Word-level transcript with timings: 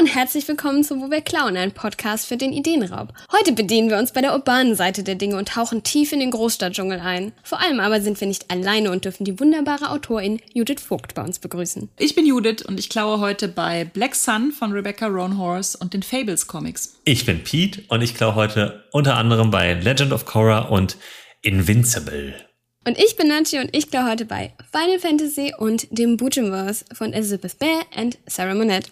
und 0.00 0.06
herzlich 0.06 0.48
willkommen 0.48 0.82
zu 0.82 0.98
Wo 0.98 1.10
wir 1.10 1.20
klauen, 1.20 1.58
ein 1.58 1.72
Podcast 1.72 2.26
für 2.26 2.38
den 2.38 2.54
Ideenraub. 2.54 3.12
Heute 3.32 3.52
bedienen 3.52 3.90
wir 3.90 3.98
uns 3.98 4.12
bei 4.12 4.22
der 4.22 4.32
urbanen 4.32 4.74
Seite 4.74 5.02
der 5.02 5.14
Dinge 5.14 5.36
und 5.36 5.48
tauchen 5.48 5.82
tief 5.82 6.12
in 6.12 6.20
den 6.20 6.30
Großstadtdschungel 6.30 7.00
ein. 7.00 7.32
Vor 7.42 7.60
allem 7.60 7.80
aber 7.80 8.00
sind 8.00 8.18
wir 8.18 8.26
nicht 8.26 8.50
alleine 8.50 8.92
und 8.92 9.04
dürfen 9.04 9.24
die 9.24 9.38
wunderbare 9.38 9.90
Autorin 9.90 10.40
Judith 10.54 10.80
Vogt 10.80 11.14
bei 11.14 11.22
uns 11.22 11.38
begrüßen. 11.38 11.90
Ich 11.98 12.14
bin 12.14 12.24
Judith 12.24 12.62
und 12.66 12.80
ich 12.80 12.88
klaue 12.88 13.20
heute 13.20 13.46
bei 13.46 13.84
Black 13.84 14.14
Sun 14.14 14.52
von 14.52 14.72
Rebecca 14.72 15.06
Roanhorse 15.06 15.76
und 15.76 15.92
den 15.92 16.02
Fables 16.02 16.46
Comics. 16.46 16.98
Ich 17.04 17.26
bin 17.26 17.44
Pete 17.44 17.82
und 17.88 18.00
ich 18.00 18.14
klaue 18.14 18.36
heute 18.36 18.84
unter 18.92 19.18
anderem 19.18 19.50
bei 19.50 19.74
Legend 19.74 20.14
of 20.14 20.24
Korra 20.24 20.60
und 20.60 20.96
Invincible. 21.42 22.49
Und 22.86 22.98
ich 22.98 23.14
bin 23.14 23.28
Nancy 23.28 23.58
und 23.58 23.76
ich 23.76 23.90
klaue 23.90 24.10
heute 24.10 24.24
bei 24.24 24.54
Final 24.72 24.98
Fantasy 24.98 25.52
und 25.58 25.86
dem 25.90 26.16
Butchemverse 26.16 26.86
von 26.94 27.12
Elizabeth 27.12 27.58
Bear 27.58 27.82
und 27.94 28.16
Sarah 28.26 28.54
Monette. 28.54 28.90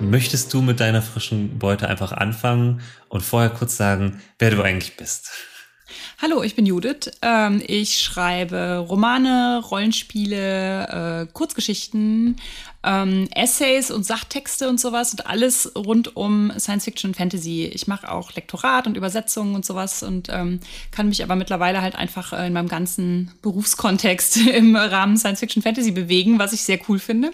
Möchtest 0.00 0.52
du 0.52 0.62
mit 0.62 0.80
deiner 0.80 1.00
frischen 1.00 1.60
Beute 1.60 1.88
einfach 1.88 2.10
anfangen 2.10 2.80
und 3.08 3.20
vorher 3.20 3.50
kurz 3.50 3.76
sagen, 3.76 4.20
wer 4.40 4.50
du 4.50 4.62
eigentlich 4.62 4.96
bist? 4.96 5.30
Hallo, 6.20 6.42
ich 6.42 6.54
bin 6.54 6.66
Judith. 6.66 7.10
Ähm, 7.22 7.62
ich 7.66 8.00
schreibe 8.00 8.78
Romane, 8.78 9.62
Rollenspiele, 9.70 11.26
äh, 11.28 11.32
Kurzgeschichten, 11.32 12.36
ähm, 12.84 13.28
Essays 13.34 13.90
und 13.90 14.04
Sachtexte 14.04 14.68
und 14.68 14.80
sowas 14.80 15.12
und 15.12 15.26
alles 15.26 15.72
rund 15.76 16.16
um 16.16 16.52
Science 16.58 16.84
Fiction 16.84 17.10
und 17.10 17.16
Fantasy. 17.16 17.64
Ich 17.72 17.86
mache 17.86 18.10
auch 18.10 18.32
Lektorat 18.32 18.86
und 18.86 18.96
Übersetzungen 18.96 19.54
und 19.54 19.64
sowas 19.64 20.02
und 20.02 20.28
ähm, 20.30 20.60
kann 20.90 21.08
mich 21.08 21.22
aber 21.22 21.36
mittlerweile 21.36 21.82
halt 21.82 21.96
einfach 21.96 22.32
äh, 22.32 22.46
in 22.46 22.52
meinem 22.52 22.68
ganzen 22.68 23.30
Berufskontext 23.42 24.36
im 24.48 24.76
Rahmen 24.76 25.16
Science 25.16 25.40
Fiction 25.40 25.62
Fantasy 25.62 25.92
bewegen, 25.92 26.38
was 26.38 26.52
ich 26.52 26.62
sehr 26.62 26.78
cool 26.88 26.98
finde. 26.98 27.30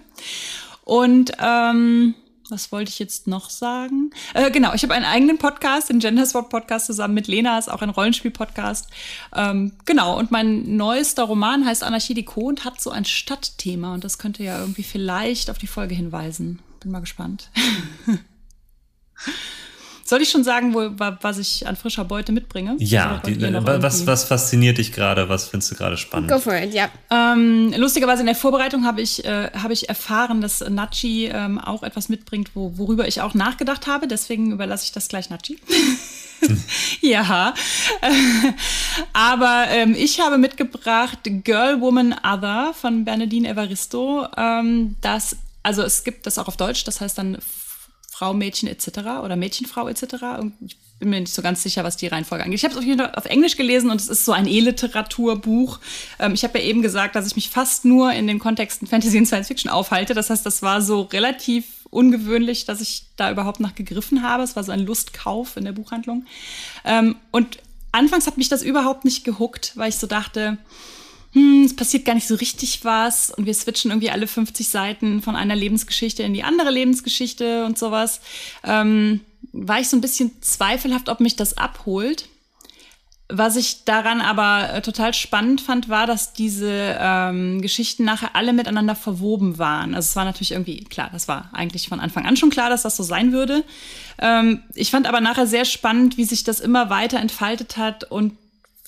Und 0.84 1.32
ähm, 1.40 2.14
was 2.50 2.72
wollte 2.72 2.90
ich 2.90 2.98
jetzt 2.98 3.26
noch 3.26 3.50
sagen? 3.50 4.10
Äh, 4.34 4.50
genau, 4.50 4.74
ich 4.74 4.82
habe 4.82 4.94
einen 4.94 5.04
eigenen 5.04 5.38
Podcast, 5.38 5.88
den 5.90 5.98
Genderswap 5.98 6.48
Podcast 6.48 6.86
zusammen 6.86 7.14
mit 7.14 7.28
Lena, 7.28 7.58
ist 7.58 7.70
auch 7.70 7.82
ein 7.82 7.90
Rollenspiel-Podcast. 7.90 8.88
Ähm, 9.34 9.72
genau, 9.84 10.18
und 10.18 10.30
mein 10.30 10.76
neuester 10.76 11.24
Roman 11.24 11.64
heißt 11.64 11.82
Anarchie 11.82 12.14
Deco 12.14 12.42
und 12.42 12.64
hat 12.64 12.80
so 12.80 12.90
ein 12.90 13.04
Stadtthema 13.04 13.94
und 13.94 14.04
das 14.04 14.18
könnte 14.18 14.42
ja 14.42 14.58
irgendwie 14.58 14.82
vielleicht 14.82 15.50
auf 15.50 15.58
die 15.58 15.66
Folge 15.66 15.94
hinweisen. 15.94 16.60
Bin 16.80 16.90
mal 16.90 17.00
gespannt. 17.00 17.50
Soll 20.08 20.22
ich 20.22 20.30
schon 20.30 20.42
sagen, 20.42 20.72
wo, 20.72 20.88
was 21.20 21.36
ich 21.36 21.66
an 21.66 21.76
frischer 21.76 22.02
Beute 22.02 22.32
mitbringe? 22.32 22.76
Ja, 22.78 23.20
die, 23.26 23.38
was, 23.42 24.06
was 24.06 24.24
fasziniert 24.24 24.78
dich 24.78 24.92
gerade? 24.92 25.28
Was 25.28 25.48
findest 25.48 25.72
du 25.72 25.74
gerade 25.74 25.98
spannend? 25.98 26.30
Go 26.30 26.38
for 26.38 26.54
it, 26.54 26.72
ja. 26.72 26.88
Ähm, 27.10 27.74
lustigerweise 27.76 28.20
in 28.20 28.26
der 28.26 28.34
Vorbereitung 28.34 28.86
habe 28.86 29.02
ich, 29.02 29.22
äh, 29.26 29.50
hab 29.52 29.70
ich 29.70 29.90
erfahren, 29.90 30.40
dass 30.40 30.60
Nachi 30.60 31.26
ähm, 31.26 31.58
auch 31.58 31.82
etwas 31.82 32.08
mitbringt, 32.08 32.52
wo, 32.54 32.78
worüber 32.78 33.06
ich 33.06 33.20
auch 33.20 33.34
nachgedacht 33.34 33.86
habe. 33.86 34.08
Deswegen 34.08 34.50
überlasse 34.50 34.84
ich 34.84 34.92
das 34.92 35.08
gleich 35.08 35.28
Nachi. 35.28 35.58
ja, 37.02 37.52
aber 39.12 39.66
ähm, 39.68 39.94
ich 39.94 40.20
habe 40.20 40.38
mitgebracht 40.38 41.18
Girl, 41.44 41.82
Woman, 41.82 42.14
Other 42.24 42.72
von 42.72 43.04
Bernadine 43.04 43.46
Evaristo. 43.46 44.26
Ähm, 44.38 44.96
das, 45.02 45.36
also 45.62 45.82
es 45.82 46.02
gibt 46.02 46.26
das 46.26 46.38
auch 46.38 46.48
auf 46.48 46.56
Deutsch, 46.56 46.84
das 46.84 47.02
heißt 47.02 47.18
dann 47.18 47.36
Frau, 48.18 48.34
Mädchen 48.34 48.68
etc. 48.68 48.88
oder 49.22 49.36
Mädchenfrau 49.36 49.86
etc. 49.86 50.02
Ich 50.66 50.76
bin 50.98 51.10
mir 51.10 51.20
nicht 51.20 51.32
so 51.32 51.40
ganz 51.40 51.62
sicher, 51.62 51.84
was 51.84 51.96
die 51.96 52.08
Reihenfolge 52.08 52.42
angeht. 52.42 52.58
Ich 52.58 52.64
habe 52.64 52.72
es 52.72 52.78
auf 52.78 52.84
jeden 52.84 52.98
Fall 52.98 53.14
auf 53.14 53.26
Englisch 53.26 53.56
gelesen 53.56 53.90
und 53.90 54.00
es 54.00 54.08
ist 54.08 54.24
so 54.24 54.32
ein 54.32 54.48
E-Literaturbuch. 54.48 55.78
Ähm, 56.18 56.34
ich 56.34 56.42
habe 56.42 56.58
ja 56.58 56.64
eben 56.64 56.82
gesagt, 56.82 57.14
dass 57.14 57.28
ich 57.28 57.36
mich 57.36 57.48
fast 57.48 57.84
nur 57.84 58.12
in 58.12 58.26
den 58.26 58.40
Kontexten 58.40 58.88
Fantasy 58.88 59.18
und 59.18 59.26
Science 59.26 59.46
Fiction 59.46 59.70
aufhalte. 59.70 60.14
Das 60.14 60.30
heißt, 60.30 60.44
das 60.44 60.62
war 60.62 60.82
so 60.82 61.02
relativ 61.02 61.64
ungewöhnlich, 61.90 62.64
dass 62.64 62.80
ich 62.80 63.04
da 63.14 63.30
überhaupt 63.30 63.60
nach 63.60 63.76
gegriffen 63.76 64.24
habe. 64.24 64.42
Es 64.42 64.56
war 64.56 64.64
so 64.64 64.72
ein 64.72 64.80
Lustkauf 64.80 65.56
in 65.56 65.64
der 65.64 65.72
Buchhandlung. 65.72 66.26
Ähm, 66.84 67.14
und 67.30 67.58
anfangs 67.92 68.26
hat 68.26 68.36
mich 68.36 68.48
das 68.48 68.64
überhaupt 68.64 69.04
nicht 69.04 69.22
gehuckt, 69.22 69.74
weil 69.76 69.90
ich 69.90 69.96
so 69.96 70.08
dachte, 70.08 70.58
hm, 71.32 71.64
es 71.64 71.76
passiert 71.76 72.04
gar 72.04 72.14
nicht 72.14 72.26
so 72.26 72.34
richtig 72.36 72.84
was 72.84 73.30
und 73.30 73.46
wir 73.46 73.54
switchen 73.54 73.90
irgendwie 73.90 74.10
alle 74.10 74.26
50 74.26 74.68
Seiten 74.68 75.20
von 75.20 75.36
einer 75.36 75.56
Lebensgeschichte 75.56 76.22
in 76.22 76.34
die 76.34 76.42
andere 76.42 76.70
Lebensgeschichte 76.70 77.64
und 77.66 77.78
sowas, 77.78 78.20
ähm, 78.64 79.20
war 79.52 79.80
ich 79.80 79.88
so 79.88 79.96
ein 79.96 80.00
bisschen 80.00 80.32
zweifelhaft, 80.40 81.08
ob 81.08 81.20
mich 81.20 81.36
das 81.36 81.56
abholt. 81.56 82.28
Was 83.30 83.56
ich 83.56 83.84
daran 83.84 84.22
aber 84.22 84.72
äh, 84.72 84.80
total 84.80 85.12
spannend 85.12 85.60
fand, 85.60 85.90
war, 85.90 86.06
dass 86.06 86.32
diese 86.32 86.96
ähm, 86.98 87.60
Geschichten 87.60 88.04
nachher 88.04 88.34
alle 88.34 88.54
miteinander 88.54 88.94
verwoben 88.94 89.58
waren. 89.58 89.94
Also 89.94 90.06
es 90.06 90.16
war 90.16 90.24
natürlich 90.24 90.52
irgendwie 90.52 90.82
klar, 90.84 91.10
das 91.12 91.28
war 91.28 91.50
eigentlich 91.52 91.90
von 91.90 92.00
Anfang 92.00 92.24
an 92.24 92.38
schon 92.38 92.48
klar, 92.48 92.70
dass 92.70 92.82
das 92.82 92.96
so 92.96 93.02
sein 93.02 93.32
würde. 93.32 93.64
Ähm, 94.18 94.62
ich 94.74 94.90
fand 94.90 95.06
aber 95.06 95.20
nachher 95.20 95.46
sehr 95.46 95.66
spannend, 95.66 96.16
wie 96.16 96.24
sich 96.24 96.42
das 96.42 96.58
immer 96.58 96.88
weiter 96.88 97.20
entfaltet 97.20 97.76
hat 97.76 98.04
und 98.04 98.32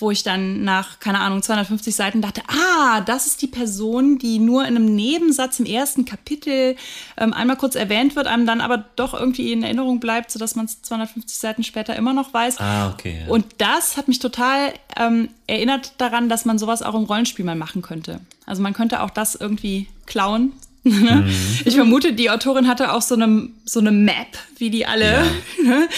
wo 0.00 0.10
ich 0.10 0.22
dann 0.22 0.64
nach, 0.64 0.98
keine 1.00 1.20
Ahnung, 1.20 1.42
250 1.42 1.94
Seiten 1.94 2.22
dachte, 2.22 2.42
ah, 2.48 3.00
das 3.02 3.26
ist 3.26 3.42
die 3.42 3.46
Person, 3.46 4.18
die 4.18 4.38
nur 4.38 4.62
in 4.62 4.76
einem 4.76 4.94
Nebensatz 4.94 5.60
im 5.60 5.66
ersten 5.66 6.04
Kapitel 6.04 6.76
ähm, 7.16 7.32
einmal 7.32 7.56
kurz 7.56 7.74
erwähnt 7.74 8.16
wird, 8.16 8.26
einem 8.26 8.46
dann 8.46 8.60
aber 8.60 8.84
doch 8.96 9.14
irgendwie 9.14 9.52
in 9.52 9.62
Erinnerung 9.62 10.00
bleibt, 10.00 10.30
sodass 10.30 10.56
man 10.56 10.66
es 10.66 10.82
250 10.82 11.38
Seiten 11.38 11.64
später 11.64 11.96
immer 11.96 12.12
noch 12.12 12.32
weiß. 12.32 12.58
Ah, 12.60 12.90
okay. 12.90 13.20
Ja. 13.26 13.32
Und 13.32 13.46
das 13.58 13.96
hat 13.96 14.08
mich 14.08 14.18
total 14.18 14.72
ähm, 14.96 15.28
erinnert 15.46 15.92
daran, 15.98 16.28
dass 16.28 16.44
man 16.44 16.58
sowas 16.58 16.82
auch 16.82 16.94
im 16.94 17.04
Rollenspiel 17.04 17.44
mal 17.44 17.56
machen 17.56 17.82
könnte. 17.82 18.20
Also 18.46 18.62
man 18.62 18.72
könnte 18.72 19.02
auch 19.02 19.10
das 19.10 19.34
irgendwie 19.34 19.88
klauen? 20.06 20.52
Mhm. 20.82 21.30
Ich 21.66 21.74
vermute, 21.74 22.14
die 22.14 22.30
Autorin 22.30 22.66
hatte 22.66 22.92
auch 22.92 23.02
so 23.02 23.14
eine, 23.14 23.50
so 23.66 23.80
eine 23.80 23.92
Map, 23.92 24.38
wie 24.56 24.70
die 24.70 24.86
alle. 24.86 25.04
Ja. 25.04 25.24
Ne? 25.62 25.88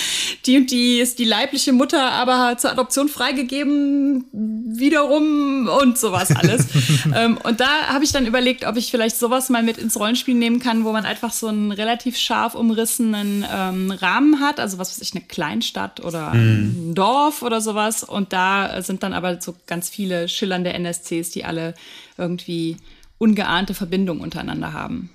Die 0.44 0.56
und 0.56 0.72
die 0.72 0.98
ist 0.98 1.20
die 1.20 1.25
leibliche 1.25 1.72
Mutter, 1.72 2.10
aber 2.10 2.59
zur 2.59 2.72
Adoption 2.72 3.09
freigegeben, 3.09 4.25
wiederum 4.32 5.69
und 5.69 5.97
sowas 5.97 6.34
alles. 6.34 6.66
ähm, 7.15 7.38
und 7.44 7.60
da 7.60 7.87
habe 7.87 8.03
ich 8.03 8.10
dann 8.10 8.26
überlegt, 8.26 8.66
ob 8.66 8.76
ich 8.76 8.91
vielleicht 8.91 9.16
sowas 9.16 9.50
mal 9.50 9.62
mit 9.62 9.78
ins 9.78 9.97
Rollenspiel 9.98 10.34
nehmen 10.34 10.59
kann, 10.59 10.84
wo 10.84 10.91
man 10.91 11.04
einfach 11.04 11.32
so 11.32 11.47
einen 11.47 11.70
relativ 11.70 12.16
scharf 12.16 12.56
umrissenen 12.56 13.47
ähm, 13.50 13.93
Rahmen 13.93 14.41
hat, 14.41 14.59
also 14.59 14.78
was 14.78 14.91
weiß 14.91 15.00
ich, 15.00 15.14
eine 15.14 15.25
Kleinstadt 15.25 16.00
oder 16.04 16.34
mhm. 16.34 16.91
ein 16.91 16.94
Dorf 16.97 17.43
oder 17.43 17.60
sowas. 17.60 18.03
Und 18.03 18.32
da 18.32 18.82
sind 18.82 19.04
dann 19.04 19.12
aber 19.12 19.41
so 19.41 19.54
ganz 19.66 19.88
viele 19.88 20.28
schillernde 20.28 20.72
NSCs, 20.72 21.31
die 21.31 21.44
alle 21.44 21.75
irgendwie 22.19 22.78
ungeahnte 23.22 23.72
Verbindungen 23.72 24.21
untereinander 24.21 24.72
haben. 24.72 25.10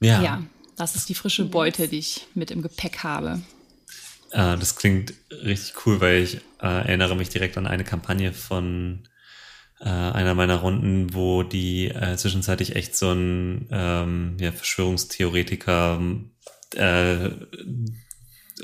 Ja. 0.00 0.20
Ja, 0.20 0.42
das 0.76 0.96
ist 0.96 1.08
die 1.08 1.14
frische 1.14 1.44
Beute, 1.44 1.86
die 1.86 2.00
ich 2.00 2.26
mit 2.34 2.50
im 2.50 2.62
Gepäck 2.62 3.04
habe. 3.04 3.40
Äh, 4.32 4.58
das 4.58 4.74
klingt 4.74 5.14
richtig 5.30 5.86
cool, 5.86 6.00
weil 6.00 6.22
ich 6.22 6.38
äh, 6.60 6.66
erinnere 6.66 7.14
mich 7.14 7.28
direkt 7.28 7.56
an 7.56 7.68
eine 7.68 7.84
Kampagne 7.84 8.32
von 8.32 9.04
äh, 9.80 9.88
einer 9.88 10.34
meiner 10.34 10.56
Runden, 10.56 11.14
wo 11.14 11.44
die 11.44 11.86
äh, 11.86 12.16
zwischenzeitlich 12.16 12.74
echt 12.74 12.96
so 12.96 13.12
ein 13.12 13.68
ähm, 13.70 14.36
ja, 14.40 14.50
Verschwörungstheoretiker 14.50 16.00
äh, 16.74 17.30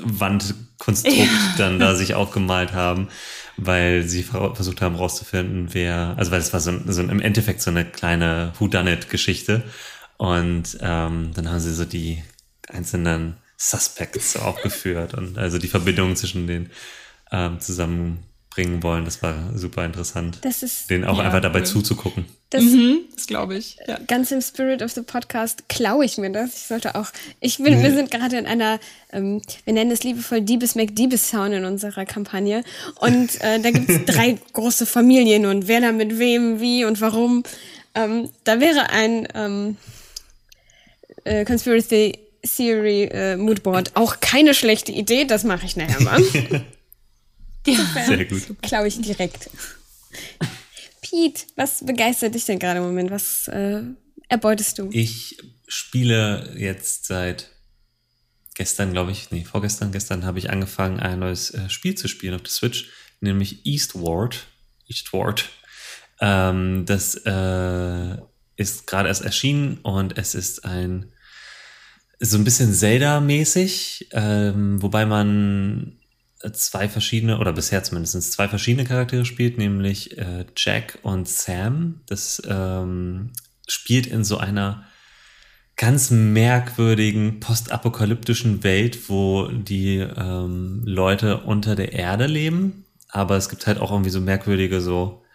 Wandkonstrukt 0.01 1.17
ja. 1.17 1.55
dann 1.57 1.79
da 1.79 1.95
sich 1.95 2.13
aufgemalt 2.13 2.73
haben, 2.73 3.07
weil 3.57 4.03
sie 4.03 4.23
versucht 4.23 4.81
haben 4.81 4.95
rauszufinden, 4.95 5.69
wer, 5.73 6.15
also 6.17 6.31
weil 6.31 6.39
es 6.39 6.53
war 6.53 6.59
so, 6.59 6.73
so 6.85 7.01
im 7.01 7.19
Endeffekt 7.19 7.61
so 7.61 7.71
eine 7.71 7.85
kleine 7.85 8.51
Whodunit-Geschichte 8.59 9.63
und 10.17 10.77
ähm, 10.81 11.31
dann 11.33 11.49
haben 11.49 11.59
sie 11.59 11.73
so 11.73 11.85
die 11.85 12.23
einzelnen 12.67 13.37
Suspects 13.57 14.37
aufgeführt 14.37 15.13
und 15.13 15.37
also 15.37 15.57
die 15.57 15.67
Verbindungen 15.67 16.15
zwischen 16.15 16.47
den 16.47 16.69
ähm, 17.31 17.59
zusammen 17.59 18.23
bringen 18.49 18.83
wollen. 18.83 19.05
Das 19.05 19.21
war 19.21 19.57
super 19.57 19.85
interessant. 19.85 20.39
Das 20.41 20.63
ist, 20.63 20.89
den 20.89 21.05
auch 21.05 21.17
ja, 21.17 21.25
einfach 21.25 21.41
dabei 21.41 21.59
cool. 21.59 21.65
zuzugucken. 21.65 22.25
Das, 22.51 22.63
mhm, 22.63 22.99
das 23.13 23.25
glaube 23.27 23.57
ich. 23.57 23.77
Ja. 23.87 23.99
Ganz 24.07 24.31
im 24.31 24.41
Spirit 24.41 24.81
of 24.81 24.91
the 24.91 25.01
Podcast 25.01 25.67
klaue 25.67 26.05
ich 26.05 26.17
mir 26.17 26.29
das. 26.29 26.55
Ich 26.55 26.61
sollte 26.63 26.95
auch, 26.95 27.07
ich 27.39 27.57
bin, 27.57 27.81
wir 27.81 27.91
sind 27.91 28.11
gerade 28.11 28.37
in 28.37 28.45
einer, 28.45 28.79
ähm, 29.11 29.41
wir 29.63 29.73
nennen 29.73 29.91
es 29.91 30.03
liebevoll 30.03 30.41
Diebes 30.41 30.75
McDiebes 30.75 31.29
Sound 31.29 31.53
in 31.53 31.65
unserer 31.65 32.05
Kampagne. 32.05 32.63
Und 32.99 33.41
äh, 33.41 33.59
da 33.59 33.71
gibt 33.71 33.89
es 33.89 34.05
drei 34.05 34.37
große 34.53 34.85
Familien 34.85 35.45
und 35.45 35.67
wer 35.67 35.81
da 35.81 35.91
mit 35.91 36.19
wem, 36.19 36.59
wie 36.61 36.85
und 36.85 37.01
warum. 37.01 37.43
Ähm, 37.95 38.29
da 38.43 38.59
wäre 38.59 38.89
ein 38.91 39.27
ähm, 39.33 39.77
äh, 41.23 41.45
Conspiracy 41.45 42.19
Theory 42.43 43.05
äh, 43.05 43.37
Moodboard 43.37 43.95
auch 43.95 44.19
keine 44.19 44.53
schlechte 44.53 44.91
Idee. 44.91 45.25
Das 45.25 45.43
mache 45.43 45.65
ich 45.65 45.75
nachher 45.75 46.01
mal. 46.01 46.21
Ja, 47.67 47.79
sehr 48.05 48.25
gut. 48.25 48.43
Glaube 48.61 48.87
ich 48.87 49.01
direkt. 49.01 49.49
Pete, 51.09 51.45
was 51.55 51.85
begeistert 51.85 52.33
dich 52.33 52.45
denn 52.45 52.59
gerade 52.59 52.79
im 52.79 52.85
Moment? 52.85 53.11
Was 53.11 53.47
äh, 53.47 53.83
erbeutest 54.27 54.79
du? 54.79 54.89
Ich 54.91 55.37
spiele 55.67 56.53
jetzt 56.57 57.05
seit 57.05 57.51
gestern, 58.55 58.91
glaube 58.91 59.11
ich, 59.11 59.29
nee, 59.31 59.43
vorgestern, 59.43 59.91
gestern 59.91 60.25
habe 60.25 60.39
ich 60.39 60.49
angefangen, 60.49 60.99
ein 60.99 61.19
neues 61.19 61.51
äh, 61.51 61.69
Spiel 61.69 61.95
zu 61.95 62.07
spielen 62.07 62.33
auf 62.33 62.41
der 62.41 62.51
Switch, 62.51 62.89
nämlich 63.19 63.65
Eastward. 63.65 64.47
Eastward. 64.87 65.49
Ähm, 66.21 66.85
das 66.85 67.15
äh, 67.25 68.17
ist 68.55 68.87
gerade 68.87 69.09
erst 69.09 69.23
erschienen 69.23 69.79
und 69.83 70.17
es 70.17 70.33
ist 70.33 70.65
ein 70.65 71.11
so 72.19 72.37
ein 72.37 72.45
bisschen 72.45 72.73
Zelda-mäßig, 72.73 74.07
ähm, 74.13 74.81
wobei 74.81 75.05
man 75.05 75.99
zwei 76.53 76.89
verschiedene, 76.89 77.39
oder 77.39 77.53
bisher 77.53 77.83
zumindest 77.83 78.31
zwei 78.31 78.47
verschiedene 78.47 78.85
Charaktere 78.85 79.25
spielt, 79.25 79.57
nämlich 79.57 80.17
äh, 80.17 80.45
Jack 80.55 80.99
und 81.03 81.27
Sam. 81.27 82.01
Das 82.07 82.41
ähm, 82.47 83.31
spielt 83.67 84.07
in 84.07 84.23
so 84.23 84.37
einer 84.37 84.85
ganz 85.75 86.11
merkwürdigen 86.11 87.39
postapokalyptischen 87.39 88.63
Welt, 88.63 89.09
wo 89.09 89.47
die 89.47 89.97
ähm, 89.97 90.83
Leute 90.85 91.41
unter 91.41 91.75
der 91.75 91.93
Erde 91.93 92.27
leben. 92.27 92.85
Aber 93.09 93.37
es 93.37 93.49
gibt 93.49 93.67
halt 93.67 93.79
auch 93.79 93.91
irgendwie 93.91 94.09
so 94.09 94.21
merkwürdige 94.21 94.81
so 94.81 95.25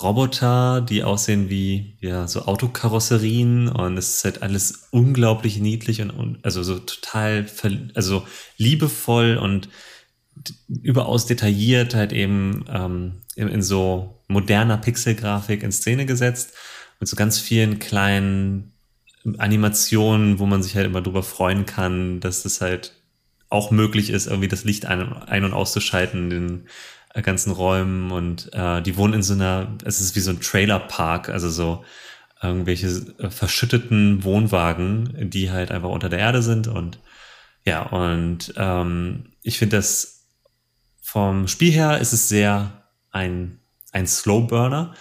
Roboter, 0.00 0.82
die 0.82 1.04
aussehen 1.04 1.48
wie 1.48 1.96
ja 2.00 2.28
so 2.28 2.42
Autokarosserien 2.42 3.68
und 3.68 3.96
es 3.96 4.16
ist 4.16 4.24
halt 4.24 4.42
alles 4.42 4.88
unglaublich 4.90 5.58
niedlich 5.58 6.02
und, 6.02 6.10
und 6.10 6.44
also 6.44 6.62
so 6.62 6.78
total 6.78 7.46
also 7.94 8.26
liebevoll 8.58 9.38
und 9.38 9.70
überaus 10.68 11.26
detailliert 11.26 11.94
halt 11.94 12.12
eben 12.12 12.64
ähm, 12.68 13.22
in, 13.34 13.48
in 13.48 13.62
so 13.62 14.22
moderner 14.28 14.76
Pixelgrafik 14.78 15.62
in 15.62 15.72
Szene 15.72 16.06
gesetzt. 16.06 16.54
Mit 17.00 17.08
so 17.08 17.16
ganz 17.16 17.38
vielen 17.38 17.78
kleinen 17.78 18.72
Animationen, 19.38 20.38
wo 20.38 20.46
man 20.46 20.62
sich 20.62 20.76
halt 20.76 20.86
immer 20.86 21.02
drüber 21.02 21.22
freuen 21.22 21.66
kann, 21.66 22.20
dass 22.20 22.42
das 22.42 22.60
halt 22.60 22.92
auch 23.48 23.70
möglich 23.70 24.10
ist, 24.10 24.26
irgendwie 24.26 24.48
das 24.48 24.64
Licht 24.64 24.86
ein-, 24.86 25.12
ein 25.12 25.44
und 25.44 25.52
auszuschalten 25.52 26.24
in 26.24 26.30
den 26.30 26.68
äh, 27.14 27.22
ganzen 27.22 27.52
Räumen. 27.52 28.10
Und 28.10 28.52
äh, 28.52 28.82
die 28.82 28.96
wohnen 28.96 29.14
in 29.14 29.22
so 29.22 29.34
einer, 29.34 29.76
es 29.84 30.00
ist 30.00 30.16
wie 30.16 30.20
so 30.20 30.30
ein 30.30 30.40
Trailerpark, 30.40 31.28
also 31.28 31.50
so 31.50 31.84
irgendwelche 32.42 32.86
äh, 33.18 33.30
verschütteten 33.30 34.24
Wohnwagen, 34.24 35.30
die 35.30 35.50
halt 35.50 35.70
einfach 35.70 35.88
unter 35.88 36.08
der 36.08 36.18
Erde 36.18 36.42
sind. 36.42 36.68
Und 36.68 37.00
ja, 37.64 37.82
und 37.82 38.54
ähm, 38.56 39.32
ich 39.42 39.58
finde 39.58 39.76
das 39.76 40.15
vom 41.06 41.46
Spiel 41.46 41.70
her 41.70 41.98
ist 42.00 42.12
es 42.12 42.28
sehr 42.28 42.82
ein, 43.12 43.60
ein 43.92 44.08
Slow 44.08 44.48
Burner. 44.48 44.92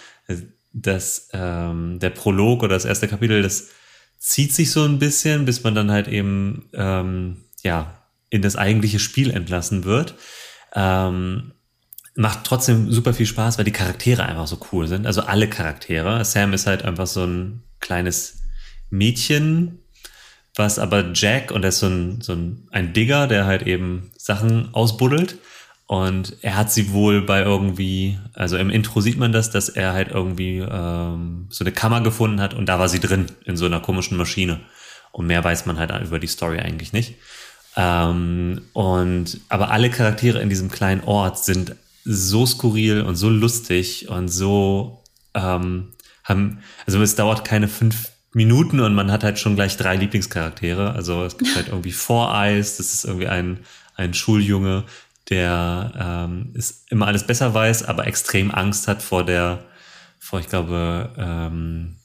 Das, 0.72 1.30
ähm, 1.34 1.98
der 2.00 2.12
Prolog 2.12 2.62
oder 2.62 2.76
das 2.76 2.86
erste 2.86 3.08
Kapitel, 3.08 3.42
das 3.42 3.70
zieht 4.20 4.54
sich 4.54 4.70
so 4.70 4.84
ein 4.84 5.00
bisschen, 5.00 5.46
bis 5.46 5.64
man 5.64 5.74
dann 5.74 5.90
halt 5.90 6.08
eben 6.08 6.70
ähm, 6.74 7.46
ja 7.64 8.08
in 8.30 8.44
das 8.44 8.56
eigentliche 8.56 9.00
Spiel 9.00 9.32
entlassen 9.32 9.84
wird. 9.84 10.14
Ähm, 10.76 11.54
macht 12.16 12.44
trotzdem 12.44 12.92
super 12.92 13.16
viel 13.16 13.26
Spaß, 13.26 13.58
weil 13.58 13.66
die 13.66 13.72
Charaktere 13.72 14.28
einfach 14.28 14.46
so 14.46 14.60
cool 14.72 14.88
sind. 14.88 15.08
Also 15.08 15.22
alle 15.22 15.50
Charaktere. 15.50 16.24
Sam 16.24 16.54
ist 16.54 16.68
halt 16.68 16.86
einfach 16.86 17.08
so 17.08 17.26
ein 17.26 17.64
kleines 17.80 18.44
Mädchen, 18.92 19.80
was 20.56 20.78
aber 20.78 21.14
Jack, 21.16 21.50
und 21.50 21.64
er 21.64 21.70
ist 21.70 21.80
so 21.80 21.88
ein, 21.88 22.22
so 22.22 22.34
ein, 22.34 22.68
ein 22.70 22.94
Digger, 22.94 23.26
der 23.26 23.48
halt 23.48 23.64
eben 23.64 24.12
Sachen 24.18 24.72
ausbuddelt. 24.72 25.40
Und 25.88 26.38
er 26.42 26.56
hat 26.56 26.72
sie 26.72 26.92
wohl 26.92 27.22
bei 27.22 27.42
irgendwie, 27.42 28.18
also 28.34 28.58
im 28.58 28.72
Intro 28.72 29.02
sieht 29.02 29.20
man 29.20 29.32
das, 29.32 29.52
dass 29.52 29.70
er 29.70 29.94
halt 29.94 30.10
irgendwie 30.10 30.58
ähm, 30.58 31.46
so 31.50 31.64
eine 31.64 31.72
Kammer 31.72 32.02
gefunden 32.02 32.42
hat 32.42 32.56
und 32.56 32.66
da 32.66 32.80
war 32.80 32.90
sie 32.90 33.00
drin 33.00 33.28
in 33.46 33.56
so 33.56 33.66
einer 33.66 33.80
komischen 33.80 34.18
Maschine. 34.18 34.62
Und 35.12 35.28
mehr 35.28 35.44
weiß 35.44 35.66
man 35.68 35.78
halt 35.78 35.92
über 36.04 36.20
die 36.20 36.28
Story 36.28 36.60
eigentlich 36.60 36.92
nicht. 36.92 37.16
Ähm, 37.76 38.62
und 38.74 39.40
aber 39.50 39.70
alle 39.72 39.90
Charaktere 39.90 40.42
in 40.42 40.50
diesem 40.50 40.72
kleinen 40.72 41.04
Ort 41.04 41.44
sind 41.44 41.76
so 42.04 42.46
skurril 42.46 43.02
und 43.02 43.16
so 43.16 43.30
lustig 43.30 44.10
und 44.10 44.30
so 44.30 45.04
ähm, 45.34 45.94
haben, 46.24 46.60
also 46.86 47.02
es 47.02 47.16
dauert 47.16 47.46
keine 47.46 47.68
fünf 47.68 48.12
Minuten 48.34 48.80
und 48.80 48.94
man 48.96 49.12
hat 49.12 49.24
halt 49.24 49.40
schon 49.40 49.56
gleich 49.56 49.78
drei 49.78 49.96
Lieblingscharaktere. 49.96 50.94
Also 50.94 51.24
es 51.24 51.38
gibt 51.38 51.56
halt 51.56 51.68
irgendwie 51.68 51.92
Four 51.92 52.34
Eyes, 52.34 52.78
das 52.78 52.94
ist 52.94 53.06
irgendwie 53.06 53.28
ein, 53.28 53.60
ein 53.96 54.14
Schuljunge, 54.14 54.84
der 55.30 56.28
ähm, 56.28 56.52
ist 56.54 56.92
immer 56.92 57.08
alles 57.08 57.26
besser 57.26 57.54
weiß, 57.54 57.84
aber 57.84 58.08
extrem 58.08 58.52
Angst 58.52 58.88
hat 58.88 59.02
vor 59.02 59.26
der, 59.26 59.64
vor, 60.20 60.40
ich 60.40 60.50
glaube, 60.50 61.10
ähm, 61.18 61.96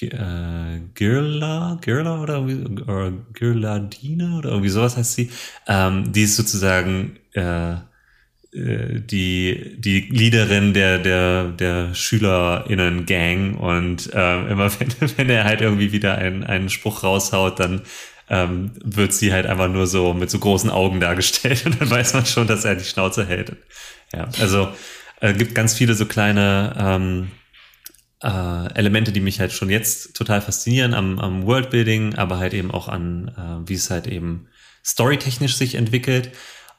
äh, 0.00 0.80
Girla, 0.94 1.78
Girla 1.80 2.20
oder, 2.20 2.42
oder 2.42 3.12
Girladine 3.32 4.38
oder 4.38 4.50
irgendwie 4.50 4.70
sowas 4.70 4.96
heißt 4.96 5.14
sie. 5.14 5.30
Ähm, 5.66 6.12
die 6.12 6.22
ist 6.22 6.36
sozusagen 6.36 7.18
äh, 7.32 7.74
äh, 8.52 9.00
die, 9.00 9.76
die 9.78 10.00
Leaderin 10.10 10.74
der, 10.74 10.98
der, 10.98 11.48
der 11.48 11.94
SchülerInnen-Gang 11.94 13.56
und 13.58 14.12
äh, 14.12 14.50
immer 14.50 14.70
wenn, 14.80 14.88
wenn 15.16 15.30
er 15.30 15.44
halt 15.44 15.60
irgendwie 15.60 15.92
wieder 15.92 16.16
einen, 16.16 16.44
einen 16.44 16.70
Spruch 16.70 17.02
raushaut, 17.02 17.60
dann 17.60 17.82
ähm, 18.30 18.70
wird 18.82 19.12
sie 19.12 19.32
halt 19.32 19.44
einfach 19.46 19.68
nur 19.68 19.86
so 19.86 20.14
mit 20.14 20.30
so 20.30 20.38
großen 20.38 20.70
Augen 20.70 21.00
dargestellt 21.00 21.62
und 21.66 21.80
dann 21.80 21.90
weiß 21.90 22.14
man 22.14 22.24
schon, 22.24 22.46
dass 22.46 22.64
er 22.64 22.76
die 22.76 22.84
Schnauze 22.84 23.26
hält. 23.26 23.56
Ja, 24.14 24.28
also 24.40 24.68
äh, 25.20 25.34
gibt 25.34 25.54
ganz 25.54 25.74
viele 25.74 25.94
so 25.94 26.06
kleine 26.06 26.74
ähm, 26.78 27.30
äh, 28.22 28.72
Elemente, 28.74 29.12
die 29.12 29.20
mich 29.20 29.40
halt 29.40 29.52
schon 29.52 29.68
jetzt 29.68 30.14
total 30.16 30.40
faszinieren 30.40 30.94
am, 30.94 31.18
am 31.18 31.44
Worldbuilding, 31.44 32.14
aber 32.14 32.38
halt 32.38 32.54
eben 32.54 32.70
auch 32.70 32.88
an, 32.88 33.28
äh, 33.36 33.68
wie 33.68 33.74
es 33.74 33.90
halt 33.90 34.06
eben 34.06 34.48
storytechnisch 34.84 35.56
sich 35.56 35.74
entwickelt. 35.74 36.30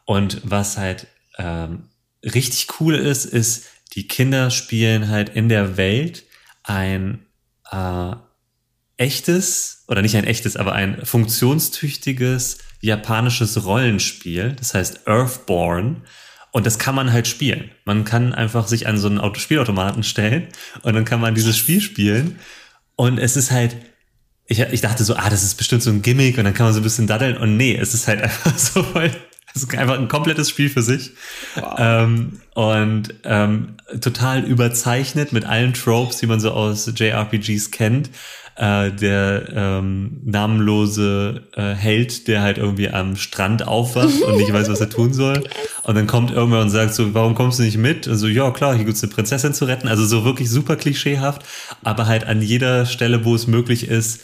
Und 0.06 0.42
was 0.44 0.78
halt 0.78 1.08
ähm, 1.38 1.90
richtig 2.24 2.80
cool 2.80 2.96
ist, 2.96 3.26
ist, 3.26 3.68
die 3.94 4.08
Kinder 4.08 4.52
spielen 4.52 5.10
halt 5.10 5.30
in 5.30 5.50
der 5.50 5.78
Welt 5.78 6.24
ein 6.64 7.26
äh, 7.72 8.14
echtes, 9.02 9.84
oder 9.88 10.04
nicht 10.04 10.16
ein 10.16 10.24
echtes, 10.24 10.56
aber 10.56 10.74
ein 10.74 11.04
funktionstüchtiges 11.06 12.60
japanisches 12.82 13.66
Rollenspiel, 13.66 14.54
das 14.58 14.74
heißt 14.74 15.08
Earthborn. 15.08 16.04
Und 16.52 16.66
das 16.66 16.78
kann 16.78 16.96
man 16.96 17.12
halt 17.12 17.28
spielen. 17.28 17.72
Man 17.86 18.04
kann 18.04 18.34
einfach 18.34 18.68
sich 18.68 18.86
an 18.86 18.98
so 18.98 19.08
einen 19.08 19.20
Autospielautomaten 19.20 20.04
stellen 20.04 20.48
und 20.84 20.94
dann 20.94 21.06
kann 21.06 21.22
man 21.22 21.34
dieses 21.34 21.58
Spiel 21.58 21.82
spielen. 21.82 22.40
Und 22.96 23.18
es 23.18 23.38
ist 23.38 23.52
halt, 23.52 23.76
ich, 24.46 24.60
ich 24.60 24.82
dachte 24.82 25.04
so, 25.04 25.16
ah, 25.16 25.30
das 25.30 25.44
ist 25.44 25.56
bestimmt 25.56 25.82
so 25.82 25.90
ein 25.90 26.02
Gimmick 26.02 26.38
und 26.38 26.44
dann 26.44 26.54
kann 26.54 26.66
man 26.66 26.74
so 26.74 26.82
ein 26.82 26.84
bisschen 26.84 27.08
daddeln. 27.08 27.38
Und 27.38 27.58
nee, 27.58 27.76
es 27.76 27.94
ist 27.94 28.08
halt 28.08 28.22
einfach 28.24 28.58
so 28.58 28.84
voll, 28.84 29.12
es 29.56 29.64
ist 29.64 29.76
einfach 29.78 29.98
ein 29.98 30.10
komplettes 30.10 30.50
Spiel 30.50 30.70
für 30.70 30.84
sich. 30.84 31.12
Wow. 31.56 31.76
Ähm, 31.78 32.42
und 32.54 33.14
ähm, 33.24 33.78
total 34.02 34.44
überzeichnet 34.44 35.32
mit 35.32 35.46
allen 35.46 35.74
Tropes, 35.74 36.18
die 36.18 36.28
man 36.28 36.42
so 36.42 36.52
aus 36.52 36.92
JRPGs 36.94 37.72
kennt 37.72 38.10
äh, 38.56 38.92
der 38.92 39.48
ähm, 39.54 40.22
namenlose 40.24 41.48
äh, 41.54 41.74
Held, 41.74 42.28
der 42.28 42.42
halt 42.42 42.58
irgendwie 42.58 42.90
am 42.90 43.16
Strand 43.16 43.68
aufwacht 43.68 44.22
und 44.22 44.38
nicht 44.38 44.52
weiß, 44.52 44.70
was 44.70 44.82
er 44.82 44.90
tun 44.90 45.14
soll. 45.14 45.44
Und 45.84 45.96
dann 45.96 46.06
kommt 46.06 46.30
irgendwer 46.30 46.62
und 46.62 46.70
sagt 46.70 46.94
so, 46.94 47.16
warum 47.16 47.34
kommst 47.34 47.58
du 47.58 47.64
nicht 47.64 47.78
mit? 47.78 48.08
Und 48.08 48.16
so, 48.16 48.28
ja 48.28 48.52
klar, 48.52 48.76
hier 48.76 48.86
gibt's 48.86 49.02
eine 49.02 49.12
Prinzessin 49.12 49.56
zu 49.56 49.66
retten. 49.66 49.88
Also 49.88 50.06
so 50.06 50.24
wirklich 50.24 50.48
super 50.48 50.76
klischeehaft, 50.76 51.42
aber 51.84 52.06
halt 52.06 52.26
an 52.26 52.40
jeder 52.44 52.86
Stelle, 52.86 53.26
wo 53.26 53.34
es 53.34 53.48
möglich 53.48 53.88
ist, 53.88 54.22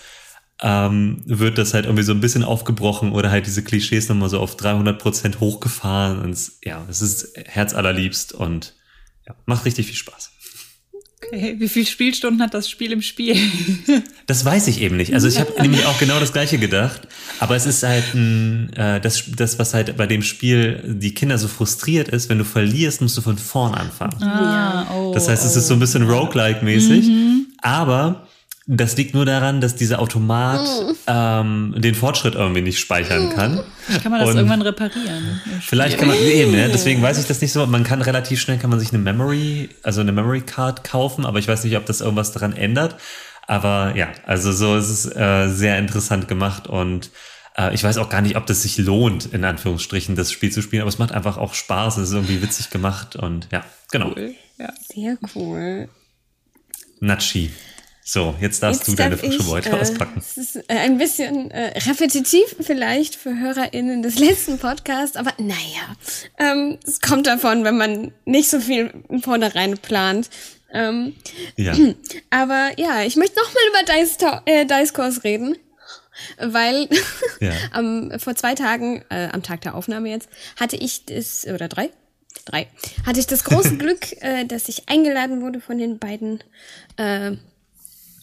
ähm, 0.62 1.24
wird 1.26 1.58
das 1.58 1.74
halt 1.74 1.86
irgendwie 1.86 2.04
so 2.04 2.12
ein 2.12 2.22
bisschen 2.22 2.44
aufgebrochen 2.44 3.12
oder 3.12 3.32
halt 3.32 3.48
diese 3.48 3.64
Klischees 3.64 4.08
nochmal 4.08 4.30
so 4.30 4.40
auf 4.40 4.56
300 4.56 5.02
Prozent 5.02 5.40
hochgefahren. 5.40 6.20
Und 6.22 6.38
ja, 6.64 6.86
es 6.90 7.02
ist 7.02 7.34
herzallerliebst 7.46 8.34
und 8.34 8.76
ja, 9.28 9.36
macht 9.46 9.66
richtig 9.66 9.88
viel 9.88 9.96
Spaß. 9.96 10.32
Okay, 11.32 11.56
wie 11.58 11.68
viele 11.68 11.86
Spielstunden 11.86 12.42
hat 12.42 12.54
das 12.54 12.70
Spiel 12.70 12.92
im 12.92 13.02
Spiel? 13.02 13.36
das 14.28 14.46
weiß 14.46 14.68
ich 14.68 14.82
eben 14.82 14.98
nicht. 14.98 15.14
Also 15.14 15.28
ich 15.28 15.40
habe 15.40 15.52
nämlich 15.62 15.86
auch 15.86 16.00
genau 16.00 16.20
das 16.20 16.34
gleiche 16.34 16.58
gedacht. 16.58 17.02
Aber 17.40 17.56
es 17.56 17.66
ist 17.66 17.84
halt 17.84 18.14
ein, 18.14 18.72
äh, 18.74 19.02
das, 19.02 19.24
das, 19.36 19.60
was 19.60 19.74
halt 19.74 19.98
bei 19.98 20.08
dem 20.08 20.22
Spiel 20.22 20.82
die 20.86 21.14
Kinder 21.14 21.38
so 21.38 21.48
frustriert 21.48 22.08
ist, 22.08 22.30
wenn 22.30 22.38
du 22.38 22.46
verlierst, 22.46 23.02
musst 23.02 23.18
du 23.18 23.22
von 23.22 23.38
vorn 23.38 23.76
anfangen. 23.76 24.22
Ah, 24.24 24.88
oh, 24.96 25.14
das 25.14 25.28
heißt, 25.28 25.46
es 25.46 25.56
ist 25.56 25.68
so 25.68 25.74
ein 25.74 25.80
bisschen 25.80 26.04
roguelike-mäßig. 26.04 27.08
Mhm. 27.08 27.48
Aber 27.62 28.27
das 28.70 28.98
liegt 28.98 29.16
nur 29.16 29.26
daran, 29.26 29.62
dass 29.62 29.76
dieser 29.76 30.00
Automat 30.00 30.60
mm. 30.60 30.92
ähm, 31.08 31.76
den 31.78 31.96
Fortschritt 31.96 32.36
irgendwie 32.36 32.62
nicht 32.62 32.80
speichern 32.80 33.30
kann. 33.34 33.64
Kann 34.04 34.12
man 34.12 34.20
das 34.20 34.30
und 34.30 34.36
irgendwann 34.36 34.62
reparieren? 34.62 35.42
Vielleicht 35.62 35.98
kann 35.98 36.10
man 36.10 36.18
eben, 36.18 36.52
ne? 36.52 36.70
deswegen 36.72 37.02
weiß 37.02 37.18
ich 37.18 37.26
das 37.26 37.40
nicht 37.40 37.54
so. 37.54 37.66
Man 37.66 37.86
kann 37.86 38.02
relativ 38.02 38.42
schnell 38.42 38.58
kann 38.58 38.70
man 38.70 38.80
sich 38.80 38.90
eine 38.90 39.02
Memory, 39.02 39.70
also 39.84 40.02
eine 40.02 40.12
Memory 40.12 40.42
Card 40.42 40.84
kaufen, 40.84 41.26
aber 41.26 41.40
ich 41.40 41.48
weiß 41.48 41.64
nicht, 41.64 41.78
ob 41.78 41.86
das 41.86 42.02
irgendwas 42.02 42.34
daran 42.34 42.52
ändert. 42.52 42.98
Aber 43.48 43.94
ja, 43.96 44.10
also 44.26 44.52
so 44.52 44.76
ist 44.76 44.90
es 44.90 45.16
äh, 45.16 45.48
sehr 45.48 45.80
interessant 45.80 46.28
gemacht 46.28 46.68
und 46.68 47.12
äh, 47.58 47.74
ich 47.74 47.82
weiß 47.86 47.98
auch 48.00 48.10
gar 48.10 48.22
nicht, 48.22 48.36
ob 48.36 48.46
das 48.48 48.64
sich 48.64 48.78
lohnt, 48.78 49.28
in 49.28 49.46
Anführungsstrichen, 49.46 50.18
das 50.18 50.34
Spiel 50.34 50.52
zu 50.52 50.62
spielen, 50.62 50.82
aber 50.82 50.90
es 50.90 51.00
macht 51.00 51.14
einfach 51.14 51.38
auch 51.38 51.54
Spaß, 51.54 51.96
es 51.96 52.10
ist 52.10 52.16
irgendwie 52.16 52.42
witzig 52.42 52.70
gemacht 52.70 53.16
und 53.16 53.48
ja, 53.54 53.64
genau. 53.92 54.12
Cool. 54.14 54.36
Ja. 54.58 54.74
Sehr 54.94 55.18
cool. 55.34 55.88
Natschi. 57.00 57.52
So, 58.10 58.34
jetzt 58.40 58.64
darfst 58.64 58.88
jetzt 58.88 58.88
du 58.88 58.96
deine 58.96 59.18
frische 59.18 59.44
Beute 59.44 59.70
äh, 59.70 59.74
auspacken. 59.74 60.20
Es 60.20 60.38
ist 60.38 60.56
äh, 60.56 60.78
ein 60.78 60.98
bisschen 60.98 61.52
äh, 61.52 61.78
repetitiv 61.80 62.56
vielleicht 62.62 63.18
für 63.18 63.38
HörerInnen 63.38 64.02
des 64.02 64.18
letzten 64.20 64.60
Podcasts, 64.60 65.18
aber 65.18 65.34
naja, 65.38 65.98
ähm, 66.38 66.78
es 66.88 67.02
kommt 67.02 67.28
davon, 67.28 67.66
wenn 67.66 67.76
man 67.76 68.14
nicht 68.24 68.50
so 68.50 68.62
viel 68.62 68.94
vornherein 69.22 69.78
plant. 69.78 70.30
Ähm, 70.72 71.16
ja. 71.58 71.74
Aber 72.30 72.72
ja, 72.78 73.04
ich 73.04 73.16
möchte 73.16 73.40
nochmal 73.40 73.64
über 73.70 73.94
Dice, 73.94 74.18
äh, 74.46 74.66
Dice 74.66 74.94
Course 74.94 75.24
reden 75.24 75.58
weil 76.40 76.90
ja. 77.40 77.52
am, 77.72 78.12
vor 78.20 78.36
zwei 78.36 78.56
Tagen, 78.56 79.04
äh, 79.10 79.28
am 79.32 79.44
Tag 79.44 79.62
der 79.62 79.76
Aufnahme 79.76 80.10
jetzt, 80.10 80.30
hatte 80.60 80.76
ich 80.76 81.06
das, 81.06 81.46
oder 81.46 81.68
drei? 81.68 81.92
Drei. 82.46 82.68
Hatte 83.06 83.20
ich 83.20 83.28
das 83.28 83.44
große 83.44 83.78
Glück, 83.78 84.22
äh, 84.22 84.46
dass 84.46 84.70
ich 84.70 84.88
eingeladen 84.88 85.42
wurde 85.42 85.60
von 85.60 85.78
den 85.78 86.00
beiden, 86.00 86.44
äh, 86.98 87.34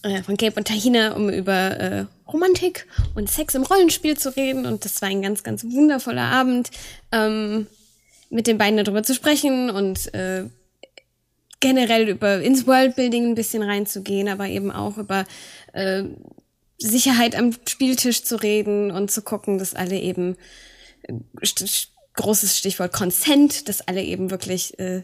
äh, 0.04 0.23
von 0.23 0.37
Gabe 0.37 0.56
und 0.56 0.68
Tahina, 0.68 1.14
um 1.14 1.30
über 1.30 1.52
äh, 1.52 2.06
Romantik 2.30 2.87
und 3.14 3.30
Sex 3.30 3.54
im 3.54 3.62
Rollenspiel 3.62 4.16
zu 4.16 4.37
reden. 4.37 4.66
Und 4.66 4.84
das 4.84 5.02
war 5.02 5.08
ein 5.08 5.23
ganz, 5.23 5.42
ganz 5.42 5.64
wundervoller 5.64 6.23
Abend, 6.23 6.70
ähm, 7.11 7.66
mit 8.30 8.46
den 8.46 8.58
beiden 8.58 8.82
darüber 8.82 9.02
zu 9.02 9.14
sprechen 9.14 9.70
und 9.70 10.12
äh, 10.14 10.44
generell 11.61 12.08
über 12.08 12.40
ins 12.42 12.66
Worldbuilding 12.66 13.30
ein 13.30 13.34
bisschen 13.34 13.62
reinzugehen, 13.62 14.28
aber 14.28 14.46
eben 14.46 14.70
auch 14.70 14.99
über 14.99 15.25
äh, 15.73 16.04
Sicherheit 16.78 17.34
am 17.37 17.52
Spieltisch 17.66 18.25
zu 18.25 18.37
reden 18.37 18.90
und 18.90 19.11
zu 19.11 19.23
gucken, 19.23 19.58
dass 19.58 19.75
alle 19.75 19.99
eben 19.99 20.37
äh, 21.02 21.14
großes 22.14 22.58
Stichwort 22.58 22.92
Consent, 22.92 23.68
dass 23.68 23.80
alle 23.80 24.02
eben 24.02 24.30
wirklich 24.30 24.78
äh, 24.78 25.02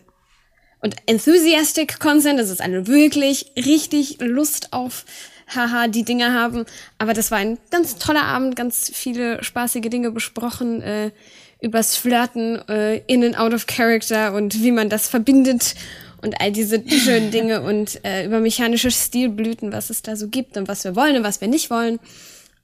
und 0.80 0.96
enthusiastic 1.06 2.00
Consent, 2.00 2.38
dass 2.38 2.48
es 2.48 2.60
alle 2.60 2.86
wirklich 2.86 3.52
richtig 3.56 4.18
Lust 4.20 4.72
auf 4.72 5.04
haha 5.54 5.88
die 5.88 6.04
Dinge 6.04 6.32
haben. 6.32 6.64
Aber 6.98 7.12
das 7.12 7.30
war 7.30 7.38
ein 7.38 7.58
ganz 7.70 7.96
toller 7.96 8.22
Abend, 8.22 8.56
ganz 8.56 8.90
viele 8.94 9.42
spaßige 9.42 9.88
Dinge 9.90 10.10
besprochen 10.10 10.82
äh, 10.82 11.10
übers 11.60 11.96
Flirten 11.96 12.56
äh, 12.68 12.98
in 13.06 13.24
and 13.24 13.38
out 13.38 13.52
of 13.52 13.66
character 13.66 14.32
und 14.34 14.62
wie 14.62 14.72
man 14.72 14.88
das 14.88 15.08
verbindet 15.08 15.74
und 16.22 16.40
all 16.40 16.52
diese 16.52 16.82
schönen 16.88 17.30
Dinge 17.30 17.62
und 17.62 18.04
äh, 18.04 18.24
über 18.24 18.40
mechanische 18.40 18.90
Stilblüten, 18.90 19.72
was 19.72 19.90
es 19.90 20.02
da 20.02 20.16
so 20.16 20.28
gibt 20.28 20.56
und 20.56 20.68
was 20.68 20.84
wir 20.84 20.96
wollen 20.96 21.16
und 21.16 21.24
was 21.24 21.40
wir 21.40 21.48
nicht 21.48 21.70
wollen. 21.70 21.98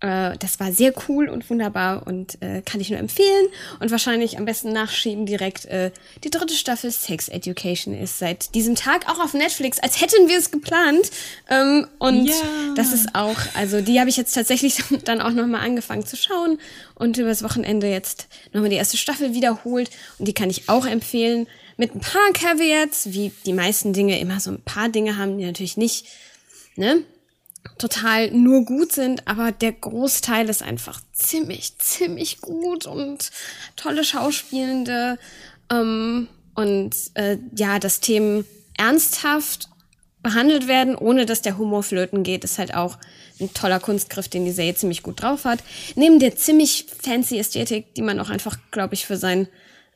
Äh, 0.01 0.37
das 0.39 0.61
war 0.61 0.73
sehr 0.73 0.93
cool 1.09 1.29
und 1.29 1.49
wunderbar 1.49 2.07
und 2.07 2.41
äh, 2.43 2.61
kann 2.63 2.81
ich 2.81 2.91
nur 2.91 2.99
empfehlen 2.99 3.47
und 3.81 3.91
wahrscheinlich 3.91 4.37
am 4.37 4.45
besten 4.45 4.73
nachschieben 4.73 5.25
direkt. 5.25 5.65
Äh, 5.67 5.91
die 6.23 6.31
dritte 6.31 6.55
Staffel 6.55 6.91
Sex 6.91 7.29
Education 7.29 7.95
ist 7.95 8.19
seit 8.19 8.55
diesem 8.55 8.75
Tag 8.75 9.11
auch 9.11 9.19
auf 9.19 9.33
Netflix, 9.33 9.79
als 9.79 10.01
hätten 10.01 10.29
wir 10.29 10.39
es 10.39 10.51
geplant. 10.51 11.11
Ähm, 11.49 11.87
und 11.99 12.27
ja. 12.27 12.35
das 12.75 12.93
ist 12.93 13.15
auch, 13.15 13.39
also 13.55 13.81
die 13.81 13.99
habe 13.99 14.11
ich 14.11 14.19
jetzt 14.19 14.35
tatsächlich 14.35 14.83
dann 15.05 15.23
auch 15.23 15.31
nochmal 15.31 15.63
angefangen 15.63 16.05
zu 16.05 16.17
schauen 16.17 16.59
und 16.95 17.17
übers 17.17 17.43
Wochenende 17.43 17.89
jetzt 17.89 18.29
nochmal 18.53 18.71
die 18.71 18.77
erste 18.77 18.99
Staffel 18.99 19.33
wiederholt 19.33 19.91
und 20.19 20.29
die 20.29 20.35
kann 20.35 20.51
ich 20.51 20.69
auch 20.69 20.87
empfehlen 20.87 21.47
mit 21.79 21.95
ein 21.95 22.01
paar 22.01 22.33
Caveats, 22.33 23.13
wie 23.13 23.33
die 23.45 23.53
meisten 23.53 23.93
Dinge 23.93 24.19
immer 24.19 24.41
so 24.41 24.51
ein 24.51 24.63
paar 24.63 24.89
Dinge 24.89 25.17
haben, 25.17 25.39
die 25.39 25.45
natürlich 25.45 25.77
nicht, 25.77 26.07
ne, 26.77 27.03
total 27.79 28.31
nur 28.31 28.65
gut 28.65 28.93
sind, 28.93 29.27
aber 29.27 29.53
der 29.53 29.73
Großteil 29.73 30.49
ist 30.49 30.63
einfach 30.63 31.01
ziemlich, 31.13 31.79
ziemlich 31.79 32.41
gut 32.41 32.87
und 32.87 33.31
tolle 33.77 34.05
Schauspielende 34.05 35.19
ähm, 35.71 36.29
und 36.55 36.95
äh, 37.15 37.39
ja, 37.55 37.79
dass 37.79 38.01
Themen 38.01 38.45
ernsthaft 38.77 39.69
behandelt 40.23 40.67
werden, 40.67 40.97
ohne 40.97 41.27
dass 41.27 41.43
der 41.43 41.57
Humor 41.59 41.83
flöten 41.83 42.23
geht, 42.23 42.45
ist 42.45 42.59
halt 42.59 42.75
auch 42.75 42.99
ein 43.41 43.53
toller 43.55 43.79
Kunstgriff, 43.79 44.29
den 44.29 44.45
die 44.45 44.51
Serie 44.51 44.75
ziemlich 44.75 45.03
gut 45.03 45.23
drauf 45.23 45.45
hat. 45.45 45.61
Neben 45.95 46.19
der 46.19 46.37
ziemlich 46.37 46.87
fancy 47.03 47.39
Ästhetik, 47.39 47.95
die 47.95 48.03
man 48.03 48.19
auch 48.19 48.31
einfach, 48.31 48.57
glaube 48.71 48.95
ich, 48.95 49.07
für 49.07 49.17
sein 49.17 49.47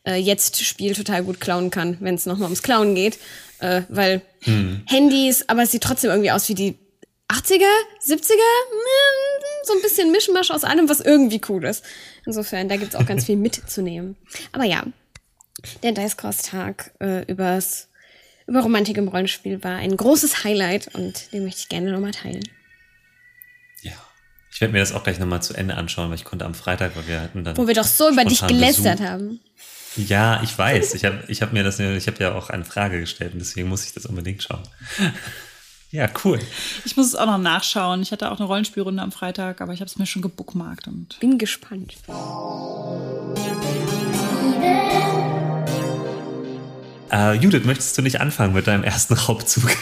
äh, 0.04 0.16
jetzt 0.16 0.62
Spiel 0.64 0.94
total 0.94 1.24
gut 1.24 1.40
klauen 1.40 1.70
kann, 1.70 1.96
wenn 2.00 2.14
es 2.14 2.26
nochmal 2.26 2.44
ums 2.44 2.62
Klauen 2.62 2.94
geht. 2.94 3.18
Äh, 3.58 3.82
weil 3.88 4.22
hm. 4.42 4.82
Handys, 4.86 5.48
aber 5.48 5.62
es 5.62 5.72
sieht 5.72 5.82
trotzdem 5.82 6.10
irgendwie 6.10 6.30
aus 6.30 6.48
wie 6.48 6.54
die 6.54 6.78
80er, 7.30 7.62
70er, 8.04 8.32
hm, 8.32 9.64
so 9.64 9.72
ein 9.75 9.82
bisschen 9.82 10.10
Mischmasch 10.10 10.50
aus 10.50 10.64
allem, 10.64 10.88
was 10.88 11.00
irgendwie 11.00 11.40
cool 11.49 11.64
ist. 11.64 11.84
Insofern, 12.26 12.68
da 12.68 12.76
gibt's 12.76 12.96
auch 12.96 13.06
ganz 13.06 13.25
viel 13.25 13.37
mitzunehmen. 13.37 14.16
Aber 14.52 14.64
ja, 14.64 14.84
der 15.82 15.92
Dice 15.92 16.16
Cross 16.16 16.38
Tag 16.42 16.92
äh, 17.00 17.25
übers, 17.30 17.88
über 18.46 18.60
Romantik 18.60 18.96
im 18.96 19.08
Rollenspiel 19.08 19.62
war 19.62 19.76
ein 19.76 19.96
großes 19.96 20.44
Highlight 20.44 20.94
und 20.94 21.32
den 21.32 21.44
möchte 21.44 21.60
ich 21.60 21.68
gerne 21.68 21.92
nochmal 21.92 22.12
teilen. 22.12 22.42
Ja. 23.82 23.92
Ich 24.52 24.60
werde 24.60 24.72
mir 24.72 24.80
das 24.80 24.92
auch 24.92 25.04
gleich 25.04 25.20
nochmal 25.20 25.42
zu 25.42 25.54
Ende 25.54 25.76
anschauen, 25.76 26.08
weil 26.08 26.16
ich 26.16 26.25
konnte 26.25 26.44
am 26.44 26.54
Freitag, 26.54 26.96
weil 26.96 27.06
wir 27.06 27.20
hatten 27.20 27.44
dann. 27.44 27.56
Wo 27.56 27.68
wir 27.68 27.75
doch 27.75 27.84
so 27.84 28.10
über 28.10 28.25
dich 28.25 28.44
gelästert 28.44 28.99
Besuch. 28.99 29.10
haben. 29.10 29.40
Ja, 29.96 30.40
ich 30.42 30.56
weiß. 30.56 30.94
Ich 30.94 31.04
habe 31.04 31.25
ich 31.28 31.42
hab 31.42 31.52
mir 31.52 31.62
das, 31.62 31.78
ich 31.78 32.06
habe 32.06 32.22
ja 32.22 32.34
auch 32.34 32.50
eine 32.50 32.64
Frage 32.64 33.00
gestellt 33.00 33.32
und 33.32 33.38
deswegen 33.40 33.68
muss 33.68 33.84
ich 33.84 33.92
das 33.92 34.06
unbedingt 34.06 34.42
schauen. 34.42 34.62
Ja, 35.92 36.09
cool. 36.25 36.38
Ich 36.85 36.97
muss 36.97 37.06
es 37.06 37.14
auch 37.16 37.26
noch 37.26 37.38
nachschauen. 37.38 38.02
Ich 38.02 38.12
hatte 38.12 38.30
auch 38.30 38.38
eine 38.38 38.47
Rollenspielrunde 38.47 39.02
am 39.02 39.11
Freitag, 39.11 39.61
aber 39.61 39.73
ich 39.73 39.80
habe 39.80 39.88
es 39.88 39.99
mir 39.99 40.06
schon 40.06 40.23
gebookmarkt 40.23 40.87
und 40.87 41.18
bin 41.18 41.37
gespannt. 41.37 41.94
Äh, 47.11 47.35
Judith, 47.35 47.64
möchtest 47.64 47.99
du 47.99 48.02
nicht 48.02 48.20
anfangen 48.20 48.54
mit 48.54 48.68
deinem 48.68 48.85
ersten 48.85 49.14
Raubzug? 49.14 49.68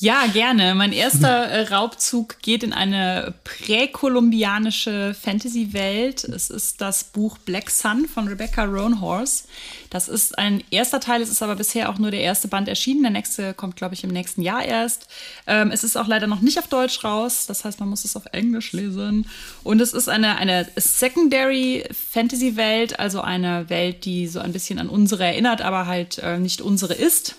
Ja, 0.00 0.26
gerne. 0.26 0.74
Mein 0.74 0.92
erster 0.92 1.46
äh, 1.46 1.72
Raubzug 1.72 2.40
geht 2.42 2.64
in 2.64 2.72
eine 2.72 3.32
präkolumbianische 3.44 5.14
Fantasy-Welt. 5.14 6.24
Es 6.24 6.50
ist 6.50 6.80
das 6.80 7.04
Buch 7.04 7.38
Black 7.38 7.70
Sun 7.70 8.06
von 8.06 8.26
Rebecca 8.26 8.64
Roanhorse. 8.64 9.44
Das 9.90 10.08
ist 10.08 10.36
ein 10.36 10.64
erster 10.72 10.98
Teil, 10.98 11.22
es 11.22 11.30
ist 11.30 11.44
aber 11.44 11.54
bisher 11.54 11.88
auch 11.88 11.98
nur 11.98 12.10
der 12.10 12.22
erste 12.22 12.48
Band 12.48 12.66
erschienen. 12.66 13.02
Der 13.02 13.12
nächste 13.12 13.54
kommt, 13.54 13.76
glaube 13.76 13.94
ich, 13.94 14.02
im 14.02 14.10
nächsten 14.10 14.42
Jahr 14.42 14.64
erst. 14.64 15.06
Ähm, 15.46 15.70
es 15.70 15.84
ist 15.84 15.96
auch 15.96 16.08
leider 16.08 16.26
noch 16.26 16.40
nicht 16.40 16.58
auf 16.58 16.66
Deutsch 16.66 17.04
raus, 17.04 17.46
das 17.46 17.64
heißt, 17.64 17.78
man 17.78 17.88
muss 17.88 18.04
es 18.04 18.16
auf 18.16 18.26
Englisch 18.32 18.72
lesen. 18.72 19.28
Und 19.62 19.80
es 19.80 19.92
ist 19.92 20.08
eine, 20.08 20.36
eine 20.36 20.66
Secondary 20.74 21.84
Fantasy-Welt, 22.10 22.98
also 22.98 23.20
eine 23.20 23.70
Welt, 23.70 24.04
die 24.04 24.26
so 24.26 24.40
ein 24.40 24.52
bisschen 24.52 24.80
an 24.80 24.88
unsere 24.88 25.24
erinnert, 25.24 25.62
aber 25.62 25.86
halt 25.86 26.18
äh, 26.18 26.38
nicht 26.38 26.60
unsere 26.60 26.94
ist. 26.94 27.36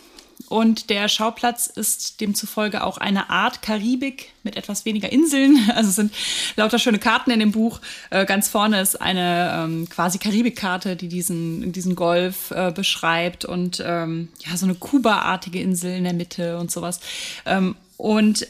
Und 0.48 0.90
der 0.90 1.08
Schauplatz 1.08 1.68
ist 1.68 2.22
demzufolge 2.22 2.84
auch 2.84 2.98
eine 2.98 3.30
Art 3.30 3.62
Karibik 3.62 4.32
mit 4.44 4.56
etwas 4.56 4.86
weniger 4.86 5.12
Inseln. 5.12 5.58
Also 5.76 5.90
es 5.90 5.96
sind 5.96 6.14
lauter 6.56 6.80
schöne 6.80 7.00
Karten 7.00 7.32
in 7.32 7.40
dem 7.40 7.52
Buch. 7.52 7.82
Äh, 8.12 8.26
ganz 8.26 8.48
vorne 8.48 8.80
ist 8.82 9.02
eine 9.02 9.52
ähm, 9.64 9.90
quasi 9.90 10.20
Karibikkarte, 10.20 10.96
die 10.96 11.10
diesen, 11.10 11.72
diesen 11.72 11.96
Golf 11.96 12.52
äh, 12.52 12.72
beschreibt 12.72 13.44
und 13.46 13.84
ähm, 13.86 14.30
ja, 14.46 14.56
so 14.56 14.66
eine 14.66 14.76
Kuba-artige 14.76 15.60
Insel 15.60 15.98
in 15.98 16.04
der 16.04 16.14
Mitte 16.14 16.58
und 16.58 16.72
sowas. 16.72 17.00
Ähm, 17.46 17.76
und 17.98 18.48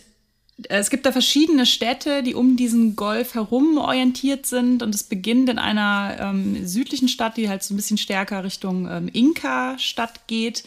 es 0.70 0.90
gibt 0.90 1.06
da 1.06 1.12
verschiedene 1.12 1.66
Städte, 1.66 2.24
die 2.24 2.34
um 2.34 2.56
diesen 2.56 2.96
Golf 2.96 3.36
herum 3.36 3.78
orientiert 3.78 4.46
sind 4.46 4.84
und 4.84 4.96
es 4.96 5.04
beginnt 5.04 5.50
in 5.50 5.60
einer 5.60 6.16
ähm, 6.18 6.66
südlichen 6.66 7.10
Stadt, 7.10 7.36
die 7.36 7.50
halt 7.50 7.62
so 7.62 7.74
ein 7.74 7.78
bisschen 7.78 7.98
stärker 7.98 8.46
Richtung 8.46 8.88
ähm, 8.90 9.10
Inka-Stadt 9.12 10.28
geht 10.28 10.64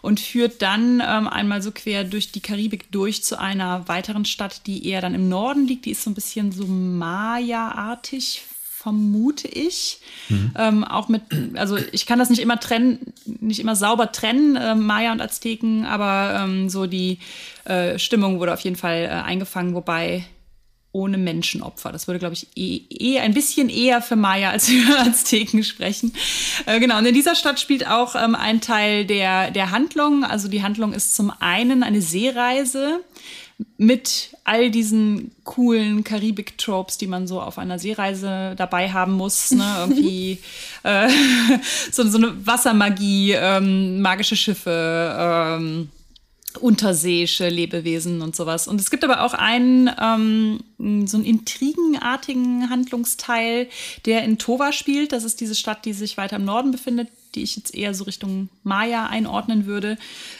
und 0.00 0.20
führt 0.20 0.62
dann 0.62 1.02
ähm, 1.04 1.26
einmal 1.26 1.60
so 1.60 1.72
quer 1.72 2.04
durch 2.04 2.30
die 2.30 2.40
Karibik 2.40 2.92
durch 2.92 3.24
zu 3.24 3.36
einer 3.36 3.88
weiteren 3.88 4.26
Stadt, 4.26 4.66
die 4.66 4.86
eher 4.86 5.00
dann 5.00 5.14
im 5.14 5.28
Norden 5.28 5.66
liegt. 5.66 5.86
Die 5.86 5.90
ist 5.90 6.04
so 6.04 6.10
ein 6.10 6.14
bisschen 6.14 6.52
so 6.52 6.64
Maya-artig 6.66 8.44
vermute 8.82 9.46
ich. 9.46 10.00
Mhm. 10.28 10.52
Ähm, 10.58 10.84
auch 10.84 11.08
mit, 11.08 11.22
also 11.54 11.76
ich 11.92 12.04
kann 12.04 12.18
das 12.18 12.30
nicht 12.30 12.42
immer 12.42 12.58
trennen, 12.58 13.12
nicht 13.24 13.60
immer 13.60 13.76
sauber 13.76 14.10
trennen, 14.10 14.56
äh, 14.56 14.74
Maya 14.74 15.12
und 15.12 15.20
Azteken, 15.20 15.86
aber 15.86 16.40
ähm, 16.42 16.68
so 16.68 16.86
die 16.86 17.18
äh, 17.64 17.98
Stimmung 17.98 18.40
wurde 18.40 18.52
auf 18.52 18.60
jeden 18.60 18.76
Fall 18.76 19.04
äh, 19.04 19.08
eingefangen, 19.08 19.74
wobei 19.74 20.24
ohne 20.90 21.16
Menschenopfer. 21.16 21.92
Das 21.92 22.08
würde, 22.08 22.18
glaube 22.18 22.34
ich, 22.34 22.48
eh, 22.56 22.82
eh 22.90 23.20
ein 23.20 23.34
bisschen 23.34 23.68
eher 23.68 24.02
für 24.02 24.16
Maya 24.16 24.50
als 24.50 24.68
für 24.68 24.98
Azteken 24.98 25.62
sprechen. 25.62 26.12
Äh, 26.66 26.80
genau, 26.80 26.98
und 26.98 27.06
in 27.06 27.14
dieser 27.14 27.36
Stadt 27.36 27.60
spielt 27.60 27.86
auch 27.86 28.16
ähm, 28.16 28.34
ein 28.34 28.60
Teil 28.60 29.06
der, 29.06 29.52
der 29.52 29.70
Handlung. 29.70 30.24
Also 30.24 30.48
die 30.48 30.62
Handlung 30.62 30.92
ist 30.92 31.14
zum 31.14 31.32
einen 31.38 31.84
eine 31.84 32.02
Seereise 32.02 33.00
mit 33.76 34.36
all 34.44 34.70
diesen 34.70 35.32
coolen 35.44 36.04
Karibik-Tropes, 36.04 36.98
die 36.98 37.06
man 37.06 37.26
so 37.26 37.40
auf 37.40 37.58
einer 37.58 37.78
Seereise 37.78 38.54
dabei 38.56 38.92
haben 38.92 39.12
muss. 39.12 39.50
Ne? 39.50 39.64
Irgendwie 39.78 40.38
äh, 40.82 41.08
so, 41.92 42.06
so, 42.08 42.18
eine 42.18 42.46
Wassermagie, 42.46 43.32
ähm, 43.32 44.00
magische 44.00 44.36
Schiffe, 44.36 45.16
ähm, 45.18 45.88
unterseeische 46.60 47.48
Lebewesen 47.48 48.20
und 48.20 48.36
sowas. 48.36 48.68
Und 48.68 48.80
es 48.80 48.90
gibt 48.90 49.04
aber 49.04 49.22
auch 49.22 49.34
einen 49.34 49.90
ähm, 50.00 50.60
so 51.06 51.16
einen 51.16 51.24
intrigenartigen 51.24 52.68
Handlungsteil, 52.68 53.68
der 54.04 54.24
in 54.24 54.38
Tova 54.38 54.72
spielt. 54.72 55.12
Das 55.12 55.24
ist 55.24 55.40
diese 55.40 55.54
Stadt, 55.54 55.84
die 55.84 55.92
sich 55.92 56.16
weiter 56.16 56.36
im 56.36 56.44
Norden 56.44 56.70
befindet, 56.70 57.08
die 57.34 57.42
ich 57.42 57.56
jetzt 57.56 57.74
eher 57.74 57.94
so 57.94 58.04
Richtung 58.04 58.48
Maya 58.62 59.06
einordnen 59.06 59.66
würde. 59.66 59.96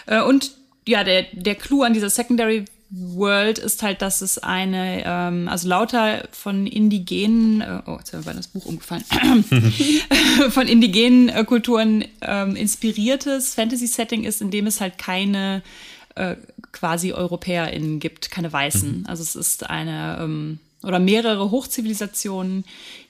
Äh, 0.07 0.23
und 0.23 0.53
ja, 0.87 1.05
der, 1.05 1.27
der 1.33 1.55
Clou 1.55 1.83
an 1.83 1.93
dieser 1.93 2.11
Secondary 2.11 2.65
World 2.95 3.59
ist 3.59 3.83
halt, 3.83 4.03
dass 4.03 4.21
es 4.21 4.37
eine, 4.37 5.03
ähm, 5.07 5.49
also 5.49 5.67
lauter 5.67 6.29
von 6.31 6.67
indigenen, 6.67 7.63
äh, 7.63 7.81
oh, 7.87 7.97
jetzt 7.99 8.13
haben 8.13 8.27
wir 8.27 8.35
das 8.35 8.49
Buch 8.49 8.67
umgefallen, 8.67 9.03
von 10.51 10.69
indigenen 10.69 11.31
äh, 11.31 11.45
Kulturen 11.45 12.05
ähm, 12.21 12.55
inspiriertes 12.55 13.55
Fantasy-Setting 13.55 14.25
ist, 14.25 14.43
in 14.43 14.51
dem 14.51 14.67
es 14.67 14.83
halt 14.83 14.99
keine 14.99 15.63
äh, 16.17 16.37
quasi 16.73 17.15
EuropäerInnen 17.15 17.99
gibt, 17.99 18.31
keine 18.31 18.53
Weißen. 18.53 19.01
Mhm. 19.01 19.07
Also 19.07 19.23
es 19.23 19.37
ist 19.37 19.71
eine 19.71 20.19
ähm, 20.21 20.59
oder 20.83 20.99
mehrere 20.99 21.51
Hochzivilisationen, 21.51 22.65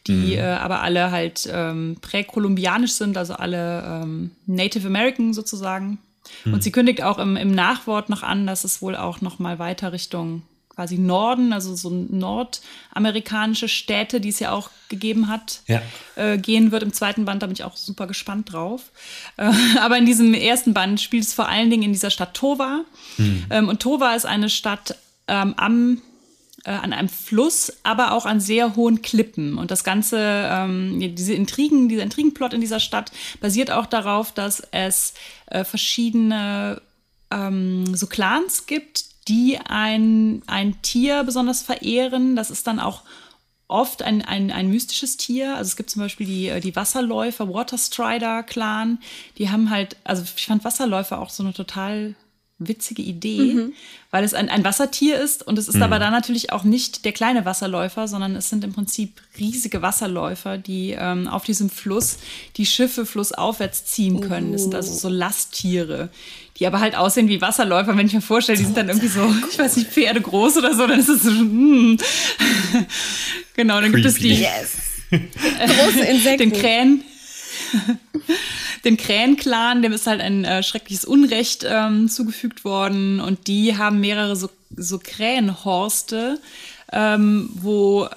die 0.07 0.35
mhm. 0.35 0.39
äh, 0.39 0.43
aber 0.43 0.83
alle 0.83 1.11
halt 1.11 1.49
ähm, 1.53 1.97
präkolumbianisch 2.01 2.93
sind, 2.93 3.17
also 3.17 3.35
alle 3.35 3.83
ähm, 3.85 4.31
Native 4.47 4.87
American 4.87 5.35
sozusagen. 5.35 5.99
Mhm. 6.45 6.55
Und 6.55 6.63
sie 6.63 6.73
kündigt 6.73 7.03
auch 7.03 7.19
im, 7.19 7.37
im 7.37 7.55
Nachwort 7.55 8.09
noch 8.09 8.23
an, 8.23 8.47
dass 8.47 8.65
es 8.65 8.83
wohl 8.83 8.97
auch 8.97 9.21
noch 9.21 9.39
mal 9.39 9.59
weiter 9.59 9.93
Richtung 9.93 10.43
quasi 10.75 10.97
Norden, 10.97 11.53
also 11.53 11.75
so 11.75 11.91
nordamerikanische 11.91 13.69
Städte, 13.69 14.21
die 14.21 14.31
es 14.31 14.39
ja 14.39 14.53
auch 14.53 14.71
gegeben 14.89 15.29
hat, 15.29 15.61
ja. 15.67 15.83
äh, 16.17 16.39
gehen 16.39 16.73
wird 16.73 16.83
im 16.83 16.93
zweiten 16.93 17.27
Band. 17.27 17.43
Da 17.43 17.47
bin 17.47 17.55
ich 17.55 17.65
auch 17.65 17.77
super 17.77 18.07
gespannt 18.07 18.53
drauf. 18.53 18.91
Äh, 19.37 19.53
aber 19.81 19.99
in 19.99 20.07
diesem 20.07 20.33
ersten 20.33 20.73
Band 20.73 21.01
spielt 21.01 21.25
es 21.25 21.35
vor 21.35 21.49
allen 21.49 21.71
Dingen 21.71 21.83
in 21.83 21.93
dieser 21.93 22.11
Stadt 22.11 22.35
Tova. 22.35 22.85
Mhm. 23.19 23.47
Ähm, 23.51 23.69
und 23.69 23.81
Tova 23.81 24.15
ist 24.15 24.25
eine 24.25 24.49
Stadt 24.49 24.97
ähm, 25.29 25.55
am 25.57 26.01
an 26.71 26.93
einem 26.93 27.09
Fluss, 27.09 27.73
aber 27.83 28.13
auch 28.13 28.27
an 28.27 28.41
sehr 28.41 28.77
hohen 28.77 29.03
Klippen. 29.03 29.59
Und 29.59 29.71
das 29.71 29.85
Ganze, 29.85 30.19
ähm, 30.19 31.15
diese 31.15 31.35
Intrigen, 31.35 31.89
dieser 31.89 32.03
Intrigenplot 32.03 32.53
in 32.53 32.61
dieser 32.61 32.81
Stadt 32.81 33.11
basiert 33.41 33.71
auch 33.71 33.87
darauf, 33.87 34.33
dass 34.33 34.63
es 34.71 35.15
äh, 35.47 35.65
verschiedene 35.65 36.81
ähm, 37.31 37.95
so 37.95 38.07
Clans 38.07 38.67
gibt, 38.67 39.07
die 39.29 39.59
ein, 39.59 40.43
ein 40.47 40.81
Tier 40.83 41.25
besonders 41.25 41.63
verehren. 41.63 42.37
Das 42.37 42.51
ist 42.51 42.67
dann 42.67 42.79
auch 42.79 43.03
oft 43.69 44.03
ein, 44.03 44.23
ein, 44.23 44.51
ein 44.51 44.69
mystisches 44.69 45.17
Tier. 45.17 45.57
Also 45.57 45.69
es 45.69 45.77
gibt 45.77 45.91
zum 45.91 46.03
Beispiel 46.03 46.27
die, 46.27 46.61
die 46.61 46.77
Wasserläufer, 46.77 47.53
Waterstrider 47.53 48.43
Clan. 48.43 48.99
Die 49.39 49.51
haben 49.51 49.71
halt, 49.71 49.97
also 50.05 50.23
ich 50.23 50.47
fand 50.47 50.65
Wasserläufer 50.65 51.19
auch 51.21 51.31
so 51.31 51.43
eine 51.43 51.55
total 51.55 52.15
witzige 52.69 53.03
Idee, 53.03 53.55
mhm. 53.55 53.73
weil 54.11 54.25
es 54.25 54.35
ein, 54.35 54.49
ein 54.49 54.65
Wassertier 54.65 55.21
ist 55.21 55.47
und 55.47 55.59
es 55.59 55.69
ist 55.69 55.77
mhm. 55.77 55.83
aber 55.83 55.99
dann 55.99 56.13
natürlich 56.13 56.53
auch 56.53 56.65
nicht 56.65 57.05
der 57.05 57.13
kleine 57.13 57.45
Wasserläufer, 57.45 58.09
sondern 58.09 58.37
es 58.37 58.49
sind 58.49 58.65
im 58.65 58.73
Prinzip 58.73 59.21
riesige 59.39 59.83
Wasserläufer, 59.83 60.59
die 60.59 60.97
ähm, 60.99 61.29
auf 61.29 61.45
diesem 61.45 61.71
Fluss 61.71 62.19
die 62.57 62.67
Schiffe 62.67 63.07
flussaufwärts 63.07 63.85
ziehen 63.85 64.21
können. 64.21 64.51
Oh. 64.51 64.53
Das 64.53 64.63
sind 64.63 64.75
also 64.75 64.93
so 64.93 65.09
Lasttiere, 65.09 66.11
die 66.59 66.67
aber 66.67 66.81
halt 66.81 66.97
aussehen 66.97 67.29
wie 67.29 67.41
Wasserläufer. 67.41 67.97
Wenn 67.97 68.07
ich 68.07 68.15
mir 68.15 68.21
vorstelle, 68.21 68.59
die 68.59 68.65
sind 68.65 68.77
dann 68.77 68.89
irgendwie 68.89 69.09
so, 69.09 69.35
ich 69.51 69.59
weiß 69.59 69.77
nicht, 69.77 69.91
Pferde 69.91 70.21
groß 70.21 70.57
oder 70.59 70.75
so, 70.75 70.87
dann 70.87 71.01
ist 71.01 71.09
es 71.09 71.23
so, 71.23 71.31
mm. 71.31 71.99
genau, 73.55 73.81
dann 73.81 73.93
Creepy. 73.93 74.03
gibt 74.03 74.07
es 74.07 74.15
die 74.15 74.35
yes. 74.35 74.79
große 75.11 76.05
Insekten. 76.05 76.51
Den 76.51 76.53
Krähen 76.53 77.05
dem 78.85 78.97
Krähenclan, 78.97 79.83
dem 79.83 79.93
ist 79.93 80.07
halt 80.07 80.21
ein 80.21 80.45
äh, 80.45 80.63
schreckliches 80.63 81.05
Unrecht 81.05 81.65
ähm, 81.69 82.09
zugefügt 82.09 82.65
worden 82.65 83.21
und 83.21 83.47
die 83.47 83.77
haben 83.77 84.01
mehrere 84.01 84.37
so, 84.37 84.51
so 84.77 84.99
Krähenhorste, 84.99 86.41
ähm, 86.93 87.51
wo 87.55 88.09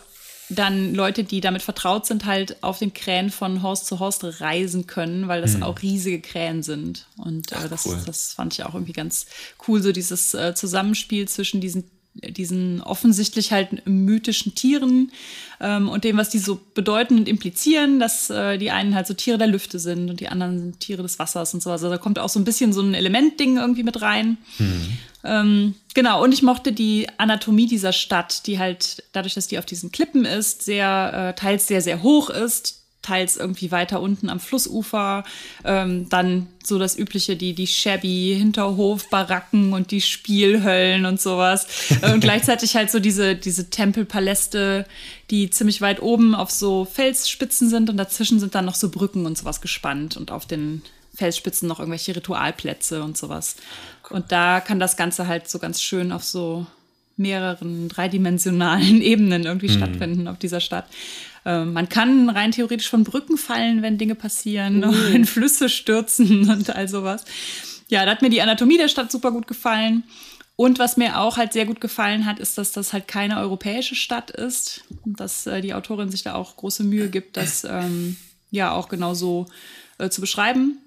dann 0.50 0.94
Leute, 0.94 1.24
die 1.24 1.42
damit 1.42 1.64
vertraut 1.64 2.06
sind, 2.06 2.26
halt 2.26 2.62
auf 2.64 2.80
den 2.80 2.94
Krähen 2.94 3.32
von 3.32 3.64
Horst 3.64 3.88
zu 3.88 4.00
Horst 4.00 4.24
reisen 4.42 4.86
können, 4.86 5.28
weil 5.28 5.42
das 5.42 5.58
mhm. 5.58 5.64
auch 5.64 5.82
riesige 5.82 6.22
Krähen 6.22 6.62
sind. 6.62 7.08
Und 7.18 7.52
äh, 7.52 7.68
das, 7.68 7.86
cool. 7.88 7.98
das 8.06 8.34
fand 8.34 8.54
ich 8.54 8.64
auch 8.64 8.76
irgendwie 8.76 8.94
ganz 8.94 9.26
cool, 9.68 9.82
so 9.82 9.92
dieses 9.92 10.34
äh, 10.34 10.54
Zusammenspiel 10.54 11.28
zwischen 11.28 11.62
diesen 11.62 11.90
diesen 12.16 12.82
offensichtlich 12.82 13.52
halt 13.52 13.86
mythischen 13.86 14.56
Tieren 14.56 15.12
ähm, 15.60 15.90
und 15.90 16.04
dem, 16.04 16.18
was 16.18 16.30
die 16.30 16.40
so 16.40 16.60
bedeuten 16.74 17.18
und 17.18 17.28
implizieren, 17.28 18.00
dass 18.00 18.30
äh, 18.30 18.58
die 18.58 18.72
einen 18.72 18.96
halt 18.96 19.08
so 19.08 19.14
Tiere 19.14 19.38
der 19.38 19.48
Lüfte 19.48 19.80
sind 19.80 20.10
und 20.10 20.20
die 20.20 20.30
anderen 20.30 20.60
sind 20.60 20.80
Tiere 20.80 21.04
des 21.04 21.20
Wassers 21.20 21.54
und 21.54 21.62
so. 21.62 21.72
Also 21.72 21.90
da 21.90 21.98
kommt 21.98 22.18
auch 22.20 22.30
so 22.30 22.40
ein 22.40 22.46
bisschen 22.46 22.74
so 22.74 22.82
ein 22.82 22.94
Elementding 22.94 23.58
irgendwie 23.58 23.84
mit 23.84 24.02
rein. 24.02 24.38
Mhm. 24.58 24.98
Ähm, 25.26 25.76
genau, 25.94 26.24
und 26.24 26.32
ich 26.34 26.44
mochte 26.44 26.72
die 26.72 27.08
Anatomie 27.18 27.68
dieser 27.68 27.92
Stadt, 27.92 28.48
die 28.48 28.60
halt 28.60 29.04
dadurch, 29.12 29.34
dass 29.34 29.48
die 29.48 29.60
auf 29.60 29.66
diesen 29.66 29.92
Klippen 29.92 30.24
ist, 30.24 30.64
sehr, 30.64 31.34
äh, 31.36 31.40
teils 31.40 31.68
sehr, 31.68 31.82
sehr 31.82 32.04
hoch 32.04 32.30
ist, 32.30 32.85
teils 33.06 33.38
irgendwie 33.38 33.72
weiter 33.72 34.02
unten 34.02 34.30
am 34.30 34.40
Flussufer. 34.40 35.24
Ähm, 35.64 36.10
dann 36.10 36.48
so 36.64 36.80
das 36.80 36.98
übliche, 36.98 37.36
die, 37.36 37.54
die 37.54 37.68
shabby 37.68 38.36
Hinterhofbaracken 38.38 39.74
und 39.74 39.92
die 39.92 40.02
Spielhöllen 40.02 41.06
und 41.06 41.22
sowas. 41.22 41.68
und 42.02 42.20
gleichzeitig 42.22 42.76
halt 42.76 42.90
so 42.90 43.00
diese, 43.00 43.36
diese 43.36 43.70
Tempelpaläste, 43.70 44.86
die 45.30 45.50
ziemlich 45.50 45.82
weit 45.82 46.02
oben 46.02 46.34
auf 46.34 46.50
so 46.50 46.86
Felsspitzen 46.86 47.70
sind 47.70 47.90
und 47.90 47.98
dazwischen 47.98 48.40
sind 48.40 48.56
dann 48.56 48.66
noch 48.66 48.76
so 48.76 48.90
Brücken 48.90 49.26
und 49.26 49.38
sowas 49.38 49.62
gespannt 49.62 50.18
und 50.18 50.32
auf 50.32 50.46
den 50.46 50.82
Felsspitzen 51.14 51.68
noch 51.68 51.80
irgendwelche 51.80 52.16
Ritualplätze 52.16 53.04
und 53.04 53.18
sowas. 53.18 53.56
Und 54.10 54.32
da 54.32 54.60
kann 54.60 54.80
das 54.80 54.98
Ganze 54.98 55.28
halt 55.28 55.50
so 55.50 55.60
ganz 55.60 55.82
schön 55.82 56.12
auf 56.12 56.24
so 56.24 56.66
mehreren 57.18 57.88
dreidimensionalen 57.88 59.02
Ebenen 59.02 59.44
irgendwie 59.44 59.70
mhm. 59.70 59.78
stattfinden 59.78 60.28
auf 60.28 60.38
dieser 60.40 60.60
Stadt. 60.60 60.86
Ähm, 61.46 61.74
man 61.74 61.88
kann 61.88 62.30
rein 62.30 62.52
theoretisch 62.52 62.90
von 62.90 63.04
Brücken 63.04 63.38
fallen, 63.38 63.82
wenn 63.82 63.98
Dinge 63.98 64.16
passieren, 64.16 64.84
uh. 64.84 65.14
in 65.14 65.26
Flüsse 65.26 65.70
stürzen 65.70 66.50
und 66.52 66.76
all 66.76 66.88
sowas. 66.88 67.24
Ja, 67.88 68.04
da 68.04 68.12
hat 68.12 68.22
mir 68.22 68.30
die 68.30 68.42
Anatomie 68.42 68.78
der 68.78 68.88
Stadt 68.88 69.12
super 69.12 69.32
gut 69.32 69.48
gefallen. 69.48 70.04
Und 70.58 70.80
was 70.80 70.98
mir 70.98 71.20
auch 71.20 71.38
halt 71.38 71.54
sehr 71.54 71.66
gut 71.66 71.82
gefallen 71.82 72.26
hat, 72.26 72.40
ist, 72.40 72.58
dass 72.58 72.72
das 72.72 72.94
halt 72.94 73.08
keine 73.08 73.40
europäische 73.40 73.96
Stadt 73.96 74.32
ist. 74.32 74.86
Dass 75.06 75.46
äh, 75.46 75.62
die 75.62 75.74
Autorin 75.74 76.10
sich 76.10 76.24
da 76.24 76.34
auch 76.34 76.56
große 76.56 76.84
Mühe 76.84 77.10
gibt, 77.10 77.38
das 77.38 77.66
ähm, 77.66 78.16
ja 78.52 78.72
auch 78.72 78.88
genauso 78.88 79.48
äh, 79.98 80.10
zu 80.10 80.22
beschreiben. 80.22 80.78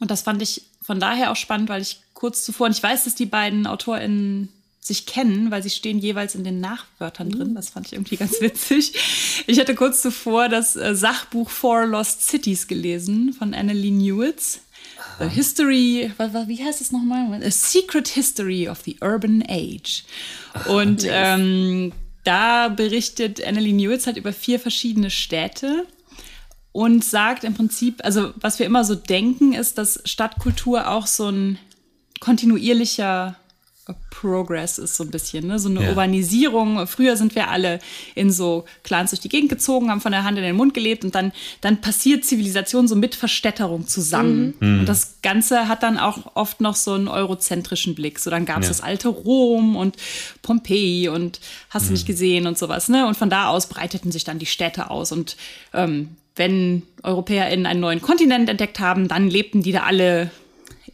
Und 0.00 0.10
das 0.10 0.22
fand 0.22 0.42
ich 0.42 0.62
von 0.82 1.00
daher 1.00 1.30
auch 1.30 1.36
spannend, 1.36 1.68
weil 1.68 1.82
ich 1.82 2.00
kurz 2.12 2.44
zuvor, 2.44 2.66
und 2.66 2.76
ich 2.76 2.82
weiß, 2.82 3.04
dass 3.04 3.14
die 3.14 3.26
beiden 3.26 3.66
AutorInnen 3.66 4.48
sich 4.88 5.06
kennen, 5.06 5.50
weil 5.50 5.62
sie 5.62 5.70
stehen 5.70 5.98
jeweils 5.98 6.34
in 6.34 6.44
den 6.44 6.60
Nachwörtern 6.60 7.30
drin. 7.30 7.54
Das 7.54 7.70
fand 7.70 7.86
ich 7.86 7.92
irgendwie 7.92 8.16
ganz 8.16 8.40
witzig. 8.40 8.94
Ich 9.46 9.60
hatte 9.60 9.74
kurz 9.74 10.02
zuvor 10.02 10.48
das 10.48 10.74
äh, 10.76 10.94
Sachbuch 10.94 11.50
Four 11.50 11.86
Lost 11.86 12.26
Cities 12.26 12.66
gelesen 12.66 13.32
von 13.32 13.54
Annalie 13.54 13.92
Newitz. 13.92 14.60
The 15.20 15.28
History, 15.28 16.10
wie 16.18 16.64
heißt 16.64 16.80
es 16.80 16.90
nochmal? 16.90 17.42
A 17.42 17.50
Secret 17.50 18.08
History 18.08 18.68
of 18.68 18.80
the 18.84 18.96
Urban 19.00 19.44
Age. 19.48 20.04
Und 20.66 21.06
ähm, 21.08 21.92
da 22.24 22.68
berichtet 22.68 23.44
Annalie 23.44 23.72
Newitz 23.72 24.06
halt 24.06 24.16
über 24.16 24.32
vier 24.32 24.58
verschiedene 24.58 25.10
Städte 25.10 25.86
und 26.72 27.04
sagt 27.04 27.44
im 27.44 27.54
Prinzip, 27.54 28.04
also 28.04 28.32
was 28.36 28.58
wir 28.58 28.66
immer 28.66 28.84
so 28.84 28.94
denken, 28.94 29.52
ist, 29.52 29.78
dass 29.78 30.00
Stadtkultur 30.04 30.88
auch 30.88 31.06
so 31.06 31.28
ein 31.28 31.58
kontinuierlicher 32.20 33.36
Progress 34.10 34.78
ist 34.78 34.96
so 34.96 35.04
ein 35.04 35.10
bisschen, 35.10 35.46
ne? 35.46 35.58
so 35.58 35.68
eine 35.68 35.82
ja. 35.82 35.88
Urbanisierung. 35.90 36.86
Früher 36.86 37.16
sind 37.16 37.34
wir 37.34 37.48
alle 37.48 37.78
in 38.14 38.30
so 38.30 38.64
Clans 38.82 39.10
durch 39.10 39.20
die 39.20 39.28
Gegend 39.28 39.48
gezogen, 39.48 39.90
haben 39.90 40.00
von 40.00 40.12
der 40.12 40.24
Hand 40.24 40.36
in 40.38 40.44
den 40.44 40.56
Mund 40.56 40.74
gelebt 40.74 41.04
und 41.04 41.14
dann, 41.14 41.32
dann 41.60 41.80
passiert 41.80 42.24
Zivilisation 42.24 42.88
so 42.88 42.96
mit 42.96 43.14
Verstädterung 43.14 43.86
zusammen. 43.86 44.54
Mhm. 44.60 44.80
Und 44.80 44.86
das 44.86 45.22
Ganze 45.22 45.68
hat 45.68 45.82
dann 45.82 45.98
auch 45.98 46.36
oft 46.36 46.60
noch 46.60 46.74
so 46.74 46.92
einen 46.92 47.08
eurozentrischen 47.08 47.94
Blick. 47.94 48.18
So 48.18 48.30
dann 48.30 48.44
gab 48.44 48.58
es 48.58 48.66
ja. 48.66 48.70
das 48.70 48.80
alte 48.80 49.08
Rom 49.08 49.76
und 49.76 49.96
Pompeji 50.42 51.08
und 51.08 51.40
hast 51.70 51.86
du 51.86 51.90
mhm. 51.90 51.94
nicht 51.94 52.06
gesehen 52.06 52.46
und 52.46 52.58
sowas. 52.58 52.88
Ne? 52.88 53.06
Und 53.06 53.16
von 53.16 53.30
da 53.30 53.48
aus 53.48 53.68
breiteten 53.68 54.12
sich 54.12 54.24
dann 54.24 54.38
die 54.38 54.46
Städte 54.46 54.90
aus 54.90 55.12
und 55.12 55.36
ähm, 55.72 56.10
wenn 56.38 56.84
EuropäerInnen 57.02 57.66
einen 57.66 57.80
neuen 57.80 58.00
Kontinent 58.00 58.48
entdeckt 58.48 58.78
haben, 58.78 59.08
dann 59.08 59.28
lebten 59.28 59.62
die 59.62 59.72
da 59.72 59.82
alle 59.82 60.30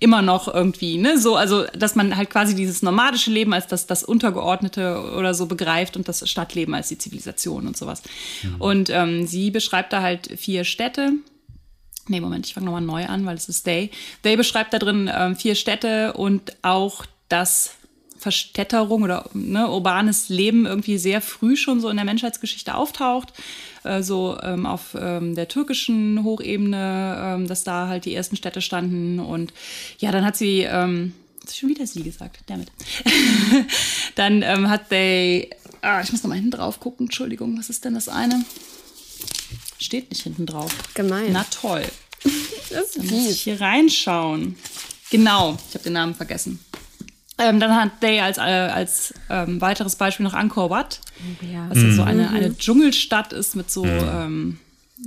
immer 0.04 0.20
noch 0.20 0.52
irgendwie, 0.52 0.98
ne, 0.98 1.18
so, 1.18 1.34
also, 1.34 1.64
dass 1.72 1.94
man 1.94 2.14
halt 2.14 2.28
quasi 2.28 2.54
dieses 2.54 2.82
nomadische 2.82 3.30
Leben 3.30 3.54
als 3.54 3.66
das, 3.66 3.86
das 3.86 4.04
Untergeordnete 4.04 5.14
oder 5.16 5.32
so 5.32 5.46
begreift 5.46 5.96
und 5.96 6.06
das 6.06 6.28
Stadtleben 6.28 6.74
als 6.74 6.88
die 6.88 6.98
Zivilisation 6.98 7.66
und 7.66 7.74
sowas. 7.74 8.02
Mhm. 8.42 8.54
Und 8.60 8.90
ähm, 8.90 9.26
sie 9.26 9.50
beschreibt 9.50 9.94
da 9.94 10.02
halt 10.02 10.38
vier 10.38 10.64
Städte. 10.64 11.12
Nee, 12.06 12.20
Moment, 12.20 12.46
ich 12.46 12.52
fange 12.52 12.66
nochmal 12.66 12.82
neu 12.82 13.06
an, 13.06 13.24
weil 13.24 13.34
es 13.34 13.48
ist 13.48 13.66
Day. 13.66 13.90
Day 14.26 14.36
beschreibt 14.36 14.74
da 14.74 14.78
drin 14.78 15.10
ähm, 15.12 15.36
vier 15.36 15.54
Städte 15.54 16.12
und 16.12 16.54
auch 16.60 17.06
das 17.30 17.70
Verstädterung 18.18 19.04
oder 19.04 19.24
ne, 19.32 19.70
urbanes 19.70 20.28
Leben 20.28 20.66
irgendwie 20.66 20.98
sehr 20.98 21.22
früh 21.22 21.56
schon 21.56 21.80
so 21.80 21.88
in 21.88 21.96
der 21.96 22.04
Menschheitsgeschichte 22.04 22.74
auftaucht. 22.74 23.32
Äh, 23.84 24.02
so 24.02 24.38
ähm, 24.42 24.66
auf 24.66 24.96
ähm, 24.98 25.34
der 25.34 25.48
türkischen 25.48 26.24
Hochebene, 26.24 27.16
ähm, 27.20 27.46
dass 27.46 27.64
da 27.64 27.88
halt 27.88 28.06
die 28.06 28.14
ersten 28.14 28.36
Städte 28.36 28.62
standen. 28.62 29.20
Und 29.20 29.52
ja, 29.98 30.10
dann 30.10 30.24
hat 30.24 30.36
sie, 30.36 30.60
ähm, 30.60 31.12
schon 31.52 31.68
wieder 31.68 31.86
sie 31.86 32.02
gesagt, 32.02 32.38
damit. 32.46 32.72
dann 34.14 34.42
ähm, 34.42 34.70
hat 34.70 34.88
they, 34.88 35.50
ah, 35.82 36.00
ich 36.00 36.10
muss 36.12 36.22
noch 36.22 36.30
mal 36.30 36.36
hinten 36.36 36.52
drauf 36.52 36.80
gucken, 36.80 37.06
Entschuldigung, 37.06 37.58
was 37.58 37.68
ist 37.68 37.84
denn 37.84 37.94
das 37.94 38.08
eine? 38.08 38.44
Steht 39.78 40.10
nicht 40.10 40.22
hinten 40.22 40.46
drauf. 40.46 40.74
Gemein. 40.94 41.32
Na 41.32 41.44
toll. 41.50 41.84
das 42.70 42.96
ist 42.96 42.98
Dann 42.98 43.06
muss 43.06 43.30
ich 43.30 43.42
hier 43.42 43.60
reinschauen. 43.60 44.56
Genau, 45.10 45.58
ich 45.68 45.74
habe 45.74 45.84
den 45.84 45.92
Namen 45.92 46.14
vergessen. 46.14 46.58
Ähm, 47.38 47.58
dann 47.58 47.74
hat 47.74 48.02
Day 48.02 48.20
als, 48.20 48.38
äh, 48.38 48.40
als 48.42 49.12
ähm, 49.28 49.60
weiteres 49.60 49.96
Beispiel 49.96 50.22
noch 50.24 50.34
Angkor 50.34 50.70
Wat, 50.70 51.00
Ja. 51.52 51.66
was 51.68 51.82
ja 51.82 51.90
so 51.90 52.02
eine, 52.02 52.30
eine 52.30 52.56
Dschungelstadt 52.56 53.32
ist 53.32 53.56
mit 53.56 53.70
so, 53.70 53.84
ähm, 53.84 54.58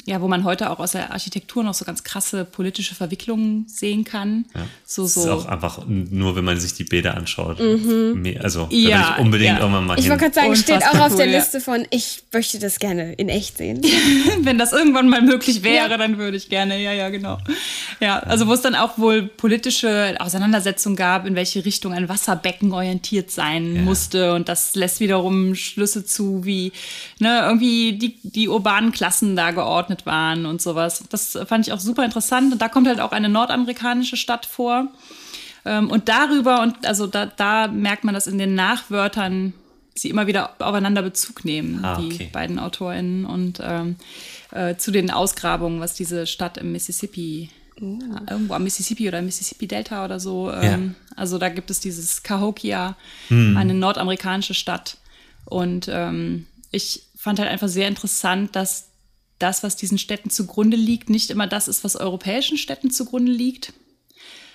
ja, 0.05 0.21
wo 0.21 0.27
man 0.27 0.43
heute 0.43 0.69
auch 0.69 0.79
aus 0.79 0.91
der 0.91 1.11
Architektur 1.11 1.63
noch 1.63 1.73
so 1.73 1.83
ganz 1.85 2.03
krasse 2.03 2.45
politische 2.45 2.95
Verwicklungen 2.95 3.65
sehen 3.67 4.03
kann. 4.03 4.45
So, 4.85 5.03
Das 5.03 5.17
ist 5.17 5.23
so. 5.23 5.31
auch 5.31 5.45
einfach 5.45 5.79
nur, 5.87 6.35
wenn 6.35 6.45
man 6.45 6.59
sich 6.59 6.73
die 6.73 6.83
Bilder 6.83 7.15
anschaut. 7.15 7.59
Me- 7.59 8.39
Also, 8.41 8.63
da 8.65 8.71
will 8.71 8.79
Ja, 8.89 9.15
ich 9.17 9.21
unbedingt 9.23 9.49
ja. 9.57 9.59
irgendwann 9.59 9.85
mal 9.85 9.99
Ich 9.99 10.07
wollte 10.09 10.23
gerade 10.25 10.35
sagen, 10.35 10.55
steht 10.55 10.83
auch 10.85 10.99
auf 10.99 11.15
der 11.15 11.25
cool, 11.25 11.31
ja. 11.33 11.39
Liste 11.39 11.59
von, 11.61 11.85
ich 11.89 12.23
möchte 12.31 12.59
das 12.59 12.79
gerne 12.79 13.13
in 13.13 13.29
echt 13.29 13.57
sehen. 13.57 13.81
Wenn 14.41 14.57
das 14.57 14.71
irgendwann 14.71 15.09
mal 15.09 15.21
möglich 15.21 15.63
wäre, 15.63 15.89
Ja. 15.89 15.97
dann 15.97 16.17
würde 16.17 16.37
ich 16.37 16.49
gerne, 16.49 16.81
ja, 16.81 16.93
ja, 16.93 17.09
genau. 17.09 17.37
Ja, 17.99 18.19
also 18.19 18.47
wo 18.47 18.53
es 18.53 18.61
dann 18.61 18.75
auch 18.75 18.97
wohl 18.97 19.23
politische 19.23 20.15
Auseinandersetzungen 20.19 20.95
gab, 20.95 21.25
in 21.25 21.35
welche 21.35 21.65
Richtung 21.65 21.93
ein 21.93 22.07
Wasserbecken 22.07 22.71
orientiert 22.71 23.31
sein 23.31 23.75
Ja. 23.77 23.81
musste. 23.81 24.33
Und 24.35 24.47
das 24.47 24.75
lässt 24.75 24.99
wiederum 24.99 25.55
Schlüsse 25.55 26.05
zu, 26.05 26.45
wie 26.45 26.71
ne, 27.19 27.41
irgendwie 27.45 27.93
die, 27.93 28.15
die 28.23 28.47
urbanen 28.47 28.91
Klassen 28.91 29.35
da 29.35 29.51
geordnet 29.51 29.86
waren 30.05 30.45
und 30.45 30.61
sowas. 30.61 31.03
Das 31.09 31.37
fand 31.47 31.67
ich 31.67 31.73
auch 31.73 31.79
super 31.79 32.03
interessant. 32.05 32.53
Und 32.53 32.61
da 32.61 32.69
kommt 32.69 32.87
halt 32.87 32.99
auch 32.99 33.11
eine 33.11 33.29
nordamerikanische 33.29 34.17
Stadt 34.17 34.45
vor. 34.45 34.87
Ähm, 35.65 35.89
Und 35.89 36.07
darüber, 36.09 36.61
und 36.61 36.85
also 36.85 37.07
da, 37.07 37.25
da 37.25 37.67
merkt 37.67 38.03
man, 38.03 38.13
dass 38.13 38.27
in 38.27 38.37
den 38.37 38.55
Nachwörtern 38.55 39.53
sie 39.95 40.09
immer 40.09 40.27
wieder 40.27 40.51
aufeinander 40.59 41.01
Bezug 41.01 41.43
nehmen, 41.43 41.83
Ah, 41.83 41.99
die 41.99 42.13
okay. 42.13 42.29
beiden 42.31 42.59
AutorInnen 42.59 43.25
und 43.25 43.59
ähm, 43.63 43.95
äh, 44.51 44.75
zu 44.75 44.91
den 44.91 45.09
Ausgrabungen, 45.11 45.79
was 45.79 45.95
diese 45.95 46.27
Stadt 46.27 46.57
im 46.57 46.71
Mississippi, 46.71 47.49
äh, 47.81 48.31
irgendwo 48.31 48.53
am 48.53 48.63
Mississippi 48.63 49.07
oder 49.07 49.19
im 49.19 49.25
Mississippi-Delta 49.25 50.05
oder 50.05 50.19
so, 50.19 50.51
ähm, 50.51 50.95
also 51.15 51.39
da 51.39 51.49
gibt 51.49 51.71
es 51.71 51.79
dieses 51.79 52.21
Cahokia, 52.21 52.95
eine 53.29 53.73
nordamerikanische 53.73 54.53
Stadt. 54.53 54.97
Und 55.45 55.87
ähm, 55.91 56.45
ich 56.71 57.01
fand 57.15 57.39
halt 57.39 57.49
einfach 57.49 57.67
sehr 57.69 57.87
interessant, 57.87 58.55
dass 58.55 58.86
das, 59.39 59.63
was 59.63 59.75
diesen 59.75 59.97
Städten 59.97 60.29
zugrunde 60.29 60.77
liegt, 60.77 61.09
nicht 61.09 61.29
immer 61.29 61.47
das 61.47 61.67
ist, 61.67 61.83
was 61.83 61.95
europäischen 61.95 62.57
Städten 62.57 62.91
zugrunde 62.91 63.31
liegt. 63.31 63.73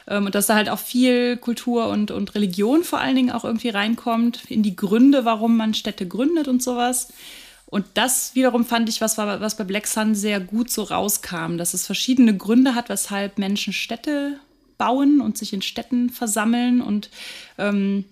Ähm, 0.09 0.27
und 0.27 0.35
dass 0.35 0.47
da 0.47 0.55
halt 0.55 0.69
auch 0.69 0.79
viel 0.79 1.37
Kultur 1.37 1.89
und, 1.89 2.11
und 2.11 2.35
Religion 2.35 2.85
vor 2.85 3.01
allen 3.01 3.17
Dingen 3.17 3.31
auch 3.31 3.45
irgendwie 3.45 3.69
reinkommt, 3.69 4.45
in 4.51 4.63
die 4.63 4.77
Gründe, 4.77 5.25
warum 5.25 5.57
man 5.57 5.75
Städte 5.75 6.07
gründet 6.07 6.49
und 6.49 6.63
sowas. 6.63 7.09
Und 7.67 7.87
das 7.95 8.35
wiederum 8.35 8.67
fand 8.67 8.89
ich, 8.89 9.01
was, 9.01 9.17
was 9.17 9.57
bei 9.57 9.65
Black 9.65 9.87
Sun 9.87 10.15
sehr 10.15 10.41
gut 10.41 10.71
so 10.71 10.83
rauskam, 10.83 11.57
dass 11.57 11.73
es 11.73 11.87
verschiedene 11.87 12.37
Gründe 12.37 12.75
hat, 12.75 12.91
weshalb 12.91 13.39
Menschen 13.39 13.73
Städte 13.73 14.39
bauen 14.77 15.21
und 15.21 15.39
sich 15.39 15.53
in 15.53 15.63
Städten 15.63 16.11
versammeln 16.11 16.83
und 16.83 17.09
ähm, 17.57 18.05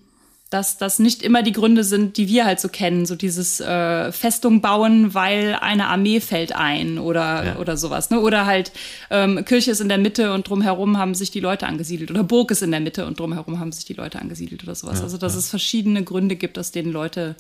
dass 0.51 0.77
das 0.79 0.99
nicht 0.99 1.23
immer 1.23 1.45
die 1.45 1.53
Gründe 1.53 1.85
sind, 1.85 2.17
die 2.17 2.27
wir 2.27 2.45
halt 2.45 2.59
so 2.59 2.69
kennen, 2.69 3.07
so 3.07 3.15
dieses 3.15 3.61
äh, 3.61 4.11
Festung 4.11 4.61
bauen, 4.61 5.15
weil 5.15 5.57
eine 5.61 5.87
Armee 5.87 6.21
fällt 6.21 6.53
ein 6.57 6.99
oder, 6.99 7.45
Ja. 7.45 7.57
oder 7.59 7.77
sowas. 7.77 8.11
Ne? 8.11 8.19
Oder 8.21 8.47
halt 8.47 8.73
ähm, 9.11 9.45
Kirche 9.45 9.71
ist 9.71 9.81
in 9.81 9.89
der 9.89 9.99
Mitte 9.99 10.33
und 10.35 10.49
drumherum 10.49 10.99
haben 10.99 11.15
sich 11.15 11.31
die 11.31 11.39
Leute 11.39 11.69
angesiedelt. 11.69 12.11
Oder 12.11 12.25
Burg 12.25 12.51
ist 12.51 12.63
in 12.63 12.73
der 12.73 12.81
Mitte 12.81 13.07
und 13.07 13.21
drumherum 13.21 13.61
haben 13.61 13.71
sich 13.71 13.85
die 13.85 13.95
Leute 13.95 14.19
angesiedelt 14.19 14.65
oder 14.65 14.75
sowas. 14.75 15.01
also 15.03 15.19
dass 15.19 15.37
es 15.37 15.49
verschiedene 15.49 16.03
Gründe 16.03 16.35
gibt, 16.35 16.59
aus 16.59 16.73
denen 16.73 16.91
Leute 16.93 17.37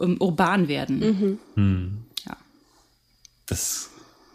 ähm, 0.00 0.16
urban 0.18 0.66
werden. 0.66 1.38
Ja. 2.26 2.36
Das 3.46 3.90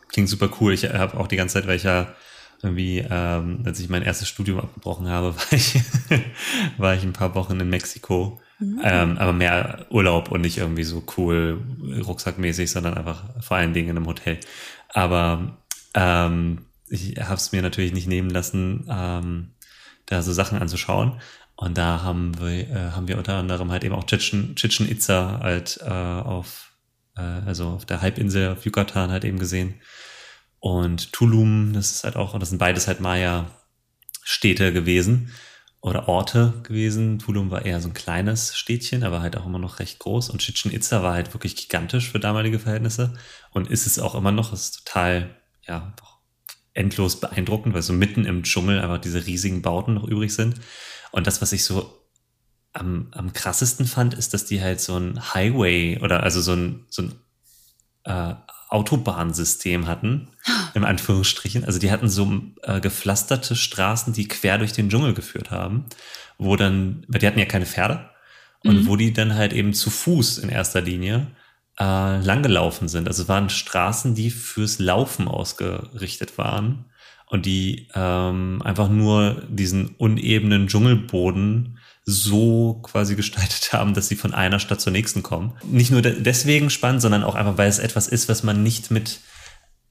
klingt 0.07 0.29
super 0.29 0.49
cool. 0.61 0.73
Ich 0.73 0.85
habe 0.85 1.19
auch 1.19 1.27
die 1.27 1.35
ganze 1.35 1.55
Zeit, 1.55 1.67
weil 1.67 1.75
ich 1.75 1.83
ja 1.83 2.13
irgendwie, 2.65 3.05
ähm, 3.09 3.63
als 3.65 3.79
ich 3.79 3.89
mein 3.89 4.03
erstes 4.03 4.27
Studium 4.27 4.59
abgebrochen 4.59 5.07
habe, 5.07 5.35
war 5.37 5.53
ich, 5.53 5.81
war 6.77 6.95
ich 6.95 7.03
ein 7.03 7.13
paar 7.13 7.35
Wochen 7.35 7.59
in 7.59 7.69
Mexiko. 7.69 8.41
Ähm, 8.83 9.17
aber 9.17 9.33
mehr 9.33 9.85
Urlaub 9.89 10.31
und 10.31 10.39
nicht 10.39 10.57
irgendwie 10.57 10.85
so 10.85 11.03
cool 11.17 11.61
rucksackmäßig, 12.05 12.71
sondern 12.71 12.93
einfach 12.93 13.23
vor 13.41 13.57
allen 13.57 13.73
Dingen 13.73 13.89
in 13.89 13.97
einem 13.97 14.07
Hotel. 14.07 14.39
Aber 14.93 15.57
ähm, 15.93 16.65
ich 16.87 17.17
habe 17.17 17.35
es 17.35 17.51
mir 17.51 17.61
natürlich 17.61 17.91
nicht 17.91 18.07
nehmen 18.07 18.29
lassen, 18.29 18.87
ähm, 18.89 19.51
da 20.05 20.21
so 20.21 20.31
Sachen 20.31 20.57
anzuschauen. 20.59 21.19
Und 21.57 21.77
da 21.77 22.01
haben 22.03 22.39
wir, 22.39 22.69
äh, 22.69 22.91
haben 22.91 23.07
wir 23.07 23.17
unter 23.17 23.35
anderem 23.35 23.71
halt 23.71 23.83
eben 23.83 23.95
auch 23.95 24.05
Chichen, 24.05 24.55
Chichen 24.55 24.89
Itza 24.89 25.39
halt 25.41 25.79
äh, 25.83 25.89
auf, 25.89 26.73
äh, 27.17 27.21
also 27.21 27.69
auf 27.69 27.85
der 27.85 28.01
Halbinsel 28.01 28.51
auf 28.51 28.65
Yucatan 28.65 29.11
halt 29.11 29.23
eben 29.25 29.39
gesehen. 29.39 29.75
Und 30.65 31.13
Tulum, 31.13 31.73
das 31.73 31.91
ist 31.91 32.03
halt 32.05 32.15
auch, 32.15 32.39
das 32.39 32.49
sind 32.49 32.57
beides 32.57 32.87
halt 32.87 32.99
Maya-Städte 32.99 34.73
gewesen 34.73 35.31
oder 35.79 36.07
Orte 36.07 36.55
gewesen. 36.63 37.19
Tulum 37.19 37.51
war 37.51 37.65
eher 37.65 37.79
so 37.81 37.89
ein 37.89 37.93
kleines 37.93 38.57
Städtchen, 38.57 39.03
aber 39.03 39.21
halt 39.21 39.37
auch 39.37 39.45
immer 39.45 39.59
noch 39.59 39.77
recht 39.77 39.99
groß. 39.99 40.31
Und 40.31 40.39
Chichen 40.39 40.73
Itza 40.73 41.03
war 41.03 41.13
halt 41.13 41.35
wirklich 41.35 41.55
gigantisch 41.55 42.09
für 42.09 42.19
damalige 42.19 42.57
Verhältnisse 42.57 43.13
und 43.51 43.69
ist 43.69 43.85
es 43.85 43.99
auch 43.99 44.15
immer 44.15 44.31
noch. 44.31 44.53
Es 44.53 44.61
ist 44.61 44.87
total, 44.87 45.39
ja, 45.67 45.93
endlos 46.73 47.19
beeindruckend, 47.19 47.75
weil 47.75 47.83
so 47.83 47.93
mitten 47.93 48.25
im 48.25 48.41
Dschungel 48.41 48.79
einfach 48.79 48.99
diese 48.99 49.23
riesigen 49.23 49.61
Bauten 49.61 49.93
noch 49.93 50.07
übrig 50.07 50.33
sind. 50.33 50.59
Und 51.11 51.27
das, 51.27 51.43
was 51.43 51.51
ich 51.51 51.63
so 51.63 51.95
am, 52.73 53.09
am 53.11 53.33
krassesten 53.33 53.85
fand, 53.85 54.15
ist, 54.15 54.33
dass 54.33 54.45
die 54.45 54.63
halt 54.63 54.81
so 54.81 54.97
ein 54.97 55.35
Highway 55.35 55.99
oder 56.01 56.23
also 56.23 56.41
so 56.41 56.53
ein, 56.53 56.87
so 56.89 57.03
ein 57.03 57.13
äh, 58.05 58.33
Autobahnsystem 58.69 59.87
hatten, 59.87 60.29
im 60.73 60.83
Anführungsstrichen. 60.83 61.65
Also 61.65 61.79
die 61.79 61.91
hatten 61.91 62.09
so 62.09 62.41
äh, 62.63 62.79
gepflasterte 62.81 63.55
Straßen, 63.55 64.13
die 64.13 64.27
quer 64.27 64.57
durch 64.57 64.73
den 64.73 64.89
Dschungel 64.89 65.13
geführt 65.13 65.51
haben, 65.51 65.85
wo 66.37 66.55
dann, 66.55 67.05
weil 67.07 67.19
die 67.19 67.27
hatten 67.27 67.39
ja 67.39 67.45
keine 67.45 67.65
Pferde, 67.65 68.09
und 68.65 68.87
wo 68.87 68.95
die 68.95 69.13
dann 69.13 69.35
halt 69.35 69.53
eben 69.53 69.73
zu 69.73 69.89
Fuß 69.89 70.39
in 70.39 70.49
erster 70.49 70.81
Linie 70.81 71.27
äh, 71.79 72.19
langgelaufen 72.19 72.87
sind. 72.87 73.07
Also 73.07 73.23
es 73.23 73.29
waren 73.29 73.49
Straßen, 73.49 74.15
die 74.15 74.31
fürs 74.31 74.79
Laufen 74.79 75.27
ausgerichtet 75.27 76.37
waren 76.37 76.85
und 77.27 77.45
die 77.45 77.87
ähm, 77.93 78.61
einfach 78.63 78.89
nur 78.89 79.43
diesen 79.49 79.89
unebenen 79.89 80.67
Dschungelboden 80.67 81.74
so 82.05 82.79
quasi 82.83 83.15
gestaltet 83.15 83.73
haben, 83.73 83.93
dass 83.93 84.07
sie 84.07 84.15
von 84.15 84.33
einer 84.33 84.59
Stadt 84.59 84.79
zur 84.79 84.93
nächsten 84.93 85.23
kommen. 85.23 85.57
Nicht 85.63 85.91
nur 85.91 86.01
de 86.01 86.21
deswegen 86.21 86.69
spannend, 86.69 87.01
sondern 87.01 87.23
auch 87.23 87.35
einfach, 87.35 87.57
weil 87.57 87.67
es 87.67 87.79
etwas 87.79 88.07
ist, 88.07 88.29
was 88.29 88.43
man 88.43 88.61
nicht 88.63 88.91
mit 88.91 89.21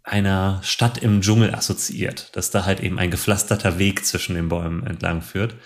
einer 0.04 0.60
Stadt 0.62 0.98
im 0.98 1.22
Dschungel 1.22 1.54
assoziiert, 1.54 2.36
dass 2.36 2.50
da 2.50 2.64
halt 2.64 2.80
eben 2.80 2.98
ein 2.98 3.10
gepflasterter 3.10 3.78
Weg 3.78 4.04
zwischen 4.04 4.34
den 4.34 4.48
Bäumen 4.48 4.86
entlang 4.86 5.22
führt. 5.22 5.56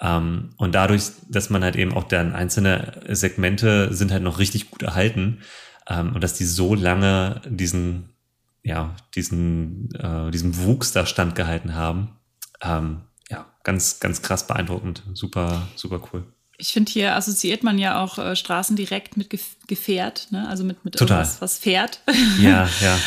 Ähm, 0.00 0.50
und 0.56 0.74
dadurch, 0.74 1.04
dass 1.28 1.50
man 1.50 1.62
halt 1.62 1.76
eben 1.76 1.94
auch 1.94 2.04
dann 2.04 2.34
einzelne 2.34 3.00
Segmente 3.08 3.94
sind 3.94 4.10
halt 4.10 4.22
noch 4.22 4.38
richtig 4.38 4.70
gut 4.70 4.82
erhalten 4.82 5.42
ähm, 5.88 6.14
und 6.14 6.24
dass 6.24 6.34
die 6.34 6.44
so 6.44 6.74
lange 6.74 7.42
diesen, 7.46 8.16
ja, 8.62 8.96
diesen, 9.14 9.94
äh, 9.94 10.30
diesem 10.30 10.56
Wuchs 10.64 10.92
da 10.92 11.06
standgehalten 11.06 11.74
haben, 11.74 12.16
ähm, 12.62 13.02
ja, 13.30 13.46
ganz, 13.62 14.00
ganz 14.00 14.22
krass 14.22 14.46
beeindruckend, 14.46 15.02
super, 15.14 15.68
super 15.76 16.00
cool. 16.12 16.24
Ich 16.56 16.72
finde, 16.72 16.92
hier 16.92 17.16
assoziiert 17.16 17.64
man 17.64 17.78
ja 17.78 18.02
auch 18.02 18.18
äh, 18.18 18.36
Straßen 18.36 18.76
direkt 18.76 19.16
mit 19.16 19.28
Gef 19.30 19.56
Gefährt, 19.66 20.28
ne? 20.30 20.46
also 20.48 20.62
mit, 20.62 20.84
mit 20.84 20.94
Total. 20.94 21.18
irgendwas, 21.18 21.40
was 21.40 21.58
fährt. 21.58 22.00
Ja, 22.38 22.68
ja. 22.80 22.98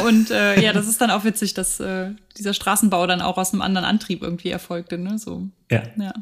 Und 0.06 0.30
äh, 0.30 0.60
ja, 0.60 0.72
das 0.72 0.86
ist 0.86 1.00
dann 1.00 1.10
auch 1.10 1.24
witzig, 1.24 1.54
dass 1.54 1.80
äh, 1.80 2.12
dieser 2.36 2.54
Straßenbau 2.54 3.06
dann 3.08 3.20
auch 3.20 3.36
aus 3.36 3.52
einem 3.52 3.62
anderen 3.62 3.84
Antrieb 3.84 4.22
irgendwie 4.22 4.50
erfolgte. 4.50 4.96
Ne? 4.96 5.18
So, 5.18 5.48
ja. 5.70 5.82
ja, 5.98 6.12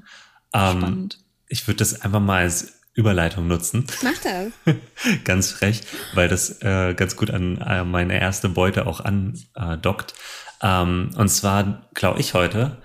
Ähm, 0.54 0.78
spannend. 0.78 1.18
ich 1.46 1.66
würde 1.68 1.76
das 1.76 2.00
einfach 2.00 2.20
mal 2.20 2.40
als 2.40 2.80
Überleitung 2.94 3.46
nutzen. 3.48 3.86
Mach 4.02 4.18
das. 4.22 4.76
ganz 5.24 5.50
frech, 5.52 5.82
weil 6.14 6.28
das 6.28 6.62
äh, 6.62 6.94
ganz 6.94 7.16
gut 7.16 7.30
an 7.30 7.58
äh, 7.58 7.84
meine 7.84 8.18
erste 8.18 8.48
Beute 8.48 8.86
auch 8.86 9.00
andockt. 9.00 10.14
Ähm, 10.62 11.10
und 11.16 11.28
zwar 11.28 11.88
klaue 11.94 12.18
ich 12.18 12.34
heute 12.34 12.81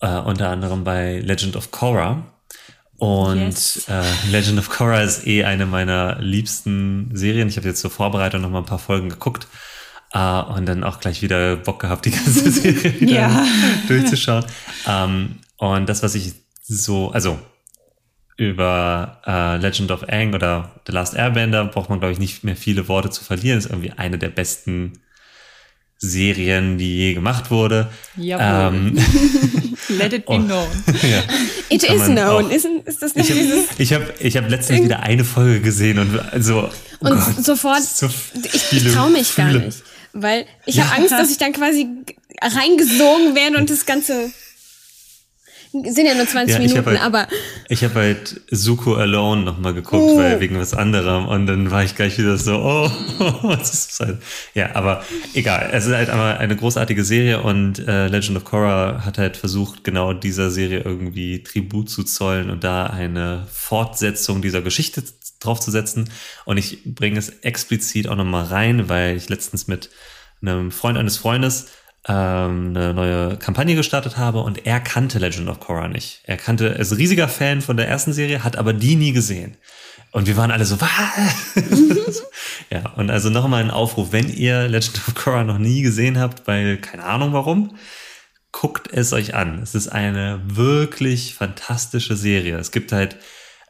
äh, 0.00 0.18
unter 0.18 0.48
anderem 0.50 0.84
bei 0.84 1.18
Legend 1.20 1.56
of 1.56 1.70
Korra. 1.70 2.24
Und 2.96 3.36
Yes. 3.46 3.86
äh, 3.88 4.02
Legend 4.30 4.58
of 4.58 4.70
Korra 4.70 5.02
ist 5.02 5.26
eh 5.26 5.44
eine 5.44 5.66
meiner 5.66 6.18
liebsten 6.20 7.10
Serien. 7.14 7.48
Ich 7.48 7.56
habe 7.56 7.68
jetzt 7.68 7.80
zur 7.80 7.90
Vorbereitung 7.90 8.40
noch 8.40 8.50
mal 8.50 8.58
ein 8.58 8.64
paar 8.64 8.80
Folgen 8.80 9.08
geguckt 9.08 9.46
äh, 10.12 10.18
und 10.40 10.66
dann 10.66 10.82
auch 10.82 10.98
gleich 10.98 11.22
wieder 11.22 11.56
Bock 11.56 11.80
gehabt, 11.80 12.06
die 12.06 12.10
ganze 12.10 12.50
Serie 12.50 13.00
wieder 13.00 13.12
Ja. 13.12 13.46
durchzuschauen. 13.86 14.44
Ähm, 14.88 15.36
und 15.58 15.88
das, 15.88 16.02
was 16.02 16.14
ich 16.16 16.32
so, 16.62 17.10
also 17.12 17.38
über 18.36 19.20
äh, 19.26 19.56
Legend 19.56 19.90
of 19.90 20.04
Aang 20.08 20.34
oder 20.34 20.70
The 20.86 20.92
Last 20.92 21.14
Airbender 21.14 21.64
braucht 21.64 21.90
man, 21.90 21.98
glaube 21.98 22.12
ich, 22.12 22.18
nicht 22.20 22.44
mehr 22.44 22.56
viele 22.56 22.86
Worte 22.88 23.10
zu 23.10 23.24
verlieren. 23.24 23.58
Ist 23.58 23.66
irgendwie 23.70 23.92
eine 23.92 24.18
der 24.18 24.28
besten 24.28 24.92
Serien, 25.98 26.78
die 26.78 26.96
je 26.96 27.14
gemacht 27.14 27.50
wurde. 27.50 27.88
Jawohl. 28.16 28.76
Ähm, 28.76 28.98
Let 29.88 30.12
it 30.12 30.26
be 30.26 30.32
oh. 30.32 30.38
known. 30.38 30.68
ja. 31.02 31.22
It 31.68 31.82
Kann 31.82 31.96
is 31.96 32.04
known. 32.06 32.46
auch- 32.46 32.50
Ist, 32.50 32.66
ist 32.84 33.02
das 33.02 33.14
nicht 33.14 33.30
Ich 33.30 33.36
habe 33.36 33.42
dieses... 33.42 33.64
ich 33.78 33.92
hab, 33.92 34.20
ich 34.20 34.36
hab 34.36 34.48
letztens 34.48 34.82
wieder 34.84 35.00
eine 35.00 35.24
Folge 35.24 35.60
gesehen 35.60 35.98
und 35.98 36.18
also 36.32 36.68
oh 37.00 37.08
Und 37.08 37.18
Gott, 37.18 37.44
sofort, 37.44 37.82
so 37.82 38.06
ich, 38.52 38.72
ich 38.72 38.92
traue 38.92 39.10
mich 39.10 39.34
gar 39.34 39.46
Gefühle. 39.46 39.66
nicht. 39.66 39.78
Weil 40.12 40.46
ich 40.66 40.80
habe 40.80 40.94
Angst, 40.96 41.12
dass 41.12 41.30
ich 41.30 41.38
dann 41.38 41.52
quasi 41.52 41.86
reingesogen 42.40 43.34
werde 43.34 43.58
und 43.58 43.68
das 43.70 43.84
Ganze... 43.86 44.30
sind 45.72 46.06
ja 46.06 46.14
nur 46.14 46.26
20 46.26 46.56
Ja, 46.56 46.62
ich 46.62 46.70
Minuten, 46.72 46.86
halt- 46.90 47.00
aber 47.02 47.28
Ich 47.68 47.84
habe 47.84 47.94
halt 47.94 48.40
Suko 48.50 48.94
Alone 48.94 49.42
nochmal 49.42 49.74
geguckt, 49.74 50.02
Oh. 50.14 50.16
weil 50.18 50.40
wegen 50.40 50.58
was 50.58 50.74
anderem. 50.74 51.26
Und 51.26 51.46
dann 51.46 51.70
war 51.70 51.84
ich 51.84 51.94
gleich 51.94 52.16
wieder 52.18 52.36
so, 52.38 52.56
oh, 52.56 52.90
was 53.42 53.72
ist 53.74 53.88
das 54.00 54.06
halt? 54.08 54.18
Ja, 54.54 54.74
aber 54.74 55.04
egal. 55.34 55.70
Es 55.72 55.86
ist 55.86 55.92
halt 55.94 56.08
einmal 56.10 56.38
eine 56.38 56.56
großartige 56.56 57.04
Serie 57.04 57.42
und 57.42 57.78
äh, 57.86 58.08
Legend 58.08 58.36
of 58.38 58.44
Korra 58.44 59.02
hat 59.04 59.18
halt 59.18 59.36
versucht, 59.36 59.84
genau 59.84 60.12
dieser 60.12 60.50
Serie 60.50 60.80
irgendwie 60.84 61.42
Tribut 61.42 61.90
zu 61.90 62.02
zollen 62.04 62.50
und 62.50 62.64
da 62.64 62.86
eine 62.86 63.46
Fortsetzung 63.52 64.40
dieser 64.42 64.62
Geschichte 64.62 65.02
draufzusetzen. 65.40 66.10
Und 66.46 66.56
ich 66.56 66.82
bringe 66.84 67.18
es 67.18 67.28
explizit 67.42 68.08
auch 68.08 68.16
nochmal 68.16 68.44
rein, 68.46 68.88
weil 68.88 69.16
ich 69.16 69.28
letztens 69.28 69.68
mit 69.68 69.90
einem 70.40 70.70
Freund 70.70 70.96
eines 70.98 71.16
Freundes 71.16 71.66
ähm, 72.08 72.74
eine 72.74 72.94
neue 72.94 73.36
Kampagne 73.36 73.74
gestartet 73.74 74.16
habe 74.16 74.40
und 74.40 74.66
er 74.66 74.80
kannte 74.80 75.18
Legend 75.18 75.48
of 75.48 75.60
Korra 75.60 75.88
nicht. 75.88 76.22
Er 76.24 76.38
kannte, 76.38 76.70
er 76.70 76.80
ist 76.80 76.96
riesiger 76.96 77.28
Fan 77.28 77.60
von 77.60 77.76
der 77.76 77.88
ersten 77.88 78.12
Serie, 78.12 78.42
hat 78.42 78.56
aber 78.56 78.72
die 78.72 78.96
nie 78.96 79.12
gesehen. 79.12 79.56
Und 80.10 80.26
wir 80.26 80.38
waren 80.38 80.50
alle 80.50 80.64
so, 80.64 80.80
was? 80.80 81.52
ja, 82.70 82.90
und 82.96 83.10
also 83.10 83.28
nochmal 83.28 83.62
ein 83.62 83.70
Aufruf, 83.70 84.12
wenn 84.12 84.32
ihr 84.32 84.66
Legend 84.66 84.96
of 85.06 85.14
Korra 85.14 85.44
noch 85.44 85.58
nie 85.58 85.82
gesehen 85.82 86.18
habt, 86.18 86.46
weil 86.46 86.78
keine 86.78 87.04
Ahnung 87.04 87.34
warum, 87.34 87.76
guckt 88.52 88.88
es 88.90 89.12
euch 89.12 89.34
an. 89.34 89.60
Es 89.62 89.74
ist 89.74 89.88
eine 89.88 90.40
wirklich 90.46 91.34
fantastische 91.34 92.16
Serie. 92.16 92.56
Es 92.56 92.70
gibt 92.70 92.92
halt, 92.92 93.16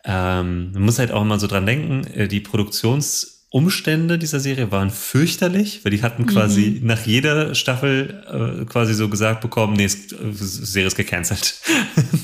ähm, 0.05 0.70
man 0.72 0.83
muss 0.83 1.01
halt 1.01 1.11
auch 1.11 1.22
immer 1.22 1.40
so 1.40 1.48
dran 1.48 1.66
denken, 1.66 2.07
äh, 2.14 2.29
die 2.29 2.40
Produktionsumstände 3.50 4.18
dieser 4.18 4.40
Serie 4.40 4.70
waren 4.70 4.90
fürchterlich, 4.90 5.84
weil 5.84 5.92
die 5.92 6.02
hatten 6.02 6.26
quasi 6.26 6.80
nach 6.82 7.06
jeder 7.06 7.54
Staffel 7.54 8.61
äh, 8.61 8.64
quasi 8.66 8.94
so 8.94 9.08
gesagt 9.08 9.40
bekommen, 9.40 9.74
nee, 9.74 9.84
äh, 9.84 9.88
Serie 9.88 10.87
ist 10.87 10.96
gecancelt. 10.96 11.61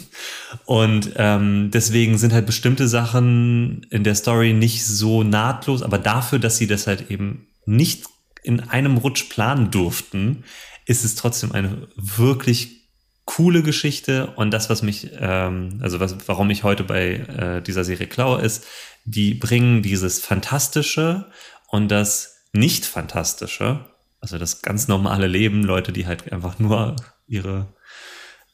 Und 0.66 1.12
ähm, 1.16 1.70
deswegen 1.72 2.18
sind 2.18 2.32
halt 2.32 2.46
bestimmte 2.46 2.88
Sachen 2.88 3.86
in 3.90 4.04
der 4.04 4.14
Story 4.14 4.52
nicht 4.52 4.84
so 4.84 5.22
nahtlos, 5.22 5.82
aber 5.82 5.98
dafür, 5.98 6.38
dass 6.38 6.58
sie 6.58 6.66
das 6.66 6.86
halt 6.86 7.10
eben 7.10 7.46
nicht 7.66 8.04
in 8.42 8.60
einem 8.60 8.98
Rutsch 8.98 9.24
planen 9.30 9.70
durften, 9.70 10.44
ist 10.86 11.04
es 11.04 11.14
trotzdem 11.14 11.52
eine 11.52 11.88
wirklich 11.96 12.83
coole 13.24 13.62
Geschichte. 13.62 14.28
Und 14.36 14.50
das, 14.52 14.70
was 14.70 14.82
mich, 14.82 15.10
ähm, 15.18 15.78
also 15.82 16.00
was, 16.00 16.16
warum 16.26 16.50
ich 16.50 16.62
heute 16.64 16.84
bei 16.84 17.14
äh, 17.14 17.62
dieser 17.62 17.84
Serie 17.84 18.06
klaue, 18.06 18.40
ist, 18.40 18.64
die 19.04 19.34
bringen 19.34 19.82
dieses 19.82 20.20
Fantastische 20.20 21.26
und 21.68 21.88
das 21.88 22.42
Nicht-Fantastische, 22.52 23.84
also 24.20 24.38
das 24.38 24.62
ganz 24.62 24.88
normale 24.88 25.26
Leben, 25.26 25.62
Leute, 25.62 25.92
die 25.92 26.06
halt 26.06 26.32
einfach 26.32 26.58
nur 26.58 26.96
ihre 27.26 27.74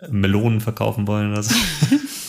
Melonen 0.09 0.61
verkaufen 0.61 1.06
wollen 1.06 1.33
oder 1.33 1.42
so. 1.42 1.54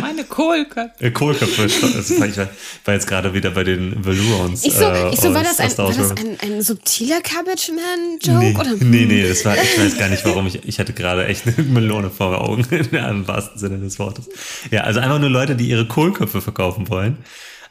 Meine 0.00 0.24
Kohlköpfe. 0.24 1.04
Äh, 1.04 1.10
Kohlköpfe. 1.10 1.62
Also 1.62 2.20
war 2.20 2.26
ich 2.26 2.36
war 2.36 2.94
jetzt 2.94 3.06
gerade 3.06 3.32
wieder 3.34 3.50
bei 3.50 3.64
den 3.64 4.04
Valurons. 4.04 4.64
ich 4.64 4.74
so, 4.74 4.84
äh, 4.84 5.12
ich 5.12 5.20
so 5.20 5.32
war 5.34 5.42
das 5.42 5.58
ein, 5.60 5.76
war 5.78 5.92
das 5.92 6.10
ein, 6.12 6.38
ein 6.40 6.62
subtiler 6.62 7.20
Cabbage 7.20 7.70
Man 7.72 8.18
Joke 8.22 8.38
Nee, 8.38 8.54
oder 8.54 8.74
nee, 8.80 9.04
nee, 9.06 9.28
das 9.28 9.44
war, 9.44 9.56
ich 9.56 9.78
weiß 9.78 9.98
gar 9.98 10.08
nicht 10.08 10.24
warum. 10.24 10.46
Ich, 10.56 10.64
ich 10.64 10.78
hatte 10.78 10.92
gerade 10.92 11.26
echt 11.26 11.44
eine 11.46 11.66
Melone 11.66 12.08
vor 12.08 12.40
Augen, 12.40 12.64
im 12.70 13.26
wahrsten 13.26 13.58
Sinne 13.58 13.78
des 13.78 13.98
Wortes. 13.98 14.28
Ja, 14.70 14.82
also 14.82 15.00
einfach 15.00 15.18
nur 15.18 15.28
Leute, 15.28 15.56
die 15.56 15.68
ihre 15.68 15.86
Kohlköpfe 15.86 16.40
verkaufen 16.40 16.88
wollen. 16.88 17.16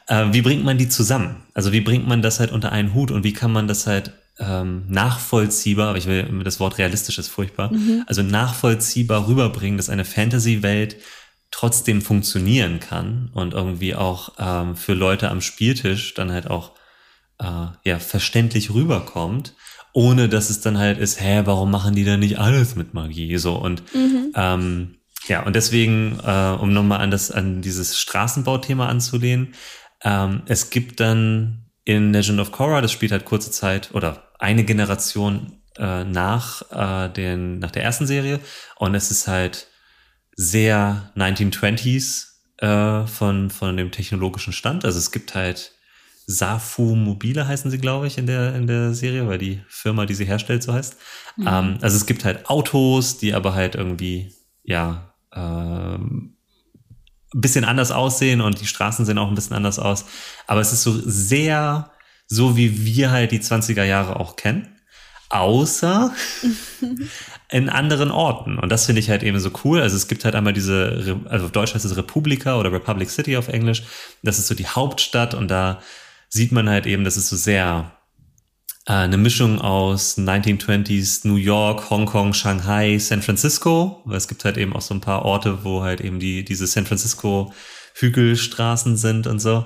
Äh, 0.08 0.26
wie 0.32 0.42
bringt 0.42 0.64
man 0.64 0.76
die 0.76 0.88
zusammen? 0.88 1.36
Also 1.54 1.72
wie 1.72 1.80
bringt 1.80 2.06
man 2.06 2.20
das 2.22 2.38
halt 2.38 2.52
unter 2.52 2.72
einen 2.72 2.92
Hut 2.92 3.10
und 3.10 3.24
wie 3.24 3.32
kann 3.32 3.52
man 3.52 3.66
das 3.66 3.86
halt 3.86 4.12
ähm, 4.38 4.84
nachvollziehbar, 4.88 5.88
aber 5.88 5.98
ich 5.98 6.06
will, 6.06 6.42
das 6.44 6.60
Wort 6.60 6.78
realistisch 6.78 7.18
ist 7.18 7.28
furchtbar, 7.28 7.72
also 8.06 8.22
nachvollziehbar 8.22 9.26
rüberbringen, 9.28 9.78
dass 9.78 9.88
eine 9.88 10.04
Fantasy-Welt 10.04 10.96
trotzdem 11.50 12.02
funktionieren 12.02 12.80
kann 12.80 13.30
und 13.32 13.54
irgendwie 13.54 13.94
auch 13.94 14.32
ähm, 14.38 14.76
für 14.76 14.94
Leute 14.94 15.30
am 15.30 15.40
Spieltisch 15.40 16.14
dann 16.14 16.32
halt 16.32 16.50
auch 16.50 16.72
äh, 17.38 17.66
ja, 17.84 17.98
verständlich 17.98 18.72
rüberkommt, 18.72 19.54
ohne 19.92 20.28
dass 20.28 20.50
es 20.50 20.60
dann 20.60 20.78
halt 20.78 20.98
ist, 20.98 21.20
hä, 21.20 21.42
warum 21.44 21.70
machen 21.70 21.94
die 21.94 22.04
denn 22.04 22.20
nicht 22.20 22.38
alles 22.38 22.76
mit 22.76 22.94
Magie? 22.94 23.36
So 23.38 23.56
und 23.56 23.82
ähm, 24.34 24.96
ja, 25.28 25.42
und 25.42 25.56
deswegen, 25.56 26.20
äh, 26.24 26.56
um 26.60 26.72
nochmal 26.72 27.00
an 27.00 27.10
das, 27.10 27.30
an 27.30 27.62
dieses 27.62 27.98
Straßenbauthema 27.98 28.86
anzulehnen, 28.86 29.54
ähm, 30.02 30.42
es 30.46 30.70
gibt 30.70 31.00
dann 31.00 31.70
in 31.84 32.12
Legend 32.12 32.40
of 32.40 32.52
Korra, 32.52 32.80
das 32.80 32.92
spielt 32.92 33.12
halt 33.12 33.24
kurze 33.24 33.50
Zeit 33.50 33.90
oder 33.94 34.30
eine 34.38 34.64
Generation 34.64 35.62
äh, 35.78 36.04
nach, 36.04 36.62
äh, 36.70 37.12
den, 37.12 37.58
nach 37.58 37.70
der 37.70 37.82
ersten 37.82 38.06
Serie 38.06 38.40
und 38.76 38.94
es 38.94 39.10
ist 39.10 39.26
halt 39.26 39.68
sehr 40.36 41.10
1920s 41.16 42.26
äh, 42.58 43.06
von, 43.06 43.50
von 43.50 43.76
dem 43.76 43.90
technologischen 43.90 44.52
Stand. 44.52 44.84
Also 44.84 44.98
es 44.98 45.10
gibt 45.10 45.34
halt 45.34 45.72
Safu 46.28 46.96
Mobile 46.96 47.46
heißen 47.46 47.70
sie, 47.70 47.78
glaube 47.78 48.08
ich, 48.08 48.18
in 48.18 48.26
der, 48.26 48.54
in 48.54 48.66
der 48.66 48.94
Serie, 48.94 49.28
weil 49.28 49.38
die 49.38 49.62
Firma, 49.68 50.06
die 50.06 50.14
sie 50.14 50.24
herstellt, 50.24 50.62
so 50.62 50.72
heißt. 50.72 50.96
Ähm, 51.38 51.78
also 51.80 51.96
es 51.96 52.06
gibt 52.06 52.24
halt 52.24 52.50
Autos, 52.50 53.18
die 53.18 53.32
aber 53.32 53.54
halt 53.54 53.76
irgendwie, 53.76 54.32
ja, 54.64 55.14
ähm, 55.32 56.36
ein 57.34 57.40
bisschen 57.40 57.64
anders 57.64 57.92
aussehen 57.92 58.40
und 58.40 58.60
die 58.60 58.66
Straßen 58.66 59.04
sehen 59.04 59.18
auch 59.18 59.28
ein 59.28 59.34
bisschen 59.34 59.56
anders 59.56 59.78
aus. 59.78 60.06
Aber 60.46 60.60
es 60.60 60.72
ist 60.72 60.82
so 60.82 61.00
sehr, 61.04 61.92
so 62.26 62.56
wie 62.56 62.84
wir 62.84 63.10
halt 63.10 63.30
die 63.30 63.40
20er 63.40 63.84
Jahre 63.84 64.18
auch 64.18 64.36
kennen. 64.36 64.68
Außer 65.28 66.12
in 67.48 67.68
anderen 67.68 68.10
Orten. 68.10 68.58
Und 68.58 68.70
das 68.70 68.86
finde 68.86 69.00
ich 69.00 69.10
halt 69.10 69.22
eben 69.22 69.38
so 69.38 69.50
cool. 69.64 69.80
Also 69.80 69.96
es 69.96 70.08
gibt 70.08 70.24
halt 70.24 70.34
einmal 70.34 70.52
diese, 70.52 71.20
also 71.26 71.46
auf 71.46 71.52
Deutsch 71.52 71.74
heißt 71.74 71.84
es 71.84 71.96
Republika 71.96 72.58
oder 72.58 72.72
Republic 72.72 73.08
City 73.10 73.36
auf 73.36 73.48
Englisch. 73.48 73.84
Das 74.22 74.38
ist 74.38 74.48
so 74.48 74.54
die 74.54 74.66
Hauptstadt 74.66 75.34
und 75.34 75.48
da 75.48 75.80
sieht 76.28 76.52
man 76.52 76.68
halt 76.68 76.86
eben, 76.86 77.04
das 77.04 77.16
ist 77.16 77.28
so 77.28 77.36
sehr 77.36 77.92
äh, 78.86 78.92
eine 78.92 79.16
Mischung 79.16 79.60
aus 79.60 80.18
1920s 80.18 81.26
New 81.26 81.36
York, 81.36 81.88
Hongkong, 81.90 82.32
Shanghai, 82.32 82.98
San 82.98 83.22
Francisco. 83.22 84.02
Weil 84.06 84.16
es 84.16 84.28
gibt 84.28 84.44
halt 84.44 84.56
eben 84.56 84.74
auch 84.74 84.82
so 84.82 84.94
ein 84.94 85.00
paar 85.00 85.24
Orte, 85.24 85.64
wo 85.64 85.82
halt 85.82 86.00
eben 86.00 86.18
die, 86.18 86.44
diese 86.44 86.66
San 86.66 86.86
Francisco 86.86 87.52
Hügelstraßen 87.94 88.96
sind 88.96 89.26
und 89.26 89.38
so. 89.38 89.64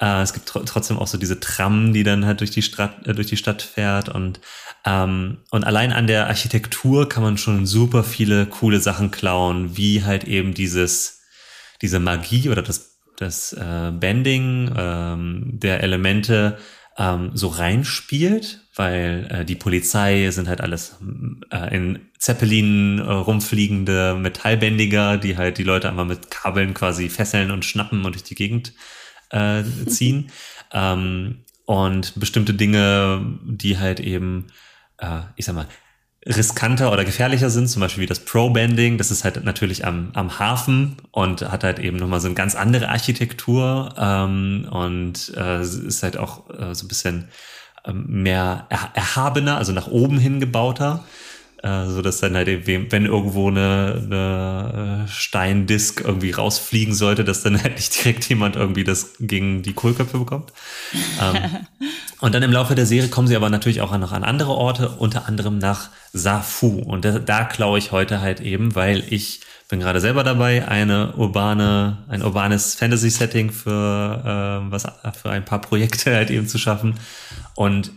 Äh, 0.00 0.22
es 0.22 0.32
gibt 0.32 0.48
tr 0.48 0.64
trotzdem 0.64 0.98
auch 0.98 1.06
so 1.06 1.18
diese 1.18 1.40
Tram, 1.40 1.92
die 1.92 2.04
dann 2.04 2.24
halt 2.24 2.40
durch 2.40 2.50
die 2.50 2.62
Stadt, 2.62 3.06
äh, 3.06 3.14
durch 3.14 3.26
die 3.26 3.36
Stadt 3.36 3.62
fährt 3.62 4.08
und 4.08 4.40
ähm, 4.84 5.38
und 5.50 5.64
allein 5.64 5.92
an 5.92 6.06
der 6.06 6.26
Architektur 6.28 7.08
kann 7.08 7.22
man 7.22 7.38
schon 7.38 7.66
super 7.66 8.04
viele 8.04 8.46
coole 8.46 8.80
Sachen 8.80 9.10
klauen, 9.10 9.76
wie 9.76 10.04
halt 10.04 10.24
eben 10.24 10.54
dieses 10.54 11.22
diese 11.82 12.00
Magie 12.00 12.48
oder 12.48 12.62
das 12.62 12.98
das 13.16 13.52
äh, 13.52 13.92
Bending 13.92 14.72
ähm, 14.76 15.50
der 15.54 15.82
Elemente 15.82 16.58
ähm, 16.96 17.30
so 17.34 17.48
reinspielt, 17.48 18.60
weil 18.74 19.28
äh, 19.30 19.44
die 19.44 19.56
Polizei 19.56 20.30
sind 20.30 20.48
halt 20.48 20.60
alles 20.60 20.96
äh, 21.50 21.74
in 21.74 22.00
Zeppelinen 22.18 22.98
äh, 22.98 23.02
rumfliegende 23.02 24.14
Metallbändiger, 24.14 25.16
die 25.16 25.36
halt 25.36 25.58
die 25.58 25.64
Leute 25.64 25.88
einfach 25.88 26.04
mit 26.04 26.30
Kabeln 26.30 26.74
quasi 26.74 27.08
fesseln 27.08 27.50
und 27.50 27.64
schnappen 27.64 28.04
und 28.04 28.14
durch 28.14 28.24
die 28.24 28.34
Gegend 28.34 28.72
äh, 29.30 29.62
ziehen. 29.86 30.30
ähm, 30.72 31.44
und 31.64 32.18
bestimmte 32.18 32.54
Dinge, 32.54 33.38
die 33.44 33.78
halt 33.78 34.00
eben, 34.00 34.46
äh, 34.98 35.20
ich 35.36 35.44
sag 35.44 35.54
mal, 35.54 35.66
riskanter 36.26 36.92
oder 36.92 37.04
gefährlicher 37.04 37.48
sind, 37.48 37.68
zum 37.68 37.80
Beispiel 37.80 38.02
wie 38.02 38.08
das 38.08 38.24
Pro-Banding, 38.24 38.98
das 38.98 39.10
ist 39.10 39.24
halt 39.24 39.42
natürlich 39.44 39.86
am, 39.86 40.10
am 40.14 40.38
Hafen 40.38 40.96
und 41.10 41.42
hat 41.42 41.64
halt 41.64 41.78
eben 41.78 41.96
nochmal 41.96 42.20
so 42.20 42.26
eine 42.26 42.34
ganz 42.34 42.54
andere 42.54 42.88
Architektur 42.88 43.94
ähm, 43.96 44.68
und 44.70 45.32
äh, 45.36 45.62
ist 45.62 46.02
halt 46.02 46.16
auch 46.16 46.50
äh, 46.50 46.74
so 46.74 46.84
ein 46.84 46.88
bisschen 46.88 47.28
ähm, 47.84 48.04
mehr 48.22 48.66
er 48.68 48.90
erhabener, 48.94 49.56
also 49.56 49.72
nach 49.72 49.86
oben 49.86 50.18
hin 50.18 50.40
gebauter, 50.40 51.04
äh, 51.62 51.86
so 51.86 52.02
dass 52.02 52.20
dann 52.20 52.36
halt 52.36 52.48
eben, 52.48 52.90
wenn 52.92 53.06
irgendwo 53.06 53.48
eine, 53.48 54.02
eine 54.04 55.04
äh, 55.06 55.10
Steindisk 55.10 56.02
irgendwie 56.04 56.30
rausfliegen 56.30 56.94
sollte, 56.94 57.24
dass 57.24 57.42
dann 57.42 57.60
halt 57.62 57.76
nicht 57.76 58.04
direkt 58.04 58.28
jemand 58.28 58.56
irgendwie 58.56 58.84
das 58.84 59.14
gegen 59.18 59.62
die 59.62 59.72
Kohlköpfe 59.72 60.18
bekommt. 60.18 60.52
ähm, 61.20 61.36
und 62.20 62.34
dann 62.34 62.42
im 62.42 62.52
Laufe 62.52 62.74
der 62.74 62.86
Serie 62.86 63.08
kommen 63.08 63.28
sie 63.28 63.36
aber 63.36 63.50
natürlich 63.50 63.80
auch 63.80 63.96
noch 63.98 64.12
an 64.12 64.24
andere 64.24 64.52
Orte, 64.52 64.88
unter 64.88 65.26
anderem 65.26 65.58
nach 65.58 65.90
Safu. 66.12 66.80
Und 66.80 67.04
da, 67.04 67.18
da 67.18 67.44
klaue 67.44 67.78
ich 67.78 67.92
heute 67.92 68.20
halt 68.20 68.40
eben, 68.40 68.74
weil 68.74 69.02
ich 69.08 69.40
bin 69.68 69.80
gerade 69.80 70.00
selber 70.00 70.24
dabei, 70.24 70.66
eine 70.66 71.12
urbane, 71.16 71.98
ein 72.08 72.22
urbanes 72.22 72.74
Fantasy-Setting 72.76 73.50
für, 73.50 74.62
äh, 74.64 74.70
was, 74.70 74.86
für 75.20 75.30
ein 75.30 75.44
paar 75.44 75.60
Projekte 75.60 76.14
halt 76.14 76.30
eben 76.30 76.48
zu 76.48 76.56
schaffen. 76.56 76.94
Und 77.54 77.90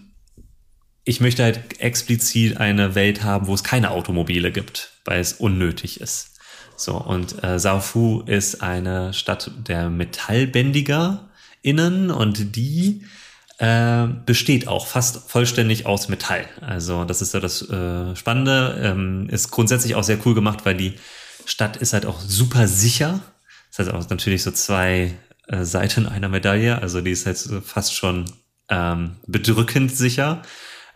ich 1.03 1.21
möchte 1.21 1.43
halt 1.43 1.79
explizit 1.79 2.57
eine 2.57 2.95
Welt 2.95 3.23
haben, 3.23 3.45
wo 3.47 3.53
es 3.53 3.63
keine 3.63 3.91
Automobile 3.91 4.51
gibt, 4.51 4.93
weil 5.05 5.19
es 5.19 5.33
unnötig 5.33 6.01
ist. 6.01 6.39
So, 6.75 6.97
und 6.97 7.43
äh, 7.43 7.59
Safu 7.59 8.23
ist 8.25 8.61
eine 8.61 9.13
Stadt 9.13 9.51
der 9.67 9.89
MetallbändigerInnen 9.89 12.11
und 12.11 12.55
die 12.55 13.03
äh, 13.61 14.07
besteht 14.25 14.67
auch 14.67 14.87
fast 14.87 15.29
vollständig 15.29 15.85
aus 15.85 16.09
Metall. 16.09 16.47
Also 16.61 17.05
das 17.05 17.21
ist 17.21 17.35
ja 17.35 17.39
das 17.39 17.61
äh, 17.69 18.15
Spannende. 18.15 18.81
Ähm, 18.81 19.29
ist 19.29 19.51
grundsätzlich 19.51 19.93
auch 19.93 20.03
sehr 20.03 20.17
cool 20.25 20.33
gemacht, 20.33 20.65
weil 20.65 20.75
die 20.75 20.95
Stadt 21.45 21.77
ist 21.77 21.93
halt 21.93 22.07
auch 22.07 22.19
super 22.19 22.67
sicher. 22.67 23.19
Das 23.69 23.79
heißt 23.79 23.95
auch 23.95 24.09
natürlich 24.09 24.41
so 24.41 24.49
zwei 24.49 25.13
äh, 25.47 25.63
Seiten 25.63 26.07
einer 26.07 26.29
Medaille. 26.29 26.81
Also 26.81 27.01
die 27.01 27.11
ist 27.11 27.27
halt 27.27 27.37
fast 27.63 27.93
schon 27.93 28.25
ähm, 28.69 29.17
bedrückend 29.27 29.95
sicher, 29.95 30.41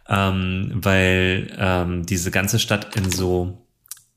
ähm, 0.10 0.72
weil 0.74 1.56
ähm, 1.58 2.06
diese 2.06 2.32
ganze 2.32 2.60
Stadt 2.60 2.96
in 2.96 3.12
so 3.12 3.62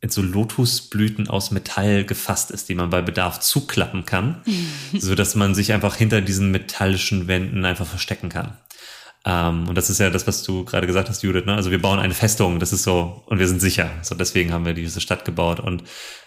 in 0.01 0.11
so 0.11 0.22
Lotusblüten 0.22 1.29
aus 1.29 1.51
Metall 1.51 2.05
gefasst 2.05 2.53
ist, 2.53 2.68
die 2.68 2.77
man 2.77 2.88
bei 2.88 3.03
Bedarf 3.03 3.40
zuklappen 3.40 4.05
kann, 4.05 4.42
so 4.98 5.14
dass 5.14 5.35
man 5.35 5.55
sich 5.55 5.72
einfach 5.72 5.96
hinter 5.96 6.20
diesen 6.20 6.51
metallischen 6.51 7.27
Wänden 7.27 7.64
einfach 7.64 7.87
verstecken 7.87 8.29
kann. 8.29 8.57
Ähm, 9.24 9.68
und 9.68 9.74
das 9.74 9.90
ist 9.90 9.98
ja 9.98 10.11
das, 10.11 10.27
was 10.27 10.44
du 10.44 10.64
gerade 10.64 10.87
gesagt 10.87 11.09
hast, 11.09 11.22
Judith. 11.22 11.46
Ne? 11.46 11.55
Also 11.55 11.70
wir 11.70 11.83
bauen 11.83 11.98
eine 11.98 12.14
Festung, 12.14 12.61
das 12.61 12.72
ist 12.72 12.85
so 12.85 13.22
und 13.27 13.40
wir 13.40 13.48
sind 13.48 13.61
sicher. 13.61 13.90
So 14.03 14.14
deswegen 14.14 14.53
haben 14.53 14.64
wir 14.64 14.74
diese 14.74 15.01
Stadt 15.01 15.24
gebaut 15.24 15.59
und 15.59 15.83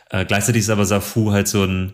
äh, 0.09 0.25
gleichzeitig 0.25 0.61
ist 0.61 0.69
aber 0.69 0.85
Safu 0.85 1.31
halt 1.31 1.47
so 1.47 1.63
ein 1.63 1.93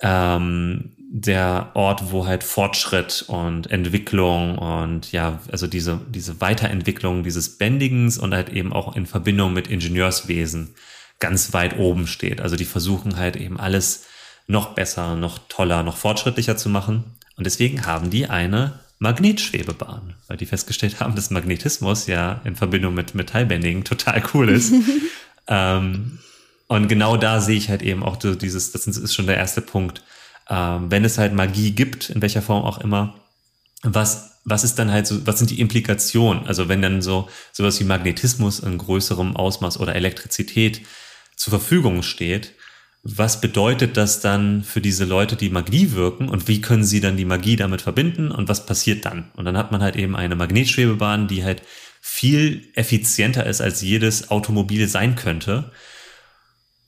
ähm, 0.00 0.92
der 1.08 1.70
Ort, 1.74 2.10
wo 2.10 2.26
halt 2.26 2.44
Fortschritt 2.44 3.24
und 3.28 3.70
Entwicklung 3.70 4.58
und 4.58 5.12
ja, 5.12 5.38
also 5.50 5.66
diese, 5.66 6.00
diese 6.08 6.40
Weiterentwicklung 6.40 7.22
dieses 7.22 7.58
Bändigens 7.58 8.18
und 8.18 8.34
halt 8.34 8.50
eben 8.50 8.72
auch 8.72 8.96
in 8.96 9.06
Verbindung 9.06 9.52
mit 9.52 9.68
Ingenieurswesen 9.68 10.74
ganz 11.20 11.52
weit 11.52 11.78
oben 11.78 12.06
steht. 12.06 12.40
Also 12.40 12.56
die 12.56 12.64
versuchen 12.64 13.16
halt 13.16 13.36
eben 13.36 13.58
alles 13.58 14.04
noch 14.46 14.74
besser, 14.74 15.16
noch 15.16 15.38
toller, 15.48 15.82
noch 15.82 15.96
fortschrittlicher 15.96 16.56
zu 16.56 16.68
machen. 16.68 17.04
Und 17.36 17.44
deswegen 17.44 17.86
haben 17.86 18.10
die 18.10 18.26
eine 18.26 18.80
Magnetschwebebahn, 18.98 20.14
weil 20.26 20.36
die 20.36 20.46
festgestellt 20.46 21.00
haben, 21.00 21.14
dass 21.14 21.30
Magnetismus 21.30 22.06
ja 22.06 22.40
in 22.44 22.56
Verbindung 22.56 22.94
mit 22.94 23.14
Metallbändigen 23.14 23.84
total 23.84 24.22
cool 24.34 24.48
ist. 24.48 24.72
ähm, 25.48 26.18
und 26.68 26.88
genau 26.88 27.16
da 27.16 27.40
sehe 27.40 27.56
ich 27.56 27.68
halt 27.68 27.82
eben 27.82 28.02
auch 28.02 28.20
so 28.20 28.34
dieses, 28.34 28.72
das 28.72 28.86
ist 28.86 29.14
schon 29.14 29.26
der 29.26 29.36
erste 29.36 29.60
Punkt, 29.60 30.02
ähm, 30.48 30.90
wenn 30.90 31.04
es 31.04 31.18
halt 31.18 31.32
Magie 31.32 31.72
gibt, 31.72 32.10
in 32.10 32.22
welcher 32.22 32.42
Form 32.42 32.64
auch 32.64 32.78
immer, 32.78 33.20
was, 33.82 34.40
was 34.44 34.64
ist 34.64 34.78
dann 34.78 34.90
halt 34.90 35.06
so, 35.06 35.26
was 35.26 35.38
sind 35.38 35.50
die 35.50 35.60
Implikationen? 35.60 36.46
Also 36.46 36.68
wenn 36.68 36.82
dann 36.82 37.02
so 37.02 37.28
sowas 37.52 37.78
wie 37.80 37.84
Magnetismus 37.84 38.60
in 38.60 38.78
größerem 38.78 39.36
Ausmaß 39.36 39.78
oder 39.78 39.94
Elektrizität 39.94 40.82
zur 41.36 41.50
Verfügung 41.50 42.02
steht, 42.02 42.54
was 43.02 43.40
bedeutet 43.40 43.96
das 43.96 44.20
dann 44.20 44.64
für 44.64 44.80
diese 44.80 45.04
Leute, 45.04 45.36
die 45.36 45.50
Magie 45.50 45.92
wirken 45.92 46.28
und 46.28 46.48
wie 46.48 46.60
können 46.60 46.82
sie 46.82 47.00
dann 47.00 47.16
die 47.16 47.24
Magie 47.24 47.54
damit 47.54 47.82
verbinden 47.82 48.32
und 48.32 48.48
was 48.48 48.66
passiert 48.66 49.04
dann? 49.04 49.30
Und 49.36 49.44
dann 49.44 49.56
hat 49.56 49.70
man 49.70 49.80
halt 49.80 49.94
eben 49.94 50.16
eine 50.16 50.34
Magnetschwebebahn, 50.34 51.28
die 51.28 51.44
halt 51.44 51.62
viel 52.00 52.68
effizienter 52.74 53.46
ist, 53.46 53.60
als 53.60 53.80
jedes 53.80 54.30
Automobil 54.30 54.88
sein 54.88 55.14
könnte. 55.14 55.70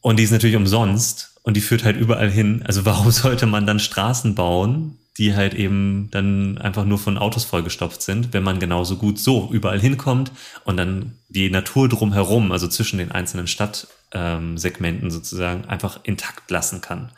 Und 0.00 0.18
die 0.18 0.22
ist 0.22 0.30
natürlich 0.30 0.56
umsonst 0.56 1.38
und 1.42 1.56
die 1.56 1.60
führt 1.60 1.84
halt 1.84 1.96
überall 1.96 2.30
hin. 2.30 2.62
Also 2.66 2.84
warum 2.84 3.10
sollte 3.10 3.46
man 3.46 3.66
dann 3.66 3.80
Straßen 3.80 4.34
bauen, 4.34 4.98
die 5.18 5.34
halt 5.34 5.54
eben 5.54 6.08
dann 6.12 6.58
einfach 6.58 6.84
nur 6.84 6.98
von 6.98 7.18
Autos 7.18 7.44
vollgestopft 7.44 8.02
sind, 8.02 8.32
wenn 8.32 8.44
man 8.44 8.60
genauso 8.60 8.96
gut 8.96 9.18
so 9.18 9.50
überall 9.52 9.80
hinkommt 9.80 10.30
und 10.64 10.76
dann 10.76 11.18
die 11.28 11.50
Natur 11.50 11.88
drumherum, 11.88 12.52
also 12.52 12.68
zwischen 12.68 12.98
den 12.98 13.10
einzelnen 13.10 13.48
Stadtsegmenten 13.48 15.10
sozusagen, 15.10 15.64
einfach 15.64 16.00
intakt 16.04 16.50
lassen 16.50 16.80
kann. 16.80 17.10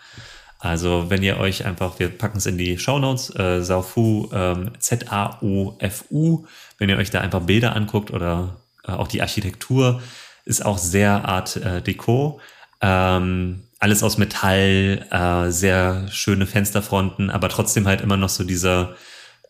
Also 0.60 1.06
wenn 1.08 1.22
ihr 1.22 1.38
euch 1.38 1.64
einfach, 1.64 1.98
wir 1.98 2.10
packen 2.10 2.38
es 2.38 2.46
in 2.46 2.58
die 2.58 2.78
Shownotes, 2.78 3.34
äh, 3.34 3.62
Saufu, 3.62 4.28
ähm, 4.32 4.72
Z-A-O-F-U, 4.78 6.46
wenn 6.78 6.88
ihr 6.88 6.98
euch 6.98 7.10
da 7.10 7.20
einfach 7.20 7.40
Bilder 7.40 7.76
anguckt 7.76 8.10
oder 8.10 8.56
äh, 8.86 8.92
auch 8.92 9.08
die 9.08 9.22
Architektur, 9.22 10.02
ist 10.44 10.64
auch 10.64 10.78
sehr 10.78 11.26
Art 11.26 11.56
äh, 11.56 11.82
Deco. 11.82 12.40
Ähm, 12.80 13.64
alles 13.78 14.02
aus 14.02 14.18
Metall, 14.18 15.06
äh, 15.10 15.50
sehr 15.50 16.08
schöne 16.10 16.46
Fensterfronten, 16.46 17.30
aber 17.30 17.48
trotzdem 17.48 17.86
halt 17.86 18.00
immer 18.00 18.16
noch 18.16 18.28
so 18.28 18.44
dieser, 18.44 18.94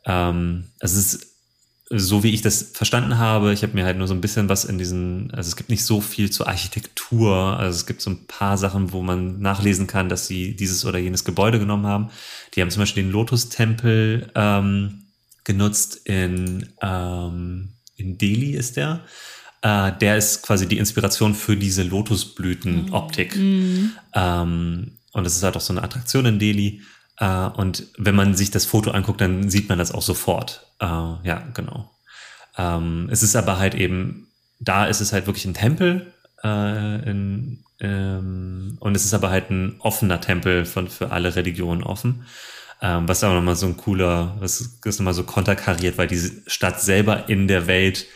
ähm, 0.06 0.64
also 0.80 0.98
es 0.98 1.14
ist 1.14 1.30
so 1.92 2.22
wie 2.22 2.30
ich 2.30 2.40
das 2.40 2.62
verstanden 2.72 3.18
habe, 3.18 3.52
ich 3.52 3.64
habe 3.64 3.74
mir 3.74 3.84
halt 3.84 3.98
nur 3.98 4.06
so 4.06 4.14
ein 4.14 4.20
bisschen 4.20 4.48
was 4.48 4.64
in 4.64 4.78
diesen, 4.78 5.32
also 5.32 5.48
es 5.48 5.56
gibt 5.56 5.70
nicht 5.70 5.84
so 5.84 6.00
viel 6.00 6.30
zur 6.30 6.46
Architektur, 6.46 7.58
also 7.58 7.76
es 7.76 7.84
gibt 7.84 8.00
so 8.00 8.10
ein 8.10 8.26
paar 8.28 8.56
Sachen, 8.56 8.92
wo 8.92 9.02
man 9.02 9.40
nachlesen 9.40 9.88
kann, 9.88 10.08
dass 10.08 10.28
sie 10.28 10.54
dieses 10.54 10.84
oder 10.84 11.00
jenes 11.00 11.24
Gebäude 11.24 11.58
genommen 11.58 11.86
haben. 11.86 12.10
Die 12.54 12.60
haben 12.60 12.70
zum 12.70 12.82
Beispiel 12.82 13.02
den 13.02 13.10
Lotus-Tempel 13.10 14.30
ähm, 14.36 15.06
genutzt 15.42 16.02
in, 16.04 16.68
ähm, 16.80 17.70
in 17.96 18.18
Delhi 18.18 18.52
ist 18.52 18.76
der. 18.76 19.00
Äh, 19.62 19.92
der 20.00 20.16
ist 20.16 20.42
quasi 20.42 20.66
die 20.66 20.78
Inspiration 20.78 21.34
für 21.34 21.56
diese 21.56 21.82
Lotusblüten-Optik. 21.82 23.36
Mhm. 23.36 23.92
Ähm, 24.14 24.92
und 25.12 25.24
das 25.24 25.36
ist 25.36 25.42
halt 25.42 25.56
auch 25.56 25.60
so 25.60 25.72
eine 25.72 25.82
Attraktion 25.82 26.26
in 26.26 26.38
Delhi. 26.38 26.82
Äh, 27.18 27.46
und 27.48 27.86
wenn 27.98 28.14
man 28.14 28.34
sich 28.34 28.50
das 28.50 28.64
Foto 28.64 28.90
anguckt, 28.90 29.20
dann 29.20 29.50
sieht 29.50 29.68
man 29.68 29.78
das 29.78 29.92
auch 29.92 30.02
sofort. 30.02 30.66
Äh, 30.80 30.86
ja, 30.86 31.44
genau. 31.52 31.90
Ähm, 32.56 33.08
es 33.10 33.22
ist 33.22 33.36
aber 33.36 33.58
halt 33.58 33.74
eben, 33.74 34.28
da 34.58 34.86
ist 34.86 35.00
es 35.00 35.12
halt 35.12 35.26
wirklich 35.26 35.44
ein 35.44 35.54
Tempel. 35.54 36.12
Äh, 36.42 37.10
in, 37.10 37.62
ähm, 37.80 38.78
und 38.80 38.96
es 38.96 39.04
ist 39.04 39.14
aber 39.14 39.30
halt 39.30 39.50
ein 39.50 39.76
offener 39.80 40.20
Tempel 40.20 40.64
von, 40.64 40.88
für 40.88 41.10
alle 41.10 41.36
Religionen 41.36 41.82
offen. 41.82 42.24
Ähm, 42.82 43.06
was 43.06 43.22
auch 43.22 43.34
nochmal 43.34 43.56
so 43.56 43.66
ein 43.66 43.76
cooler, 43.76 44.36
was 44.40 44.60
ist 44.60 44.98
nochmal 44.98 45.12
so 45.12 45.24
konterkariert, 45.24 45.98
weil 45.98 46.08
diese 46.08 46.32
Stadt 46.46 46.80
selber 46.80 47.28
in 47.28 47.46
der 47.46 47.66
Welt 47.66 48.06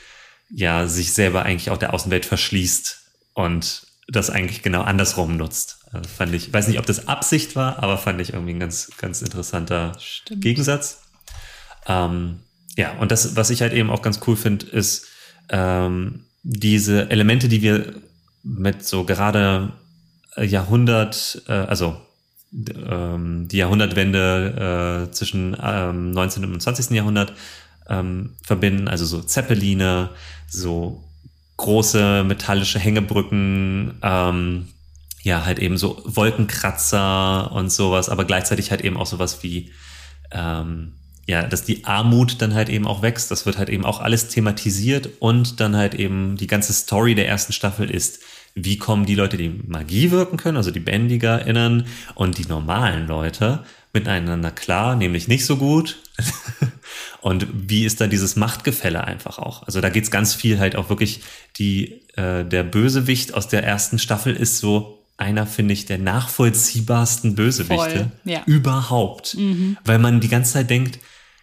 ja 0.50 0.86
sich 0.86 1.12
selber 1.12 1.44
eigentlich 1.44 1.70
auch 1.70 1.78
der 1.78 1.94
Außenwelt 1.94 2.26
verschließt 2.26 3.02
und 3.34 3.86
das 4.08 4.30
eigentlich 4.30 4.62
genau 4.62 4.82
andersrum 4.82 5.36
nutzt. 5.36 5.78
Also 5.92 6.08
fand 6.08 6.34
ich, 6.34 6.52
weiß 6.52 6.68
nicht, 6.68 6.78
ob 6.78 6.86
das 6.86 7.08
Absicht 7.08 7.56
war, 7.56 7.82
aber 7.82 7.98
fand 7.98 8.20
ich 8.20 8.32
irgendwie 8.32 8.54
ein 8.54 8.60
ganz, 8.60 8.90
ganz 8.98 9.22
interessanter 9.22 9.92
Stimmt. 9.98 10.42
Gegensatz. 10.42 11.02
Ähm, 11.86 12.40
ja, 12.76 12.92
und 12.98 13.12
das, 13.12 13.36
was 13.36 13.50
ich 13.50 13.62
halt 13.62 13.72
eben 13.72 13.90
auch 13.90 14.02
ganz 14.02 14.20
cool 14.26 14.36
finde, 14.36 14.66
ist 14.66 15.06
ähm, 15.48 16.24
diese 16.42 17.10
Elemente, 17.10 17.48
die 17.48 17.62
wir 17.62 17.94
mit 18.42 18.84
so 18.84 19.04
gerade 19.04 19.72
Jahrhundert, 20.36 21.42
äh, 21.48 21.52
also 21.52 21.96
ähm, 22.52 23.48
die 23.48 23.56
Jahrhundertwende 23.58 25.06
äh, 25.08 25.12
zwischen 25.12 25.56
ähm, 25.60 26.10
19. 26.10 26.44
und 26.44 26.60
20. 26.60 26.90
Jahrhundert 26.90 27.32
ähm, 27.88 28.36
verbinden, 28.42 28.88
also 28.88 29.04
so 29.04 29.20
Zeppeline, 29.20 30.10
so 30.48 31.04
große 31.56 32.24
metallische 32.24 32.78
Hängebrücken, 32.78 33.98
ähm, 34.02 34.68
ja, 35.22 35.44
halt 35.44 35.58
eben 35.58 35.78
so 35.78 36.02
Wolkenkratzer 36.04 37.50
und 37.52 37.72
sowas, 37.72 38.08
aber 38.08 38.24
gleichzeitig 38.24 38.70
halt 38.70 38.82
eben 38.82 38.96
auch 38.96 39.06
sowas 39.06 39.42
wie, 39.42 39.70
ähm, 40.30 40.92
ja, 41.26 41.42
dass 41.46 41.64
die 41.64 41.86
Armut 41.86 42.42
dann 42.42 42.54
halt 42.54 42.68
eben 42.68 42.86
auch 42.86 43.00
wächst. 43.00 43.30
Das 43.30 43.46
wird 43.46 43.56
halt 43.56 43.70
eben 43.70 43.86
auch 43.86 44.00
alles 44.00 44.28
thematisiert 44.28 45.08
und 45.20 45.60
dann 45.60 45.76
halt 45.76 45.94
eben 45.94 46.36
die 46.36 46.46
ganze 46.46 46.74
Story 46.74 47.14
der 47.14 47.26
ersten 47.26 47.54
Staffel 47.54 47.90
ist, 47.90 48.20
wie 48.54 48.76
kommen 48.76 49.06
die 49.06 49.14
Leute, 49.14 49.36
die 49.36 49.48
Magie 49.66 50.10
wirken 50.10 50.36
können, 50.36 50.58
also 50.58 50.70
die 50.70 50.80
BändigerInnen 50.80 51.86
und 52.14 52.38
die 52.38 52.46
normalen 52.46 53.06
Leute 53.06 53.64
miteinander 53.94 54.50
klar, 54.50 54.94
nämlich 54.94 55.26
nicht 55.26 55.46
so 55.46 55.56
gut. 55.56 55.98
Und 57.24 57.46
wie 57.54 57.86
ist 57.86 58.02
da 58.02 58.06
dieses 58.06 58.36
Machtgefälle 58.36 59.02
einfach 59.02 59.38
auch? 59.38 59.62
Also 59.62 59.80
da 59.80 59.88
geht's 59.88 60.10
ganz 60.10 60.34
viel 60.34 60.58
halt 60.58 60.76
auch 60.76 60.90
wirklich, 60.90 61.22
die, 61.56 62.02
äh, 62.16 62.44
der 62.44 62.64
Bösewicht 62.64 63.32
aus 63.32 63.48
der 63.48 63.64
ersten 63.64 63.98
Staffel 63.98 64.36
ist 64.36 64.58
so 64.58 65.02
einer, 65.16 65.46
finde 65.46 65.72
ich, 65.72 65.86
der 65.86 65.96
nachvollziehbarsten 65.96 67.34
Bösewichte 67.34 68.10
Voll, 68.10 68.12
ja. 68.24 68.42
überhaupt. 68.44 69.38
Mhm. 69.38 69.78
Weil 69.86 70.00
man 70.00 70.20
die 70.20 70.28
ganze 70.28 70.52
Zeit 70.52 70.68
denkt, 70.68 70.98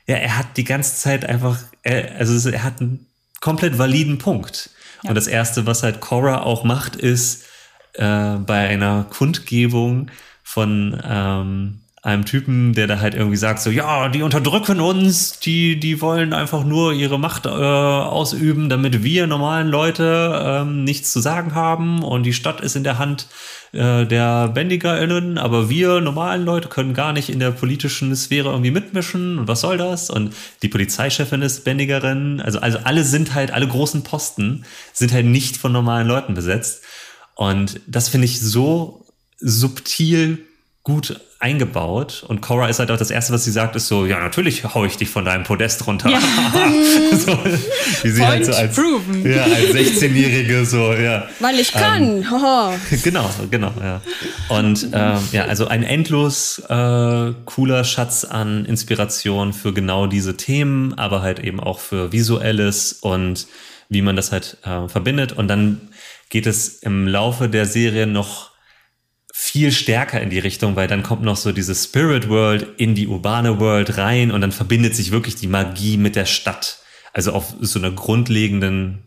ja, 0.06 0.18
er 0.18 0.38
hat 0.38 0.56
die 0.56 0.66
ganze 0.66 0.98
Zeit 0.98 1.26
einfach, 1.26 1.58
er, 1.82 2.16
also 2.18 2.48
er 2.48 2.62
hat 2.62 2.80
einen 2.80 3.08
komplett 3.40 3.80
validen 3.80 4.20
Punkt. 4.20 4.70
Ja. 5.02 5.10
Und 5.10 5.16
das 5.16 5.26
Erste, 5.26 5.66
was 5.66 5.82
halt 5.82 6.00
Cora 6.00 6.44
auch 6.44 6.64
macht, 6.64 6.96
ist 6.96 7.46
äh, 7.94 8.36
bei 8.36 8.68
einer 8.68 9.08
Kundgebung 9.10 10.12
von 10.44 11.02
ähm, 11.04 11.80
einem 12.04 12.26
Typen, 12.26 12.74
der 12.74 12.88
da 12.88 13.00
halt 13.00 13.14
irgendwie 13.14 13.38
sagt, 13.38 13.60
so, 13.60 13.70
ja, 13.70 14.10
die 14.10 14.24
unterdrücken 14.24 14.80
uns, 14.80 15.40
die, 15.40 15.80
die 15.80 16.02
wollen 16.02 16.34
einfach 16.34 16.64
nur 16.64 16.94
ihre 16.94 17.20
Macht 17.20 17.46
äh, 17.46 17.50
ausüben, 17.50 18.70
damit 18.70 19.04
wir 19.04 19.28
normalen 19.28 19.68
Leute 19.68 20.42
ähm, 20.44 20.84
nichts 20.84 21.14
zu 21.14 21.20
sagen 21.20 21.54
haben 21.54 22.02
und 22.02 22.24
die 22.24 22.34
Stadt 22.34 22.60
ist 22.60 22.76
in 22.76 22.84
der 22.84 22.98
Hand 22.98 23.28
äh, 23.72 24.08
der 24.08 24.48
BändigerInnen, 24.48 25.38
aber 25.38 25.70
wir 25.70 26.02
normalen 26.02 26.44
Leute 26.44 26.70
können 26.70 26.96
gar 26.96 27.14
nicht 27.14 27.30
in 27.30 27.40
der 27.40 27.52
politischen 27.52 28.16
Sphäre 28.16 28.50
irgendwie 28.50 28.72
mitmischen 28.72 29.38
und 29.38 29.48
was 29.48 29.62
soll 29.62 29.78
das? 29.78 30.10
Und 30.10 30.34
die 30.64 30.70
Polizeichefin 30.70 31.44
ist 31.44 31.66
Bändigerin, 31.66 32.42
also, 32.42 32.60
also 32.60 32.80
alle 32.84 33.04
sind 33.04 33.36
halt, 33.36 33.52
alle 33.52 33.68
großen 33.68 34.04
Posten 34.04 34.66
sind 34.92 35.14
halt 35.14 35.28
nicht 35.28 35.56
von 35.56 35.72
normalen 35.72 36.08
Leuten 36.08 36.34
besetzt 36.34 36.82
und 37.36 37.80
das 37.86 38.10
finde 38.10 38.26
ich 38.26 38.42
so 38.42 39.06
subtil 39.38 40.40
gut 40.82 41.20
eingebaut 41.42 42.24
und 42.28 42.42
Cora 42.42 42.68
ist 42.68 42.78
halt 42.78 42.92
auch 42.92 42.98
das 42.98 43.10
erste, 43.10 43.34
was 43.34 43.44
sie 43.44 43.52
sagt, 43.52 43.76
ist 43.76 43.88
so, 43.88 44.06
ja 44.06 44.20
natürlich 44.20 44.64
hau 44.64 44.86
ich 44.86 44.98
dich 44.98 45.10
von 45.10 45.26
deinem 45.26 45.44
Podest 45.44 45.88
runter. 45.88 46.10
Ja. 46.10 46.20
so, 47.18 47.38
wie 48.04 48.10
sie 48.10 48.26
halt 48.26 48.46
so 48.46 48.54
als, 48.54 48.76
proven. 48.76 49.30
Ja, 49.30 49.44
als 49.44 49.74
16-Jährige 49.74 50.66
so, 50.66 50.94
ja. 50.94 51.28
Weil 51.40 51.60
ich 51.60 51.72
kann. 51.72 52.24
Ähm, 52.24 53.00
genau, 53.04 53.30
genau, 53.50 53.74
ja. 53.82 54.02
Und 54.50 54.90
ähm, 54.94 55.18
ja, 55.32 55.46
also 55.46 55.68
ein 55.68 55.82
endlos 55.82 56.60
äh, 56.70 57.34
cooler 57.46 57.84
Schatz 57.86 58.24
an 58.24 58.66
Inspiration 58.66 59.52
für 59.52 59.74
genau 59.74 60.06
diese 60.06 60.38
Themen, 60.38 60.94
aber 60.94 61.24
halt 61.24 61.40
eben 61.40 61.60
auch 61.60 61.80
für 61.80 62.12
Visuelles 62.12 62.94
und 62.94 63.48
wie 63.90 64.04
man 64.04 64.16
das 64.16 64.32
halt 64.32 64.58
äh, 64.64 64.88
verbindet. 64.88 65.34
Und 65.34 65.48
dann 65.48 65.90
geht 66.30 66.46
es 66.46 66.70
im 66.84 67.08
Laufe 67.08 67.50
der 67.50 67.66
Serie 67.66 68.06
noch 68.06 68.51
viel 69.44 69.72
stärker 69.72 70.22
in 70.22 70.30
die 70.30 70.38
Richtung, 70.38 70.76
weil 70.76 70.88
dann 70.88 71.02
kommt 71.02 71.24
noch 71.24 71.36
so 71.36 71.52
diese 71.52 71.74
Spirit 71.74 72.30
World 72.30 72.80
in 72.80 72.94
die 72.94 73.08
urbane 73.08 73.60
World 73.60 73.98
rein 73.98 74.30
und 74.30 74.40
dann 74.40 74.52
verbindet 74.52 74.96
sich 74.96 75.10
wirklich 75.10 75.34
die 75.34 75.48
Magie 75.48 75.98
mit 75.98 76.16
der 76.16 76.28
Stadt. 76.28 76.78
Also 77.12 77.32
auf 77.32 77.56
so 77.60 77.80
einer 77.80 77.90
grundlegenden 77.90 79.00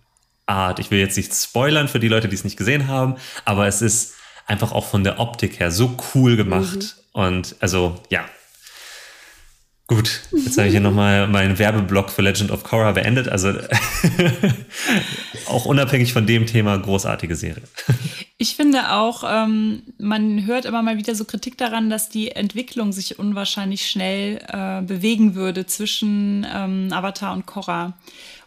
Art. 0.45 0.81
Ich 0.81 0.91
will 0.91 0.99
jetzt 0.99 1.17
nicht 1.17 1.33
spoilern 1.33 1.87
für 1.87 2.01
die 2.01 2.09
Leute, 2.09 2.29
die 2.29 2.35
es 2.35 2.43
nicht 2.43 2.57
gesehen 2.57 2.89
haben, 2.89 3.15
aber 3.45 3.69
es 3.69 3.81
ist 3.81 4.15
einfach 4.49 4.73
auch 4.73 4.87
von 4.87 5.05
der 5.05 5.21
Optik 5.21 5.61
her 5.61 5.71
so 5.71 5.97
cool 6.15 6.35
gemacht. 6.35 6.97
Mhm. 7.15 7.21
Und 7.21 7.57
also, 7.61 8.03
ja, 8.11 8.25
Gut, 9.87 10.23
jetzt 10.33 10.57
habe 10.57 10.67
ich 10.67 10.73
hier 10.73 10.81
nochmal 10.81 11.29
meinen 11.29 11.59
Werbeblock 11.59 12.11
für 12.11 12.23
Legend 12.23 12.51
of 12.51 12.65
Korra 12.65 12.93
beendet. 12.93 13.29
Also 13.29 13.53
auch 15.47 15.67
unabhängig 15.67 16.13
von 16.13 16.27
dem 16.27 16.47
Thema, 16.47 16.77
großartige 16.79 17.37
Serie. 17.37 17.63
Ich 18.37 18.57
finde 18.57 18.91
auch, 18.91 19.23
ähm, 19.25 19.83
man 19.97 20.45
hört 20.45 20.65
immer 20.65 20.83
mal 20.83 20.97
wieder 20.97 21.15
so 21.15 21.25
Kritik 21.25 21.57
daran, 21.57 21.89
dass 21.89 22.09
die 22.09 22.33
Entwicklung 22.33 22.91
sich 22.93 23.21
unwahrscheinlich 23.21 23.89
schnell 23.89 24.45
äh, 24.49 24.83
bewegen 24.83 25.37
würde 25.37 25.67
zwischen 25.67 26.45
ähm, 26.53 26.89
Avatar 26.91 27.33
und 27.33 27.47
Korra. 27.47 27.95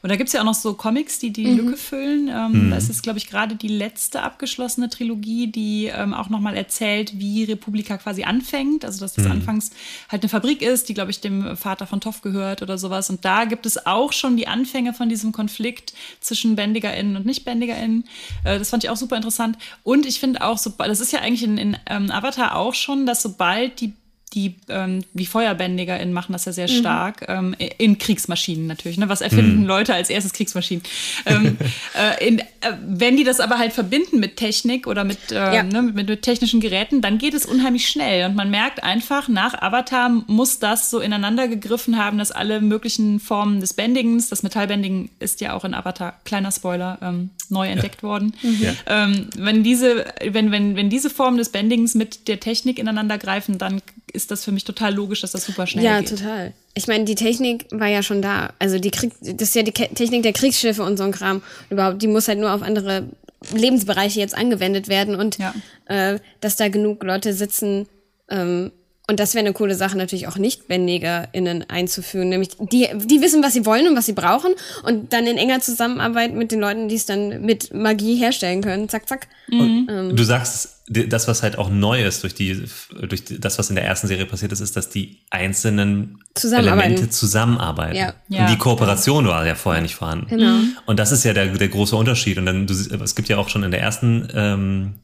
Und 0.02 0.10
da 0.10 0.16
gibt 0.16 0.28
es 0.28 0.34
ja 0.34 0.42
auch 0.42 0.46
noch 0.46 0.54
so 0.54 0.74
Comics, 0.74 1.20
die 1.20 1.32
die 1.32 1.48
mhm. 1.48 1.58
Lücke 1.58 1.78
füllen. 1.78 2.28
Ähm, 2.28 2.68
mhm. 2.68 2.72
Das 2.72 2.90
ist, 2.90 3.04
glaube 3.04 3.18
ich, 3.18 3.28
gerade 3.28 3.56
die 3.56 3.68
letzte 3.68 4.22
abgeschlossene 4.22 4.90
Trilogie, 4.90 5.48
die 5.48 5.86
ähm, 5.86 6.14
auch 6.14 6.30
nochmal 6.30 6.56
erzählt, 6.56 7.20
wie 7.20 7.44
Republika 7.44 7.98
quasi 7.98 8.24
anfängt. 8.24 8.86
Also, 8.86 9.00
dass 9.00 9.14
das 9.14 9.26
mhm. 9.26 9.32
anfangs 9.32 9.72
halt 10.10 10.24
eine 10.24 10.30
Fabrik 10.30 10.62
ist, 10.62 10.90
die, 10.90 10.94
glaube 10.94 11.12
ich, 11.12 11.22
dem 11.22 11.58
Vater 11.58 11.88
von 11.88 12.02
Toff 12.02 12.22
gehört 12.22 12.62
oder 12.62 12.78
sowas. 12.78 13.10
Und 13.10 13.26
da 13.26 13.46
gibt 13.46 13.66
es 13.66 13.86
auch 13.86 14.14
schon 14.14 14.38
die 14.38 14.48
Anfänge 14.48 14.94
von 14.94 15.10
diesem 15.10 15.32
Konflikt 15.32 15.94
zwischen 16.20 16.56
BändigerInnen 16.56 17.16
und 17.16 17.26
Nicht-BändigerInnen. 17.26 18.04
Äh, 18.44 18.60
das 18.60 18.70
fand 18.70 18.84
ich 18.84 18.90
auch 18.90 18.98
super 18.98 19.16
interessant. 19.16 19.58
Und 19.84 20.06
ich 20.06 20.20
finde 20.20 20.42
auch, 20.44 20.58
so, 20.58 20.72
das 20.78 21.00
ist 21.00 21.12
ja 21.12 21.20
eigentlich 21.20 21.44
in, 21.44 21.58
in 21.58 21.78
ähm, 21.88 22.12
Avatar 22.12 22.56
auch 22.56 22.74
schon, 22.74 23.06
dass 23.06 23.22
sobald 23.22 23.82
die 23.82 23.94
die, 24.38 24.54
ähm, 24.70 25.04
die 25.14 25.26
FeuerbändigerInnen 25.26 26.14
machen 26.14 26.32
das 26.32 26.46
ja 26.46 26.52
sehr 26.52 26.70
mhm. 26.70 26.74
stark, 26.74 27.26
ähm, 27.28 27.56
in 27.80 27.98
Kriegsmaschinen 27.98 28.68
natürlich. 28.68 29.00
Ne? 29.00 29.10
Was 29.10 29.22
erfinden 29.22 29.62
mhm. 29.62 29.66
Leute 29.66 29.96
als 29.96 30.12
erstes 30.12 30.32
Kriegsmaschinen? 30.32 30.84
ähm, 31.26 31.58
äh, 32.20 32.28
in, 32.28 32.40
äh, 32.40 32.44
wenn 32.86 33.18
die 33.18 33.24
das 33.24 33.40
aber 33.40 33.58
halt 33.58 33.74
verbinden 33.74 34.20
mit 34.20 34.38
Technik 34.38 34.86
oder 34.86 35.04
mit, 35.04 35.32
äh, 35.32 35.36
ja. 35.36 35.64
ne, 35.64 35.82
mit, 35.82 35.96
mit, 36.08 36.22
technischen 36.22 36.62
Geräten, 36.62 37.02
dann 37.02 37.18
geht 37.18 37.34
es 37.34 37.48
unheimlich 37.48 37.90
schnell. 37.90 38.30
Und 38.30 38.36
man 38.36 38.52
merkt 38.52 38.84
einfach, 38.84 39.28
nach 39.28 39.60
Avatar 39.60 40.10
muss 40.28 40.60
das 40.60 40.92
so 40.92 41.00
ineinander 41.00 41.48
gegriffen 41.48 41.98
haben, 41.98 42.20
dass 42.20 42.32
alle 42.32 42.62
möglichen 42.62 43.20
Formen 43.20 43.60
des 43.60 43.74
Bändigens, 43.74 44.30
das 44.30 44.44
Metallbändigen 44.44 45.10
ist 45.20 45.42
ja 45.42 45.54
auch 45.54 45.66
in 45.66 45.74
Avatar, 45.74 46.14
kleiner 46.26 46.52
Spoiler, 46.52 47.00
ähm, 47.02 47.32
neu 47.50 47.68
entdeckt 47.68 48.02
ja. 48.02 48.08
worden. 48.08 48.34
Mhm. 48.42 48.78
Ähm, 48.86 49.30
wenn, 49.36 49.64
diese, 49.64 50.06
wenn, 50.24 50.52
wenn, 50.52 50.76
wenn 50.76 50.90
diese 50.90 51.10
Formen 51.10 51.38
des 51.38 51.50
Bändigens 51.50 51.96
mit 51.96 52.28
der 52.28 52.40
Technik 52.40 52.80
ineinander 52.80 53.18
greifen, 53.18 53.58
dann 53.58 53.82
ist 54.14 54.32
das 54.32 54.44
für 54.44 54.52
mich 54.52 54.64
total 54.64 54.94
logisch, 54.94 55.22
dass 55.22 55.32
das 55.32 55.46
super 55.46 55.68
schnell 55.68 55.84
ja, 55.84 56.00
geht. 56.00 56.12
Ja, 56.12 56.18
total. 56.18 56.54
Ich 56.74 56.88
meine, 56.88 57.06
die 57.06 57.16
Technik 57.16 57.66
war 57.72 57.88
ja 57.88 58.04
schon 58.04 58.22
da. 58.22 58.54
Also 58.60 58.80
die 58.80 58.92
Krieg 58.92 59.12
das 59.22 59.50
ist 59.50 59.56
ja 59.56 59.64
die 59.64 59.72
Ke 59.72 59.90
Technik 59.94 60.24
der 60.24 60.34
Kriegsschiffe 60.34 60.84
und 60.84 60.98
so 60.98 61.04
ein 61.04 61.12
Kram. 61.12 61.42
überhaupt, 61.70 62.02
die 62.02 62.08
muss 62.08 62.28
halt 62.28 62.40
nur 62.40 62.54
auf 62.54 62.62
andere 62.62 63.10
Lebensbereiche 63.54 64.20
jetzt 64.20 64.36
angewendet 64.36 64.88
werden 64.88 65.16
und 65.16 65.38
ja. 65.38 65.54
äh, 65.86 66.20
dass 66.42 66.56
da 66.56 66.70
genug 66.70 67.04
Leute 67.04 67.34
sitzen, 67.34 67.88
ähm, 68.30 68.72
und 69.10 69.22
das 69.22 69.34
wäre 69.36 69.46
eine 69.46 69.54
coole 69.54 69.76
Sache, 69.76 69.98
natürlich 69.98 70.28
auch 70.28 70.38
NichtbändigerInnen 70.38 71.70
einzuführen. 71.70 72.28
Nämlich, 72.28 72.50
die, 72.60 72.90
die 73.06 73.22
wissen, 73.22 73.42
was 73.42 73.54
sie 73.54 73.66
wollen 73.66 73.88
und 73.88 73.96
was 73.96 74.06
sie 74.06 74.14
brauchen 74.14 74.54
und 74.84 75.14
dann 75.14 75.26
in 75.26 75.38
enger 75.38 75.62
Zusammenarbeit 75.62 76.34
mit 76.34 76.52
den 76.52 76.60
Leuten, 76.60 76.90
die 76.90 76.96
es 76.96 77.06
dann 77.06 77.42
mit 77.42 77.74
Magie 77.74 78.16
herstellen 78.18 78.62
können. 78.62 78.90
Zack, 78.90 79.08
zack. 79.08 79.28
Mhm. 79.48 79.88
Ähm. 79.90 80.16
Du 80.16 80.24
sagst, 80.24 80.82
das, 80.90 81.28
was 81.30 81.42
halt 81.42 81.58
auch 81.58 81.70
neu 81.70 82.06
ist 82.06 82.24
durch 82.24 82.34
die, 82.34 82.66
durch 83.08 83.24
das, 83.26 83.58
was 83.58 83.70
in 83.70 83.76
der 83.76 83.86
ersten 83.86 84.08
Serie 84.08 84.26
passiert 84.26 84.52
ist, 84.52 84.60
ist, 84.60 84.76
dass 84.76 84.90
die 84.90 85.20
einzelnen 85.30 86.20
Elemente 86.44 87.10
zusammenarbeiten. 87.10 87.96
Ja. 87.96 88.14
Ja. 88.28 88.42
Und 88.42 88.50
die 88.50 88.58
Kooperation 88.58 89.26
war 89.28 89.46
ja 89.48 89.56
vorher 89.56 89.82
nicht 89.82 89.96
vorhanden. 89.96 90.28
Genau. 90.28 90.60
Und 90.86 91.00
das 91.00 91.14
ist 91.14 91.24
ja 91.24 91.34
der, 91.34 91.48
der 91.48 91.68
große 91.70 91.96
Unterschied. 91.96 92.38
Und 92.38 92.46
dann, 92.46 92.68
du, 92.68 92.74
es 92.74 93.16
gibt 93.16 93.30
ja 93.30 93.38
auch 93.38 93.48
schon 93.48 93.64
in 93.64 93.72
der 93.72 93.82
ersten, 93.82 94.28
ähm, 94.34 94.96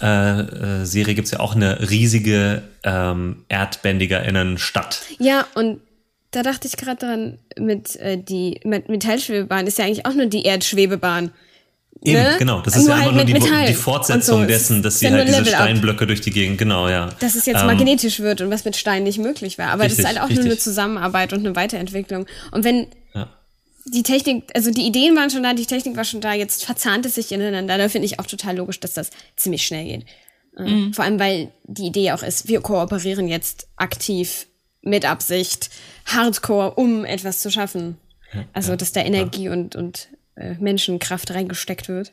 äh, 0.00 0.40
äh, 0.40 0.84
Serie 0.84 1.14
gibt's 1.14 1.30
ja 1.30 1.40
auch 1.40 1.54
eine 1.54 1.90
riesige 1.90 2.62
ähm, 2.84 3.44
Erdbändigerinnenstadt. 3.48 5.02
Ja, 5.18 5.46
und 5.54 5.80
da 6.30 6.42
dachte 6.42 6.68
ich 6.68 6.76
gerade 6.76 6.98
dran, 6.98 7.38
mit 7.58 7.96
äh, 7.96 8.18
die 8.18 8.60
mit 8.64 8.88
Metallschwebebahn 8.88 9.66
ist 9.66 9.78
ja 9.78 9.86
eigentlich 9.86 10.06
auch 10.06 10.14
nur 10.14 10.26
die 10.26 10.44
Erdschwebebahn. 10.44 11.30
Eben, 12.04 12.22
ne? 12.22 12.36
genau. 12.38 12.60
Das 12.60 12.76
ist 12.76 12.86
nur 12.86 12.90
ja 12.90 13.02
einfach 13.02 13.16
halt 13.16 13.28
nur 13.28 13.40
die, 13.40 13.66
die 13.66 13.74
Fortsetzung 13.74 14.42
so. 14.42 14.46
dessen, 14.46 14.82
dass 14.82 15.00
sie 15.00 15.10
halt 15.10 15.26
diese 15.26 15.44
Steinblöcke 15.46 16.06
durch 16.06 16.20
die 16.20 16.30
Gegend, 16.30 16.58
genau, 16.58 16.88
ja. 16.88 17.08
Dass 17.18 17.34
es 17.34 17.46
jetzt 17.46 17.60
ähm, 17.60 17.66
magnetisch 17.66 18.20
wird 18.20 18.40
und 18.40 18.50
was 18.50 18.64
mit 18.64 18.76
Stein 18.76 19.02
nicht 19.02 19.18
möglich 19.18 19.58
war. 19.58 19.68
Aber 19.68 19.84
richtig, 19.84 20.04
das 20.04 20.04
ist 20.04 20.16
halt 20.16 20.24
auch 20.24 20.28
richtig. 20.28 20.44
nur 20.44 20.52
eine 20.52 20.58
Zusammenarbeit 20.60 21.32
und 21.32 21.40
eine 21.40 21.56
Weiterentwicklung. 21.56 22.26
Und 22.52 22.62
wenn 22.62 22.86
die 23.90 24.02
Technik, 24.02 24.50
also 24.54 24.70
die 24.70 24.86
Ideen 24.86 25.16
waren 25.16 25.30
schon 25.30 25.42
da, 25.42 25.54
die 25.54 25.66
Technik 25.66 25.96
war 25.96 26.04
schon 26.04 26.20
da, 26.20 26.32
jetzt 26.32 26.64
verzahnt 26.64 27.06
es 27.06 27.14
sich 27.14 27.32
ineinander. 27.32 27.78
Da 27.78 27.88
finde 27.88 28.06
ich 28.06 28.18
auch 28.18 28.26
total 28.26 28.56
logisch, 28.56 28.80
dass 28.80 28.94
das 28.94 29.10
ziemlich 29.36 29.66
schnell 29.66 29.84
geht. 29.84 30.06
Äh, 30.56 30.70
mhm. 30.70 30.94
Vor 30.94 31.04
allem, 31.04 31.18
weil 31.18 31.52
die 31.64 31.86
Idee 31.86 32.12
auch 32.12 32.22
ist, 32.22 32.48
wir 32.48 32.60
kooperieren 32.60 33.28
jetzt 33.28 33.68
aktiv 33.76 34.46
mit 34.82 35.04
Absicht, 35.04 35.70
hardcore, 36.06 36.74
um 36.74 37.04
etwas 37.04 37.40
zu 37.40 37.50
schaffen. 37.50 37.98
also, 38.52 38.76
dass 38.76 38.92
da 38.92 39.00
Energie 39.00 39.44
ja. 39.44 39.52
und, 39.52 39.74
und 39.74 40.08
äh, 40.36 40.54
Menschenkraft 40.54 41.30
reingesteckt 41.30 41.88
wird. 41.88 42.12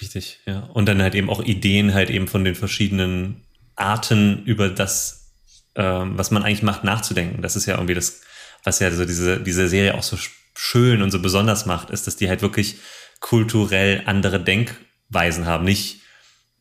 Richtig, 0.00 0.40
ja. 0.46 0.64
Und 0.74 0.86
dann 0.86 1.02
halt 1.02 1.14
eben 1.14 1.30
auch 1.30 1.42
Ideen 1.42 1.94
halt 1.94 2.10
eben 2.10 2.28
von 2.28 2.44
den 2.44 2.54
verschiedenen 2.54 3.44
Arten 3.76 4.44
über 4.44 4.68
das, 4.68 5.32
ähm, 5.74 6.18
was 6.18 6.30
man 6.30 6.42
eigentlich 6.42 6.62
macht, 6.62 6.84
nachzudenken. 6.84 7.42
Das 7.42 7.56
ist 7.56 7.66
ja 7.66 7.74
irgendwie 7.74 7.94
das, 7.94 8.20
was 8.64 8.78
ja 8.80 8.90
so 8.90 9.04
diese, 9.04 9.40
diese 9.40 9.68
Serie 9.68 9.94
auch 9.94 10.02
so 10.02 10.16
schön 10.56 11.02
und 11.02 11.10
so 11.10 11.20
besonders 11.20 11.66
macht, 11.66 11.90
ist, 11.90 12.06
dass 12.06 12.16
die 12.16 12.28
halt 12.28 12.42
wirklich 12.42 12.78
kulturell 13.20 14.02
andere 14.06 14.42
Denkweisen 14.42 15.46
haben. 15.46 15.64
Nicht, 15.64 16.00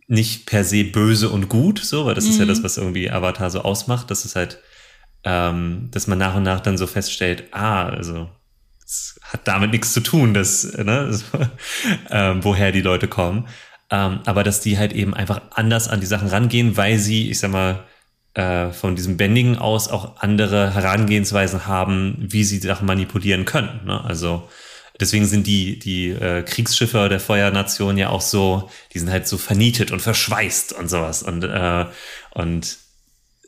nicht 0.08 0.46
per 0.46 0.64
se 0.64 0.84
böse 0.84 1.30
und 1.30 1.50
gut, 1.50 1.80
so, 1.80 2.06
weil 2.06 2.16
das 2.16 2.26
mhm. 2.26 2.32
ist 2.32 2.40
ja 2.40 2.46
das, 2.46 2.60
mhm. 2.60 2.64
was 2.64 2.78
irgendwie 2.78 3.10
Avatar 3.10 3.50
so 3.50 3.62
ausmacht. 3.62 4.12
Das 4.12 4.26
ist 4.26 4.36
halt, 4.36 4.60
ähm, 5.24 5.90
dass 5.92 6.08
man 6.08 6.18
nach 6.18 6.36
und 6.36 6.44
nach 6.44 6.60
dann 6.60 6.78
so 6.78 6.88
feststellt, 6.88 7.46
ah, 7.52 7.88
also 7.88 8.30
es 8.86 9.20
hat 9.24 9.48
damit 9.48 9.72
nichts 9.72 9.94
zu 9.94 10.02
tun, 10.02 10.34
dass, 10.34 10.64
ne, 10.78 11.12
so, 11.14 11.26
ähm, 12.10 12.44
woher 12.44 12.72
die 12.72 12.82
Leute 12.82 13.08
kommen. 13.08 13.48
Ähm, 13.90 14.20
aber 14.26 14.44
dass 14.44 14.62
die 14.62 14.78
halt 14.78 14.94
eben 14.94 15.14
einfach 15.14 15.42
anders 15.52 15.88
an 15.88 16.00
die 16.00 16.06
Sachen 16.06 16.28
rangehen, 16.28 16.76
weil 16.76 16.98
sie, 16.98 17.30
ich 17.30 17.40
sag 17.40 17.52
mal, 17.52 17.86
äh, 18.36 18.72
von 18.72 18.96
diesem 18.96 19.18
Bändigen 19.18 19.58
aus 19.58 19.88
auch 19.88 20.18
andere 20.18 20.74
Herangehensweisen 20.74 21.68
haben, 21.68 22.18
wie 22.20 22.44
sie 22.44 22.60
Sachen 22.60 22.86
manipulieren 22.86 23.46
können. 23.46 23.82
Ne? 23.86 24.04
Also 24.04 24.48
deswegen 25.00 25.26
sind 25.26 25.48
die, 25.48 25.80
die 25.80 26.10
äh, 26.10 26.44
Kriegsschiffe 26.44 27.10
der 27.10 27.20
Feuernation 27.20 27.98
ja 27.98 28.10
auch 28.10 28.22
so, 28.22 28.70
die 28.94 29.00
sind 29.00 29.10
halt 29.10 29.28
so 29.28 29.38
vernietet 29.38 29.92
und 29.92 30.02
verschweißt 30.02 30.74
und 30.74 30.90
sowas. 30.90 31.24
Und, 31.24 31.44
äh, 31.44 31.86
und 32.32 32.78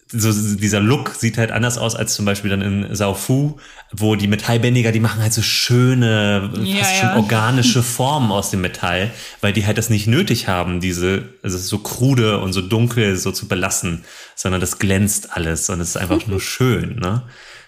so 0.09 0.31
dieser 0.55 0.79
Look 0.79 1.15
sieht 1.15 1.37
halt 1.37 1.51
anders 1.51 1.77
aus 1.77 1.95
als 1.95 2.13
zum 2.13 2.25
Beispiel 2.25 2.49
dann 2.49 2.61
in 2.61 2.95
Saufu, 2.95 3.57
wo 3.91 4.15
die 4.15 4.27
Metallbändiger, 4.27 4.91
die 4.91 4.99
machen 4.99 5.21
halt 5.21 5.33
so 5.33 5.41
schöne, 5.41 6.49
ja, 6.63 6.77
fast 6.77 6.95
schon 6.97 7.09
organische 7.15 7.83
Formen 7.83 8.31
aus 8.31 8.49
dem 8.49 8.61
Metall, 8.61 9.11
weil 9.41 9.53
die 9.53 9.65
halt 9.65 9.77
das 9.77 9.89
nicht 9.89 10.07
nötig 10.07 10.47
haben, 10.47 10.79
diese, 10.79 11.23
also 11.43 11.57
so 11.57 11.79
krude 11.79 12.39
und 12.39 12.53
so 12.53 12.61
dunkel 12.61 13.17
so 13.17 13.31
zu 13.31 13.47
belassen, 13.47 14.05
sondern 14.35 14.61
das 14.61 14.79
glänzt 14.79 15.35
alles 15.35 15.69
und 15.69 15.81
es 15.81 15.89
ist 15.89 15.97
einfach 15.97 16.25
nur 16.27 16.41
schön, 16.41 16.97
ne? 16.99 17.23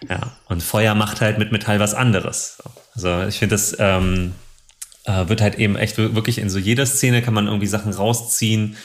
Ja. 0.08 0.32
Und 0.48 0.64
Feuer 0.64 0.96
macht 0.96 1.20
halt 1.20 1.40
mit 1.40 1.52
Metall 1.52 1.82
was 1.82 1.94
anderes. 1.94 2.60
Also 2.96 3.24
ich 3.28 3.38
finde, 3.38 3.56
das 3.56 3.76
ähm, 3.80 4.32
äh, 5.04 5.28
wird 5.28 5.42
halt 5.42 5.56
eben 5.56 5.76
echt 5.76 5.98
wirklich 5.98 6.38
in 6.38 6.50
so 6.50 6.58
jeder 6.58 6.86
Szene 6.86 7.22
kann 7.22 7.34
man 7.34 7.48
irgendwie 7.48 7.68
Sachen 7.68 7.92
rausziehen 7.92 8.78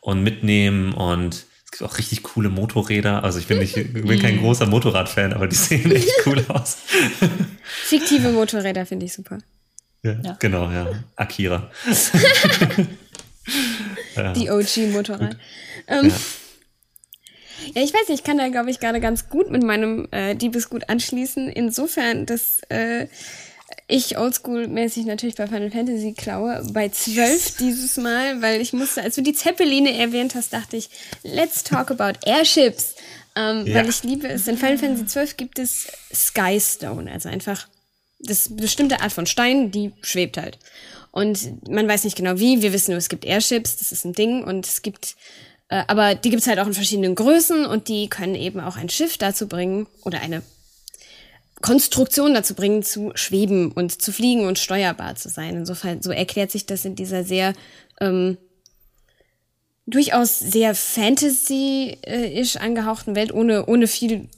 und 0.00 0.22
mitnehmen 0.22 0.92
und 0.92 1.46
es 1.70 1.78
gibt 1.78 1.90
auch 1.90 1.98
richtig 1.98 2.22
coole 2.22 2.48
Motorräder. 2.48 3.22
Also 3.24 3.38
ich 3.38 3.46
bin, 3.46 3.58
nicht, 3.58 3.74
bin 3.74 4.18
kein 4.22 4.38
großer 4.38 4.64
Motorradfan, 4.64 5.34
aber 5.34 5.48
die 5.48 5.56
sehen 5.56 5.92
echt 5.92 6.08
cool 6.26 6.42
aus. 6.48 6.78
Fiktive 7.84 8.30
Motorräder 8.30 8.86
finde 8.86 9.04
ich 9.04 9.12
super. 9.12 9.36
Ja, 10.02 10.16
ja, 10.24 10.36
Genau, 10.40 10.70
ja. 10.70 10.88
Akira. 11.16 11.70
Die 14.34 14.50
OG-Motorrad. 14.50 15.36
Ähm, 15.86 16.08
ja. 16.08 16.16
Ja, 17.74 17.82
ich 17.82 17.92
weiß 17.92 18.08
nicht, 18.08 18.20
ich 18.20 18.24
kann 18.24 18.38
da, 18.38 18.48
glaube 18.48 18.70
ich, 18.70 18.80
gerade 18.80 19.00
ganz 19.00 19.28
gut 19.28 19.50
mit 19.50 19.62
meinem 19.62 20.08
äh, 20.10 20.34
Diebesgut 20.34 20.88
anschließen. 20.88 21.48
Insofern, 21.48 22.24
dass 22.24 22.60
äh, 22.70 23.08
ich 23.90 24.18
oldschool-mäßig 24.18 25.06
natürlich 25.06 25.34
bei 25.34 25.46
Final 25.46 25.70
Fantasy 25.70 26.12
klaue. 26.12 26.62
Bei 26.72 26.90
zwölf 26.90 27.56
dieses 27.56 27.96
Mal, 27.96 28.42
weil 28.42 28.60
ich 28.60 28.74
musste, 28.74 29.02
als 29.02 29.14
du 29.14 29.22
die 29.22 29.32
Zeppeline 29.32 29.98
erwähnt 29.98 30.34
hast, 30.34 30.52
dachte 30.52 30.76
ich, 30.76 30.90
let's 31.22 31.64
talk 31.64 31.90
about 31.90 32.18
Airships. 32.26 32.94
Ähm, 33.34 33.66
ja. 33.66 33.76
Weil 33.76 33.88
ich 33.88 34.02
liebe 34.02 34.28
es. 34.28 34.46
In 34.46 34.58
Final 34.58 34.76
Fantasy 34.76 35.04
XII 35.06 35.36
gibt 35.38 35.58
es 35.58 35.88
Skystone, 36.12 37.10
also 37.10 37.30
einfach 37.30 37.66
das 38.18 38.54
bestimmte 38.54 39.00
Art 39.00 39.12
von 39.12 39.26
Stein, 39.26 39.70
die 39.70 39.92
schwebt 40.02 40.36
halt. 40.36 40.58
Und 41.10 41.68
man 41.68 41.88
weiß 41.88 42.04
nicht 42.04 42.16
genau 42.16 42.38
wie. 42.38 42.60
Wir 42.60 42.74
wissen 42.74 42.90
nur, 42.90 42.98
es 42.98 43.08
gibt 43.08 43.24
Airships, 43.24 43.76
das 43.76 43.90
ist 43.90 44.04
ein 44.04 44.12
Ding. 44.12 44.44
Und 44.44 44.66
es 44.66 44.82
gibt, 44.82 45.16
äh, 45.68 45.82
aber 45.86 46.14
die 46.14 46.28
gibt 46.28 46.42
es 46.42 46.48
halt 46.48 46.58
auch 46.58 46.66
in 46.66 46.74
verschiedenen 46.74 47.14
Größen 47.14 47.64
und 47.64 47.88
die 47.88 48.08
können 48.08 48.34
eben 48.34 48.60
auch 48.60 48.76
ein 48.76 48.90
Schiff 48.90 49.16
dazu 49.16 49.48
bringen 49.48 49.86
oder 50.02 50.20
eine 50.20 50.42
Konstruktion 51.60 52.34
dazu 52.34 52.54
bringen, 52.54 52.82
zu 52.82 53.12
schweben 53.14 53.72
und 53.72 54.00
zu 54.00 54.12
fliegen 54.12 54.46
und 54.46 54.58
steuerbar 54.58 55.16
zu 55.16 55.28
sein. 55.28 55.56
Insofern, 55.56 56.02
so 56.02 56.10
erklärt 56.10 56.50
sich 56.50 56.66
das 56.66 56.84
in 56.84 56.94
dieser 56.94 57.24
sehr 57.24 57.52
ähm, 58.00 58.38
durchaus 59.86 60.38
sehr 60.38 60.74
Fantasy-isch 60.74 62.56
angehauchten 62.56 63.16
Welt, 63.16 63.32
ohne, 63.32 63.66
ohne 63.66 63.86
viel, 63.86 64.28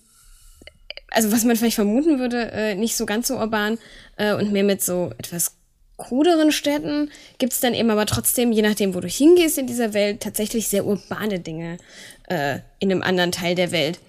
also 1.10 1.32
was 1.32 1.44
man 1.44 1.56
vielleicht 1.56 1.74
vermuten 1.74 2.18
würde, 2.18 2.52
äh, 2.52 2.74
nicht 2.74 2.96
so 2.96 3.04
ganz 3.04 3.28
so 3.28 3.36
urban 3.36 3.78
äh, 4.16 4.32
und 4.34 4.52
mehr 4.52 4.64
mit 4.64 4.82
so 4.82 5.12
etwas 5.18 5.56
kruderen 5.96 6.50
Städten 6.50 7.10
gibt 7.38 7.52
es 7.52 7.60
dann 7.60 7.74
eben 7.74 7.90
aber 7.90 8.06
trotzdem, 8.06 8.52
je 8.52 8.62
nachdem, 8.62 8.94
wo 8.94 9.00
du 9.00 9.08
hingehst 9.08 9.58
in 9.58 9.66
dieser 9.66 9.92
Welt, 9.92 10.20
tatsächlich 10.22 10.68
sehr 10.68 10.86
urbane 10.86 11.40
Dinge 11.40 11.76
äh, 12.28 12.60
in 12.78 12.90
einem 12.90 13.02
anderen 13.02 13.32
Teil 13.32 13.54
der 13.54 13.70
Welt. 13.70 14.00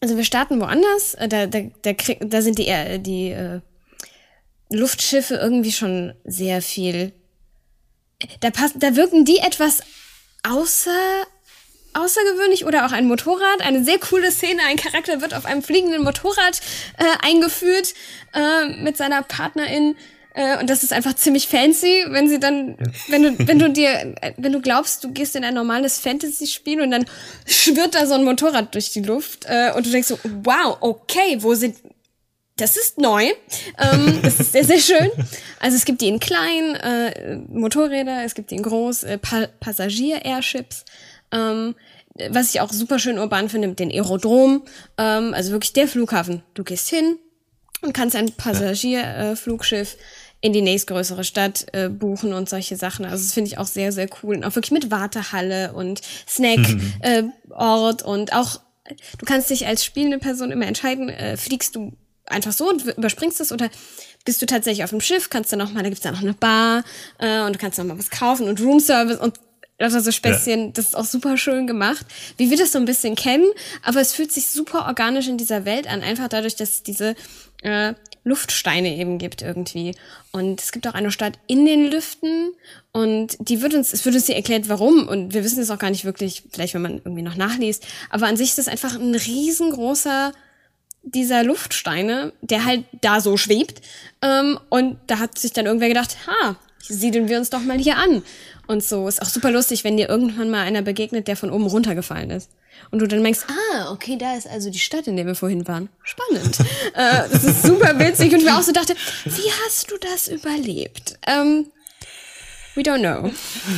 Also 0.00 0.16
wir 0.16 0.24
starten 0.24 0.60
woanders, 0.60 1.14
äh, 1.14 1.28
da, 1.28 1.46
da, 1.46 1.60
da, 1.82 1.92
krieg, 1.92 2.18
da 2.22 2.40
sind 2.40 2.58
die, 2.58 2.68
äh, 2.68 2.98
die 2.98 3.30
äh, 3.30 3.60
Luftschiffe 4.70 5.34
irgendwie 5.34 5.72
schon 5.72 6.14
sehr 6.24 6.62
viel. 6.62 7.12
Da, 8.40 8.50
passen, 8.50 8.80
da 8.80 8.96
wirken 8.96 9.24
die 9.24 9.38
etwas 9.38 9.80
außer, 10.42 11.26
außergewöhnlich 11.92 12.64
oder 12.64 12.86
auch 12.86 12.92
ein 12.92 13.08
Motorrad. 13.08 13.60
Eine 13.60 13.84
sehr 13.84 13.98
coole 13.98 14.30
Szene. 14.30 14.62
Ein 14.68 14.76
Charakter 14.76 15.20
wird 15.20 15.34
auf 15.34 15.44
einem 15.44 15.62
fliegenden 15.62 16.02
Motorrad 16.02 16.60
äh, 16.98 17.26
eingeführt 17.26 17.94
äh, 18.32 18.66
mit 18.82 18.96
seiner 18.96 19.22
Partnerin. 19.22 19.96
Äh, 20.34 20.58
und 20.58 20.70
das 20.70 20.82
ist 20.82 20.92
einfach 20.92 21.14
ziemlich 21.14 21.48
fancy, 21.48 22.04
wenn 22.08 22.28
sie 22.28 22.38
dann, 22.38 22.76
wenn 23.08 23.22
du, 23.22 23.46
wenn 23.46 23.58
du 23.58 23.70
dir, 23.72 24.14
wenn 24.36 24.52
du 24.52 24.60
glaubst, 24.60 25.02
du 25.04 25.12
gehst 25.12 25.36
in 25.36 25.44
ein 25.44 25.54
normales 25.54 25.98
Fantasy-Spiel 25.98 26.80
und 26.80 26.90
dann 26.90 27.04
schwirrt 27.46 27.94
da 27.94 28.06
so 28.06 28.14
ein 28.14 28.24
Motorrad 28.24 28.74
durch 28.74 28.90
die 28.90 29.02
Luft 29.02 29.46
äh, 29.46 29.72
und 29.76 29.86
du 29.86 29.90
denkst 29.90 30.08
so, 30.08 30.18
wow, 30.44 30.76
okay, 30.80 31.38
wo 31.40 31.54
sind, 31.54 31.76
das 32.56 32.76
ist 32.76 32.98
neu. 32.98 33.24
Ähm, 33.78 34.20
das 34.22 34.38
ist 34.38 34.52
sehr, 34.52 34.64
sehr 34.64 34.78
schön. 34.78 35.10
Also 35.58 35.76
es 35.76 35.84
gibt 35.84 36.00
die 36.00 36.08
in 36.08 36.20
klein, 36.20 36.76
äh, 36.76 37.36
Motorräder, 37.48 38.24
es 38.24 38.34
gibt 38.34 38.50
die 38.50 38.56
in 38.56 38.62
groß, 38.62 39.04
äh, 39.04 39.18
pa 39.18 39.46
Passagier-Airships. 39.60 40.84
Ähm, 41.32 41.74
was 42.28 42.50
ich 42.50 42.60
auch 42.60 42.72
super 42.72 42.98
schön 42.98 43.18
urban 43.18 43.48
finde, 43.48 43.68
den 43.74 43.90
Aerodrom. 43.90 44.64
Ähm, 44.98 45.32
also 45.32 45.52
wirklich 45.52 45.72
der 45.72 45.88
Flughafen. 45.88 46.42
Du 46.54 46.64
gehst 46.64 46.88
hin 46.88 47.18
und 47.82 47.94
kannst 47.94 48.16
ein 48.16 48.32
Passagierflugschiff 48.32 49.94
äh, 49.94 49.98
in 50.40 50.52
die 50.52 50.62
nächstgrößere 50.62 51.24
Stadt 51.24 51.66
äh, 51.72 51.88
buchen 51.88 52.32
und 52.32 52.48
solche 52.48 52.76
Sachen. 52.76 53.04
Also 53.04 53.22
das 53.24 53.32
finde 53.32 53.48
ich 53.48 53.58
auch 53.58 53.66
sehr, 53.66 53.92
sehr 53.92 54.08
cool. 54.22 54.36
Und 54.36 54.44
auch 54.44 54.54
wirklich 54.54 54.72
mit 54.72 54.90
Wartehalle 54.90 55.72
und 55.72 56.00
Snackort 56.26 58.02
äh, 58.02 58.04
und 58.04 58.32
auch, 58.32 58.60
du 59.18 59.26
kannst 59.26 59.50
dich 59.50 59.66
als 59.66 59.84
spielende 59.84 60.18
Person 60.18 60.50
immer 60.50 60.66
entscheiden, 60.66 61.08
äh, 61.08 61.36
fliegst 61.36 61.76
du 61.76 61.92
einfach 62.26 62.52
so 62.52 62.68
und 62.68 62.84
überspringst 62.84 63.40
es 63.40 63.52
oder 63.52 63.68
bist 64.24 64.40
du 64.40 64.46
tatsächlich 64.46 64.84
auf 64.84 64.90
dem 64.90 65.00
Schiff, 65.00 65.30
kannst 65.30 65.52
du 65.52 65.56
noch 65.56 65.72
mal, 65.72 65.82
da 65.82 65.88
gibt's 65.88 66.04
da 66.04 66.12
noch 66.12 66.22
eine 66.22 66.34
Bar 66.34 66.84
äh, 67.18 67.42
und 67.42 67.54
du 67.54 67.58
kannst 67.58 67.78
noch 67.78 67.84
mal 67.84 67.98
was 67.98 68.10
kaufen 68.10 68.48
und 68.48 68.60
Roomservice 68.60 69.18
und 69.18 69.40
lauter 69.78 70.00
so 70.00 70.12
Späßchen. 70.12 70.66
Ja. 70.66 70.70
Das 70.72 70.86
ist 70.86 70.96
auch 70.96 71.04
super 71.04 71.36
schön 71.36 71.66
gemacht, 71.66 72.06
wie 72.36 72.50
wir 72.50 72.56
das 72.56 72.72
so 72.72 72.78
ein 72.78 72.84
bisschen 72.84 73.14
kennen, 73.14 73.50
aber 73.82 74.00
es 74.00 74.12
fühlt 74.12 74.32
sich 74.32 74.46
super 74.46 74.86
organisch 74.86 75.28
in 75.28 75.38
dieser 75.38 75.64
Welt 75.64 75.86
an, 75.88 76.02
einfach 76.02 76.28
dadurch, 76.28 76.56
dass 76.56 76.70
es 76.70 76.82
diese 76.82 77.14
äh, 77.62 77.94
Luftsteine 78.30 78.96
eben 78.96 79.18
gibt 79.18 79.42
irgendwie. 79.42 79.94
Und 80.32 80.60
es 80.60 80.72
gibt 80.72 80.88
auch 80.88 80.94
eine 80.94 81.10
Stadt 81.10 81.34
in 81.46 81.66
den 81.66 81.90
Lüften 81.90 82.52
und 82.92 83.36
die 83.40 83.60
wird 83.60 83.74
uns, 83.74 83.92
es 83.92 84.04
wird 84.04 84.14
uns 84.14 84.26
hier 84.26 84.36
erklärt, 84.36 84.68
warum 84.68 85.06
und 85.06 85.34
wir 85.34 85.44
wissen 85.44 85.60
es 85.60 85.70
auch 85.70 85.78
gar 85.78 85.90
nicht 85.90 86.04
wirklich, 86.04 86.44
vielleicht 86.50 86.74
wenn 86.74 86.82
man 86.82 86.96
irgendwie 87.04 87.22
noch 87.22 87.36
nachliest, 87.36 87.86
aber 88.08 88.26
an 88.26 88.36
sich 88.36 88.50
ist 88.50 88.58
das 88.58 88.68
einfach 88.68 88.94
ein 88.94 89.14
riesengroßer 89.14 90.32
dieser 91.02 91.44
Luftsteine, 91.44 92.32
der 92.40 92.64
halt 92.64 92.84
da 93.00 93.20
so 93.20 93.36
schwebt. 93.36 93.80
Ähm, 94.22 94.58
und 94.68 94.98
da 95.06 95.18
hat 95.18 95.38
sich 95.38 95.52
dann 95.52 95.66
irgendwer 95.66 95.88
gedacht, 95.88 96.16
ha, 96.26 96.56
siedeln 96.78 97.28
wir 97.28 97.38
uns 97.38 97.50
doch 97.50 97.62
mal 97.62 97.78
hier 97.78 97.96
an. 97.96 98.22
Und 98.66 98.84
so 98.84 99.08
ist 99.08 99.22
auch 99.22 99.28
super 99.28 99.50
lustig, 99.50 99.84
wenn 99.84 99.96
dir 99.96 100.08
irgendwann 100.08 100.50
mal 100.50 100.62
einer 100.62 100.82
begegnet, 100.82 101.26
der 101.28 101.36
von 101.36 101.50
oben 101.50 101.66
runtergefallen 101.66 102.30
ist. 102.30 102.50
Und 102.90 103.00
du 103.00 103.06
dann 103.06 103.22
denkst, 103.22 103.40
ah, 103.48 103.92
okay, 103.92 104.16
da 104.16 104.36
ist 104.36 104.48
also 104.48 104.70
die 104.70 104.78
Stadt, 104.78 105.06
in 105.06 105.16
der 105.16 105.26
wir 105.26 105.34
vorhin 105.34 105.66
waren. 105.68 105.88
Spannend. 106.02 106.58
äh, 106.94 107.28
das 107.30 107.44
ist 107.44 107.62
super 107.62 107.98
witzig. 107.98 108.32
Und 108.32 108.40
ich 108.40 108.44
mir 108.44 108.56
auch 108.56 108.62
so 108.62 108.72
dachte, 108.72 108.94
wie 109.24 109.50
hast 109.64 109.90
du 109.90 109.96
das 109.98 110.28
überlebt? 110.28 111.18
Ähm, 111.26 111.66
We 112.76 112.82
don't 112.82 113.00
know. 113.00 113.30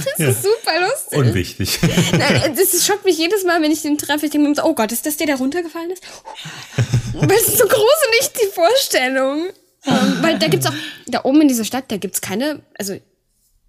Das 0.04 0.18
ja. 0.18 0.28
ist 0.28 0.42
super 0.42 0.80
lustig. 0.80 1.18
Unwichtig. 1.18 1.80
Nein, 2.12 2.54
das 2.54 2.86
schockt 2.86 3.04
mich 3.04 3.16
jedes 3.16 3.42
Mal, 3.42 3.62
wenn 3.62 3.72
ich 3.72 3.82
den 3.82 3.96
treffe. 3.96 4.26
Ich 4.26 4.32
denke 4.32 4.48
mir 4.48 4.54
so, 4.54 4.64
oh 4.64 4.74
Gott, 4.74 4.92
ist 4.92 5.06
das 5.06 5.16
der, 5.16 5.26
der 5.26 5.36
runtergefallen 5.36 5.90
ist? 5.90 6.02
Weil 7.14 7.32
es 7.32 7.48
ist 7.48 7.58
so 7.58 7.64
gruselig, 7.64 8.32
die 8.42 8.48
Vorstellung. 8.52 9.48
ähm, 9.86 10.18
weil 10.20 10.38
da 10.38 10.48
gibt's 10.48 10.66
auch, 10.66 10.74
da 11.06 11.24
oben 11.24 11.40
in 11.40 11.48
dieser 11.48 11.64
Stadt, 11.64 11.86
da 11.88 11.96
gibt's 11.96 12.20
keine, 12.20 12.60
also 12.78 12.96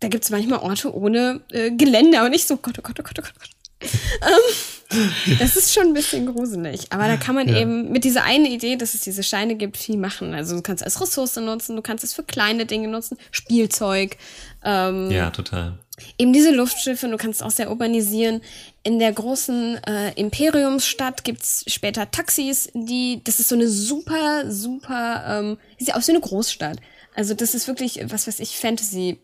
da 0.02 0.10
gibt's 0.10 0.30
manchmal 0.30 0.60
Orte 0.60 0.94
ohne 0.94 1.42
äh, 1.52 1.72
Geländer 1.72 2.26
und 2.26 2.34
ich 2.34 2.46
so, 2.46 2.58
Gott, 2.58 2.76
oh 2.78 2.82
Gott, 2.82 3.00
oh 3.00 3.04
Gott, 3.04 3.18
oh 3.18 3.22
Gott. 3.22 3.34
Oh 3.36 3.40
Gott. 3.40 3.53
Ähm, 3.84 5.38
das 5.40 5.56
ist 5.56 5.74
schon 5.74 5.88
ein 5.88 5.94
bisschen 5.94 6.26
gruselig. 6.26 6.92
Aber 6.92 7.08
da 7.08 7.18
kann 7.18 7.36
man 7.36 7.48
ja. 7.48 7.60
eben 7.62 7.92
mit 7.92 8.04
dieser 8.04 8.24
einen 8.24 8.46
Idee, 8.46 8.76
dass 8.76 8.94
es 8.94 9.02
diese 9.02 9.24
Scheine 9.24 9.56
gibt, 9.56 9.78
viel 9.78 9.98
machen. 9.98 10.34
Also 10.34 10.56
du 10.56 10.62
kannst 10.62 10.82
es 10.82 10.96
als 10.96 11.02
Ressource 11.02 11.36
nutzen, 11.38 11.76
du 11.76 11.82
kannst 11.82 12.04
es 12.04 12.14
für 12.14 12.24
kleine 12.24 12.66
Dinge 12.66 12.88
nutzen, 12.88 13.18
Spielzeug. 13.32 14.18
Ähm, 14.64 15.10
ja, 15.12 15.30
total. 15.32 15.78
Eben 16.18 16.34
diese 16.34 16.52
Luftschiffe, 16.52 17.08
du 17.08 17.18
kannst 17.18 17.44
auch 17.44 17.52
sehr 17.52 17.70
urbanisieren. 17.70 18.42
In 18.82 19.00
der 19.00 19.12
großen 19.14 19.80
äh, 19.84 20.14
Imperiumsstadt 20.16 21.24
gibt's 21.24 21.64
später 21.68 22.10
Taxis, 22.10 22.70
die, 22.74 23.22
das 23.24 23.40
ist 23.40 23.50
so 23.50 23.56
eine 23.56 23.68
super, 23.68 24.52
super, 24.52 25.24
ähm, 25.28 25.58
ist 25.78 25.90
ja 25.90 25.96
auch 25.96 26.02
so 26.02 26.12
eine 26.12 26.22
Großstadt. 26.22 26.78
Also 27.16 27.36
das 27.36 27.54
ist 27.54 27.68
wirklich, 27.68 28.00
was 28.06 28.28
weiß 28.28 28.40
ich, 28.40 28.58
Fantasy 28.58 29.20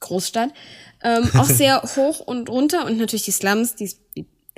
Großstadt. 0.00 0.50
Ähm, 1.02 1.30
auch 1.36 1.44
sehr 1.44 1.82
hoch 1.96 2.20
und 2.20 2.48
runter 2.48 2.84
und 2.86 2.98
natürlich 2.98 3.24
die 3.24 3.30
Slums, 3.30 3.76
die, 3.76 3.94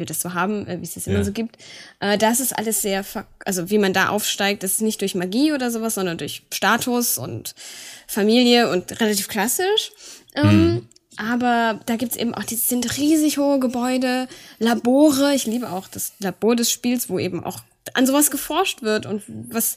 wir 0.00 0.06
das 0.06 0.20
so 0.20 0.34
haben, 0.34 0.66
äh, 0.66 0.80
wie 0.80 0.84
es 0.84 0.94
das 0.94 1.06
immer 1.06 1.18
ja. 1.18 1.24
so 1.24 1.32
gibt. 1.32 1.56
Äh, 2.00 2.18
das 2.18 2.40
ist 2.40 2.56
alles 2.56 2.82
sehr, 2.82 3.04
also 3.44 3.70
wie 3.70 3.78
man 3.78 3.92
da 3.92 4.08
aufsteigt, 4.08 4.64
das 4.64 4.72
ist 4.72 4.80
nicht 4.80 5.00
durch 5.00 5.14
Magie 5.14 5.52
oder 5.52 5.70
sowas, 5.70 5.94
sondern 5.94 6.18
durch 6.18 6.42
Status 6.52 7.18
und 7.18 7.54
Familie 8.08 8.70
und 8.70 9.00
relativ 9.00 9.28
klassisch. 9.28 9.92
Ähm, 10.34 10.64
mhm. 10.64 10.88
Aber 11.16 11.80
da 11.86 11.96
gibt's 11.96 12.16
eben 12.16 12.34
auch, 12.34 12.44
die 12.44 12.56
sind 12.56 12.96
riesig 12.96 13.38
hohe 13.38 13.60
Gebäude, 13.60 14.26
Labore. 14.58 15.34
Ich 15.34 15.46
liebe 15.46 15.70
auch 15.70 15.86
das 15.86 16.12
Labor 16.18 16.56
des 16.56 16.70
Spiels, 16.70 17.10
wo 17.10 17.18
eben 17.18 17.44
auch 17.44 17.60
an 17.94 18.06
sowas 18.06 18.30
geforscht 18.30 18.82
wird 18.82 19.06
und 19.06 19.22
was 19.26 19.76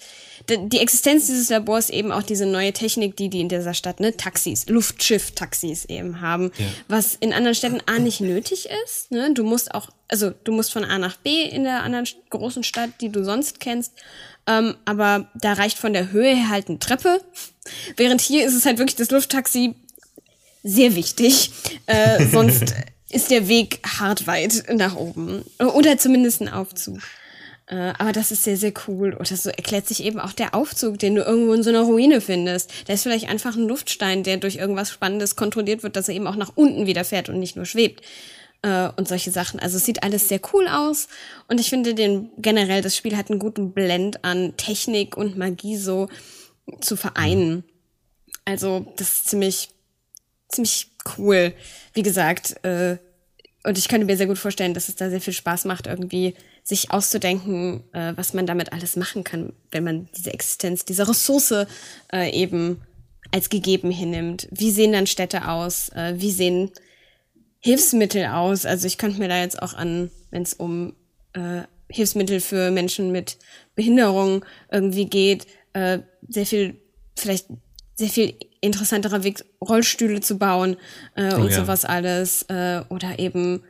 die 0.50 0.80
Existenz 0.80 1.28
dieses 1.28 1.50
Labors 1.50 1.90
eben 1.90 2.12
auch 2.12 2.24
diese 2.24 2.46
neue 2.46 2.74
Technik, 2.74 3.16
die 3.16 3.30
die 3.30 3.40
in 3.40 3.50
dieser 3.50 3.74
Stadt, 3.74 4.00
ne, 4.00 4.16
Taxis, 4.18 4.68
Luftschiff-Taxis 4.68 5.86
eben 5.86 6.20
haben, 6.20 6.52
ja. 6.58 6.66
was 6.90 7.16
in 7.16 7.32
anderen 7.32 7.56
Städten 7.56 7.82
A 7.86 8.00
nicht 8.00 8.20
nötig 8.20 8.68
ist, 8.84 9.12
ne, 9.12 9.34
du 9.34 9.44
musst 9.44 9.74
auch, 9.74 9.90
also 10.10 10.32
du 10.32 10.52
musst 10.52 10.74
von 10.74 10.84
A 10.84 10.98
nach 10.98 11.18
B 11.18 11.44
in 11.44 11.64
der 11.64 11.84
anderen 11.84 12.08
großen 12.30 12.64
Stadt, 12.64 12.90
die 13.00 13.10
du 13.10 13.24
sonst 13.24 13.60
kennst, 13.60 13.94
ähm, 14.48 14.76
aber 14.86 15.32
da 15.36 15.54
reicht 15.54 15.78
von 15.78 15.94
der 15.94 16.12
Höhe 16.12 16.36
her 16.36 16.50
halt 16.50 16.68
eine 16.68 16.80
Treppe, 16.80 17.22
während 17.96 18.20
hier 18.20 18.46
ist 18.46 18.54
es 18.54 18.66
halt 18.66 18.80
wirklich 18.80 18.98
das 18.98 19.12
Lufttaxi 19.12 19.76
sehr 20.62 20.96
wichtig, 20.96 21.52
äh, 21.86 22.26
sonst 22.28 22.76
ist 23.10 23.32
der 23.32 23.48
Weg 23.48 23.80
hart 24.00 24.28
weit 24.28 24.66
nach 24.74 24.96
oben 24.96 25.46
oder 25.60 25.98
zumindest 25.98 26.42
ein 26.42 26.50
Aufzug. 26.50 27.00
Äh, 27.68 27.94
aber 27.98 28.12
das 28.12 28.32
ist 28.32 28.44
sehr, 28.44 28.58
sehr 28.58 28.74
cool. 28.88 29.14
Und 29.14 29.32
das 29.32 29.44
so 29.44 29.50
erklärt 29.50 29.88
sich 29.88 30.04
eben 30.04 30.20
auch 30.20 30.34
der 30.34 30.54
Aufzug, 30.54 31.00
den 31.00 31.16
du 31.16 31.22
irgendwo 31.22 31.54
in 31.54 31.64
so 31.64 31.70
einer 31.70 31.82
Ruine 31.82 32.22
findest. 32.22 32.72
Da 32.88 32.94
ist 32.94 33.04
vielleicht 33.04 33.30
einfach 33.30 33.56
ein 33.56 33.68
Luftstein, 33.68 34.24
der 34.24 34.38
durch 34.38 34.58
irgendwas 34.58 34.92
Spannendes 34.92 35.36
kontrolliert 35.36 35.84
wird, 35.84 35.96
dass 35.96 36.10
er 36.10 36.16
eben 36.16 36.28
auch 36.28 36.36
nach 36.36 36.52
unten 36.56 36.86
wieder 36.88 37.06
fährt 37.06 37.30
und 37.30 37.40
nicht 37.40 37.56
nur 37.56 37.66
schwebt. 37.66 38.04
Äh, 38.64 38.90
und 38.96 39.08
solche 39.08 39.32
Sachen. 39.32 39.60
Also 39.60 39.78
es 39.78 39.86
sieht 39.86 40.04
alles 40.04 40.28
sehr 40.28 40.42
cool 40.54 40.68
aus. 40.68 41.08
Und 41.48 41.60
ich 41.60 41.70
finde 41.70 41.94
den 41.94 42.30
generell, 42.38 42.82
das 42.82 42.98
Spiel 42.98 43.16
hat 43.16 43.30
einen 43.30 43.40
guten 43.40 43.72
Blend 43.72 44.24
an 44.26 44.58
Technik 44.58 45.16
und 45.16 45.38
Magie 45.38 45.78
so 45.78 46.10
zu 46.82 46.96
vereinen. 46.96 47.64
Also 48.46 48.86
das 48.98 49.10
ist 49.10 49.30
ziemlich, 49.30 49.70
ziemlich 50.50 50.88
cool. 51.18 51.54
Wie 51.94 52.04
gesagt, 52.04 52.64
äh, 52.66 52.98
und 53.66 53.78
ich 53.78 53.88
könnte 53.88 54.06
mir 54.06 54.18
sehr 54.18 54.28
gut 54.28 54.38
vorstellen, 54.38 54.74
dass 54.74 54.90
es 54.90 54.96
da 54.96 55.10
sehr 55.10 55.22
viel 55.22 55.34
Spaß 55.34 55.66
macht, 55.66 55.88
irgendwie 55.88 56.36
sich 56.64 56.92
auszudenken, 56.92 57.84
äh, 57.94 58.14
was 58.16 58.34
man 58.34 58.46
damit 58.46 58.72
alles 58.72 58.96
machen 58.96 59.24
kann, 59.24 59.54
wenn 59.72 59.84
man 59.84 60.08
diese 60.16 60.34
Existenz, 60.34 60.86
diese 60.86 61.08
Ressource 61.08 61.66
äh, 62.14 62.32
eben 62.32 62.82
als 63.32 63.50
gegeben 63.50 63.92
hinnimmt. 63.92 64.48
Wie 64.52 64.72
sehen 64.72 64.94
dann 64.94 65.08
Städte 65.08 65.50
aus? 65.50 65.90
Äh, 65.90 66.14
wie 66.18 66.32
sehen 66.32 66.72
Hilfsmittel 67.60 68.28
aus? 68.28 68.66
Also 68.66 68.88
ich 68.88 68.98
könnte 68.98 69.20
mir 69.20 69.28
da 69.28 69.40
jetzt 69.40 69.62
auch 69.62 69.74
an, 69.74 70.10
wenn 70.32 70.44
es 70.44 70.54
um 70.54 70.96
äh, 71.34 71.64
Hilfsmittel 71.90 72.40
für 72.40 72.72
Menschen 72.72 73.12
mit 73.12 73.38
Behinderung 73.76 74.46
irgendwie 74.72 75.06
geht, 75.06 75.48
äh, 75.74 76.00
sehr 76.30 76.46
viel, 76.46 76.76
vielleicht 77.16 77.48
sehr 77.96 78.10
viel 78.10 78.36
interessanterer 78.62 79.24
Weg, 79.24 79.44
Rollstühle 79.62 80.22
zu 80.22 80.38
bauen 80.38 80.78
äh, 81.16 81.34
Oh 81.34 81.42
und 81.42 81.50
ja. 81.50 81.58
sowas 81.58 81.86
alles. 81.86 82.44
Äh, 82.44 82.82
oder 82.90 83.20
eben 83.20 83.64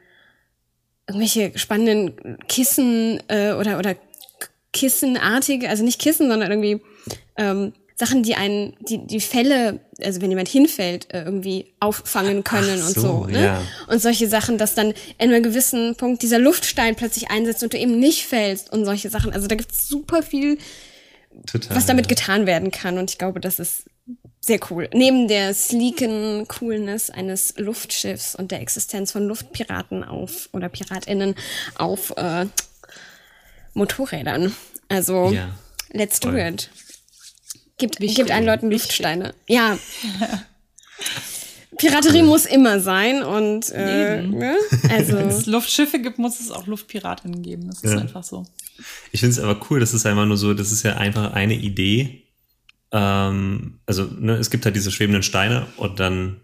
irgendwelche 1.08 1.58
spannenden 1.58 2.38
Kissen 2.48 3.22
äh, 3.28 3.54
oder, 3.54 3.78
oder 3.78 3.96
Kissenartige, 4.72 5.70
also 5.70 5.84
nicht 5.84 6.00
Kissen, 6.00 6.30
sondern 6.30 6.50
irgendwie 6.50 6.82
ähm, 7.38 7.74
Sachen, 7.96 8.24
die 8.24 8.36
einen, 8.36 8.76
die, 8.80 9.06
die 9.06 9.20
Fälle, 9.20 9.80
also 10.02 10.22
wenn 10.22 10.30
jemand 10.30 10.48
hinfällt, 10.48 11.14
äh, 11.14 11.24
irgendwie 11.24 11.74
auffangen 11.80 12.44
können 12.44 12.80
Ach 12.82 12.88
und 12.88 12.96
so, 12.96 13.02
so. 13.02 13.26
Ne? 13.26 13.44
ja. 13.44 13.62
Und 13.88 14.02
solche 14.02 14.28
Sachen, 14.28 14.58
dass 14.58 14.74
dann 14.74 14.94
in 15.20 15.30
einem 15.32 15.44
gewissen 15.44 15.96
Punkt 15.96 16.24
dieser 16.24 16.40
Luftstein 16.40 16.96
plötzlich 16.96 17.30
einsetzt 17.30 17.64
und 17.64 17.74
du 17.74 17.78
eben 17.78 18.00
nicht 18.00 18.26
fällst 18.26 18.74
und 18.74 18.86
solche 18.86 19.10
Sachen. 19.10 19.32
Also 19.32 19.48
da 19.48 19.56
gibt's 19.56 19.88
super 19.88 20.24
viel, 20.24 20.58
Total. 21.46 21.78
was 21.78 21.86
damit 21.86 22.06
ja. 22.06 22.10
getan 22.10 22.46
werden 22.48 22.72
kann. 22.72 22.98
Und 22.98 23.12
ich 23.12 23.18
glaube, 23.20 23.40
das 23.40 23.60
ist 23.60 23.86
sehr 24.46 24.60
cool. 24.70 24.90
Neben 24.94 25.28
der 25.30 25.54
sleeken 25.54 26.46
Coolness 26.50 27.10
eines 27.10 27.54
Luftschiffs 27.58 28.36
und 28.36 28.52
der 28.52 28.60
Existenz 28.62 29.12
von 29.14 29.26
Luftpiraten 29.28 30.04
auf 30.04 30.50
oder 30.52 30.68
PiratInnen 30.68 31.36
auf 31.76 32.12
äh, 32.18 32.46
Motorrädern. 33.74 34.54
Also, 34.90 35.32
Ja. 35.32 35.50
let's 35.92 36.20
do 36.20 36.30
Voll. 36.30 36.40
it. 36.40 36.70
Gibt, 37.78 38.00
Wichtig. 38.00 38.18
gibt 38.18 38.32
allen 38.32 38.46
Leuten 38.46 38.70
Luftsteine. 38.70 39.34
Ja. 39.48 39.78
Piraterie 41.78 42.22
muss 42.22 42.46
immer 42.46 42.80
sein 42.80 43.24
und 43.24 43.72
äh, 43.72 44.22
ne? 44.22 44.56
also 44.92 45.14
Wenn 45.18 45.30
es 45.30 45.48
Luftschiffe 45.48 46.00
gibt, 46.00 46.20
muss 46.20 46.40
es 46.40 46.52
auch 46.52 46.68
Luftpiratinnen 46.68 47.42
geben. 47.42 47.68
Das 47.68 47.82
ist 47.84 47.92
Ja. 47.94 47.98
einfach 48.00 48.24
so. 48.24 48.46
Ich 49.12 49.22
finde 49.22 49.34
es 49.34 49.40
aber 49.40 49.60
cool, 49.70 49.80
das 49.80 49.94
ist 49.94 50.06
einfach 50.06 50.26
nur 50.26 50.38
so, 50.38 50.54
das 50.54 50.72
ist 50.72 50.84
ja 50.84 50.98
einfach 50.98 51.34
eine 51.34 51.56
Idee. 51.56 52.23
Ähm, 52.94 53.80
also 53.86 54.04
ne, 54.04 54.34
es 54.34 54.50
gibt 54.50 54.66
halt 54.66 54.76
diese 54.76 54.92
schwebenden 54.92 55.24
Steine 55.24 55.66
und 55.78 56.00
dann 56.00 56.42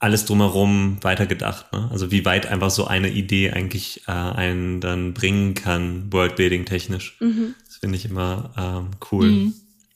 alles 0.00 0.24
drumherum 0.24 0.98
weitergedacht. 1.02 1.72
Ne? 1.72 1.88
Also 1.92 2.10
wie 2.10 2.24
weit 2.24 2.46
einfach 2.46 2.70
so 2.70 2.86
eine 2.86 3.08
Idee 3.08 3.52
eigentlich 3.52 4.02
äh, 4.08 4.10
einen 4.10 4.80
dann 4.80 5.14
bringen 5.14 5.54
kann, 5.54 6.12
Worldbuilding 6.12 6.64
technisch. 6.64 7.16
Das 7.20 7.76
finde 7.76 7.96
ich 7.96 8.04
immer 8.04 8.52
ähm, 8.58 8.90
cool. 9.12 9.52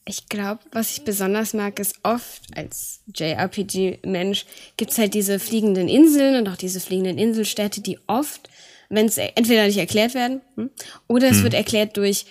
Ich 0.09 0.29
glaube, 0.29 0.61
was 0.71 0.93
ich 0.93 1.05
besonders 1.05 1.53
mag, 1.55 1.81
ist 1.81 1.97
oft 2.05 2.43
als 2.55 3.01
JRPG-Mensch 3.13 4.47
gibt's 4.77 4.99
halt 4.99 5.15
diese 5.15 5.41
fliegenden 5.41 5.89
Inseln 5.89 6.37
und 6.37 6.49
auch 6.49 6.57
diese 6.57 6.79
fliegenden 6.79 7.19
Inselstädte, 7.19 7.81
die 7.81 7.99
oft, 8.07 8.49
wenn 8.89 9.07
es 9.07 9.19
entweder 9.19 9.67
nicht 9.67 9.79
erklärt 9.79 10.15
werden, 10.15 10.41
hm, 10.55 10.71
oder 11.09 11.29
es 11.29 11.43
wird 11.43 11.55
erklärt 11.55 11.97
durch 11.97 12.27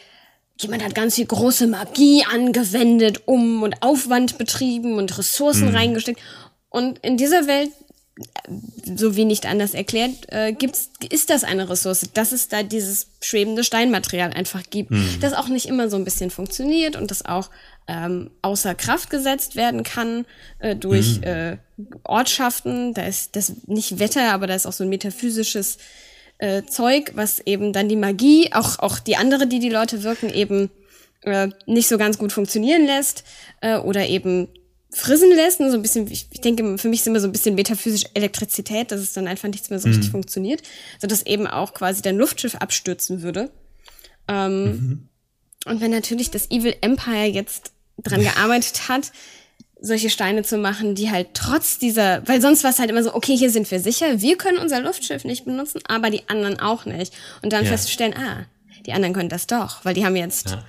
jemand 0.59 0.83
hat 0.83 0.95
ganz 0.95 1.15
viel 1.15 1.25
große 1.25 1.67
Magie 1.67 2.23
angewendet, 2.25 3.23
um 3.25 3.63
und 3.63 3.81
Aufwand 3.81 4.37
betrieben 4.37 4.97
und 4.97 5.17
Ressourcen 5.17 5.69
reingesteckt. 5.75 6.19
Und 6.69 6.99
in 6.99 7.17
dieser 7.17 7.47
Welt 7.47 7.71
so 8.95 9.15
wie 9.15 9.25
nicht 9.25 9.45
anders 9.45 9.73
erklärt, 9.73 10.11
äh, 10.31 10.53
gibt's, 10.53 10.89
ist 11.09 11.29
das 11.29 11.43
eine 11.43 11.69
Ressource, 11.69 12.09
dass 12.13 12.31
es 12.31 12.47
da 12.47 12.63
dieses 12.63 13.07
schwebende 13.21 13.63
Steinmaterial 13.63 14.31
einfach 14.31 14.63
gibt, 14.69 14.91
das 15.19 15.33
auch 15.33 15.49
nicht 15.49 15.65
immer 15.65 15.89
so 15.89 15.97
ein 15.97 16.05
bisschen 16.05 16.31
funktioniert 16.31 16.95
und 16.95 17.11
das 17.11 17.25
auch 17.25 17.49
ähm, 17.87 18.31
außer 18.41 18.73
Kraft 18.73 19.09
gesetzt 19.09 19.55
werden 19.57 19.83
kann 19.83 20.25
äh, 20.59 20.75
durch 20.75 21.21
äh, 21.23 21.57
Ortschaften. 22.03 22.93
Da 22.93 23.05
ist 23.05 23.35
das 23.35 23.53
nicht 23.67 23.99
Wetter, 23.99 24.31
aber 24.31 24.47
da 24.47 24.55
ist 24.55 24.65
auch 24.65 24.73
so 24.73 24.85
ein 24.85 24.89
metaphysisches 24.89 25.77
äh, 26.37 26.63
Zeug, 26.63 27.13
was 27.15 27.39
eben 27.39 27.73
dann 27.73 27.89
die 27.89 27.95
Magie, 27.95 28.51
auch, 28.53 28.79
auch 28.79 28.99
die 28.99 29.15
andere, 29.15 29.47
die 29.47 29.59
die 29.59 29.69
Leute 29.69 30.03
wirken, 30.03 30.29
eben 30.29 30.69
äh, 31.21 31.49
nicht 31.65 31.87
so 31.87 31.97
ganz 31.97 32.17
gut 32.17 32.31
funktionieren 32.31 32.85
lässt 32.85 33.23
äh, 33.61 33.77
oder 33.77 34.07
eben 34.07 34.47
frisen 34.91 35.29
lässt. 35.35 35.59
Ne? 35.59 35.71
So 35.71 35.77
ein 35.77 35.81
bisschen, 35.81 36.09
ich, 36.09 36.27
ich 36.31 36.41
denke, 36.41 36.77
für 36.77 36.87
mich 36.87 37.01
ist 37.01 37.07
immer 37.07 37.19
so 37.19 37.27
ein 37.27 37.31
bisschen 37.31 37.55
metaphysisch 37.55 38.03
Elektrizität, 38.13 38.91
dass 38.91 39.01
es 39.01 39.13
dann 39.13 39.27
einfach 39.27 39.49
nichts 39.49 39.69
mehr 39.69 39.79
so 39.79 39.87
richtig 39.87 40.09
funktioniert. 40.09 40.61
So 41.01 41.07
dass 41.07 41.25
eben 41.25 41.47
auch 41.47 41.73
quasi 41.73 42.01
dein 42.01 42.17
Luftschiff 42.17 42.55
abstürzen 42.55 43.21
würde. 43.21 43.49
Ähm, 44.27 45.09
Und 45.65 45.81
wenn 45.81 45.91
natürlich 45.91 46.31
das 46.31 46.49
Evil 46.51 46.75
Empire 46.81 47.25
jetzt 47.25 47.71
dran 47.97 48.21
gearbeitet 48.23 48.87
hat, 48.87 49.11
solche 49.85 50.09
Steine 50.09 50.43
zu 50.43 50.57
machen, 50.57 50.95
die 50.95 51.11
halt 51.11 51.29
trotz 51.33 51.77
dieser, 51.79 52.27
weil 52.27 52.41
sonst 52.41 52.63
war 52.63 52.71
es 52.71 52.79
halt 52.79 52.89
immer 52.89 53.03
so, 53.03 53.13
okay, 53.13 53.35
hier 53.37 53.49
sind 53.49 53.69
wir 53.69 53.79
sicher, 53.79 54.21
wir 54.21 54.37
können 54.37 54.57
unser 54.57 54.81
Luftschiff 54.81 55.23
nicht 55.25 55.45
benutzen, 55.45 55.81
aber 55.87 56.09
die 56.09 56.23
anderen 56.27 56.59
auch 56.59 56.85
nicht. 56.85 57.13
Und 57.41 57.53
dann 57.53 57.63
Ja. 57.65 57.71
festzustellen, 57.71 58.13
ah, 58.17 58.45
die 58.85 58.93
anderen 58.93 59.13
können 59.13 59.29
das 59.29 59.47
doch, 59.47 59.83
weil 59.85 59.93
die 59.93 60.05
haben 60.05 60.15
jetzt 60.15 60.51
Ja. 60.51 60.63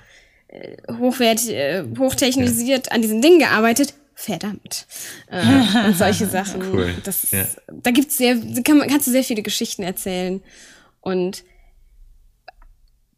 hochwert, 0.99 1.47
äh, 1.49 1.83
hochtechnisiert 1.97 2.91
an 2.91 3.01
diesen 3.01 3.21
Dingen 3.21 3.39
gearbeitet. 3.39 3.93
Verdammt. 4.15 4.87
Äh, 5.29 5.41
und 5.87 5.97
solche 5.97 6.25
Sachen. 6.27 6.61
Cool. 6.73 6.95
Das 7.03 7.29
Ja. 7.31 7.45
Da 7.83 7.91
gibt's 7.91 8.17
sehr, 8.17 8.35
kann 8.63 8.79
kannst 8.87 9.07
du 9.07 9.11
sehr 9.11 9.23
viele 9.23 9.43
Geschichten 9.43 9.83
erzählen. 9.83 10.41
Und 11.01 11.43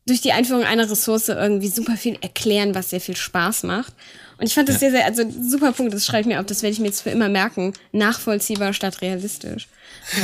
durch 0.09 0.21
die 0.21 0.31
Einführung 0.33 0.63
einer 0.63 0.89
Ressource 0.89 1.29
irgendwie 1.29 1.67
super 1.69 1.95
viel 1.97 2.17
erklären, 2.21 2.75
was 2.75 2.89
sehr 2.89 3.01
viel 3.01 3.15
Spaß 3.15 3.63
macht. 3.63 3.93
Und 4.37 4.45
ich 4.47 4.53
fand 4.53 4.69
das 4.69 4.79
sehr, 4.79 4.91
sehr, 4.91 5.05
also 5.05 5.23
super 5.29 5.71
Punkt, 5.73 5.93
das 5.93 6.05
schreibe 6.05 6.21
ich 6.21 6.27
mir 6.27 6.39
auf, 6.39 6.45
das 6.45 6.61
werde 6.63 6.73
ich 6.73 6.79
mir 6.79 6.87
jetzt 6.87 7.01
für 7.01 7.09
immer 7.09 7.27
merken. 7.29 7.73
Nachvollziehbar 7.91 8.73
statt 8.73 9.01
realistisch. 9.01 9.67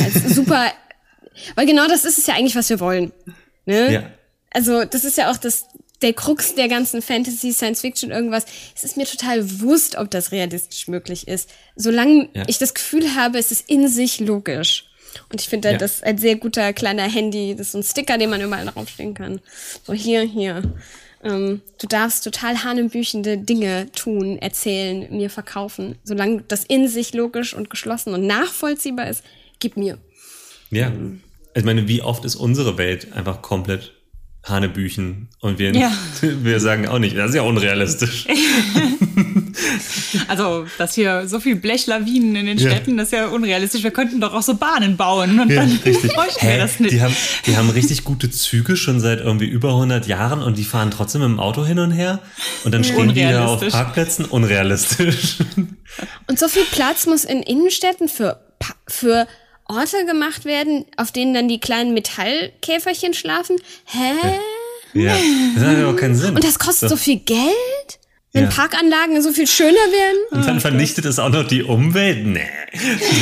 Als 0.04 0.36
super, 0.36 0.72
weil 1.56 1.66
genau 1.66 1.88
das 1.88 2.06
ist 2.06 2.18
es 2.18 2.26
ja 2.28 2.36
eigentlich, 2.36 2.56
was 2.56 2.70
wir 2.70 2.80
wollen. 2.80 3.12
Ne? 3.66 3.94
Ja. 3.94 4.04
Also, 4.52 4.86
das 4.86 5.04
ist 5.04 5.18
ja 5.18 5.30
auch 5.32 5.38
das, 5.38 5.66
der 6.02 6.14
Krux 6.14 6.56
der 6.56 6.70
ganzen 6.70 7.02
Fantasy, 7.02 7.52
Science 7.52 7.82
Fiction, 7.82 8.12
irgendwas. 8.12 8.46
Es 8.74 8.86
ist 8.86 8.96
mir 8.96 9.06
total 9.06 9.60
wurscht, 9.60 9.96
ob 9.98 10.10
das 10.12 10.32
realistisch 10.32 10.88
möglich 10.88 11.28
ist. 11.28 11.50
Solange 11.76 12.30
Ja. 12.34 12.44
ich 12.48 12.58
das 12.58 12.74
Gefühl 12.74 13.16
habe, 13.16 13.38
es 13.38 13.52
ist 13.52 13.70
in 13.70 13.90
sich 13.90 14.22
logisch. 14.22 14.86
Und 15.32 15.41
ich 15.41 15.49
finde 15.49 15.72
Ja. 15.72 15.78
das 15.78 16.03
ein 16.03 16.18
sehr 16.18 16.36
guter 16.36 16.74
kleiner 16.74 17.03
Handy, 17.03 17.55
das 17.55 17.68
ist 17.68 17.72
so 17.74 17.78
ein 17.80 17.84
Sticker, 17.84 18.18
den 18.18 18.30
man 18.30 18.41
überall 18.41 18.66
draufstehen 18.66 19.13
kann. 19.13 19.39
So 19.84 19.93
hier, 19.93 20.22
hier. 20.22 20.61
Ähm, 21.24 21.61
du 21.82 21.88
darfst 21.88 22.24
total 22.24 22.63
hanebüchende 22.63 23.38
Dinge 23.38 23.91
tun, 23.93 24.38
erzählen, 24.38 25.07
mir 25.09 25.30
verkaufen. 25.32 25.95
Solange 26.03 26.43
das 26.47 26.63
in 26.63 26.88
sich 26.88 27.13
logisch 27.13 27.53
und 27.55 27.70
geschlossen 27.70 28.13
und 28.13 28.28
nachvollziehbar 28.28 29.09
ist, 29.09 29.24
gib 29.59 29.76
mir. 29.78 29.97
Ja. 30.70 30.91
Ich 31.55 31.63
meine, 31.63 31.88
wie 31.88 32.01
oft 32.01 32.26
ist 32.26 32.36
unsere 32.36 32.78
Welt 32.78 33.13
einfach 33.13 33.41
komplett 33.41 33.93
Hanebüchen 34.46 35.28
und 35.41 35.60
wir, 35.60 35.74
Ja. 35.76 35.91
wir 36.22 36.60
sagen 36.60 36.88
auch 36.88 37.00
nicht, 37.00 37.18
das 37.18 37.30
ist 37.30 37.36
ja 37.36 37.41
unrealistisch. 37.41 38.28
Also, 40.28 40.66
dass 40.78 40.93
hier 40.93 41.28
so 41.28 41.39
viel 41.39 41.56
Blechlawinen 41.56 42.36
in 42.36 42.46
den 42.46 42.58
Ja. 42.58 42.72
Städten, 42.72 42.98
das 42.98 43.08
ist 43.08 43.14
ja 43.14 43.28
unrealistisch. 43.28 43.84
Wir 43.84 43.91
könnten 43.91 44.20
doch 44.22 44.34
auch 44.34 44.41
so 44.41 44.56
Bahnen 44.56 44.98
bauen 44.98 45.39
und 45.39 45.50
dann 45.54 45.78
bräuchten 45.84 46.08
wir 46.41 46.50
Hä? 46.50 46.58
das 46.58 46.80
nicht. 46.80 46.93
Die 46.93 47.02
haben, 47.02 47.16
die 47.46 47.56
haben 47.58 47.70
richtig 47.70 48.04
gute 48.04 48.30
Züge 48.30 48.76
schon 48.78 49.00
seit 49.00 49.20
irgendwie 49.20 49.46
über 49.46 49.70
100 49.70 50.08
Jahren 50.08 50.41
und 50.41 50.58
die 50.58 50.64
fahren 50.64 50.91
trotzdem 50.91 51.22
mit 51.22 51.30
dem 51.30 51.39
Auto 51.39 51.66
hin 51.66 51.80
und 51.80 51.91
her 51.91 52.20
und 52.64 52.74
dann 52.74 52.84
stehen 52.84 53.14
die 53.14 53.22
da 53.22 53.46
auf. 53.46 53.68
Parkplätzen. 53.68 54.26
Unrealistisch. 54.26 55.38
Und 56.28 56.39
so 56.39 56.48
viel 56.48 56.66
Platz 56.72 57.06
muss 57.06 57.24
in 57.24 57.41
Innenstädten 57.41 58.08
für, 58.08 58.39
für 58.88 59.28
Orte 59.68 60.05
gemacht 60.05 60.45
werden, 60.45 60.86
auf 60.97 61.11
denen 61.11 61.34
dann 61.34 61.47
die 61.47 61.59
kleinen 61.59 61.93
Metallkäferchen 61.93 63.13
schlafen. 63.13 63.57
Hä? 63.86 64.13
ja, 64.93 65.16
das 65.55 65.63
hat 65.63 65.78
ja 65.78 65.88
auch 65.89 65.95
keinen 65.95 66.16
Sinn. 66.16 66.36
Und 66.36 66.43
das 66.43 66.59
kostet 66.59 66.89
so 66.89 66.95
viel 66.97 67.18
Geld? 67.18 67.99
Wenn 68.34 68.43
Ja. 68.45 68.49
Parkanlagen 68.49 69.22
so 69.22 69.32
viel 69.32 69.47
schöner 69.47 69.72
werden? 69.72 70.18
Und 70.32 70.45
dann 70.45 70.59
vernichtet 70.59 71.05
es 71.05 71.20
auch 71.20 71.30
noch 71.30 71.47
die 71.47 71.63
Umwelt? 71.63 72.26
Nee, 72.26 72.45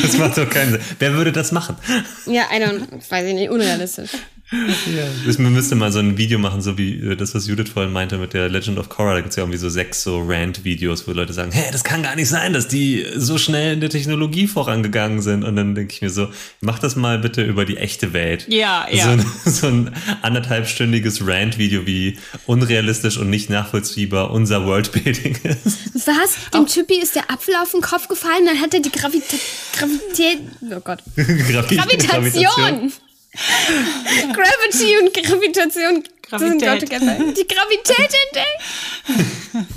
das 0.01 0.17
macht 0.17 0.37
doch 0.37 0.49
keinen 0.49 0.71
Sinn. 0.71 0.81
Wer 0.99 1.13
würde 1.13 1.31
das 1.31 1.51
machen? 1.51 1.77
Ja, 2.25 2.43
I 2.51 2.55
don't, 2.61 2.87
weiß 3.09 3.25
ich 3.27 3.33
nicht, 3.35 3.49
unrealistisch. 3.51 4.09
Ja. 4.53 5.33
Man 5.39 5.53
müsste 5.53 5.75
mal 5.75 5.91
so 5.91 5.99
ein 5.99 6.17
Video 6.17 6.37
machen, 6.37 6.61
so 6.61 6.77
wie 6.77 6.93
äh, 6.99 7.15
das, 7.15 7.33
was 7.33 7.47
Judith 7.47 7.69
vorhin 7.69 7.91
meinte 7.91 8.17
mit 8.17 8.33
der 8.33 8.49
Legend 8.49 8.77
of 8.77 8.89
Korra. 8.89 9.13
Da 9.15 9.21
gibt's 9.21 9.35
ja 9.35 9.43
irgendwie 9.43 9.57
so 9.57 9.69
sechs 9.69 10.03
so 10.03 10.21
Rant-Videos, 10.25 11.07
wo 11.07 11.11
Leute 11.11 11.33
sagen, 11.33 11.51
hä, 11.51 11.63
das 11.71 11.83
kann 11.83 12.03
gar 12.03 12.15
nicht 12.15 12.29
sein, 12.29 12.53
dass 12.53 12.67
die 12.67 13.05
so 13.15 13.37
schnell 13.37 13.73
in 13.73 13.79
der 13.81 13.89
Technologie 13.89 14.47
vorangegangen 14.47 15.21
sind. 15.21 15.43
Und 15.43 15.55
dann 15.55 15.75
denke 15.75 15.93
ich 15.93 16.01
mir 16.01 16.09
so, 16.09 16.29
mach 16.61 16.79
das 16.79 16.95
mal 16.95 17.17
bitte 17.19 17.43
über 17.43 17.65
die 17.65 17.77
echte 17.77 18.13
Welt. 18.13 18.45
Ja, 18.49 18.85
ja. 18.91 19.03
So 19.05 19.09
ein, 19.09 19.25
so 19.45 19.67
ein 19.67 19.91
anderthalbstündiges 20.21 21.25
Rant-Video, 21.25 21.85
wie 21.85 22.17
unrealistisch 22.45 23.17
und 23.17 23.29
nicht 23.29 23.49
nachvollziehbar 23.49 24.31
unser 24.31 24.65
Worldbuilding 24.65 25.37
ist. 25.43 26.05
Was? 26.07 26.35
Dem 26.53 26.67
Typi 26.67 26.99
ist 27.01 27.15
der 27.15 27.29
Apfel 27.31 27.55
auf 27.61 27.71
den 27.71 27.81
Kopf 27.81 28.07
gefallen, 28.07 28.45
dann 28.45 28.59
hat 28.59 28.73
er 28.73 28.81
die 28.81 28.91
Gravita 28.91 29.37
Gravität, 29.77 30.39
oh 30.71 30.79
Gott, 30.83 30.99
Gravi- 31.17 31.75
Gravitation 31.77 32.91
Gravity 34.33 34.97
und 35.01 35.13
Gravitation 35.13 35.93
sind 35.95 36.09
Gravität. 36.21 36.79
together. 36.81 37.15
Die 37.19 37.47
Gravität 37.47 38.09
entdeckt. 38.27 39.67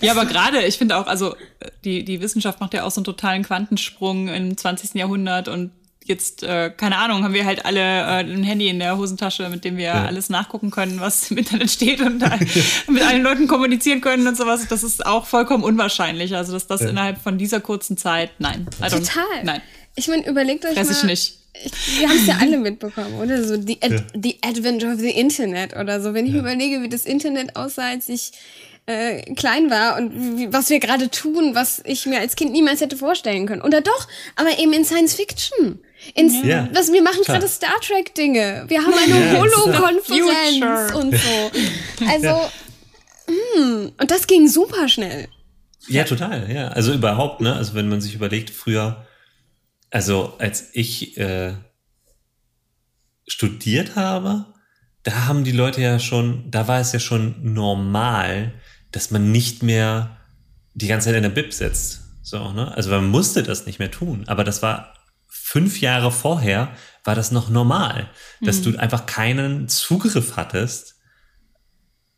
Ja, 0.00 0.12
aber 0.12 0.26
gerade, 0.26 0.62
ich 0.64 0.76
finde 0.76 0.96
auch, 0.96 1.06
also 1.06 1.34
die, 1.84 2.04
die 2.04 2.20
Wissenschaft 2.20 2.60
macht 2.60 2.74
ja 2.74 2.84
auch 2.84 2.90
so 2.90 2.98
einen 3.00 3.04
totalen 3.04 3.42
Quantensprung 3.42 4.28
im 4.28 4.56
20. 4.56 4.94
Jahrhundert 4.94 5.48
und 5.48 5.70
jetzt, 6.04 6.42
äh, 6.42 6.70
keine 6.76 6.98
Ahnung, 6.98 7.24
haben 7.24 7.32
wir 7.32 7.46
halt 7.46 7.64
alle 7.64 7.80
äh, 7.80 8.20
ein 8.20 8.42
Handy 8.42 8.68
in 8.68 8.78
der 8.78 8.98
Hosentasche, 8.98 9.48
mit 9.48 9.64
dem 9.64 9.78
wir 9.78 9.84
Ja. 9.86 10.04
alles 10.04 10.28
nachgucken 10.28 10.70
können, 10.70 11.00
was 11.00 11.30
im 11.30 11.38
Internet 11.38 11.70
steht 11.70 12.00
und 12.02 12.18
da 12.18 12.38
mit 12.88 13.02
allen 13.02 13.22
Leuten 13.22 13.46
kommunizieren 13.46 14.02
können 14.02 14.26
und 14.26 14.36
sowas. 14.36 14.66
Das 14.68 14.82
ist 14.82 15.06
auch 15.06 15.24
vollkommen 15.26 15.64
unwahrscheinlich. 15.64 16.34
Also, 16.36 16.52
dass 16.52 16.66
das 16.66 16.82
innerhalb 16.82 17.22
von 17.22 17.38
dieser 17.38 17.60
kurzen 17.60 17.96
Zeit, 17.96 18.32
nein. 18.38 18.66
I 18.80 18.84
don't- 18.84 18.98
Total. 18.98 19.44
Nein, 19.44 19.62
Ich 19.94 20.08
meine, 20.08 20.26
überlegt 20.28 20.66
euch 20.66 20.74
fress 20.74 20.88
mal. 20.90 20.96
ich 20.98 21.02
nicht. 21.04 21.38
Wir 21.98 22.08
haben 22.08 22.16
es 22.16 22.26
ja 22.26 22.36
alle 22.40 22.58
mitbekommen, 22.58 23.14
oder? 23.14 23.42
So 23.44 23.56
the, 23.60 23.78
ad, 23.80 24.02
the 24.20 24.38
Advent 24.42 24.82
of 24.84 24.98
the 24.98 25.10
Internet 25.10 25.76
oder 25.76 26.00
so. 26.00 26.12
Wenn 26.12 26.26
ich 26.26 26.32
mir 26.32 26.40
überlege, 26.40 26.82
wie 26.82 26.88
das 26.88 27.04
Internet 27.04 27.54
aussah, 27.56 27.88
als 27.90 28.08
ich 28.08 28.32
äh, 28.86 29.22
klein 29.34 29.70
war 29.70 29.96
und 29.96 30.36
wie, 30.38 30.52
was 30.52 30.68
wir 30.68 30.80
gerade 30.80 31.10
tun, 31.10 31.54
was 31.54 31.80
ich 31.84 32.06
mir 32.06 32.18
als 32.20 32.36
Kind 32.36 32.52
niemals 32.52 32.80
hätte 32.80 32.96
vorstellen 32.96 33.46
können. 33.46 33.62
Oder 33.62 33.80
doch, 33.80 34.08
aber 34.36 34.58
eben 34.58 34.72
in 34.72 34.84
Science 34.84 35.14
Fiction. 35.14 35.78
In, 36.14 36.44
Ja. 36.44 36.68
was, 36.72 36.92
wir 36.92 37.02
machen 37.02 37.22
gerade 37.24 37.48
Star 37.48 37.80
Trek 37.80 38.14
Dinge. 38.14 38.64
Wir 38.68 38.82
haben 38.82 38.92
eine 38.92 39.32
Ja, 39.32 39.40
Holo-Konferenz 39.40 40.92
und 40.94 41.14
so. 41.14 42.06
Also, 42.10 42.50
hm, 43.26 43.92
und 43.98 44.10
das 44.10 44.26
ging 44.26 44.48
super 44.48 44.88
schnell. 44.88 45.28
Ja, 45.88 46.04
total, 46.04 46.50
ja. 46.52 46.68
Also 46.68 46.92
überhaupt, 46.92 47.40
ne? 47.40 47.54
Also 47.54 47.74
wenn 47.74 47.88
man 47.88 48.00
sich 48.00 48.14
überlegt, 48.14 48.50
früher, 48.50 49.03
also 49.94 50.34
als 50.38 50.70
ich 50.72 51.16
äh, 51.18 51.54
studiert 53.28 53.94
habe, 53.94 54.46
da 55.04 55.26
haben 55.26 55.44
die 55.44 55.52
Leute 55.52 55.80
ja 55.80 56.00
schon, 56.00 56.50
da 56.50 56.66
war 56.66 56.80
es 56.80 56.90
ja 56.90 56.98
schon 56.98 57.36
normal, 57.54 58.54
dass 58.90 59.12
man 59.12 59.30
nicht 59.30 59.62
mehr 59.62 60.16
die 60.74 60.88
ganze 60.88 61.06
Zeit 61.06 61.14
in 61.14 61.22
der 61.22 61.30
Bib 61.30 61.52
sitzt. 61.52 62.00
So, 62.22 62.50
ne? 62.50 62.74
Also 62.74 62.90
man 62.90 63.08
musste 63.08 63.44
das 63.44 63.66
nicht 63.66 63.78
mehr 63.78 63.92
tun. 63.92 64.24
Aber 64.26 64.42
das 64.42 64.62
war 64.62 64.94
fünf 65.28 65.80
Jahre 65.80 66.10
vorher, 66.10 66.74
war 67.04 67.14
das 67.14 67.30
noch 67.30 67.48
normal, 67.48 68.10
dass 68.40 68.62
du 68.62 68.76
einfach 68.76 69.06
keinen 69.06 69.68
Zugriff 69.68 70.34
hattest 70.34 70.96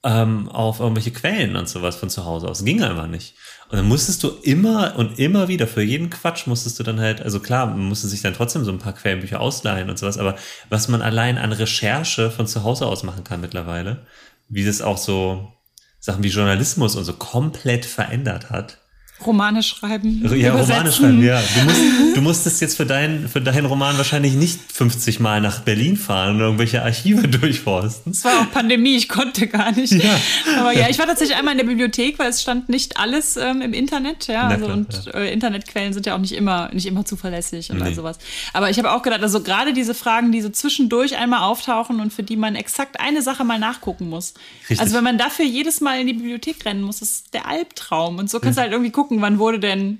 ähm, 0.02 0.48
auf 0.48 0.80
irgendwelche 0.80 1.10
Quellen 1.10 1.56
und 1.56 1.68
sowas 1.68 1.96
von 1.96 2.08
zu 2.08 2.24
Hause 2.24 2.48
aus. 2.48 2.64
Ging 2.64 2.82
einfach 2.82 3.06
nicht. 3.08 3.36
Und 3.68 3.78
dann 3.78 3.88
musstest 3.88 4.22
du 4.22 4.28
immer 4.42 4.94
und 4.96 5.18
immer 5.18 5.48
wieder, 5.48 5.66
für 5.66 5.82
jeden 5.82 6.08
Quatsch 6.08 6.46
musstest 6.46 6.78
du 6.78 6.84
dann 6.84 7.00
halt, 7.00 7.20
also 7.20 7.40
klar, 7.40 7.66
man 7.66 7.80
musste 7.80 8.06
sich 8.06 8.22
dann 8.22 8.34
trotzdem 8.34 8.64
so 8.64 8.70
ein 8.70 8.78
paar 8.78 8.92
Quellenbücher 8.92 9.40
ausleihen 9.40 9.90
und 9.90 9.98
sowas, 9.98 10.18
aber 10.18 10.36
was 10.68 10.86
man 10.86 11.02
allein 11.02 11.36
an 11.36 11.52
Recherche 11.52 12.30
von 12.30 12.46
zu 12.46 12.62
Hause 12.62 12.86
aus 12.86 13.02
machen 13.02 13.24
kann 13.24 13.40
mittlerweile, 13.40 14.06
wie 14.48 14.64
das 14.64 14.82
auch 14.82 14.98
so 14.98 15.52
Sachen 15.98 16.22
wie 16.22 16.28
Journalismus 16.28 16.94
und 16.94 17.04
so 17.04 17.14
komplett 17.14 17.84
verändert 17.84 18.50
hat. 18.50 18.78
Romane 19.24 19.62
schreiben. 19.62 20.22
Ja, 20.36 20.50
Romane 20.52 20.64
übersetzen. 20.64 20.92
schreiben, 20.92 21.22
ja. 21.24 21.40
Du, 21.40 21.64
musst, 21.64 22.16
du 22.16 22.20
musstest 22.20 22.60
jetzt 22.60 22.76
für 22.76 22.84
deinen 22.86 23.28
für 23.28 23.40
deinen 23.40 23.64
Roman 23.66 23.96
wahrscheinlich 23.96 24.34
nicht 24.34 24.58
50 24.72 25.20
Mal 25.20 25.40
nach 25.40 25.60
Berlin 25.60 25.96
fahren 25.96 26.36
und 26.36 26.40
irgendwelche 26.42 26.82
Archive 26.82 27.26
durchforsten. 27.28 28.12
Es 28.12 28.24
war 28.24 28.40
auch 28.42 28.50
Pandemie, 28.50 28.96
ich 28.96 29.08
konnte 29.08 29.46
gar 29.46 29.72
nicht. 29.72 29.92
Ja. 29.92 30.20
Aber 30.58 30.72
ja, 30.72 30.88
ich 30.90 30.98
war 30.98 31.06
tatsächlich 31.06 31.36
einmal 31.36 31.52
in 31.52 31.58
der 31.58 31.64
Bibliothek, 31.66 32.18
weil 32.18 32.28
es 32.30 32.42
stand 32.42 32.68
nicht 32.68 32.98
alles 32.98 33.36
ähm, 33.36 33.62
im 33.62 33.72
Internet, 33.72 34.26
ja. 34.26 34.48
Also 34.48 34.64
klar, 34.66 34.76
und 34.76 35.14
äh, 35.14 35.32
Internetquellen 35.32 35.92
sind 35.92 36.04
ja 36.06 36.14
auch 36.14 36.20
nicht 36.20 36.32
immer, 36.34 36.70
nicht 36.72 36.86
immer 36.86 37.04
zuverlässig 37.04 37.70
und 37.70 37.80
all 37.82 37.88
Nee. 37.90 37.94
sowas. 37.94 38.18
Aber 38.52 38.68
ich 38.70 38.78
habe 38.78 38.92
auch 38.92 39.02
gedacht, 39.02 39.22
also 39.22 39.42
gerade 39.42 39.72
diese 39.72 39.94
Fragen, 39.94 40.30
die 40.32 40.42
so 40.42 40.48
zwischendurch 40.50 41.16
einmal 41.16 41.40
auftauchen 41.42 42.00
und 42.00 42.12
für 42.12 42.22
die 42.22 42.36
man 42.36 42.54
exakt 42.54 43.00
eine 43.00 43.22
Sache 43.22 43.44
mal 43.44 43.58
nachgucken 43.58 44.08
muss. 44.08 44.34
Richtig. 44.62 44.80
Also 44.80 44.94
wenn 44.96 45.04
man 45.04 45.18
dafür 45.18 45.44
jedes 45.44 45.80
Mal 45.80 46.00
in 46.00 46.06
die 46.06 46.12
Bibliothek 46.14 46.64
rennen 46.64 46.82
muss, 46.82 47.00
ist 47.02 47.32
der 47.32 47.46
Albtraum. 47.48 48.18
Und 48.18 48.28
so 48.28 48.40
kannst 48.40 48.58
du 48.58 48.62
halt 48.62 48.72
irgendwie 48.72 48.90
gucken, 48.90 49.05
wann 49.10 49.38
wurde 49.38 49.58
denn, 49.60 49.98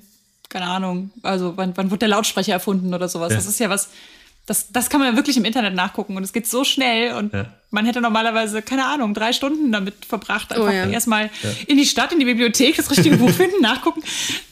keine 0.48 0.66
Ahnung, 0.66 1.10
also 1.22 1.56
wann, 1.56 1.76
wann 1.76 1.90
wurde 1.90 2.00
der 2.00 2.08
Lautsprecher 2.08 2.52
erfunden 2.52 2.94
oder 2.94 3.08
sowas. 3.08 3.30
Ja. 3.30 3.36
Das 3.36 3.46
ist 3.46 3.58
ja 3.60 3.70
was. 3.70 3.90
Das, 4.48 4.70
das 4.70 4.88
kann 4.90 5.00
man 5.00 5.10
ja 5.10 5.16
wirklich 5.16 5.36
im 5.36 5.44
Internet 5.44 5.74
nachgucken 5.74 6.16
und 6.16 6.22
es 6.22 6.32
geht 6.32 6.46
so 6.46 6.62
schnell 6.62 7.14
und 7.14 7.32
Ja. 7.32 7.46
man 7.72 7.84
hätte 7.84 8.00
normalerweise, 8.00 8.62
keine 8.62 8.84
Ahnung, 8.86 9.12
drei 9.12 9.32
Stunden 9.32 9.72
damit 9.72 10.04
verbracht, 10.04 10.52
einfach 10.52 10.68
Oh 10.68 10.70
ja. 10.70 10.86
erstmal 10.88 11.30
in 11.66 11.76
die 11.76 11.84
Stadt, 11.84 12.12
in 12.12 12.20
die 12.20 12.26
Bibliothek, 12.26 12.76
das 12.76 12.88
richtige 12.88 13.16
Buch 13.16 13.30
finden, 13.30 13.56
nachgucken. 13.60 14.04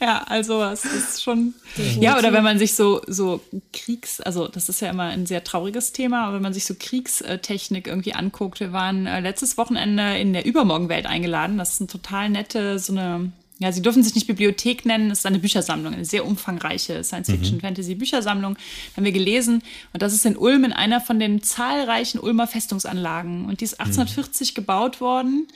Ja, 0.02 0.24
also 0.26 0.64
es 0.64 0.84
ist 0.84 1.22
schon. 1.22 1.54
Ja, 2.00 2.18
oder 2.18 2.32
wenn 2.32 2.42
man 2.42 2.58
sich 2.58 2.74
so, 2.74 3.02
so 3.06 3.40
Kriegs, 3.72 4.20
also 4.20 4.48
das 4.48 4.68
ist 4.68 4.80
ja 4.80 4.90
immer 4.90 5.04
ein 5.04 5.26
sehr 5.26 5.44
trauriges 5.44 5.92
Thema, 5.92 6.24
aber 6.24 6.34
wenn 6.34 6.42
man 6.42 6.54
sich 6.54 6.64
so 6.64 6.74
Kriegstechnik 6.76 7.86
irgendwie 7.86 8.14
anguckt, 8.14 8.58
wir 8.58 8.72
waren 8.72 9.06
äh, 9.06 9.20
letztes 9.20 9.56
Wochenende 9.58 10.18
in 10.18 10.32
der 10.32 10.44
Übermorgenwelt 10.44 11.06
eingeladen. 11.06 11.56
Das 11.56 11.74
ist 11.74 11.80
eine 11.82 11.86
total 11.86 12.30
nette, 12.30 12.80
so 12.80 12.92
eine 12.94 13.30
ja, 13.58 13.70
sie 13.70 13.82
dürfen 13.82 14.02
sich 14.02 14.14
nicht 14.14 14.26
Bibliothek 14.26 14.84
nennen, 14.84 15.10
es 15.10 15.20
ist 15.20 15.26
eine 15.26 15.38
Büchersammlung, 15.38 15.94
eine 15.94 16.04
sehr 16.04 16.26
umfangreiche 16.26 17.04
Science-Fiction-Fantasy-Büchersammlung. 17.04 18.56
Haben 18.96 19.04
wir 19.04 19.12
gelesen. 19.12 19.62
Und 19.92 20.02
das 20.02 20.12
ist 20.12 20.26
in 20.26 20.36
Ulm 20.36 20.64
in 20.64 20.72
einer 20.72 21.00
von 21.00 21.20
den 21.20 21.42
zahlreichen 21.42 22.18
Ulmer 22.18 22.48
Festungsanlagen. 22.48 23.44
Und 23.44 23.60
die 23.60 23.64
ist 23.64 23.78
1840 23.80 24.54
gebaut 24.56 25.00
worden. 25.00 25.46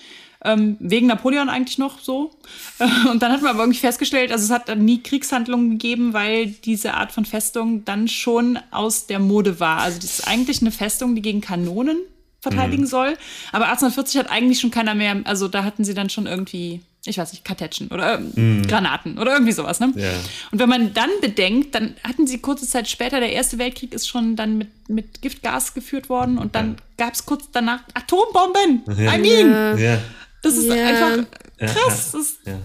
Ähm, 0.45 0.77
wegen 0.79 1.09
Napoleon 1.09 1.49
eigentlich 1.49 1.79
noch 1.79 1.99
so. 1.99 2.31
Und 3.11 3.21
dann 3.21 3.33
hat 3.33 3.43
man 3.43 3.51
aber 3.51 3.65
irgendwie 3.65 3.81
festgestellt, 3.81 4.31
also 4.31 4.45
es 4.45 4.51
hat 4.51 4.69
dann 4.69 4.85
nie 4.85 5.03
Kriegshandlungen 5.03 5.71
gegeben, 5.71 6.13
weil 6.13 6.47
diese 6.47 6.95
Art 6.95 7.11
von 7.11 7.25
Festung 7.25 7.85
dann 7.85 8.07
schon 8.07 8.61
aus 8.71 9.09
der 9.09 9.19
Mode 9.19 9.59
war. 9.59 9.79
Also 9.79 9.99
das 9.99 10.21
ist 10.21 10.29
eigentlich 10.29 10.61
eine 10.61 10.71
Festung, 10.71 11.17
die 11.17 11.23
gegen 11.23 11.41
Kanonen 11.41 11.99
verteidigen 12.41 12.87
soll. 12.87 13.17
Aber 13.51 13.65
1840 13.67 14.19
hat 14.21 14.31
eigentlich 14.31 14.61
schon 14.61 14.71
keiner 14.71 14.95
mehr, 14.95 15.21
also 15.25 15.49
da 15.49 15.65
hatten 15.65 15.85
sie 15.85 15.95
dann 15.95 16.09
schon 16.09 16.27
irgendwie, 16.27 16.81
ich 17.09 17.19
weiß 17.19 17.33
nicht, 17.33 17.45
Kartätschen 17.45 17.89
oder 17.89 18.21
ähm, 18.37 18.67
Granaten 18.67 19.19
oder 19.19 19.33
irgendwie 19.33 19.53
sowas. 19.53 19.81
Ne? 19.81 19.93
Ja. 19.97 20.11
Und 20.53 20.59
wenn 20.59 20.69
man 20.69 20.95
dann 20.95 21.11
bedenkt, 21.21 21.75
dann 21.75 21.95
hatten 22.05 22.27
sie 22.27 22.39
kurze 22.39 22.67
Zeit 22.67 22.89
später, 22.89 23.21
der 23.21 23.33
Erste 23.33 23.59
Weltkrieg 23.59 23.93
ist 23.95 24.09
schon 24.09 24.37
dann 24.37 24.59
mit, 24.59 24.69
mit 24.89 25.23
Giftgas 25.23 25.75
geführt 25.75 26.09
worden 26.09 26.39
und 26.39 26.55
dann 26.55 26.77
gab 26.97 27.15
es 27.15 27.25
kurz 27.27 27.45
danach 27.53 27.81
Atombomben. 27.95 28.83
Ja. 28.97 29.15
I 29.15 29.19
mean, 29.19 29.79
Ja. 29.79 29.99
das 30.43 30.57
ist 30.57 30.67
Ja. 30.67 30.75
einfach 30.87 31.25
Ja, 31.61 31.67
krass. 31.67 32.13
Das 32.13 32.39
Ja. 32.47 32.59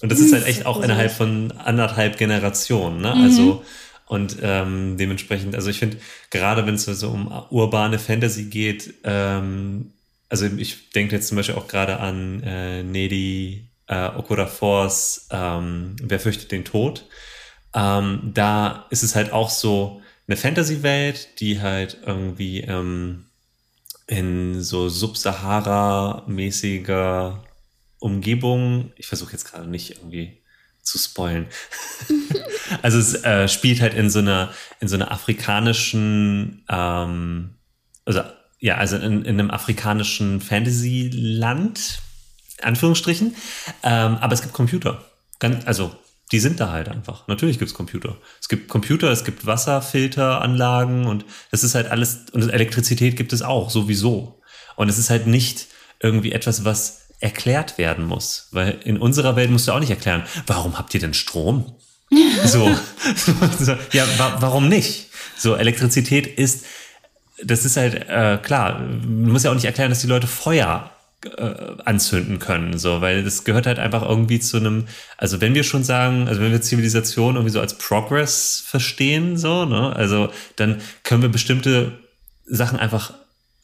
Und 0.00 0.12
das 0.12 0.20
ist 0.20 0.32
halt 0.32 0.46
echt 0.46 0.64
auch 0.64 0.80
innerhalb 0.80 1.10
von 1.10 1.50
anderthalb 1.52 2.18
Generationen, 2.18 3.00
ne? 3.00 3.12
Also, 3.14 3.64
und 4.06 4.36
ähm, 4.42 4.96
dementsprechend, 4.96 5.54
also 5.56 5.70
ich 5.70 5.78
finde, 5.80 5.96
gerade 6.30 6.64
wenn 6.66 6.74
es 6.76 6.84
so 6.84 7.08
um 7.10 7.26
urbane 7.50 7.98
Fantasy 7.98 8.44
geht, 8.44 8.94
ähm, 9.04 9.92
also 10.28 10.46
ich 10.46 10.90
denke 10.90 11.16
jetzt 11.16 11.28
zum 11.28 11.36
Beispiel 11.36 11.56
auch 11.56 11.66
gerade 11.68 11.98
an 12.00 12.42
äh, 12.42 12.82
Nedi 12.84 13.67
äh, 13.88 14.08
Okurafors 14.16 15.28
ähm, 15.30 15.96
Wer 16.00 16.20
fürchtet 16.20 16.52
den 16.52 16.64
Tod? 16.64 17.06
Ähm, 17.74 18.30
da 18.34 18.86
ist 18.90 19.02
es 19.02 19.14
halt 19.14 19.32
auch 19.32 19.50
so 19.50 20.02
eine 20.26 20.36
Fantasy-Welt, 20.36 21.40
die 21.40 21.60
halt 21.60 21.98
irgendwie 22.04 22.60
ähm, 22.60 23.26
in 24.06 24.62
so 24.62 24.88
Sub-Sahara-mäßiger 24.88 27.44
Umgebung, 28.00 28.92
ich 28.96 29.06
versuche 29.06 29.32
jetzt 29.32 29.50
gerade 29.50 29.68
nicht 29.68 29.98
irgendwie 29.98 30.42
zu 30.82 30.98
spoilen. 30.98 31.46
also 32.82 32.98
es 32.98 33.14
äh, 33.24 33.48
spielt 33.48 33.80
halt 33.80 33.94
in 33.94 34.10
so 34.10 34.18
einer, 34.20 34.52
in 34.80 34.88
so 34.88 34.96
einer 34.96 35.12
afrikanischen, 35.12 36.64
ähm, 36.68 37.56
also 38.04 38.22
ja, 38.60 38.76
also 38.76 38.96
in, 38.96 39.24
in 39.24 39.40
einem 39.40 39.50
afrikanischen 39.50 40.40
Fantasy-Land, 40.40 42.00
Anführungsstrichen, 42.62 43.34
ähm, 43.82 44.16
aber 44.16 44.32
es 44.32 44.42
gibt 44.42 44.54
Computer. 44.54 45.04
Ganz, 45.38 45.66
also 45.66 45.94
die 46.32 46.40
sind 46.40 46.60
da 46.60 46.70
halt 46.70 46.88
einfach. 46.88 47.26
Natürlich 47.26 47.58
gibt's 47.58 47.74
Computer. 47.74 48.16
Es 48.40 48.48
gibt 48.48 48.68
Computer, 48.68 49.10
es 49.10 49.24
gibt 49.24 49.46
Wasserfilteranlagen 49.46 51.06
und 51.06 51.24
das 51.50 51.64
ist 51.64 51.74
halt 51.74 51.90
alles, 51.90 52.26
und 52.32 52.50
Elektrizität 52.50 53.16
gibt 53.16 53.32
es 53.32 53.42
auch, 53.42 53.70
sowieso. 53.70 54.40
Und 54.76 54.88
es 54.88 54.98
ist 54.98 55.10
halt 55.10 55.26
nicht 55.26 55.68
irgendwie 56.00 56.32
etwas, 56.32 56.64
was 56.64 57.08
erklärt 57.20 57.78
werden 57.78 58.04
muss. 58.04 58.48
Weil 58.52 58.78
in 58.84 58.98
unserer 58.98 59.36
Welt 59.36 59.50
musst 59.50 59.68
du 59.68 59.72
auch 59.72 59.80
nicht 59.80 59.90
erklären, 59.90 60.22
warum 60.46 60.78
habt 60.78 60.94
ihr 60.94 61.00
denn 61.00 61.14
Strom? 61.14 61.74
So, 62.46 62.74
so 63.58 63.76
ja, 63.92 64.06
wa 64.16 64.36
warum 64.40 64.68
nicht? 64.68 65.10
So, 65.36 65.56
Elektrizität 65.56 66.26
ist, 66.26 66.64
das 67.42 67.64
ist 67.64 67.76
halt 67.76 68.08
äh, 68.08 68.38
klar, 68.42 68.78
du 68.80 69.30
musst 69.30 69.44
ja 69.44 69.50
auch 69.50 69.54
nicht 69.56 69.66
erklären, 69.66 69.90
dass 69.90 70.00
die 70.00 70.06
Leute 70.06 70.26
Feuer 70.26 70.90
äh, 71.24 71.82
anzünden 71.84 72.38
können, 72.38 72.78
so, 72.78 73.00
weil 73.00 73.24
das 73.24 73.44
gehört 73.44 73.66
halt 73.66 73.78
einfach 73.78 74.02
irgendwie 74.02 74.38
zu 74.38 74.58
einem, 74.58 74.86
also 75.16 75.40
wenn 75.40 75.54
wir 75.54 75.64
schon 75.64 75.82
sagen, 75.82 76.28
also 76.28 76.40
wenn 76.40 76.52
wir 76.52 76.60
Zivilisation 76.60 77.34
irgendwie 77.34 77.52
so 77.52 77.60
als 77.60 77.74
Progress 77.74 78.62
verstehen, 78.64 79.36
so, 79.36 79.64
ne, 79.64 79.94
also 79.96 80.30
dann 80.56 80.80
können 81.02 81.22
wir 81.22 81.28
bestimmte 81.28 81.98
Sachen 82.46 82.78
einfach 82.78 83.14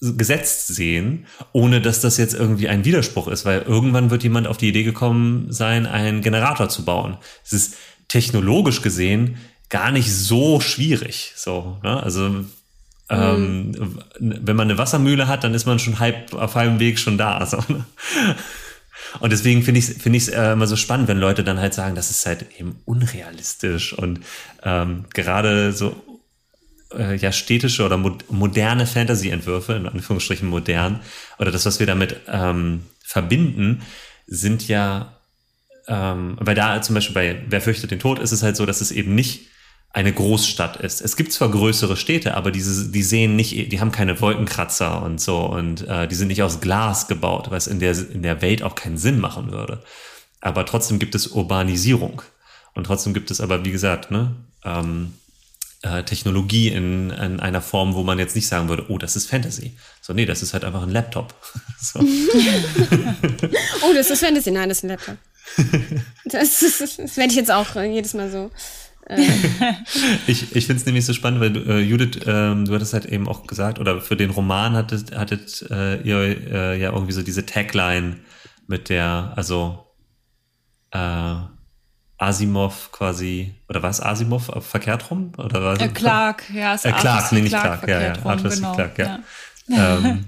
gesetzt 0.01 0.69
sehen, 0.69 1.27
ohne 1.53 1.81
dass 1.81 2.01
das 2.01 2.17
jetzt 2.17 2.35
irgendwie 2.35 2.69
ein 2.69 2.85
Widerspruch 2.85 3.29
ist, 3.29 3.45
weil 3.45 3.63
irgendwann 3.63 4.11
wird 4.11 4.23
jemand 4.23 4.47
auf 4.47 4.57
die 4.57 4.69
Idee 4.69 4.83
gekommen 4.83 5.47
sein, 5.51 5.87
einen 5.87 6.21
Generator 6.21 6.69
zu 6.69 6.85
bauen. 6.85 7.17
Es 7.45 7.53
ist 7.53 7.77
technologisch 8.09 8.83
gesehen 8.83 9.39
gar 9.71 9.91
nicht 9.91 10.13
so 10.13 10.61
schwierig, 10.61 11.33
so, 11.37 11.79
ne? 11.83 12.03
also 12.03 12.45
Ähm, 13.11 13.99
wenn 14.19 14.57
man 14.57 14.69
eine 14.69 14.79
Wassermühle 14.79 15.29
hat, 15.29 15.45
dann 15.45 15.55
ist 15.55 15.67
man 15.67 15.79
schon 15.79 15.99
halb 15.99 16.33
auf 16.33 16.55
halbem 16.55 16.81
Weg 16.81 16.99
schon 16.99 17.19
da. 17.19 17.45
So, 17.45 17.59
ne? 17.69 17.85
Und 19.21 19.33
deswegen 19.33 19.63
finde 19.63 19.79
ich 19.79 19.91
es 19.91 20.03
finde 20.03 20.17
ich 20.17 20.33
äh, 20.33 20.53
immer 20.53 20.67
so 20.67 20.77
spannend, 20.77 21.09
wenn 21.09 21.19
Leute 21.19 21.45
dann 21.45 21.61
halt 21.61 21.75
sagen, 21.75 21.95
das 21.95 22.11
ist 22.11 22.27
halt 22.27 22.47
eben 22.59 22.81
unrealistisch 22.85 23.93
und 23.93 24.21
ähm, 24.63 25.05
gerade 25.13 25.73
so 25.73 25.95
äh, 26.97 27.17
ja 27.17 27.33
städtische 27.33 27.85
oder 27.85 27.97
mo 27.97 28.17
moderne 28.29 28.87
Fantasy-Entwürfe, 28.87 29.75
in 29.75 29.87
Anführungsstrichen 29.87 30.49
modern, 30.49 31.01
oder 31.39 31.51
das, 31.51 31.67
was 31.67 31.81
wir 31.81 31.87
damit 31.87 32.21
ähm, 32.29 32.85
verbinden, 33.03 33.83
sind 34.27 34.67
ja, 34.69 35.17
ähm, 35.87 36.37
weil 36.41 36.55
da 36.55 36.81
zum 36.83 36.95
Beispiel 36.95 37.15
bei 37.15 37.43
Wer 37.49 37.61
fürchtet 37.61 37.91
den 37.91 38.01
Tod 38.01 38.19
ist 38.19 38.33
es 38.33 38.43
halt 38.43 38.57
so, 38.57 38.67
dass 38.67 38.81
es 38.81 38.91
eben 38.91 39.15
nicht 39.15 39.49
eine 39.95 40.13
Großstadt 40.13 40.77
ist. 40.79 41.01
Es 41.01 41.17
gibt 41.17 41.33
zwar 41.33 41.51
größere 41.51 41.97
Städte, 41.97 42.35
aber 42.35 42.51
diese, 42.51 42.91
die 42.91 43.03
sehen 43.05 43.37
nicht, 43.37 43.73
die 43.73 43.81
haben 43.81 43.93
keine 43.93 44.21
Wolkenkratzer 44.21 45.01
und 45.03 45.21
so 45.21 45.39
und 45.47 45.87
äh, 45.87 46.09
die 46.09 46.17
sind 46.17 46.29
nicht 46.29 46.43
aus 46.43 46.61
Glas 46.61 47.07
gebaut, 47.07 47.47
was 47.51 47.69
in 47.69 47.79
der, 47.79 47.97
in 48.11 48.23
der 48.23 48.43
Welt 48.43 48.65
auch 48.65 48.75
keinen 48.75 48.99
Sinn 48.99 49.21
machen 49.21 49.53
würde. 49.53 49.85
Aber 50.41 50.67
trotzdem 50.67 50.99
gibt 50.99 51.15
es 51.15 51.29
Urbanisierung. 51.29 52.23
Und 52.75 52.85
trotzdem 52.85 53.15
gibt 53.15 53.31
es 53.31 53.41
aber, 53.41 53.65
wie 53.65 53.71
gesagt, 53.71 54.11
ne, 54.11 54.35
ähm, 54.65 55.15
äh, 55.83 56.03
Technologie 56.03 56.71
in, 56.71 57.11
in 57.11 57.39
einer 57.39 57.63
Form, 57.63 57.95
wo 57.95 58.03
man 58.03 58.19
jetzt 58.19 58.35
nicht 58.35 58.49
sagen 58.49 58.69
würde, 58.69 58.87
oh, 58.89 58.99
das 58.99 59.15
ist 59.15 59.31
Fantasy. 59.31 59.77
So, 60.03 60.13
nee, 60.13 60.27
das 60.27 60.43
ist 60.43 60.55
halt 60.55 60.65
einfach 60.65 60.83
ein 60.83 60.91
Laptop. 60.91 61.35
so. 61.81 62.01
oh, 63.83 63.93
das 63.95 64.11
ist 64.11 64.19
Fantasy. 64.19 64.51
Nein, 64.51 64.69
das 64.69 64.79
ist 64.79 64.85
ein 64.85 64.89
Laptop. 64.89 65.17
Das, 66.27 66.61
das, 66.61 66.97
das 66.97 67.17
werde 67.19 67.31
ich 67.31 67.37
jetzt 67.37 67.51
auch 67.51 67.77
äh, 67.77 67.85
jedes 67.85 68.15
Mal 68.15 68.31
so. 68.31 68.51
Ich 70.27 70.57
ich 70.57 70.67
finde 70.67 70.81
es 70.81 70.87
nämlich 70.87 71.05
so 71.05 71.13
spannend, 71.13 71.41
weil 71.41 71.53
du, 71.53 71.61
äh, 71.61 71.81
Judith, 71.81 72.21
ähm, 72.27 72.65
du 72.65 72.75
hattest 72.75 72.95
halt 72.95 73.05
eben 73.05 73.29
auch 73.29 73.47
gesagt, 73.47 73.79
oder 73.79 74.01
für 74.01 74.17
den 74.17 74.31
Roman 74.31 74.75
hattet, 74.75 75.15
hattet 75.17 75.63
äh, 75.71 76.01
ihr 76.03 76.17
äh, 76.51 76.81
ja 76.81 76.93
irgendwie 76.93 77.13
so 77.13 77.23
diese 77.23 77.45
Tagline 77.45 78.17
mit 78.67 78.89
der, 78.89 79.35
also 79.37 79.87
äh, 80.91 81.35
Asimov 82.17 82.93
quasi, 82.93 83.55
oder 83.69 83.83
war 83.83 83.91
es 83.91 84.01
Asimov 84.01 84.51
verkehrt 84.61 85.11
rum? 85.11 85.33
Oder 85.37 85.63
war 85.63 85.79
äh, 85.79 85.89
Clark, 85.89 86.45
ja, 86.55 86.75
es 86.75 86.87
äh, 86.87 86.93
Clark, 86.93 87.31
nee, 87.33 87.43
nicht 87.43 87.51
Clark, 87.51 87.83
Clark 87.83 87.89
ja, 87.89 88.01
ja, 88.01 88.25
Arthur 88.25 88.51
genau, 88.51 88.75
Clark, 88.75 88.99
ja. 88.99 89.19
ja. 89.69 89.99
ähm, 89.99 90.25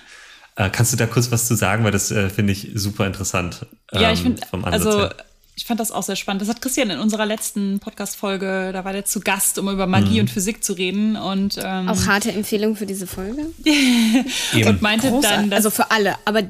äh, 0.56 0.70
kannst 0.70 0.94
du 0.94 0.96
da 0.96 1.06
kurz 1.06 1.30
was 1.30 1.46
zu 1.46 1.56
sagen, 1.56 1.84
weil 1.84 1.92
das 1.92 2.10
äh, 2.10 2.30
finde 2.30 2.54
ich 2.54 2.70
super 2.74 3.06
interessant. 3.06 3.66
Ähm, 3.92 4.00
ja, 4.00 4.12
ich 4.12 4.22
finde, 4.22 4.40
also 4.62 5.00
her 5.00 5.14
ich 5.56 5.66
fand 5.66 5.78
das 5.78 5.92
auch 5.92 6.02
sehr 6.02 6.16
spannend. 6.16 6.42
Das 6.42 6.48
hat 6.48 6.60
Christian 6.60 6.90
in 6.90 6.98
unserer 6.98 7.26
letzten 7.26 7.78
Podcast-Folge, 7.78 8.70
da 8.72 8.84
war 8.84 8.92
der 8.92 9.04
zu 9.04 9.20
Gast, 9.20 9.58
um 9.58 9.68
über 9.68 9.86
Magie 9.86 10.14
mhm. 10.14 10.20
und 10.20 10.30
Physik 10.30 10.64
zu 10.64 10.72
reden. 10.72 11.16
Und, 11.16 11.58
ähm, 11.62 11.88
auch 11.88 12.06
harte 12.06 12.32
Empfehlung 12.32 12.74
für 12.74 12.86
diese 12.86 13.06
Folge. 13.06 13.46
und 14.52 14.82
meinte 14.82 15.10
Großartig. 15.10 15.30
dann, 15.30 15.50
dass, 15.50 15.58
also 15.58 15.70
für 15.70 15.90
alle, 15.90 16.16
aber 16.24 16.42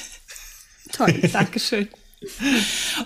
toll. 0.92 1.12
Dankeschön. 1.32 1.88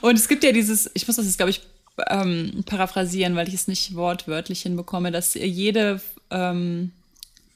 Und 0.02 0.18
es 0.18 0.28
gibt 0.28 0.44
ja 0.44 0.52
dieses, 0.52 0.90
ich 0.92 1.06
muss 1.06 1.16
das 1.16 1.24
jetzt, 1.24 1.38
glaube 1.38 1.50
ich, 1.50 1.62
ähm, 2.08 2.62
paraphrasieren, 2.66 3.36
weil 3.36 3.48
ich 3.48 3.54
es 3.54 3.68
nicht 3.68 3.94
wortwörtlich 3.94 4.60
hinbekomme, 4.62 5.10
dass 5.12 5.32
jede 5.32 6.00
ähm, 6.30 6.92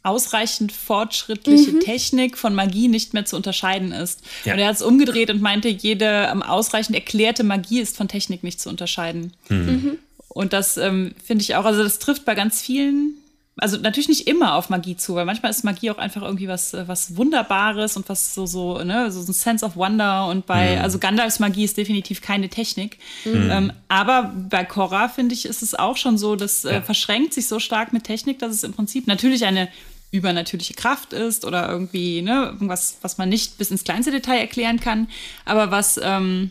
ausreichend 0.03 0.73
fortschrittliche 0.73 1.73
mhm. 1.73 1.81
Technik 1.81 2.39
von 2.39 2.55
Magie 2.55 2.89
nicht 2.89 3.13
mehr 3.13 3.27
zu 3.27 3.37
unterscheiden 3.37 3.93
ist. 3.93 4.23
Ja. 4.45 4.55
Und 4.55 4.59
er 4.59 4.69
hat 4.69 4.77
es 4.77 4.83
umgedreht 4.83 5.31
und 5.31 5.43
meinte, 5.43 5.69
jede 5.69 6.29
ähm, 6.33 6.43
ausreichend 6.43 6.97
erklärte 6.97 7.45
Magie 7.45 7.81
ist 7.81 7.97
von 7.97 8.09
Technik 8.09 8.43
nicht 8.43 8.61
zu 8.61 8.69
unterscheiden. 8.69 9.33
Mhm. 9.49 9.57
mhm. 9.57 9.99
Und 10.33 10.53
das 10.53 10.77
ähm, 10.77 11.13
finde 11.23 11.43
ich 11.43 11.57
auch, 11.57 11.65
also 11.65 11.83
das 11.83 11.99
trifft 11.99 12.25
bei 12.25 12.37
ganz 12.37 12.63
vielen, 12.63 13.15
also 13.57 13.77
natürlich 13.77 14.09
nicht 14.09 14.29
immer 14.29 14.55
auf 14.55 14.71
Magie 14.71 14.97
zu, 14.97 15.17
weil 15.17 15.25
manchmal 15.25 15.51
ist 15.51 15.65
Magie 15.65 15.91
auch 15.91 15.99
einfach 15.99 16.23
irgendwie 16.23 16.47
was, 16.47 16.73
äh, 16.73 16.87
was 16.87 17.17
Wunderbares 17.17 17.97
und 17.97 18.09
was 18.09 18.35
so, 18.35 18.47
so, 18.47 18.79
ne, 18.83 19.11
so 19.11 19.21
ein 19.21 19.33
Sense 19.33 19.67
of 19.67 19.77
Wonder. 19.77 20.29
Und 20.29 20.47
bei, 20.47 20.77
mhm. 20.77 20.83
also 20.83 20.99
Gandalfs 20.99 21.41
Magie 21.41 21.65
ist 21.65 21.77
definitiv 21.77 22.23
keine 22.23 22.49
Technik. 22.49 22.99
Mhm. 23.25 23.51
Ähm, 23.51 23.73
aber 23.89 24.33
bei 24.49 24.65
Korra, 24.65 25.09
finde 25.09 25.35
ich, 25.35 25.47
ist 25.47 25.63
es 25.63 25.75
auch 25.75 25.97
schon 25.97 26.17
so, 26.17 26.37
das 26.37 26.65
äh, 26.65 26.81
verschränkt 26.81 27.35
sich 27.35 27.49
so 27.49 27.59
stark 27.59 27.93
mit 27.93 28.05
Technik, 28.05 28.39
dass 28.39 28.53
es 28.53 28.63
im 28.63 28.73
Prinzip 28.73 29.09
natürlich 29.09 29.45
eine 29.45 29.69
übernatürliche 30.11 30.75
Kraft 30.75 31.13
ist 31.13 31.45
oder 31.45 31.69
irgendwie 31.69 32.23
ne, 32.23 32.51
irgendwas, 32.53 32.99
was 33.03 33.19
man 33.19 33.29
nicht 33.29 33.59
bis 33.59 33.71
ins 33.71 33.85
kleinste 33.85 34.11
Detail 34.11 34.39
erklären 34.39 34.81
kann, 34.81 35.09
aber 35.45 35.71
was, 35.71 36.01
ähm, 36.03 36.51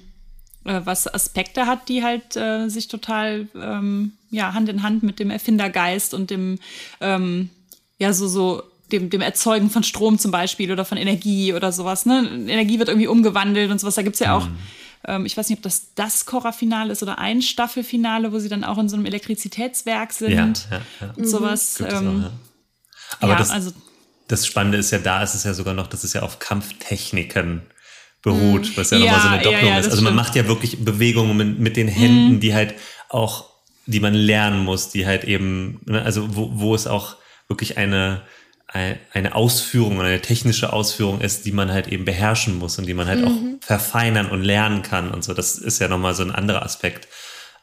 äh, 0.64 0.82
was 0.86 1.14
Aspekte 1.14 1.66
hat, 1.66 1.90
die 1.90 2.04
halt 2.04 2.36
äh, 2.36 2.70
sich 2.70 2.88
total 2.88 3.48
ähm, 3.56 4.14
ja, 4.32 4.54
Hand 4.54 4.70
in 4.70 4.84
Hand 4.84 5.04
mit 5.04 5.20
dem 5.20 5.30
Erfindergeist 5.30 6.14
und 6.14 6.30
dem, 6.30 6.60
ähm, 7.02 7.50
ja, 7.98 8.14
so, 8.14 8.28
so 8.28 8.64
dem, 8.92 9.10
dem 9.10 9.22
Erzeugen 9.22 9.70
von 9.70 9.84
Strom 9.84 10.18
zum 10.18 10.32
Beispiel 10.32 10.72
oder 10.72 10.86
von 10.86 10.98
Energie 10.98 11.54
oder 11.54 11.72
sowas. 11.72 12.06
Ne? 12.06 12.46
Energie 12.48 12.80
wird 12.80 12.90
irgendwie 12.90 13.08
umgewandelt 13.08 13.72
und 13.72 13.80
sowas. 13.80 13.96
Da 13.96 14.02
gibt's 14.02 14.20
ja 14.20 14.38
auch, 14.38 14.48
mhm. 14.48 14.58
ähm, 15.06 15.26
ich 15.26 15.36
weiß 15.36 15.50
nicht, 15.50 15.58
ob 15.60 15.64
das 15.64 15.94
das 15.96 16.26
Korra-Finale 16.26 16.92
ist 16.92 17.04
oder 17.04 17.20
ein 17.20 17.42
Staffelfinale, 17.42 18.32
wo 18.32 18.40
sie 18.40 18.50
dann 18.50 18.64
auch 18.64 18.78
in 18.78 18.88
so 18.88 18.96
einem 18.96 19.06
Elektrizitätswerk 19.06 20.14
sind 20.14 20.32
ja, 20.32 20.78
ja, 20.78 20.82
ja. 21.02 21.14
und 21.16 21.28
sowas. 21.28 21.82
Ähm, 21.82 22.26
auch, 22.26 22.49
aber 23.20 23.34
ja, 23.34 23.38
das, 23.38 23.50
also, 23.52 23.72
das 24.28 24.46
Spannende 24.46 24.78
ist 24.78 24.92
ja, 24.92 25.00
da 25.00 25.24
ist 25.24 25.34
es 25.34 25.44
ja 25.44 25.54
sogar 25.54 25.74
noch, 25.74 25.88
dass 25.88 26.04
es 26.04 26.14
ja 26.14 26.22
auf 26.22 26.40
Kampftechniken 26.40 27.64
beruht, 28.22 28.70
mhm. 28.70 28.72
was 28.78 28.92
ja, 28.92 28.98
ja 28.98 29.06
nochmal 29.06 29.22
so 29.22 29.28
eine 29.28 29.42
Doppelung 29.42 29.66
ja, 29.66 29.74
ja, 29.74 29.80
ist. 29.80 29.90
Also 29.90 30.02
man 30.02 30.16
macht 30.16 30.36
ja 30.36 30.48
wirklich 30.48 30.84
Bewegungen 30.84 31.36
mit, 31.38 31.60
mit 31.60 31.78
den 31.78 31.88
Händen, 31.88 32.36
mhm. 32.36 32.40
die 32.40 32.54
halt 32.54 32.76
auch, 33.10 33.46
die 33.86 34.00
man 34.00 34.14
lernen 34.14 34.64
muss, 34.64 34.90
die 34.90 35.06
halt 35.06 35.24
eben, 35.24 35.82
ne, 35.86 36.02
also 36.02 36.36
wo, 36.36 36.52
wo 36.54 36.76
es 36.76 36.86
auch 36.86 37.16
wirklich 37.48 37.78
eine, 37.78 38.22
eine 38.72 39.34
Ausführung, 39.34 40.00
eine 40.00 40.22
technische 40.22 40.72
Ausführung 40.72 41.22
ist, 41.22 41.46
die 41.48 41.52
man 41.52 41.72
halt 41.72 41.88
eben 41.88 42.06
beherrschen 42.06 42.60
muss 42.60 42.78
und 42.78 42.86
die 42.86 42.94
man 42.94 43.08
halt 43.08 43.22
mhm. 43.22 43.28
auch 43.28 43.66
verfeinern 43.66 44.28
und 44.28 44.44
lernen 44.44 44.84
kann 44.84 45.10
und 45.10 45.24
so. 45.24 45.34
Das 45.34 45.58
ist 45.58 45.80
ja 45.80 45.88
nochmal 45.88 46.14
so 46.14 46.22
ein 46.22 46.32
anderer 46.32 46.62
Aspekt. 46.62 47.08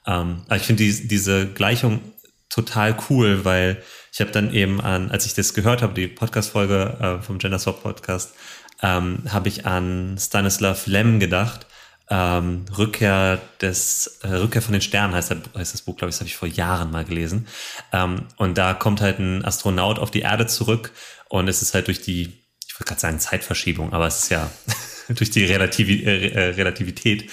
Ähm, 0.04 0.42
aber 0.46 0.56
ich 0.56 0.62
finde 0.62 0.82
die, 0.82 1.06
diese 1.06 1.46
Gleichung 1.46 2.00
total 2.48 2.96
cool, 3.08 3.44
weil 3.44 3.82
ich 4.16 4.20
habe 4.22 4.30
dann 4.30 4.50
eben 4.54 4.80
an, 4.80 5.10
als 5.10 5.26
ich 5.26 5.34
das 5.34 5.52
gehört 5.52 5.82
habe, 5.82 5.92
die 5.92 6.08
Podcast-Folge 6.08 7.18
äh, 7.20 7.22
vom 7.22 7.36
Gender 7.36 7.58
Swap 7.58 7.82
Podcast, 7.82 8.32
ähm, 8.80 9.18
habe 9.28 9.48
ich 9.48 9.66
an 9.66 10.16
Stanislav 10.18 10.86
Lem 10.86 11.20
gedacht. 11.20 11.66
Ähm, 12.08 12.64
Rückkehr 12.78 13.38
des 13.60 14.20
äh, 14.22 14.28
Rückkehr 14.28 14.62
von 14.62 14.72
den 14.72 14.80
Sternen 14.80 15.14
heißt, 15.14 15.32
der, 15.32 15.42
heißt 15.54 15.74
das 15.74 15.82
Buch, 15.82 15.98
glaube 15.98 16.08
ich, 16.08 16.14
das 16.14 16.20
habe 16.20 16.28
ich 16.28 16.36
vor 16.36 16.48
Jahren 16.48 16.90
mal 16.90 17.04
gelesen. 17.04 17.46
Ähm, 17.92 18.22
und 18.38 18.56
da 18.56 18.72
kommt 18.72 19.02
halt 19.02 19.18
ein 19.18 19.44
Astronaut 19.44 19.98
auf 19.98 20.10
die 20.10 20.20
Erde 20.20 20.46
zurück 20.46 20.92
und 21.28 21.46
es 21.46 21.60
ist 21.60 21.74
halt 21.74 21.88
durch 21.88 22.00
die, 22.00 22.22
ich 22.66 22.74
wollte 22.80 22.84
gerade 22.84 23.00
sagen 23.02 23.20
Zeitverschiebung, 23.20 23.92
aber 23.92 24.06
es 24.06 24.20
ist 24.20 24.30
ja 24.30 24.50
durch 25.08 25.30
die 25.30 25.44
Relativi 25.44 26.04
äh, 26.04 26.28
äh, 26.28 26.48
Relativität 26.54 27.30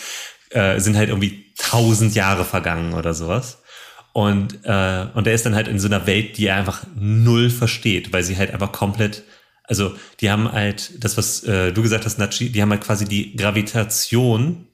äh, 0.49 0.81
sind 0.81 0.97
halt 0.97 1.07
irgendwie 1.07 1.53
tausend 1.57 2.13
Jahre 2.13 2.43
vergangen 2.43 2.93
oder 2.93 3.13
sowas. 3.13 3.62
Und, 4.13 4.59
äh, 4.63 5.07
und 5.15 5.27
er 5.27 5.33
ist 5.33 5.45
dann 5.45 5.55
halt 5.55 5.67
in 5.67 5.79
so 5.79 5.87
einer 5.87 6.05
Welt, 6.05 6.37
die 6.37 6.45
er 6.45 6.55
einfach 6.55 6.85
null 6.95 7.49
versteht, 7.49 8.13
weil 8.13 8.23
sie 8.23 8.37
halt 8.37 8.51
einfach 8.51 8.71
komplett, 8.71 9.23
also 9.63 9.93
die 10.21 10.29
haben 10.29 10.51
halt, 10.51 11.03
das, 11.03 11.17
was 11.17 11.43
äh, 11.43 11.73
du 11.73 11.81
gesagt 11.81 12.05
hast, 12.05 12.19
Nachi, 12.19 12.51
die 12.51 12.61
haben 12.61 12.69
halt 12.69 12.83
quasi 12.83 13.05
die 13.05 13.35
Gravitation 13.35 14.67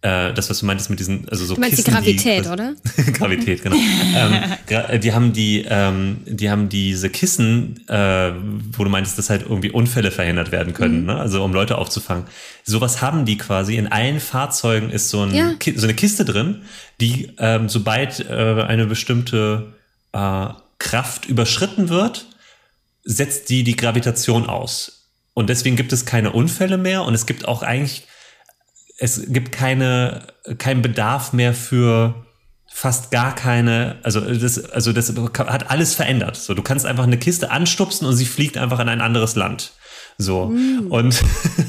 äh, 0.00 0.32
das, 0.32 0.48
was 0.48 0.60
du 0.60 0.66
meintest 0.66 0.90
mit 0.90 1.00
diesen, 1.00 1.28
also 1.28 1.44
so 1.44 1.54
du 1.56 1.60
meinst 1.60 1.76
Kissen, 1.76 1.90
die 1.90 2.16
Gravität, 2.16 2.44
die, 2.44 2.48
oder? 2.48 2.74
Gravität, 3.12 3.62
genau. 3.62 3.76
ähm, 4.14 5.00
die 5.00 5.12
haben 5.12 5.32
die, 5.32 5.66
ähm, 5.68 6.18
die 6.24 6.50
haben 6.50 6.68
diese 6.68 7.10
Kissen, 7.10 7.84
äh, 7.88 8.32
wo 8.76 8.84
du 8.84 8.90
meintest, 8.90 9.18
dass 9.18 9.28
halt 9.28 9.42
irgendwie 9.42 9.70
Unfälle 9.70 10.12
verhindert 10.12 10.52
werden 10.52 10.72
können, 10.72 11.00
mhm. 11.00 11.06
ne? 11.06 11.16
also 11.16 11.42
um 11.42 11.52
Leute 11.52 11.78
aufzufangen. 11.78 12.24
Sowas 12.62 13.02
haben 13.02 13.24
die 13.24 13.38
quasi. 13.38 13.76
In 13.76 13.88
allen 13.88 14.20
Fahrzeugen 14.20 14.90
ist 14.90 15.08
so, 15.08 15.22
ein, 15.22 15.34
ja. 15.34 15.54
so 15.74 15.86
eine 15.86 15.94
Kiste 15.94 16.24
drin, 16.24 16.62
die, 17.00 17.32
ähm, 17.38 17.68
sobald 17.68 18.20
äh, 18.20 18.64
eine 18.68 18.86
bestimmte 18.86 19.72
äh, 20.12 20.46
Kraft 20.78 21.26
überschritten 21.26 21.88
wird, 21.88 22.26
setzt 23.02 23.48
die 23.48 23.64
die 23.64 23.74
Gravitation 23.74 24.46
aus. 24.46 25.08
Und 25.34 25.48
deswegen 25.48 25.74
gibt 25.74 25.92
es 25.92 26.04
keine 26.04 26.30
Unfälle 26.32 26.78
mehr 26.78 27.02
und 27.02 27.14
es 27.14 27.26
gibt 27.26 27.48
auch 27.48 27.62
eigentlich 27.62 28.04
es 28.98 29.22
gibt 29.28 29.52
keine, 29.52 30.26
keinen 30.58 30.82
Bedarf 30.82 31.32
mehr 31.32 31.54
für 31.54 32.26
fast 32.70 33.10
gar 33.10 33.34
keine, 33.34 33.98
also 34.02 34.20
das, 34.20 34.70
also 34.70 34.92
das 34.92 35.12
hat 35.16 35.70
alles 35.70 35.94
verändert. 35.94 36.36
So, 36.36 36.54
du 36.54 36.62
kannst 36.62 36.84
einfach 36.84 37.04
eine 37.04 37.18
Kiste 37.18 37.50
anstupsen 37.50 38.06
und 38.06 38.14
sie 38.14 38.26
fliegt 38.26 38.58
einfach 38.58 38.80
in 38.80 38.88
ein 38.88 39.00
anderes 39.00 39.36
Land. 39.36 39.72
So. 40.20 40.46
Mm. 40.46 40.90
Und, 40.90 41.22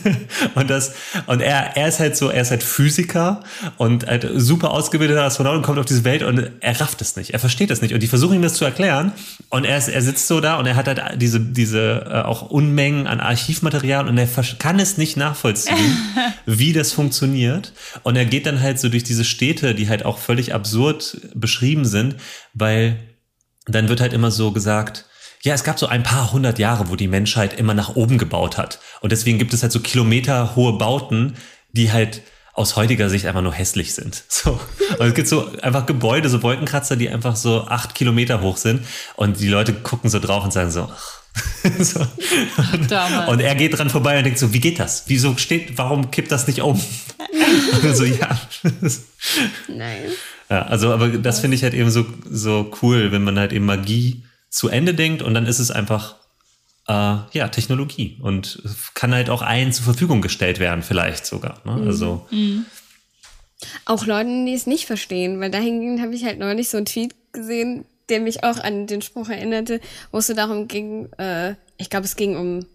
und 0.56 0.70
das, 0.72 0.94
und 1.28 1.40
er, 1.40 1.78
er 1.78 1.88
ist 1.88 2.00
halt 2.00 2.18
so, 2.18 2.30
er 2.30 2.42
ist 2.42 2.50
halt 2.50 2.64
Physiker 2.64 3.44
und 3.78 4.08
halt 4.08 4.28
super 4.36 4.72
ausgebildeter 4.72 5.24
Astronaut 5.24 5.56
und 5.56 5.62
kommt 5.62 5.78
auf 5.78 5.86
diese 5.86 6.04
Welt 6.04 6.24
und 6.24 6.50
er 6.60 6.82
rafft 6.82 7.00
es 7.02 7.16
nicht. 7.16 7.32
Er 7.32 7.40
versteht 7.40 7.70
es 7.70 7.84
nicht. 7.84 7.94
Und 7.94 8.02
die 8.02 8.08
versuchen 8.08 8.36
ihm 8.36 8.42
das 8.42 8.56
zu 8.56 8.66
erklären. 8.66 9.12
Und 9.50 9.66
er, 9.66 9.78
ist, 9.78 9.88
er 9.88 10.02
sitzt 10.02 10.28
so 10.28 10.42
da 10.42 10.58
und 10.58 10.66
er 10.66 10.76
hat 10.76 10.88
halt 10.88 11.22
diese, 11.22 11.40
diese 11.40 12.08
äh, 12.10 12.22
auch 12.24 12.50
Unmengen 12.50 13.06
an 13.06 13.20
Archivmaterial 13.20 14.08
und 14.08 14.18
er 14.18 14.28
kann 14.58 14.80
es 14.80 14.98
nicht 14.98 15.16
nachvollziehen, 15.16 15.98
wie 16.48 16.74
das 16.74 16.92
funktioniert. 16.92 17.74
Und 18.02 18.16
er 18.16 18.26
geht 18.26 18.48
dann 18.48 18.62
halt 18.62 18.80
so 18.80 18.90
durch 18.90 19.04
diese 19.04 19.26
Städte, 19.26 19.76
die 19.76 19.90
halt 19.90 20.06
auch 20.06 20.18
völlig 20.18 20.56
absurd 20.56 21.22
beschrieben 21.36 21.86
sind, 21.86 22.16
weil 22.56 22.98
dann 23.68 23.90
wird 23.90 24.02
halt 24.02 24.14
immer 24.14 24.32
so 24.32 24.52
gesagt, 24.52 25.06
ja, 25.44 25.54
es 25.54 25.64
gab 25.64 25.80
so 25.80 25.88
ein 25.88 26.04
paar 26.04 26.32
hundert 26.32 26.60
Jahre, 26.60 26.90
wo 26.90 26.96
die 26.96 27.08
Menschheit 27.08 27.58
immer 27.58 27.74
nach 27.74 27.96
oben 27.96 28.18
gebaut 28.18 28.58
hat. 28.58 28.80
Und 29.02 29.12
deswegen 29.12 29.38
gibt 29.38 29.54
es 29.54 29.62
halt 29.64 29.72
so 29.72 29.80
kilometerhohe 29.80 30.78
Bauten, 30.78 31.36
die 31.72 31.92
halt 31.92 32.22
aus 32.54 32.76
heutiger 32.76 33.10
Sicht 33.10 33.26
einfach 33.26 33.42
nur 33.42 33.54
hässlich 33.54 33.94
sind. 33.94 34.24
So. 34.30 34.60
Und 34.98 35.08
es 35.08 35.14
gibt 35.14 35.28
so 35.28 35.50
einfach 35.62 35.86
Gebäude, 35.86 36.30
so 36.30 36.42
Wolkenkratzer, 36.44 36.96
die 36.96 37.10
einfach 37.10 37.36
so 37.36 37.66
acht 37.68 37.96
Kilometer 37.96 38.42
hoch 38.42 38.58
sind. 38.58 38.86
Und 39.16 39.40
die 39.40 39.48
Leute 39.48 39.74
gucken 39.74 40.10
so 40.10 40.20
drauf 40.20 40.44
und 40.44 40.52
sagen 40.52 40.72
so, 40.72 40.90
ach. 40.92 41.20
so. 41.80 42.06
Und 43.28 43.40
er 43.42 43.56
geht 43.56 43.78
dran 43.78 43.90
vorbei 43.90 44.18
und 44.18 44.24
denkt 44.26 44.40
so, 44.40 44.54
wie 44.54 44.60
geht 44.60 44.80
das? 44.80 45.04
Wieso 45.08 45.38
steht, 45.38 45.78
warum 45.78 46.12
kippt 46.12 46.32
das 46.32 46.48
nicht 46.48 46.62
um? 46.62 46.82
und 47.84 47.96
so, 47.96 48.04
ja. 48.04 48.40
Nein. 49.68 50.02
Ja, 50.50 50.64
also, 50.64 50.92
aber 50.92 51.10
das 51.10 51.40
finde 51.40 51.56
ich 51.56 51.64
halt 51.64 51.74
eben 51.74 51.92
so, 51.92 52.06
so 52.30 52.72
cool, 52.82 53.12
wenn 53.12 53.24
man 53.24 53.38
halt 53.38 53.54
eben 53.54 53.66
Magie 53.66 54.24
zu 54.50 54.70
Ende 54.70 54.94
denkt 54.94 55.22
und 55.22 55.34
dann 55.34 55.46
ist 55.46 55.60
es 55.60 55.72
einfach 55.72 56.16
äh, 56.88 57.18
ja, 57.32 57.48
Technologie 57.50 58.18
und 58.22 58.62
kann 58.96 59.14
halt 59.14 59.30
auch 59.30 59.42
allen 59.42 59.72
zur 59.72 59.86
Verfügung 59.86 60.22
gestellt 60.22 60.60
werden, 60.60 60.84
vielleicht 60.84 61.26
sogar. 61.26 61.62
Ne? 61.64 61.74
Mhm. 61.74 61.88
Also. 61.88 62.28
Mhm. 62.32 62.66
Auch 63.86 64.06
Leuten, 64.06 64.46
die 64.46 64.54
es 64.54 64.68
nicht 64.68 64.86
verstehen, 64.86 65.40
weil 65.40 65.52
dahingehend 65.52 66.02
habe 66.02 66.16
ich 66.16 66.24
halt 66.24 66.40
neulich 66.40 66.70
so 66.70 66.78
einen 66.78 66.86
Tweet 66.86 67.14
gesehen, 67.34 67.86
der 68.08 68.22
mich 68.22 68.44
auch 68.44 68.58
an 68.58 68.88
den 68.88 69.02
Spruch 69.02 69.30
erinnerte, 69.30 69.82
wo 70.12 70.20
es 70.20 70.28
so 70.28 70.34
darum 70.34 70.68
ging, 70.68 71.10
äh, 71.18 71.56
ich 71.78 71.90
glaube, 71.90 72.06
es 72.06 72.16
ging 72.16 72.38
um 72.38 72.66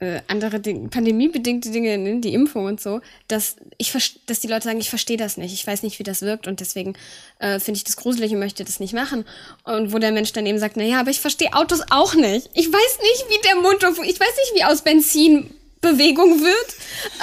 äh, 0.00 0.20
andere 0.28 0.60
Dinge, 0.60 0.88
pandemiebedingte 0.88 1.70
Dinge, 1.70 1.96
ne, 1.98 2.20
die 2.20 2.34
Impfung 2.34 2.66
und 2.66 2.80
so, 2.80 3.00
dass 3.28 3.56
ich 3.78 3.92
dass 4.26 4.40
die 4.40 4.46
Leute 4.46 4.64
sagen, 4.64 4.80
ich 4.80 4.90
verstehe 4.90 5.16
das 5.16 5.36
nicht, 5.36 5.52
ich 5.52 5.66
weiß 5.66 5.82
nicht, 5.82 5.98
wie 5.98 6.02
das 6.02 6.22
wirkt 6.22 6.46
und 6.46 6.60
deswegen 6.60 6.94
äh, 7.38 7.60
finde 7.60 7.78
ich 7.78 7.84
das 7.84 7.96
gruselig 7.96 8.32
und 8.32 8.38
möchte 8.38 8.64
das 8.64 8.80
nicht 8.80 8.94
machen. 8.94 9.24
Und 9.64 9.92
wo 9.92 9.98
der 9.98 10.12
Mensch 10.12 10.32
dann 10.32 10.46
eben 10.46 10.58
sagt, 10.58 10.76
na 10.76 10.84
ja, 10.84 11.00
aber 11.00 11.10
ich 11.10 11.20
verstehe 11.20 11.54
Autos 11.54 11.80
auch 11.90 12.14
nicht. 12.14 12.50
Ich 12.54 12.72
weiß 12.72 12.98
nicht, 13.00 13.24
wie 13.28 13.42
der 13.46 13.56
Motor, 13.56 13.90
ich 14.04 14.20
weiß 14.20 14.28
nicht, 14.28 14.54
wie 14.54 14.64
aus 14.64 14.82
Benzin 14.82 15.50
Bewegung 15.80 16.40
wird, 16.40 16.74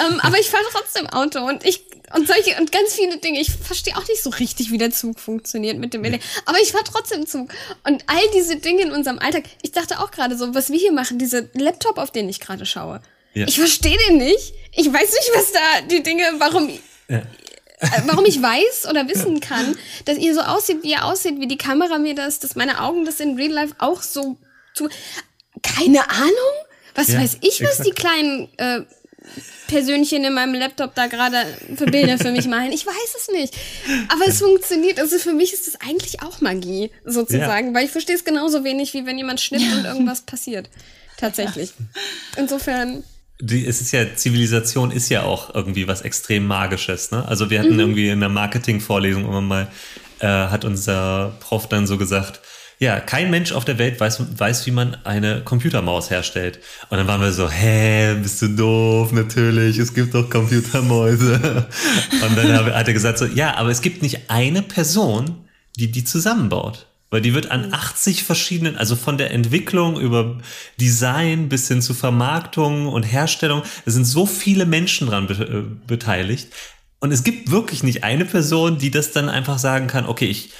ähm, 0.06 0.20
aber 0.20 0.38
ich 0.38 0.48
fahre 0.48 0.62
trotzdem 0.70 1.08
Auto 1.08 1.40
und 1.40 1.64
ich 1.64 1.82
und 2.14 2.26
solche 2.26 2.58
und 2.60 2.72
ganz 2.72 2.94
viele 2.94 3.18
Dinge. 3.18 3.40
Ich 3.40 3.50
verstehe 3.50 3.96
auch 3.96 4.06
nicht 4.06 4.22
so 4.22 4.30
richtig, 4.30 4.70
wie 4.70 4.78
der 4.78 4.90
Zug 4.90 5.18
funktioniert 5.18 5.78
mit 5.78 5.94
dem 5.94 6.04
Ele 6.04 6.18
Aber 6.44 6.58
ich 6.60 6.72
fahre 6.72 6.84
trotzdem 6.84 7.26
Zug. 7.26 7.50
Und 7.84 8.04
all 8.06 8.22
diese 8.34 8.56
Dinge 8.56 8.82
in 8.82 8.92
unserem 8.92 9.18
Alltag. 9.18 9.44
Ich 9.62 9.72
dachte 9.72 10.00
auch 10.00 10.10
gerade 10.10 10.36
so, 10.36 10.54
was 10.54 10.70
wir 10.70 10.78
hier 10.78 10.92
machen, 10.92 11.18
diese 11.18 11.48
Laptop, 11.54 11.98
auf 11.98 12.10
den 12.10 12.28
ich 12.28 12.40
gerade 12.40 12.66
schaue. 12.66 13.00
Ja. 13.34 13.46
Ich 13.46 13.58
verstehe 13.58 13.96
den 14.08 14.18
nicht. 14.18 14.52
Ich 14.74 14.86
weiß 14.86 15.12
nicht, 15.12 15.30
was 15.34 15.52
da 15.52 15.60
die 15.90 16.02
Dinge, 16.02 16.24
warum. 16.38 16.70
Ja. 17.08 17.18
Äh, 17.18 18.02
warum 18.06 18.24
ich 18.24 18.40
weiß 18.40 18.88
oder 18.88 19.08
wissen 19.08 19.40
kann, 19.40 19.76
dass 20.04 20.16
ihr 20.16 20.34
so 20.34 20.40
aussieht, 20.40 20.82
wie 20.82 20.92
ihr 20.92 21.04
aussieht, 21.04 21.40
wie 21.40 21.48
die 21.48 21.58
Kamera 21.58 21.98
mir 21.98 22.14
das, 22.14 22.38
dass 22.38 22.54
meine 22.54 22.80
Augen 22.80 23.04
das 23.04 23.20
in 23.20 23.36
Real 23.36 23.50
Life 23.50 23.74
auch 23.78 24.02
so 24.02 24.36
tun. 24.74 24.88
Keine 25.62 26.08
Ahnung? 26.08 26.52
Was 26.94 27.08
ja, 27.08 27.20
weiß 27.20 27.38
ich, 27.40 27.60
was 27.60 27.80
exakt. 27.80 27.86
die 27.86 27.90
kleinen 27.92 28.48
äh, 28.58 28.82
Persönchen 29.66 30.24
in 30.24 30.34
meinem 30.34 30.54
Laptop 30.54 30.94
da 30.94 31.06
gerade 31.06 31.46
für 31.76 31.86
Bilder 31.86 32.18
für 32.18 32.30
mich 32.30 32.46
malen. 32.46 32.72
Ich 32.72 32.86
weiß 32.86 33.14
es 33.16 33.28
nicht. 33.28 33.54
Aber 34.08 34.26
es 34.26 34.38
funktioniert. 34.38 35.00
Also 35.00 35.18
für 35.18 35.32
mich 35.32 35.52
ist 35.52 35.66
es 35.66 35.80
eigentlich 35.80 36.22
auch 36.22 36.40
Magie, 36.40 36.90
sozusagen, 37.04 37.68
ja. 37.68 37.74
weil 37.74 37.86
ich 37.86 37.90
verstehe 37.90 38.14
es 38.14 38.24
genauso 38.24 38.64
wenig, 38.64 38.92
wie 38.94 39.06
wenn 39.06 39.16
jemand 39.16 39.40
schnippt 39.40 39.64
ja. 39.64 39.78
und 39.78 39.84
irgendwas 39.84 40.22
passiert. 40.22 40.68
Tatsächlich. 41.16 41.72
Insofern. 42.36 43.04
Die, 43.44 43.66
es 43.66 43.80
ist 43.80 43.90
ja, 43.90 44.14
Zivilisation 44.14 44.92
ist 44.92 45.08
ja 45.08 45.24
auch 45.24 45.52
irgendwie 45.52 45.88
was 45.88 46.02
extrem 46.02 46.46
Magisches. 46.46 47.10
Ne? 47.10 47.26
Also 47.26 47.50
wir 47.50 47.58
hatten 47.58 47.74
mhm. 47.74 47.80
irgendwie 47.80 48.08
in 48.08 48.20
der 48.20 48.28
Marketing-Vorlesung 48.28 49.24
immer 49.24 49.40
mal, 49.40 49.68
äh, 50.20 50.26
hat 50.26 50.64
unser 50.64 51.34
Prof 51.40 51.68
dann 51.68 51.88
so 51.88 51.98
gesagt, 51.98 52.40
ja, 52.78 53.00
kein 53.00 53.30
Mensch 53.30 53.52
auf 53.52 53.64
der 53.64 53.78
Welt 53.78 54.00
weiß, 54.00 54.38
weiß, 54.38 54.66
wie 54.66 54.70
man 54.70 54.96
eine 55.04 55.42
Computermaus 55.42 56.10
herstellt. 56.10 56.60
Und 56.88 56.98
dann 56.98 57.06
waren 57.06 57.20
wir 57.20 57.32
so, 57.32 57.48
hä, 57.48 58.14
bist 58.14 58.42
du 58.42 58.48
doof? 58.48 59.12
Natürlich, 59.12 59.78
es 59.78 59.92
gibt 59.94 60.14
doch 60.14 60.28
Computermäuse. 60.28 61.34
Und 62.22 62.36
dann 62.36 62.74
hat 62.74 62.88
er 62.88 62.92
gesagt 62.92 63.18
so, 63.18 63.26
ja, 63.26 63.56
aber 63.56 63.70
es 63.70 63.82
gibt 63.82 64.02
nicht 64.02 64.30
eine 64.30 64.62
Person, 64.62 65.48
die 65.76 65.90
die 65.90 66.04
zusammenbaut. 66.04 66.86
Weil 67.12 67.20
die 67.20 67.34
wird 67.34 67.50
an 67.50 67.74
80 67.74 68.24
verschiedenen, 68.24 68.78
also 68.78 68.96
von 68.96 69.18
der 69.18 69.32
Entwicklung 69.32 70.00
über 70.00 70.38
Design 70.80 71.50
bis 71.50 71.68
hin 71.68 71.82
zu 71.82 71.92
Vermarktung 71.92 72.88
und 72.88 73.02
Herstellung, 73.02 73.62
es 73.84 73.92
sind 73.92 74.06
so 74.06 74.24
viele 74.24 74.64
Menschen 74.64 75.08
dran 75.08 75.26
be 75.26 75.34
äh, 75.34 75.86
beteiligt. 75.86 76.48
Und 77.00 77.12
es 77.12 77.22
gibt 77.22 77.50
wirklich 77.50 77.82
nicht 77.82 78.02
eine 78.02 78.24
Person, 78.24 78.78
die 78.78 78.90
das 78.90 79.12
dann 79.12 79.28
einfach 79.28 79.58
sagen 79.58 79.88
kann, 79.88 80.06
okay, 80.06 80.24
ich 80.24 80.52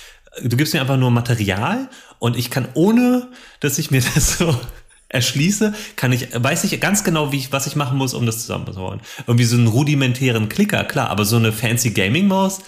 du 0.43 0.57
gibst 0.57 0.75
mir 0.75 0.83
einfach 0.83 0.99
nur 0.99 1.11
Material 1.11 1.89
und 2.19 2.37
ich 2.37 2.51
kann 2.51 2.69
ohne, 2.75 3.29
dass 3.61 3.79
ich 3.79 3.91
mir 3.91 4.03
das 4.15 4.37
so 4.37 4.55
erschließe, 5.09 5.73
kann 5.97 6.13
ich, 6.13 6.29
weiß 6.35 6.65
ich 6.65 6.79
ganz 6.81 7.03
genau, 7.03 7.33
wie 7.33 7.39
ich, 7.39 7.53
was 7.53 7.67
ich 7.67 7.77
machen 7.77 7.97
muss, 7.97 8.13
um 8.13 8.27
das 8.27 8.41
zusammenzubauen. 8.41 9.01
Irgendwie 9.27 9.45
so 9.45 9.57
einen 9.57 9.69
rudimentären 9.69 10.51
Klicker, 10.51 10.85
klar, 10.85 11.09
aber 11.09 11.25
so 11.25 11.37
eine 11.37 11.51
fancy 11.53 11.93
Gaming-Maus 11.93 12.61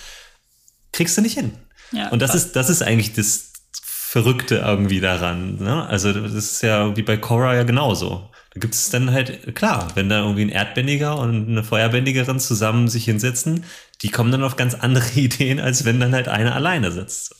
kriegst 0.93 1.18
du 1.18 1.20
nicht 1.20 1.35
hin. 1.35 1.53
Ja, 1.93 2.09
und 2.09 2.22
das 2.22 2.35
ist, 2.35 2.57
das 2.57 2.70
ist 2.70 2.82
eigentlich 2.82 3.12
das 3.12 3.53
Verrückte 4.15 4.62
irgendwie 4.65 5.01
daran. 5.01 5.57
Ne? 5.57 5.89
Also 5.89 6.12
das 6.12 6.33
ist 6.35 6.62
ja 6.62 6.97
wie 6.97 7.03
bei 7.03 7.17
Cora 7.17 7.57
ja 7.57 7.65
genauso. 7.65 8.31
Da 8.53 8.61
gibt 8.61 8.75
es 8.75 8.89
dann 8.89 9.11
halt, 9.11 9.57
klar, 9.57 9.89
wenn 9.97 10.09
da 10.09 10.21
irgendwie 10.21 10.43
ein 10.43 10.51
Erdbändiger 10.51 11.19
und 11.19 11.49
eine 11.49 11.65
Feuerbändigerin 11.65 12.39
zusammen 12.39 12.87
sich 12.87 13.07
hinsetzen, 13.07 13.65
die 14.03 14.11
kommen 14.11 14.31
dann 14.31 14.45
auf 14.45 14.55
ganz 14.55 14.75
andere 14.75 15.11
Ideen, 15.19 15.59
als 15.59 15.85
wenn 15.85 15.99
dann 15.99 16.15
halt 16.15 16.29
einer 16.29 16.55
alleine 16.55 16.93
sitzt. 16.93 17.35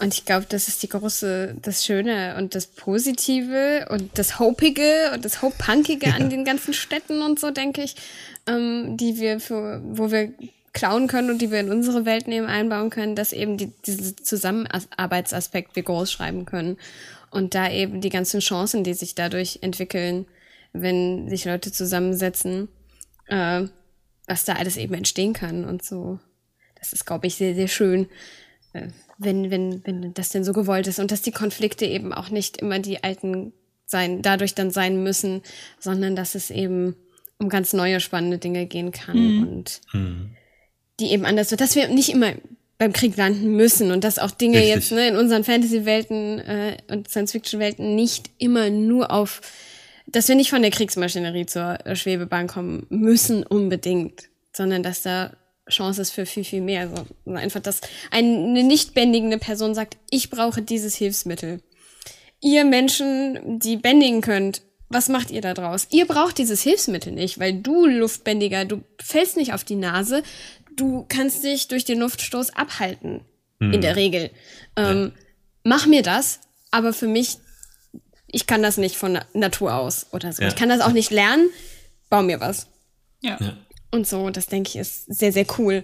Und 0.00 0.14
ich 0.14 0.24
glaube, 0.24 0.46
das 0.48 0.66
ist 0.66 0.82
die 0.82 0.88
große, 0.88 1.54
das 1.62 1.84
Schöne 1.84 2.34
und 2.36 2.56
das 2.56 2.66
Positive 2.66 3.86
und 3.90 4.18
das 4.18 4.40
Hopige 4.40 5.12
und 5.14 5.24
das 5.24 5.42
Hope-Punkige 5.42 6.08
ja. 6.08 6.16
an 6.16 6.28
den 6.28 6.44
ganzen 6.44 6.74
Städten 6.74 7.22
und 7.22 7.38
so, 7.38 7.52
denke 7.52 7.82
ich, 7.82 7.94
ähm, 8.48 8.96
die 8.96 9.16
wir 9.20 9.38
für, 9.38 9.80
wo 9.84 10.10
wir 10.10 10.32
klauen 10.78 11.08
können 11.08 11.28
und 11.28 11.42
die 11.42 11.50
wir 11.50 11.58
in 11.58 11.72
unsere 11.72 12.04
Welt 12.04 12.28
nehmen, 12.28 12.46
einbauen 12.46 12.90
können, 12.90 13.16
dass 13.16 13.32
eben 13.32 13.56
die, 13.56 13.72
diese 13.84 14.14
Zusammenarbeitsaspekt 14.14 15.74
wir 15.74 15.82
groß 15.82 16.12
schreiben 16.12 16.44
können. 16.44 16.76
Und 17.30 17.56
da 17.56 17.68
eben 17.68 18.00
die 18.00 18.10
ganzen 18.10 18.38
Chancen, 18.38 18.84
die 18.84 18.94
sich 18.94 19.16
dadurch 19.16 19.58
entwickeln, 19.62 20.26
wenn 20.72 21.28
sich 21.28 21.44
Leute 21.44 21.72
zusammensetzen, 21.72 22.68
äh, 23.26 23.64
was 24.28 24.44
da 24.44 24.54
alles 24.54 24.76
eben 24.76 24.94
entstehen 24.94 25.32
kann 25.32 25.64
und 25.64 25.82
so. 25.82 26.20
Das 26.78 26.92
ist, 26.92 27.04
glaube 27.04 27.26
ich, 27.26 27.34
sehr, 27.34 27.56
sehr 27.56 27.68
schön, 27.68 28.06
äh, 28.72 28.88
wenn, 29.18 29.50
wenn, 29.50 29.84
wenn 29.84 30.14
das 30.14 30.28
denn 30.28 30.44
so 30.44 30.52
gewollt 30.52 30.86
ist 30.86 31.00
und 31.00 31.10
dass 31.10 31.22
die 31.22 31.32
Konflikte 31.32 31.86
eben 31.86 32.12
auch 32.12 32.30
nicht 32.30 32.58
immer 32.58 32.78
die 32.78 33.02
alten 33.02 33.52
sein, 33.84 34.22
dadurch 34.22 34.54
dann 34.54 34.70
sein 34.70 35.02
müssen, 35.02 35.42
sondern 35.80 36.14
dass 36.14 36.36
es 36.36 36.50
eben 36.50 36.94
um 37.38 37.48
ganz 37.48 37.72
neue 37.72 37.98
spannende 37.98 38.38
Dinge 38.38 38.66
gehen 38.66 38.92
kann 38.92 39.18
mhm. 39.18 39.48
und 39.48 39.80
mhm. 39.92 40.30
Die 41.00 41.12
eben 41.12 41.24
anders 41.24 41.50
wird, 41.50 41.60
dass 41.60 41.76
wir 41.76 41.88
nicht 41.88 42.10
immer 42.10 42.32
beim 42.78 42.92
Krieg 42.92 43.16
landen 43.16 43.56
müssen 43.56 43.90
und 43.90 44.04
dass 44.04 44.18
auch 44.18 44.30
Dinge 44.30 44.58
Richtig. 44.58 44.74
jetzt 44.74 44.92
ne, 44.92 45.08
in 45.08 45.16
unseren 45.16 45.44
Fantasy-Welten 45.44 46.38
äh, 46.38 46.76
und 46.88 47.08
Science-Fiction-Welten 47.10 47.94
nicht 47.96 48.30
immer 48.38 48.70
nur 48.70 49.10
auf 49.10 49.40
dass 50.10 50.28
wir 50.28 50.34
nicht 50.34 50.50
von 50.50 50.62
der 50.62 50.70
Kriegsmaschinerie 50.70 51.46
zur 51.46 51.78
Schwebebahn 51.94 52.46
kommen 52.46 52.86
müssen 52.88 53.44
unbedingt, 53.44 54.28
sondern 54.52 54.82
dass 54.82 55.02
da 55.02 55.32
Chance 55.68 56.00
ist 56.00 56.12
für 56.12 56.24
viel, 56.24 56.44
viel 56.44 56.62
mehr. 56.62 56.88
So, 56.88 57.32
einfach, 57.32 57.60
dass 57.60 57.82
eine 58.10 58.64
nicht 58.64 58.94
bändigende 58.94 59.38
Person 59.38 59.74
sagt, 59.74 59.98
ich 60.10 60.30
brauche 60.30 60.62
dieses 60.62 60.96
Hilfsmittel. 60.96 61.62
Ihr 62.40 62.64
Menschen, 62.64 63.58
die 63.58 63.76
bändigen 63.76 64.22
könnt, 64.22 64.62
was 64.88 65.10
macht 65.10 65.30
ihr 65.30 65.42
da 65.42 65.52
draus? 65.52 65.88
Ihr 65.90 66.06
braucht 66.06 66.38
dieses 66.38 66.62
Hilfsmittel 66.62 67.12
nicht, 67.12 67.38
weil 67.38 67.52
du 67.52 67.84
Luftbändiger, 67.84 68.64
du 68.64 68.82
fällst 68.98 69.36
nicht 69.36 69.52
auf 69.52 69.62
die 69.62 69.76
Nase, 69.76 70.22
du 70.78 71.04
kannst 71.08 71.44
dich 71.44 71.68
durch 71.68 71.84
den 71.84 71.98
Luftstoß 72.00 72.50
abhalten. 72.56 73.20
Hm. 73.60 73.72
In 73.72 73.80
der 73.80 73.96
Regel. 73.96 74.30
Ähm, 74.76 75.12
ja. 75.14 75.22
Mach 75.64 75.86
mir 75.86 76.02
das, 76.02 76.40
aber 76.70 76.92
für 76.92 77.08
mich 77.08 77.38
ich 78.30 78.46
kann 78.46 78.62
das 78.62 78.76
nicht 78.76 78.96
von 78.96 79.18
Natur 79.32 79.74
aus 79.74 80.06
oder 80.12 80.32
so. 80.32 80.42
Ja. 80.42 80.48
Ich 80.48 80.56
kann 80.56 80.68
das 80.68 80.80
auch 80.80 80.92
nicht 80.92 81.10
lernen. 81.10 81.48
Bau 82.10 82.22
mir 82.22 82.40
was. 82.40 82.68
Ja. 83.20 83.38
ja. 83.40 83.56
Und 83.90 84.06
so, 84.06 84.30
das 84.30 84.46
denke 84.46 84.68
ich, 84.68 84.76
ist 84.76 85.06
sehr, 85.06 85.32
sehr 85.32 85.46
cool, 85.58 85.82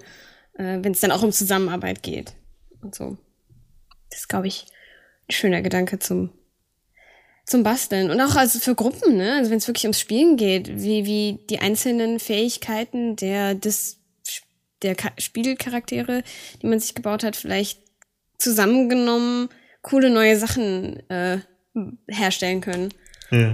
äh, 0.55 0.79
wenn 0.83 0.93
es 0.93 1.01
dann 1.01 1.11
auch 1.11 1.23
um 1.23 1.33
Zusammenarbeit 1.33 2.03
geht. 2.03 2.35
Und 2.83 2.95
so. 2.95 3.17
Das 4.11 4.21
ist, 4.21 4.29
glaube 4.29 4.47
ich, 4.47 4.67
ein 5.29 5.33
schöner 5.33 5.63
Gedanke 5.63 5.99
zum, 5.99 6.31
zum 7.47 7.63
Basteln. 7.63 8.11
Und 8.11 8.21
auch 8.21 8.37
also 8.37 8.59
für 8.59 8.75
Gruppen, 8.75 9.17
ne? 9.17 9.37
Also 9.37 9.51
wenn 9.51 9.59
es 9.59 9.67
wirklich 9.67 9.85
ums 9.85 10.01
Spielen 10.01 10.37
geht, 10.37 10.69
wie, 10.69 11.07
wie 11.07 11.39
die 11.49 11.61
einzelnen 11.61 12.21
Fähigkeiten 12.21 13.17
der, 13.17 13.55
des, 13.55 14.01
der 14.85 14.95
Ka 14.95 15.11
Spielcharaktere, 15.19 16.23
die 16.63 16.67
man 16.67 16.79
sich 16.79 16.95
gebaut 16.95 17.25
hat, 17.25 17.35
vielleicht 17.35 17.81
zusammengenommen 18.39 19.49
coole 19.83 20.11
neue 20.11 20.39
Sachen 20.39 21.09
äh, 21.11 21.39
herstellen 22.09 22.61
können. 22.61 22.95
Ja. 23.31 23.53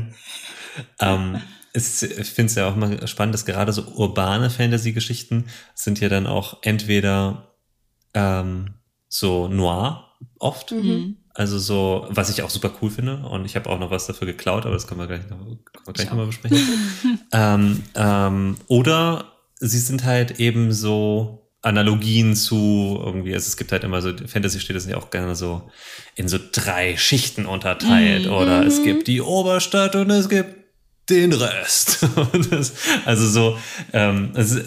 Ähm, 1.00 1.40
ich 1.72 1.82
finde 1.82 2.50
es 2.50 2.54
ja 2.56 2.68
auch 2.68 2.76
mal 2.76 3.06
spannend, 3.06 3.34
dass 3.34 3.46
gerade 3.46 3.72
so 3.72 3.82
urbane 3.82 4.50
Fantasy-Geschichten 4.50 5.46
sind 5.74 6.00
ja 6.00 6.08
dann 6.08 6.26
auch 6.26 6.58
entweder 6.62 7.54
ähm, 8.14 8.74
so 9.08 9.48
noir 9.48 10.16
oft, 10.38 10.72
mhm. 10.72 11.16
Also 11.32 11.58
so, 11.58 12.06
was 12.10 12.28
ich 12.28 12.42
auch 12.42 12.50
super 12.50 12.72
cool 12.82 12.90
finde. 12.90 13.18
Und 13.18 13.44
ich 13.44 13.54
habe 13.54 13.70
auch 13.70 13.78
noch 13.78 13.90
was 13.90 14.06
dafür 14.06 14.26
geklaut, 14.26 14.66
aber 14.66 14.74
das 14.74 14.86
können 14.86 15.00
wir 15.00 15.06
gleich, 15.06 15.28
noch, 15.30 15.38
können 15.38 15.86
wir 15.86 15.92
gleich 15.92 16.08
nochmal 16.08 16.26
besprechen. 16.26 16.58
ähm, 17.32 17.82
ähm, 17.94 18.56
oder 18.66 19.29
sie 19.60 19.78
sind 19.78 20.04
halt 20.04 20.40
eben 20.40 20.72
so 20.72 21.50
Analogien 21.62 22.34
zu 22.34 22.98
irgendwie, 23.04 23.34
also 23.34 23.46
es 23.46 23.56
gibt 23.56 23.70
halt 23.70 23.84
immer 23.84 24.00
so, 24.00 24.12
Fantasy 24.26 24.60
steht 24.60 24.76
das 24.76 24.86
ja 24.86 24.96
auch 24.96 25.10
gerne 25.10 25.36
so 25.36 25.70
in 26.14 26.26
so 26.26 26.38
drei 26.52 26.96
Schichten 26.96 27.44
unterteilt. 27.44 28.26
Mhm. 28.26 28.32
Oder 28.32 28.66
es 28.66 28.82
gibt 28.82 29.06
die 29.06 29.20
Oberstadt 29.20 29.94
und 29.94 30.10
es 30.10 30.28
gibt 30.30 30.56
den 31.10 31.32
Rest. 31.32 32.06
das, 32.50 32.72
also 33.04 33.26
so, 33.28 33.58
ähm, 33.92 34.30
also 34.34 34.60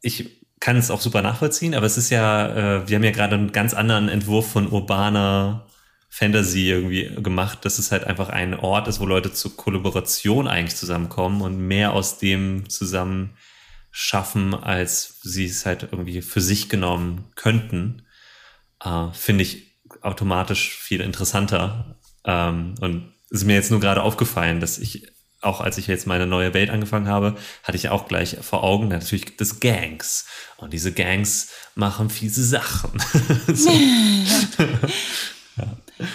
ich 0.00 0.40
kann 0.60 0.76
es 0.76 0.90
auch 0.90 1.00
super 1.00 1.20
nachvollziehen, 1.20 1.74
aber 1.74 1.86
es 1.86 1.98
ist 1.98 2.10
ja, 2.10 2.78
äh, 2.78 2.88
wir 2.88 2.96
haben 2.96 3.04
ja 3.04 3.10
gerade 3.10 3.34
einen 3.34 3.52
ganz 3.52 3.74
anderen 3.74 4.08
Entwurf 4.08 4.50
von 4.50 4.68
urbaner 4.68 5.66
Fantasy 6.08 6.68
irgendwie 6.68 7.10
gemacht, 7.22 7.64
dass 7.64 7.78
es 7.78 7.92
halt 7.92 8.04
einfach 8.04 8.30
ein 8.30 8.54
Ort 8.54 8.88
ist, 8.88 9.00
wo 9.00 9.06
Leute 9.06 9.32
zur 9.32 9.56
Kollaboration 9.56 10.48
eigentlich 10.48 10.76
zusammenkommen 10.76 11.42
und 11.42 11.58
mehr 11.58 11.92
aus 11.92 12.18
dem 12.18 12.68
zusammen 12.68 13.36
schaffen, 13.90 14.54
als 14.54 15.20
sie 15.22 15.46
es 15.46 15.66
halt 15.66 15.82
irgendwie 15.82 16.22
für 16.22 16.40
sich 16.40 16.68
genommen 16.68 17.24
könnten, 17.34 18.02
äh, 18.84 19.12
finde 19.12 19.42
ich 19.42 19.80
automatisch 20.02 20.76
viel 20.76 21.00
interessanter. 21.00 21.98
Ähm, 22.24 22.74
und 22.80 23.12
es 23.30 23.40
ist 23.40 23.46
mir 23.46 23.54
jetzt 23.54 23.70
nur 23.70 23.80
gerade 23.80 24.02
aufgefallen, 24.02 24.60
dass 24.60 24.78
ich 24.78 25.06
auch 25.42 25.60
als 25.60 25.78
ich 25.78 25.86
jetzt 25.86 26.06
meine 26.06 26.26
neue 26.26 26.52
Welt 26.52 26.68
angefangen 26.68 27.08
habe, 27.08 27.34
hatte 27.62 27.76
ich 27.76 27.88
auch 27.88 28.08
gleich 28.08 28.36
vor 28.42 28.62
Augen, 28.62 28.88
natürlich 28.88 29.24
gibt 29.24 29.40
es 29.40 29.58
Gangs. 29.58 30.26
Und 30.58 30.72
diese 30.74 30.92
Gangs 30.92 31.48
machen 31.74 32.10
fiese 32.10 32.44
Sachen. 32.44 32.92
ja. 33.48 34.68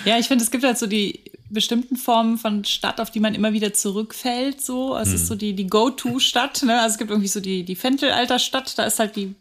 Ja, 0.06 0.18
ich 0.18 0.28
finde, 0.28 0.44
es 0.44 0.52
gibt 0.52 0.64
halt 0.64 0.78
so 0.78 0.88
die 0.88 1.22
bestimmten 1.50 1.96
Formen 1.96 2.38
von 2.38 2.66
Stadt, 2.66 3.00
auf 3.00 3.12
die 3.12 3.20
man 3.20 3.36
immer 3.36 3.54
wieder 3.54 3.74
zurückfällt. 3.74 4.62
So, 4.62 4.98
es 4.98 5.10
hm. 5.10 5.16
ist 5.16 5.28
so 5.28 5.36
die, 5.36 5.54
die 5.54 5.68
Go-To-Stadt. 5.68 6.64
Ne? 6.64 6.80
Also 6.80 6.94
es 6.94 6.98
gibt 6.98 7.12
irgendwie 7.12 7.28
so 7.28 7.40
die, 7.40 7.64
die 7.64 7.76
Fentelalter-Stadt, 7.76 8.78
da 8.78 8.86
ist 8.86 9.00
halt 9.00 9.16
die 9.16 9.36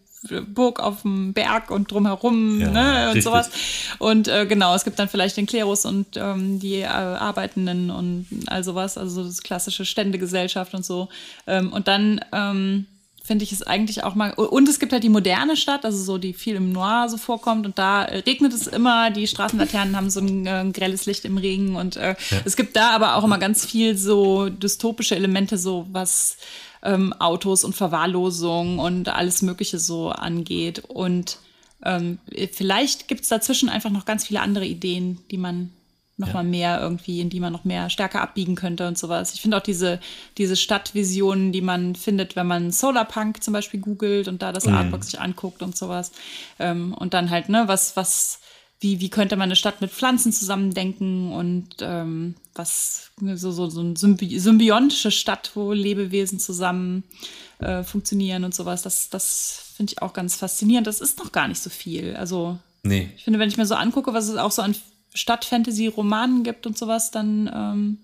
Burg 0.47 0.81
auf 0.81 1.03
dem 1.03 1.33
Berg 1.33 1.71
und 1.71 1.91
drumherum 1.91 2.61
ja, 2.61 2.71
ne, 2.71 3.13
und 3.13 3.23
sowas. 3.23 3.51
Und 3.99 4.29
äh, 4.29 4.47
genau, 4.47 4.75
es 4.75 4.85
gibt 4.85 4.99
dann 4.99 5.09
vielleicht 5.09 5.37
den 5.37 5.47
Klerus 5.47 5.85
und 5.85 6.17
ähm, 6.17 6.59
die 6.59 6.81
äh, 6.81 6.87
Arbeitenden 6.87 7.91
und 7.91 8.27
all 8.47 8.65
sowas, 8.65 8.97
also 8.97 9.23
das 9.23 9.43
klassische 9.43 9.85
Ständegesellschaft 9.85 10.75
und 10.75 10.85
so. 10.85 11.09
Ähm, 11.47 11.73
und 11.73 11.89
dann 11.89 12.25
ähm, 12.33 12.87
finde 13.25 13.43
ich 13.43 13.53
es 13.53 13.63
eigentlich 13.63 14.05
auch 14.05 14.15
mal. 14.15 14.35
Und 14.35 14.69
es 14.69 14.79
gibt 14.79 14.93
halt 14.93 15.03
die 15.03 15.09
moderne 15.09 15.57
Stadt, 15.57 15.87
also 15.87 16.01
so, 16.01 16.19
die 16.19 16.35
viel 16.35 16.57
im 16.57 16.73
Noir 16.73 17.09
so 17.09 17.17
vorkommt. 17.17 17.65
Und 17.65 17.79
da 17.79 18.03
regnet 18.03 18.53
es 18.53 18.67
immer, 18.67 19.11
die 19.11 19.27
Straßenlaternen 19.27 19.97
haben 19.97 20.11
so 20.11 20.21
ein 20.21 20.47
äh, 20.47 20.71
grelles 20.73 21.07
Licht 21.07 21.25
im 21.25 21.39
Regen. 21.39 21.75
Und 21.75 21.97
äh, 21.97 22.17
ja. 22.31 22.39
es 22.45 22.55
gibt 22.55 22.77
da 22.77 22.91
aber 22.91 23.17
auch 23.17 23.25
immer 23.25 23.39
ganz 23.39 23.65
viel 23.65 23.97
so 23.97 24.51
dystopische 24.51 25.17
Elemente, 25.17 25.57
so 25.57 25.87
was 25.91 26.37
ähm, 26.83 27.15
Autos 27.15 27.65
und 27.65 27.75
Verwahrlosung 27.75 28.79
und 28.79 29.09
alles 29.09 29.41
Mögliche 29.41 29.79
so 29.79 30.11
angeht. 30.11 30.81
Und 30.87 31.39
ähm, 31.83 32.19
vielleicht 32.53 33.09
gibt 33.09 33.23
es 33.23 33.29
dazwischen 33.29 33.71
einfach 33.71 33.91
noch 33.91 34.05
ganz 34.05 34.27
viele 34.27 34.43
andere 34.43 34.67
Ideen, 34.67 35.19
die 35.31 35.39
man 35.39 35.71
noch 36.17 36.29
ja. 36.29 36.35
mal 36.35 36.45
mehr 36.45 36.81
irgendwie, 36.81 37.21
in 37.21 37.29
die 37.29 37.41
man 37.41 37.53
noch 37.53 37.65
mehr 37.65 37.91
stärker 37.91 38.21
abbiegen 38.21 38.55
könnte 38.55 38.87
und 38.87 38.97
sowas. 38.97 39.35
Ich 39.35 39.41
finde 39.41 39.57
auch 39.57 39.63
diese, 39.63 39.99
diese 40.39 40.55
Stadtvisionen, 40.55 41.51
die 41.51 41.61
man 41.61 41.97
findet, 41.97 42.37
wenn 42.37 42.47
man 42.47 42.71
Solarpunk 42.71 43.43
zum 43.43 43.53
Beispiel 43.53 43.81
googelt 43.81 44.29
und 44.29 44.41
da 44.41 44.53
das 44.53 44.67
mhm. 44.67 44.75
Artbook 44.75 45.03
sich 45.03 45.21
anguckt 45.21 45.63
und 45.63 45.77
sowas. 45.77 46.13
Ähm, 46.59 46.95
und 46.95 47.15
dann 47.15 47.31
halt, 47.31 47.49
ne, 47.49 47.65
was, 47.67 47.97
was, 47.97 48.39
wie, 48.79 49.01
wie 49.01 49.11
könnte 49.11 49.37
man 49.37 49.45
eine 49.45 49.57
Stadt 49.57 49.81
mit 49.81 49.91
Pflanzen 49.91 50.33
zusammendenken 50.33 51.33
und 51.33 51.77
ähm, 51.81 52.37
was, 52.55 53.11
so, 53.35 53.51
so, 53.51 53.69
so 53.69 53.81
eine 53.81 53.97
Symbi 53.97 54.39
symbiontische 54.39 55.11
Stadt, 55.11 55.51
wo 55.55 55.73
Lebewesen 55.73 56.39
zusammen 56.39 57.03
äh, 57.59 57.83
funktionieren 57.83 58.45
und 58.45 58.55
sowas. 58.55 58.83
Das, 58.83 59.11
das 59.11 59.73
finde 59.77 59.93
ich 59.93 60.03
auch 60.03 60.13
ganz 60.13 60.37
faszinierend. 60.37 60.87
Das 60.87 61.01
ist 61.01 61.19
noch 61.19 61.33
gar 61.33 61.49
nicht 61.49 61.61
so 61.61 61.71
viel. 61.71 62.15
Also, 62.15 62.59
nee. 62.85 63.11
ich 63.17 63.25
finde, 63.25 63.41
wenn 63.41 63.49
ich 63.49 63.57
mir 63.57 63.67
so 63.67 63.75
angucke, 63.75 64.15
was 64.15 64.29
es 64.29 64.37
auch 64.37 64.53
so 64.53 64.63
an 64.63 64.77
Stadt-Fantasy-Romanen 65.15 66.43
gibt 66.43 66.67
und 66.67 66.77
sowas, 66.77 67.11
dann 67.11 67.51
ähm, 67.55 67.99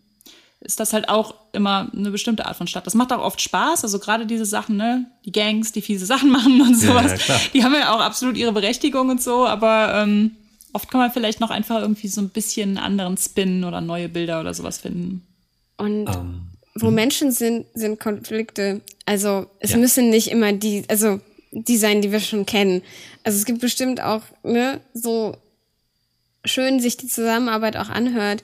ist 0.61 0.79
das 0.79 0.93
halt 0.93 1.09
auch 1.09 1.35
immer 1.53 1.91
eine 1.95 2.11
bestimmte 2.11 2.47
Art 2.47 2.57
von 2.57 2.67
Stadt. 2.67 2.87
Das 2.87 2.95
macht 2.95 3.13
auch 3.13 3.23
oft 3.23 3.41
Spaß, 3.41 3.83
also 3.83 3.99
gerade 3.99 4.27
diese 4.27 4.45
Sachen, 4.45 4.77
ne, 4.77 5.07
die 5.25 5.33
Gangs, 5.33 5.73
die 5.73 5.83
fiese 5.83 6.07
Sachen 6.07 6.31
machen 6.33 6.61
und 6.61 6.75
sowas, 6.75 7.13
ja, 7.27 7.35
ja, 7.35 7.41
die 7.53 7.65
haben 7.65 7.75
ja 7.75 7.95
auch 7.95 8.01
absolut 8.01 8.37
ihre 8.37 8.53
Berechtigung 8.53 9.09
und 9.09 9.23
so, 9.23 9.47
aber 9.47 9.95
ähm, 9.95 10.37
oft 10.73 10.91
kann 10.91 11.01
man 11.01 11.11
vielleicht 11.11 11.41
noch 11.41 11.51
einfach 11.51 11.81
irgendwie 11.81 12.09
so 12.09 12.21
ein 12.21 12.29
bisschen 12.29 12.79
anderen 12.79 13.17
Spin 13.17 13.65
oder 13.65 13.81
neue 13.81 14.09
Bilder 14.09 14.41
oder 14.41 14.55
sowas 14.55 14.79
finden. 14.79 15.27
Und 15.77 16.07
um, 16.07 16.15
ähm, 16.15 16.41
wo 16.75 16.89
hm. 16.89 16.95
Menschen 16.95 17.33
sind, 17.33 17.67
sind 17.75 17.99
Konflikte. 17.99 18.83
Also 19.07 19.47
es 19.59 19.73
ja. 19.73 19.79
müssen 19.79 20.11
nicht 20.11 20.31
immer 20.31 20.53
die, 20.53 20.85
also 20.89 21.21
die 21.53 21.79
sein, 21.79 22.03
die 22.03 22.13
wir 22.13 22.21
schon 22.21 22.47
kennen. 22.47 22.83
Also 23.25 23.39
es 23.39 23.45
gibt 23.45 23.61
bestimmt 23.61 24.01
auch, 24.01 24.23
ne, 24.45 24.81
so 24.95 25.37
schön 26.45 26.81
sich 26.81 26.97
die 26.97 27.07
Zusammenarbeit 27.07 27.77
auch 27.77 27.89
anhört. 27.89 28.43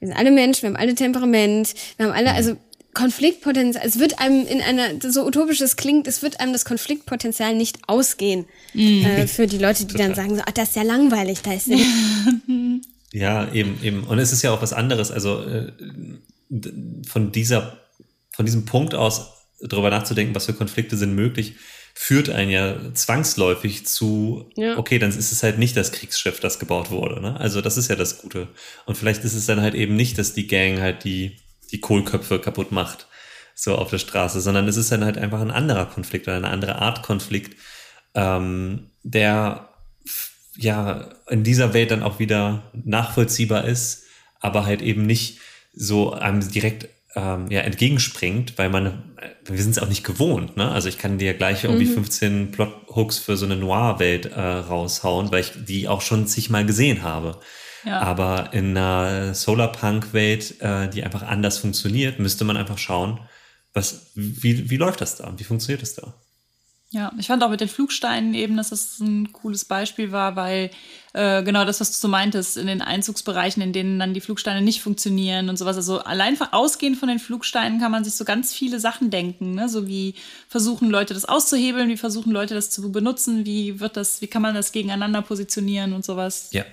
Wir 0.00 0.08
sind 0.08 0.16
alle 0.16 0.30
Menschen, 0.30 0.62
wir 0.62 0.68
haben 0.70 0.76
alle 0.76 0.94
Temperament, 0.94 1.74
wir 1.96 2.06
haben 2.06 2.12
alle, 2.12 2.32
also 2.32 2.56
Konfliktpotenzial, 2.94 3.84
es 3.84 3.98
wird 3.98 4.20
einem 4.20 4.46
in 4.46 4.60
einer, 4.60 5.00
so 5.10 5.26
utopisch 5.26 5.60
es 5.60 5.76
klingt, 5.76 6.06
es 6.06 6.22
wird 6.22 6.40
einem 6.40 6.52
das 6.52 6.64
Konfliktpotenzial 6.64 7.54
nicht 7.54 7.88
ausgehen. 7.88 8.46
Mhm. 8.72 9.04
Äh, 9.04 9.26
für 9.26 9.46
die 9.46 9.58
Leute, 9.58 9.84
die 9.84 9.96
dann 9.96 10.14
sagen, 10.14 10.36
so, 10.36 10.42
ach, 10.46 10.52
das 10.52 10.70
ist 10.70 10.76
ja 10.76 10.82
langweilig, 10.82 11.42
da 11.42 11.52
ist 11.52 11.66
ja. 11.66 11.76
ja, 13.12 13.52
eben, 13.52 13.82
eben. 13.82 14.04
Und 14.04 14.18
es 14.18 14.32
ist 14.32 14.42
ja 14.42 14.52
auch 14.52 14.62
was 14.62 14.72
anderes. 14.72 15.10
Also 15.10 15.42
äh, 15.42 15.72
von 17.06 17.32
dieser, 17.32 17.78
von 18.30 18.46
diesem 18.46 18.64
Punkt 18.64 18.94
aus 18.94 19.32
darüber 19.60 19.90
nachzudenken, 19.90 20.34
was 20.34 20.46
für 20.46 20.54
Konflikte 20.54 20.96
sind 20.96 21.14
möglich, 21.14 21.54
führt 21.94 22.28
einen 22.28 22.50
ja 22.50 22.76
zwangsläufig 22.92 23.86
zu, 23.86 24.50
ja. 24.56 24.76
okay, 24.76 24.98
dann 24.98 25.10
ist 25.10 25.30
es 25.32 25.42
halt 25.42 25.58
nicht 25.58 25.76
das 25.76 25.92
Kriegsschiff, 25.92 26.40
das 26.40 26.58
gebaut 26.58 26.90
wurde. 26.90 27.20
Ne? 27.20 27.38
Also 27.38 27.60
das 27.60 27.76
ist 27.76 27.88
ja 27.88 27.96
das 27.96 28.18
Gute. 28.18 28.48
Und 28.84 28.96
vielleicht 28.96 29.24
ist 29.24 29.34
es 29.34 29.46
dann 29.46 29.60
halt 29.60 29.74
eben 29.74 29.94
nicht, 29.94 30.18
dass 30.18 30.34
die 30.34 30.48
Gang 30.48 30.80
halt 30.80 31.04
die, 31.04 31.38
die 31.70 31.80
Kohlköpfe 31.80 32.40
kaputt 32.40 32.72
macht, 32.72 33.06
so 33.54 33.76
auf 33.76 33.90
der 33.90 33.98
Straße, 33.98 34.40
sondern 34.40 34.66
es 34.66 34.76
ist 34.76 34.90
dann 34.90 35.04
halt 35.04 35.16
einfach 35.16 35.40
ein 35.40 35.52
anderer 35.52 35.86
Konflikt 35.86 36.26
oder 36.26 36.36
eine 36.36 36.48
andere 36.50 36.76
Art 36.76 37.02
Konflikt, 37.04 37.56
ähm, 38.14 38.90
der 39.04 39.68
ja 40.56 41.08
in 41.28 41.44
dieser 41.44 41.74
Welt 41.74 41.92
dann 41.92 42.02
auch 42.02 42.18
wieder 42.18 42.70
nachvollziehbar 42.72 43.64
ist, 43.64 44.04
aber 44.40 44.66
halt 44.66 44.82
eben 44.82 45.06
nicht 45.06 45.38
so 45.72 46.12
einem 46.12 46.46
direkt 46.50 46.88
ähm, 47.16 47.50
ja, 47.50 47.60
entgegenspringt, 47.60 48.58
weil 48.58 48.70
man, 48.70 49.16
wir 49.44 49.62
sind 49.62 49.72
es 49.72 49.78
auch 49.78 49.88
nicht 49.88 50.04
gewohnt, 50.04 50.56
ne? 50.56 50.70
Also 50.70 50.88
ich 50.88 50.98
kann 50.98 51.18
dir 51.18 51.34
gleich 51.34 51.64
irgendwie 51.64 51.86
mhm. 51.86 51.94
15 51.94 52.50
Plot-Hooks 52.52 53.18
für 53.18 53.36
so 53.36 53.46
eine 53.46 53.56
Noir-Welt 53.56 54.26
äh, 54.26 54.40
raushauen, 54.40 55.30
weil 55.30 55.40
ich 55.40 55.52
die 55.64 55.88
auch 55.88 56.00
schon 56.00 56.26
zigmal 56.26 56.66
gesehen 56.66 57.02
habe. 57.02 57.38
Ja. 57.84 58.00
Aber 58.00 58.52
in 58.52 58.76
einer 58.76 59.34
Solarpunk-Welt, 59.34 60.60
äh, 60.60 60.88
die 60.88 61.04
einfach 61.04 61.22
anders 61.22 61.58
funktioniert, 61.58 62.18
müsste 62.18 62.44
man 62.44 62.56
einfach 62.56 62.78
schauen, 62.78 63.20
was, 63.74 64.12
wie, 64.14 64.70
wie 64.70 64.76
läuft 64.76 65.00
das 65.00 65.16
da? 65.16 65.32
Wie 65.36 65.44
funktioniert 65.44 65.82
das 65.82 65.94
da? 65.94 66.14
Ja, 66.94 67.10
ich 67.18 67.26
fand 67.26 67.42
auch 67.42 67.50
mit 67.50 67.60
den 67.60 67.68
Flugsteinen 67.68 68.34
eben, 68.34 68.56
dass 68.56 68.70
das 68.70 69.00
ein 69.00 69.32
cooles 69.32 69.64
Beispiel 69.64 70.12
war, 70.12 70.36
weil 70.36 70.70
äh, 71.12 71.42
genau 71.42 71.64
das, 71.64 71.80
was 71.80 71.90
du 71.90 71.96
so 71.96 72.06
meintest, 72.06 72.56
in 72.56 72.68
den 72.68 72.82
Einzugsbereichen, 72.82 73.60
in 73.64 73.72
denen 73.72 73.98
dann 73.98 74.14
die 74.14 74.20
Flugsteine 74.20 74.62
nicht 74.62 74.80
funktionieren 74.80 75.48
und 75.48 75.58
sowas. 75.58 75.74
Also 75.74 75.98
allein 75.98 76.40
ausgehend 76.52 76.96
von 76.96 77.08
den 77.08 77.18
Flugsteinen 77.18 77.80
kann 77.80 77.90
man 77.90 78.04
sich 78.04 78.14
so 78.14 78.24
ganz 78.24 78.54
viele 78.54 78.78
Sachen 78.78 79.10
denken, 79.10 79.56
ne? 79.56 79.68
So 79.68 79.88
wie 79.88 80.14
versuchen 80.46 80.88
Leute 80.88 81.14
das 81.14 81.24
auszuhebeln, 81.24 81.88
wie 81.88 81.96
versuchen 81.96 82.30
Leute 82.30 82.54
das 82.54 82.70
zu 82.70 82.92
benutzen, 82.92 83.44
wie 83.44 83.80
wird 83.80 83.96
das, 83.96 84.20
wie 84.20 84.28
kann 84.28 84.42
man 84.42 84.54
das 84.54 84.70
gegeneinander 84.70 85.22
positionieren 85.22 85.94
und 85.94 86.04
sowas. 86.04 86.50
Ja. 86.52 86.64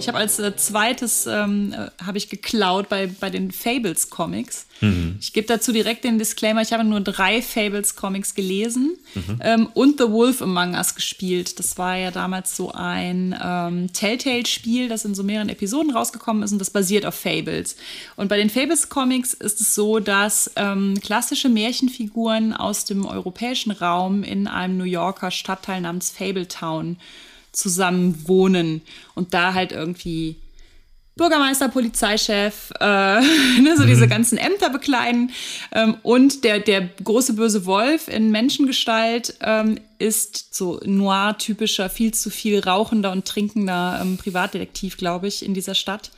Ich 0.00 0.08
habe 0.08 0.18
als 0.18 0.38
äh, 0.38 0.56
zweites 0.56 1.26
ähm, 1.26 1.72
äh, 1.72 2.04
habe 2.04 2.18
ich 2.18 2.28
geklaut 2.28 2.88
bei, 2.88 3.06
bei 3.06 3.30
den 3.30 3.52
Fables 3.52 4.10
Comics. 4.10 4.66
Mhm. 4.80 5.18
Ich 5.20 5.32
gebe 5.32 5.46
dazu 5.46 5.72
direkt 5.72 6.04
den 6.04 6.18
Disclaimer, 6.18 6.62
ich 6.62 6.72
habe 6.72 6.84
nur 6.84 7.00
drei 7.00 7.42
Fables 7.42 7.96
Comics 7.96 8.34
gelesen 8.34 8.96
mhm. 9.14 9.40
ähm, 9.40 9.68
und 9.74 10.00
The 10.00 10.10
Wolf 10.10 10.40
Among 10.40 10.74
Us 10.74 10.94
gespielt. 10.94 11.58
Das 11.58 11.76
war 11.76 11.96
ja 11.96 12.10
damals 12.10 12.56
so 12.56 12.72
ein 12.72 13.38
ähm, 13.42 13.92
Telltale-Spiel, 13.92 14.88
das 14.88 15.04
in 15.04 15.14
so 15.14 15.22
mehreren 15.22 15.50
Episoden 15.50 15.90
rausgekommen 15.90 16.42
ist 16.42 16.52
und 16.52 16.58
das 16.58 16.70
basiert 16.70 17.04
auf 17.04 17.14
Fables. 17.14 17.76
Und 18.16 18.28
bei 18.28 18.38
den 18.38 18.48
Fables 18.48 18.88
Comics 18.88 19.34
ist 19.34 19.60
es 19.60 19.74
so, 19.74 20.00
dass 20.00 20.50
ähm, 20.56 20.98
klassische 21.02 21.50
Märchenfiguren 21.50 22.54
aus 22.54 22.86
dem 22.86 23.04
europäischen 23.04 23.70
Raum 23.70 24.22
in 24.22 24.46
einem 24.48 24.78
New 24.78 24.84
Yorker 24.84 25.30
Stadtteil 25.30 25.82
namens 25.82 26.10
Fabletown 26.10 26.96
zusammen 27.52 28.28
wohnen 28.28 28.82
und 29.14 29.34
da 29.34 29.54
halt 29.54 29.72
irgendwie 29.72 30.36
Bürgermeister, 31.20 31.68
Polizeichef, 31.68 32.72
äh, 32.80 32.84
ne, 33.60 33.74
so 33.76 33.82
mhm. 33.82 33.88
diese 33.88 34.08
ganzen 34.08 34.38
Ämter 34.38 34.70
bekleiden. 34.70 35.32
Ähm, 35.70 35.96
und 36.02 36.44
der, 36.44 36.60
der 36.60 36.88
große 37.04 37.34
böse 37.34 37.66
Wolf 37.66 38.08
in 38.08 38.30
Menschengestalt 38.30 39.34
ähm, 39.42 39.78
ist 39.98 40.54
so 40.54 40.80
noir-typischer, 40.82 41.90
viel 41.90 42.14
zu 42.14 42.30
viel 42.30 42.60
rauchender 42.60 43.12
und 43.12 43.26
trinkender 43.26 43.98
ähm, 44.00 44.16
Privatdetektiv, 44.16 44.96
glaube 44.96 45.28
ich, 45.28 45.44
in 45.44 45.52
dieser 45.52 45.74
Stadt. 45.74 46.10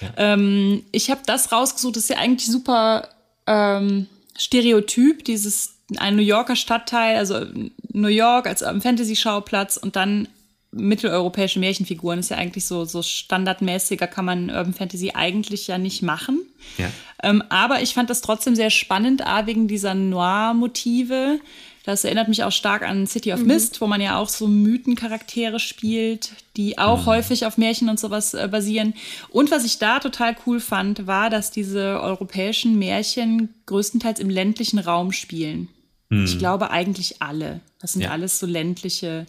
Ja. 0.00 0.08
Ähm, 0.16 0.84
ich 0.90 1.10
habe 1.10 1.20
das 1.26 1.52
rausgesucht, 1.52 1.96
das 1.96 2.04
ist 2.04 2.10
ja 2.10 2.16
eigentlich 2.16 2.50
super 2.50 3.10
ähm, 3.46 4.06
Stereotyp, 4.38 5.24
dieses 5.24 5.74
ein 5.98 6.16
New 6.16 6.22
Yorker 6.22 6.56
Stadtteil, 6.56 7.16
also 7.16 7.44
New 7.92 8.08
York 8.08 8.46
als 8.46 8.62
Fantasy-Schauplatz 8.62 9.76
und 9.76 9.96
dann 9.96 10.28
mitteleuropäische 10.72 11.58
Märchenfiguren 11.58 12.18
ist 12.18 12.30
ja 12.30 12.36
eigentlich 12.36 12.66
so, 12.66 12.84
so 12.84 13.02
standardmäßiger 13.02 14.06
kann 14.06 14.24
man 14.24 14.50
Urban 14.50 14.74
Fantasy 14.74 15.12
eigentlich 15.14 15.66
ja 15.66 15.78
nicht 15.78 16.02
machen. 16.02 16.40
Ja. 16.78 16.90
Ähm, 17.22 17.42
aber 17.48 17.82
ich 17.82 17.94
fand 17.94 18.10
das 18.10 18.20
trotzdem 18.20 18.54
sehr 18.54 18.70
spannend, 18.70 19.26
A, 19.26 19.46
wegen 19.46 19.68
dieser 19.68 19.94
Noir-Motive. 19.94 21.40
Das 21.84 22.02
erinnert 22.02 22.26
mich 22.28 22.42
auch 22.42 22.50
stark 22.50 22.82
an 22.82 23.06
City 23.06 23.32
of 23.32 23.40
mhm. 23.40 23.46
Mist, 23.46 23.80
wo 23.80 23.86
man 23.86 24.00
ja 24.00 24.18
auch 24.18 24.28
so 24.28 24.48
Mythencharaktere 24.48 25.60
spielt, 25.60 26.32
die 26.56 26.78
auch 26.78 27.02
mhm. 27.02 27.06
häufig 27.06 27.46
auf 27.46 27.58
Märchen 27.58 27.88
und 27.88 28.00
sowas 28.00 28.34
äh, 28.34 28.48
basieren. 28.50 28.92
Und 29.30 29.52
was 29.52 29.64
ich 29.64 29.78
da 29.78 30.00
total 30.00 30.36
cool 30.46 30.58
fand, 30.58 31.06
war, 31.06 31.30
dass 31.30 31.52
diese 31.52 32.00
europäischen 32.00 32.76
Märchen 32.76 33.54
größtenteils 33.66 34.18
im 34.18 34.30
ländlichen 34.30 34.80
Raum 34.80 35.12
spielen. 35.12 35.68
Mhm. 36.08 36.24
Ich 36.24 36.38
glaube 36.40 36.70
eigentlich 36.72 37.22
alle. 37.22 37.60
Das 37.78 37.92
sind 37.92 38.02
ja. 38.02 38.10
alles 38.10 38.40
so 38.40 38.46
ländliche 38.46 39.26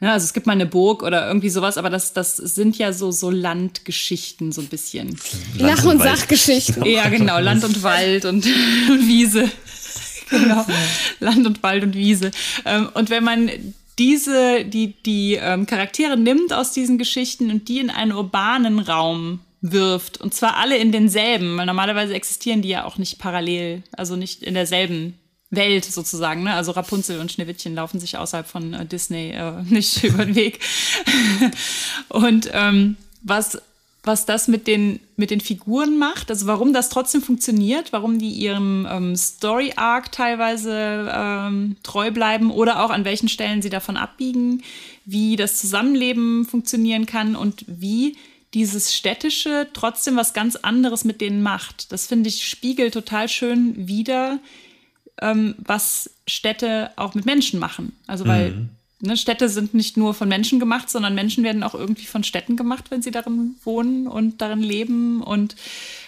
ja, 0.00 0.12
also 0.12 0.24
es 0.24 0.32
gibt 0.32 0.46
mal 0.46 0.52
eine 0.52 0.66
Burg 0.66 1.02
oder 1.02 1.26
irgendwie 1.26 1.50
sowas, 1.50 1.76
aber 1.76 1.90
das, 1.90 2.12
das 2.12 2.36
sind 2.36 2.78
ja 2.78 2.92
so, 2.92 3.10
so 3.10 3.30
Landgeschichten 3.30 4.52
so 4.52 4.60
ein 4.60 4.68
bisschen. 4.68 5.18
Land 5.56 5.78
Lach- 5.78 5.84
und, 5.84 5.96
und 5.96 6.02
Sachgeschichten. 6.02 6.84
Ja, 6.84 7.08
genau, 7.08 7.40
Land 7.40 7.64
und 7.64 7.82
Wald 7.82 8.24
und, 8.24 8.46
und 8.90 9.06
Wiese. 9.06 9.50
Genau, 10.30 10.62
Land 11.20 11.46
und 11.46 11.62
Wald 11.62 11.84
und 11.84 11.94
Wiese. 11.94 12.32
Ähm, 12.66 12.90
und 12.92 13.08
wenn 13.08 13.24
man 13.24 13.50
diese, 13.98 14.64
die, 14.66 14.92
die 15.06 15.38
ähm, 15.40 15.64
Charaktere 15.64 16.18
nimmt 16.18 16.52
aus 16.52 16.72
diesen 16.72 16.98
Geschichten 16.98 17.50
und 17.50 17.68
die 17.68 17.78
in 17.78 17.88
einen 17.88 18.12
urbanen 18.12 18.78
Raum 18.78 19.40
wirft, 19.62 20.20
und 20.20 20.34
zwar 20.34 20.58
alle 20.58 20.76
in 20.76 20.92
denselben, 20.92 21.56
weil 21.56 21.64
normalerweise 21.64 22.12
existieren 22.12 22.60
die 22.60 22.68
ja 22.68 22.84
auch 22.84 22.98
nicht 22.98 23.18
parallel, 23.18 23.82
also 23.92 24.16
nicht 24.16 24.42
in 24.42 24.52
derselben 24.52 25.18
Welt 25.50 25.84
sozusagen. 25.84 26.42
Ne? 26.42 26.54
Also 26.54 26.72
Rapunzel 26.72 27.20
und 27.20 27.32
Schneewittchen 27.32 27.74
laufen 27.74 28.00
sich 28.00 28.18
außerhalb 28.18 28.46
von 28.46 28.74
äh, 28.74 28.86
Disney 28.86 29.30
äh, 29.30 29.62
nicht 29.68 30.04
über 30.04 30.24
den 30.24 30.34
Weg. 30.34 30.60
und 32.08 32.50
ähm, 32.52 32.96
was, 33.22 33.58
was 34.02 34.26
das 34.26 34.48
mit 34.48 34.66
den, 34.66 35.00
mit 35.16 35.30
den 35.30 35.40
Figuren 35.40 35.98
macht, 35.98 36.30
also 36.30 36.46
warum 36.46 36.72
das 36.72 36.90
trotzdem 36.90 37.22
funktioniert, 37.22 37.92
warum 37.92 38.18
die 38.18 38.30
ihrem 38.30 38.86
ähm, 38.90 39.16
Story-Arc 39.16 40.12
teilweise 40.12 41.10
ähm, 41.12 41.76
treu 41.82 42.10
bleiben 42.10 42.50
oder 42.50 42.84
auch 42.84 42.90
an 42.90 43.04
welchen 43.04 43.28
Stellen 43.28 43.62
sie 43.62 43.70
davon 43.70 43.96
abbiegen, 43.96 44.62
wie 45.06 45.36
das 45.36 45.58
Zusammenleben 45.58 46.44
funktionieren 46.44 47.06
kann 47.06 47.36
und 47.36 47.64
wie 47.66 48.16
dieses 48.54 48.94
Städtische 48.94 49.68
trotzdem 49.72 50.16
was 50.16 50.32
ganz 50.32 50.56
anderes 50.56 51.04
mit 51.04 51.20
denen 51.20 51.42
macht. 51.42 51.92
Das 51.92 52.06
finde 52.06 52.28
ich 52.28 52.46
spiegelt 52.46 52.94
total 52.94 53.28
schön 53.28 53.88
wieder, 53.88 54.38
ähm, 55.20 55.54
was 55.58 56.10
Städte 56.26 56.90
auch 56.96 57.14
mit 57.14 57.26
Menschen 57.26 57.58
machen. 57.58 57.96
Also 58.06 58.26
weil 58.26 58.52
mhm. 58.52 58.68
ne, 59.00 59.16
Städte 59.16 59.48
sind 59.48 59.74
nicht 59.74 59.96
nur 59.96 60.14
von 60.14 60.28
Menschen 60.28 60.60
gemacht, 60.60 60.90
sondern 60.90 61.14
Menschen 61.14 61.44
werden 61.44 61.62
auch 61.62 61.74
irgendwie 61.74 62.06
von 62.06 62.24
Städten 62.24 62.56
gemacht, 62.56 62.86
wenn 62.90 63.02
sie 63.02 63.10
darin 63.10 63.56
wohnen 63.64 64.06
und 64.06 64.40
darin 64.40 64.62
leben. 64.62 65.22
Und 65.22 65.56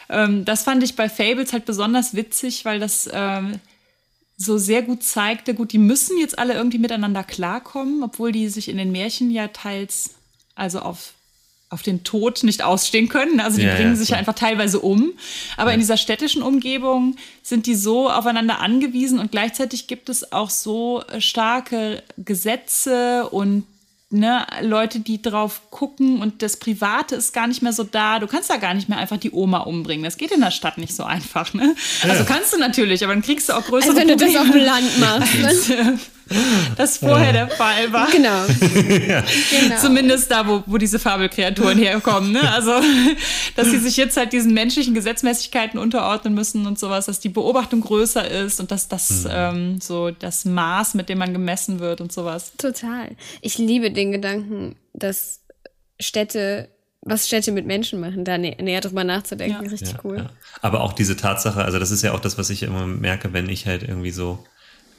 ähm, 0.09 0.45
das 0.45 0.63
fand 0.63 0.83
ich 0.83 0.97
bei 0.97 1.09
Fables 1.09 1.53
halt 1.53 1.65
besonders 1.65 2.15
witzig, 2.15 2.65
weil 2.65 2.81
das 2.81 3.09
ähm, 3.13 3.61
so 4.37 4.57
sehr 4.57 4.83
gut 4.83 5.03
zeigte, 5.03 5.55
gut, 5.55 5.73
die 5.73 5.79
müssen 5.79 6.19
jetzt 6.19 6.39
alle 6.39 6.55
irgendwie 6.55 6.79
miteinander 6.79 7.25
klarkommen, 7.25 8.03
obwohl 8.03 8.33
die 8.33 8.49
sich 8.49 8.69
in 8.69 8.79
den 8.79 8.91
Märchen 8.93 9.31
ja 9.31 9.49
teils 9.49 10.15
also 10.55 10.81
auf 10.81 11.15
auf 11.71 11.83
den 11.83 12.03
Tod 12.03 12.43
nicht 12.43 12.63
ausstehen 12.63 13.09
können. 13.09 13.39
Also 13.41 13.59
die 13.59 13.65
ja, 13.65 13.77
bringen 13.77 13.91
ja, 13.91 13.97
sich 13.97 14.11
ja 14.11 14.17
einfach 14.17 14.35
teilweise 14.35 14.81
um. 14.81 15.13
Aber 15.57 15.71
ja. 15.71 15.75
in 15.75 15.81
dieser 15.81 15.97
städtischen 15.97 16.43
Umgebung 16.43 17.17
sind 17.43 17.67
die 17.67 17.77
so 17.77 18.11
aufeinander 18.11 18.59
angewiesen 18.59 19.21
und 19.21 19.31
gleichzeitig 19.31 19.87
gibt 19.87 20.09
es 20.09 20.33
auch 20.33 20.51
so 20.51 21.05
starke 21.19 22.03
Gesetze 22.19 23.29
und 23.31 23.65
ne, 24.11 24.45
Leute, 24.63 24.99
die 24.99 25.23
drauf 25.23 25.63
gucken 25.71 26.21
und 26.21 26.43
das 26.43 26.57
Private 26.57 27.15
ist 27.15 27.33
gar 27.33 27.47
nicht 27.47 27.63
mehr 27.63 27.73
so 27.73 27.85
da. 27.85 28.19
Du 28.19 28.27
kannst 28.27 28.51
da 28.51 28.57
gar 28.57 28.75
nicht 28.75 28.89
mehr 28.89 28.99
einfach 28.99 29.19
die 29.19 29.31
Oma 29.31 29.61
umbringen. 29.61 30.05
Das 30.05 30.17
geht 30.17 30.33
in 30.33 30.41
der 30.41 30.51
Stadt 30.51 30.77
nicht 30.77 30.95
so 30.95 31.05
einfach. 31.05 31.55
Ne? 31.55 31.77
Also 32.03 32.25
kannst 32.25 32.53
du 32.53 32.59
natürlich, 32.59 33.05
aber 33.05 33.15
dann 33.15 33.23
kriegst 33.23 33.49
du 33.49 33.53
auch 33.53 33.65
größere 33.65 33.93
also 33.93 34.01
wenn 34.01 34.09
Probleme. 34.09 34.33
du 34.33 34.39
das 34.39 34.49
auf 34.49 34.51
dem 34.51 34.65
Land 34.65 34.99
machst. 34.99 35.71
Ne? 35.71 35.99
das 36.77 36.99
vorher 36.99 37.33
der 37.33 37.49
Fall 37.49 37.93
war. 37.93 38.09
Genau. 38.21 38.45
ja. 39.09 39.25
genau. 39.51 39.77
Zumindest 39.81 40.31
da, 40.31 40.47
wo, 40.47 40.63
wo 40.67 40.79
diese 40.79 40.99
Fabelkreaturen 40.99 41.79
herkommen. 41.79 42.33
Ne? 42.33 42.53
Also, 42.53 42.73
dass 43.57 43.71
sie 43.71 43.79
sich 43.79 43.97
jetzt 43.97 44.17
halt 44.17 44.33
diesen 44.33 44.53
menschlichen 44.53 44.95
Gesetzmäßigkeiten 44.95 45.79
unterordnen 45.79 46.35
müssen 46.35 46.67
und 46.67 46.79
sowas, 46.79 47.07
dass 47.07 47.21
die 47.21 47.29
Beobachtung 47.29 47.81
größer 47.81 48.29
ist 48.29 48.61
und 48.61 48.71
dass 48.71 48.89
das 48.89 49.25
mhm. 49.25 49.31
ähm, 49.31 49.81
so 49.81 50.11
das 50.11 50.45
Maß, 50.45 50.95
mit 50.95 51.09
dem 51.09 51.19
man 51.19 51.33
gemessen 51.33 51.79
wird 51.79 52.01
und 52.01 52.13
sowas. 52.13 52.53
Total. 52.59 53.11
Ich 53.41 53.59
liebe 53.59 53.91
den 53.91 54.13
Gedanken, 54.13 54.77
dass 54.93 55.41
Städte 55.99 56.69
was 57.03 57.27
Städte 57.27 57.51
mit 57.53 57.67
Menschen 57.67 57.99
machen, 57.99 58.25
da 58.25 58.37
nä 58.37 58.57
näher 58.61 58.83
drüber 58.83 59.05
nachzudenken, 59.05 59.65
ja. 59.65 59.71
richtig 59.71 59.93
ja, 59.93 60.01
cool. 60.05 60.19
Ja. 60.19 60.31
Aber 60.61 60.83
auch 60.83 60.93
diese 60.93 61.17
Tatsache, 61.17 61.65
also 61.65 61.79
das 61.79 61.91
ist 61.91 62.03
ja 62.03 62.13
auch 62.13 62.21
das, 62.21 62.37
was 62.37 62.51
ich 62.51 62.63
immer 62.63 62.87
merke, 62.87 63.33
wenn 63.33 63.49
ich 63.49 63.67
halt 63.67 63.83
irgendwie 63.83 64.11
so 64.11 64.45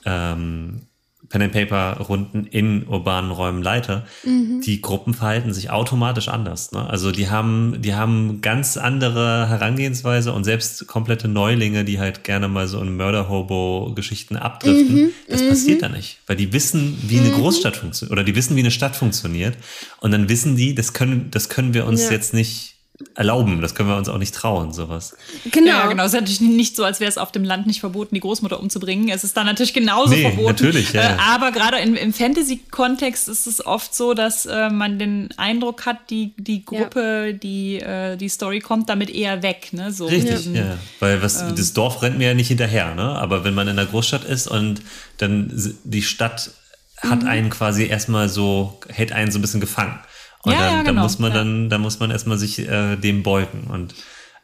ähm, 0.06 0.88
Pen 1.32 1.42
and 1.44 1.54
Paper 1.54 1.98
Runden 2.08 2.46
in 2.46 2.88
urbanen 2.88 3.32
Räumen 3.32 3.64
leite, 3.64 4.04
mhm. 4.24 4.62
die 4.62 4.82
Gruppen 4.82 5.14
verhalten 5.14 5.54
sich 5.54 5.70
automatisch 5.70 6.28
anders. 6.28 6.72
Ne? 6.72 6.88
Also 6.88 7.12
die 7.12 7.30
haben, 7.30 7.82
die 7.82 7.96
haben 7.96 8.42
ganz 8.42 8.78
andere 8.78 9.48
Herangehensweise 9.48 10.34
und 10.34 10.44
selbst 10.44 10.86
komplette 10.88 11.28
Neulinge, 11.28 11.86
die 11.86 12.00
halt 12.00 12.24
gerne 12.24 12.48
mal 12.48 12.68
so 12.68 12.82
in 12.82 12.98
Murder-Hobo-Geschichten 12.98 14.36
abdriften, 14.36 14.96
mhm. 14.96 15.10
das 15.30 15.42
mhm. 15.42 15.50
passiert 15.50 15.82
da 15.82 15.90
nicht, 15.90 16.20
weil 16.28 16.36
die 16.36 16.52
wissen, 16.54 16.98
wie 17.08 17.20
eine 17.20 17.30
mhm. 17.30 17.36
Großstadt 17.36 17.78
funktioniert 17.78 18.12
oder 18.12 18.24
die 18.24 18.36
wissen, 18.36 18.56
wie 18.56 18.62
eine 18.62 18.72
Stadt 18.72 18.96
funktioniert 18.96 19.58
und 20.02 20.12
dann 20.12 20.30
wissen 20.30 20.56
die, 20.58 20.76
das 20.76 20.94
können, 20.94 21.32
das 21.32 21.50
können 21.50 21.74
wir 21.74 21.88
uns 21.88 22.04
ja. 22.04 22.12
jetzt 22.12 22.34
nicht 22.34 22.71
erlauben. 23.16 23.62
Das 23.62 23.76
können 23.76 23.90
wir 23.90 23.98
uns 23.98 24.10
auch 24.10 24.18
nicht 24.18 24.34
trauen, 24.34 24.74
sowas. 24.74 25.16
Genau. 25.52 25.68
Ja, 25.72 25.88
genau. 25.88 26.04
Es 26.04 26.14
ist 26.14 26.20
natürlich 26.20 26.42
nicht 26.42 26.76
so, 26.76 26.84
als 26.84 27.00
wäre 27.00 27.10
es 27.10 27.18
auf 27.18 27.32
dem 27.32 27.44
Land 27.44 27.68
nicht 27.68 27.80
verboten, 27.80 28.16
die 28.16 28.22
Großmutter 28.22 28.60
umzubringen. 28.60 29.10
Es 29.10 29.24
ist 29.24 29.36
dann 29.38 29.46
natürlich 29.46 29.74
genauso 29.74 30.14
nee, 30.14 30.22
verboten. 30.22 30.48
Natürlich, 30.48 30.94
ja. 30.94 31.02
Äh, 31.02 31.18
aber 31.20 31.52
gerade 31.52 31.78
im, 31.80 31.96
im 31.96 32.14
Fantasy-Kontext 32.14 33.28
ist 33.28 33.48
es 33.48 33.66
oft 33.66 33.94
so, 33.94 34.14
dass 34.14 34.46
äh, 34.46 34.70
man 34.70 35.00
den 35.00 35.30
Eindruck 35.38 35.86
hat, 35.86 36.10
die, 36.10 36.34
die 36.38 36.66
Gruppe, 36.66 37.28
ja. 37.28 37.32
die 37.34 37.80
äh, 37.80 38.18
die 38.18 38.30
Story 38.30 38.60
kommt 38.60 38.90
damit 38.90 39.10
eher 39.10 39.44
weg. 39.44 39.70
Ne? 39.72 39.92
So 39.92 40.06
Richtig, 40.06 40.46
ja. 40.48 40.62
ja. 40.62 40.78
Weil 41.00 41.22
was, 41.22 41.42
ähm, 41.42 41.56
das 41.56 41.74
Dorf 41.74 42.02
rennt 42.02 42.18
mir 42.18 42.30
ja 42.30 42.34
nicht 42.34 42.48
hinterher. 42.48 42.96
Ne? 42.96 43.04
Aber 43.04 43.44
wenn 43.44 43.54
man 43.54 43.68
in 43.68 43.76
der 43.76 43.86
Großstadt 43.86 44.24
ist 44.24 44.48
und 44.48 44.82
dann 45.18 45.52
die 45.84 46.02
Stadt 46.02 46.52
hat 46.98 47.24
mhm. 47.24 47.28
einen 47.28 47.50
quasi 47.50 47.86
erstmal 47.86 48.30
so, 48.30 48.80
hält 48.88 49.12
einen 49.12 49.32
so 49.32 49.40
ein 49.40 49.42
bisschen 49.42 49.62
gefangen. 49.62 50.00
Und 50.44 50.54
ja, 50.54 50.60
dann, 50.60 50.72
ja, 50.72 50.78
genau. 50.80 50.94
dann 50.94 51.04
muss 51.04 51.20
man 51.20 51.34
dann, 51.34 51.70
dann 51.70 51.82
muss 51.82 52.00
man 52.00 52.12
erstmal 52.12 52.38
sich 52.38 52.60
äh, 52.60 52.96
dem 52.96 53.24
beugen 53.24 53.68
und 53.70 53.94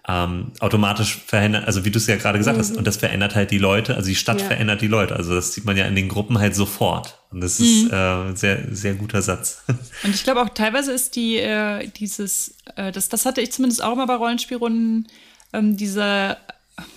ähm, 0.09 0.53
automatisch 0.59 1.17
verändert, 1.25 1.65
also 1.65 1.83
wie 1.83 1.91
du 1.91 1.97
es 1.97 2.07
ja 2.07 2.15
gerade 2.15 2.37
gesagt 2.37 2.55
mhm. 2.55 2.61
hast, 2.61 2.77
und 2.77 2.87
das 2.87 2.95
verändert 2.95 3.35
halt 3.35 3.51
die 3.51 3.57
Leute, 3.57 3.95
also 3.95 4.07
die 4.07 4.15
Stadt 4.15 4.39
ja. 4.39 4.47
verändert 4.47 4.81
die 4.81 4.87
Leute. 4.87 5.15
Also 5.17 5.35
das 5.35 5.53
sieht 5.53 5.65
man 5.65 5.75
ja 5.75 5.85
in 5.85 5.95
den 5.95 6.07
Gruppen 6.07 6.39
halt 6.39 6.55
sofort. 6.55 7.19
Und 7.29 7.41
das 7.41 7.59
ist 7.59 7.91
mhm. 7.91 7.93
äh, 7.93 8.35
sehr, 8.35 8.63
sehr 8.71 8.93
guter 8.93 9.21
Satz. 9.21 9.63
Und 10.03 10.15
ich 10.15 10.23
glaube 10.23 10.41
auch 10.41 10.49
teilweise 10.49 10.93
ist 10.93 11.17
die, 11.17 11.37
äh, 11.37 11.89
dieses, 11.89 12.55
äh, 12.77 12.93
das, 12.93 13.09
das 13.09 13.25
hatte 13.25 13.41
ich 13.41 13.51
zumindest 13.51 13.83
auch 13.83 13.91
immer 13.91 14.07
bei 14.07 14.15
Rollenspielrunden, 14.15 15.07
ähm, 15.51 15.75
dieser 15.75 16.37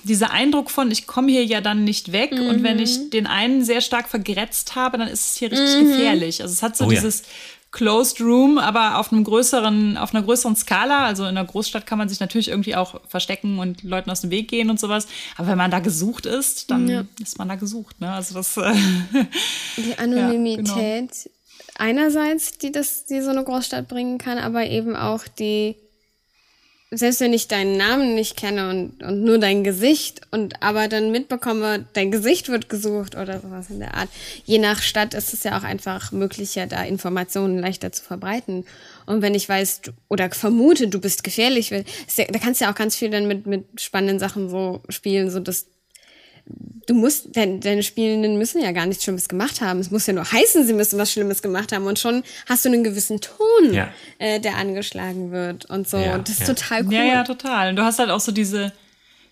dieser 0.04 0.30
Eindruck 0.30 0.70
von, 0.70 0.90
ich 0.90 1.06
komme 1.06 1.32
hier 1.32 1.44
ja 1.44 1.62
dann 1.62 1.84
nicht 1.84 2.12
weg 2.12 2.32
mhm. 2.32 2.48
und 2.48 2.62
wenn 2.62 2.78
ich 2.78 2.98
mhm. 2.98 3.10
den 3.10 3.26
einen 3.26 3.64
sehr 3.64 3.80
stark 3.80 4.08
vergrätzt 4.10 4.74
habe, 4.74 4.98
dann 4.98 5.08
ist 5.08 5.30
es 5.30 5.36
hier 5.38 5.50
richtig 5.50 5.82
mhm. 5.82 5.88
gefährlich. 5.88 6.42
Also 6.42 6.52
es 6.52 6.62
hat 6.62 6.76
so 6.76 6.84
oh, 6.84 6.90
dieses, 6.90 7.20
ja. 7.20 7.26
Closed 7.72 8.20
Room, 8.20 8.58
aber 8.58 8.98
auf 8.98 9.12
einem 9.12 9.22
größeren, 9.22 9.96
auf 9.96 10.12
einer 10.12 10.24
größeren 10.24 10.56
Skala. 10.56 11.04
Also 11.04 11.22
in 11.22 11.30
einer 11.30 11.44
Großstadt 11.44 11.86
kann 11.86 11.98
man 11.98 12.08
sich 12.08 12.18
natürlich 12.18 12.48
irgendwie 12.48 12.74
auch 12.74 13.00
verstecken 13.06 13.58
und 13.60 13.84
Leuten 13.84 14.10
aus 14.10 14.22
dem 14.22 14.30
Weg 14.30 14.48
gehen 14.48 14.70
und 14.70 14.80
sowas. 14.80 15.06
Aber 15.36 15.48
wenn 15.48 15.58
man 15.58 15.70
da 15.70 15.78
gesucht 15.78 16.26
ist, 16.26 16.70
dann 16.70 16.88
ja. 16.88 17.04
ist 17.20 17.38
man 17.38 17.48
da 17.48 17.54
gesucht. 17.54 18.00
Ne? 18.00 18.10
Also 18.10 18.34
das. 18.34 18.56
Äh, 18.56 18.72
die 19.76 19.96
Anonymität 19.98 20.66
ja, 20.76 21.00
genau. 21.00 21.34
einerseits, 21.76 22.58
die 22.58 22.72
das, 22.72 23.06
die 23.06 23.20
so 23.20 23.30
eine 23.30 23.44
Großstadt 23.44 23.86
bringen 23.86 24.18
kann, 24.18 24.38
aber 24.38 24.66
eben 24.66 24.96
auch 24.96 25.28
die 25.28 25.76
selbst 26.92 27.20
wenn 27.20 27.32
ich 27.32 27.46
deinen 27.46 27.76
Namen 27.76 28.14
nicht 28.16 28.36
kenne 28.36 28.68
und, 28.68 29.02
und 29.02 29.22
nur 29.22 29.38
dein 29.38 29.62
Gesicht 29.62 30.22
und 30.32 30.60
aber 30.60 30.88
dann 30.88 31.12
mitbekomme, 31.12 31.86
dein 31.92 32.10
Gesicht 32.10 32.48
wird 32.48 32.68
gesucht 32.68 33.16
oder 33.16 33.40
sowas 33.40 33.70
in 33.70 33.78
der 33.78 33.94
Art. 33.94 34.08
Je 34.44 34.58
nach 34.58 34.82
Stadt 34.82 35.14
ist 35.14 35.32
es 35.32 35.44
ja 35.44 35.56
auch 35.56 35.62
einfach 35.62 36.10
möglicher, 36.10 36.66
da 36.66 36.82
Informationen 36.82 37.58
leichter 37.58 37.92
zu 37.92 38.02
verbreiten. 38.02 38.64
Und 39.06 39.22
wenn 39.22 39.36
ich 39.36 39.48
weiß 39.48 39.82
du, 39.82 39.92
oder 40.08 40.30
vermute, 40.30 40.88
du 40.88 41.00
bist 41.00 41.22
gefährlich, 41.22 41.70
ja, 41.70 41.82
da 42.28 42.38
kannst 42.40 42.60
du 42.60 42.64
ja 42.64 42.72
auch 42.72 42.76
ganz 42.76 42.96
viel 42.96 43.10
dann 43.10 43.28
mit, 43.28 43.46
mit 43.46 43.80
spannenden 43.80 44.18
Sachen 44.18 44.48
so 44.48 44.82
spielen, 44.88 45.30
so 45.30 45.38
dass 45.38 45.66
du 46.86 46.94
musst, 46.94 47.36
dein, 47.36 47.60
deine 47.60 47.82
Spielenden 47.82 48.36
müssen 48.36 48.60
ja 48.60 48.72
gar 48.72 48.86
nichts 48.86 49.04
Schlimmes 49.04 49.28
gemacht 49.28 49.60
haben. 49.60 49.78
Es 49.80 49.90
muss 49.90 50.06
ja 50.06 50.12
nur 50.12 50.30
heißen, 50.30 50.66
sie 50.66 50.72
müssen 50.72 50.98
was 50.98 51.12
Schlimmes 51.12 51.42
gemacht 51.42 51.72
haben. 51.72 51.86
Und 51.86 51.98
schon 51.98 52.22
hast 52.48 52.64
du 52.64 52.68
einen 52.68 52.84
gewissen 52.84 53.20
Ton, 53.20 53.72
ja. 53.72 53.88
äh, 54.18 54.40
der 54.40 54.56
angeschlagen 54.56 55.30
wird 55.30 55.66
und 55.66 55.88
so. 55.88 55.98
Ja, 55.98 56.14
und 56.14 56.28
das 56.28 56.40
ist 56.40 56.48
ja. 56.48 56.54
total 56.54 56.86
cool. 56.86 56.94
Ja, 56.94 57.04
ja, 57.04 57.24
total. 57.24 57.70
Und 57.70 57.76
du 57.76 57.84
hast 57.84 57.98
halt 57.98 58.10
auch 58.10 58.20
so 58.20 58.32
diese, 58.32 58.72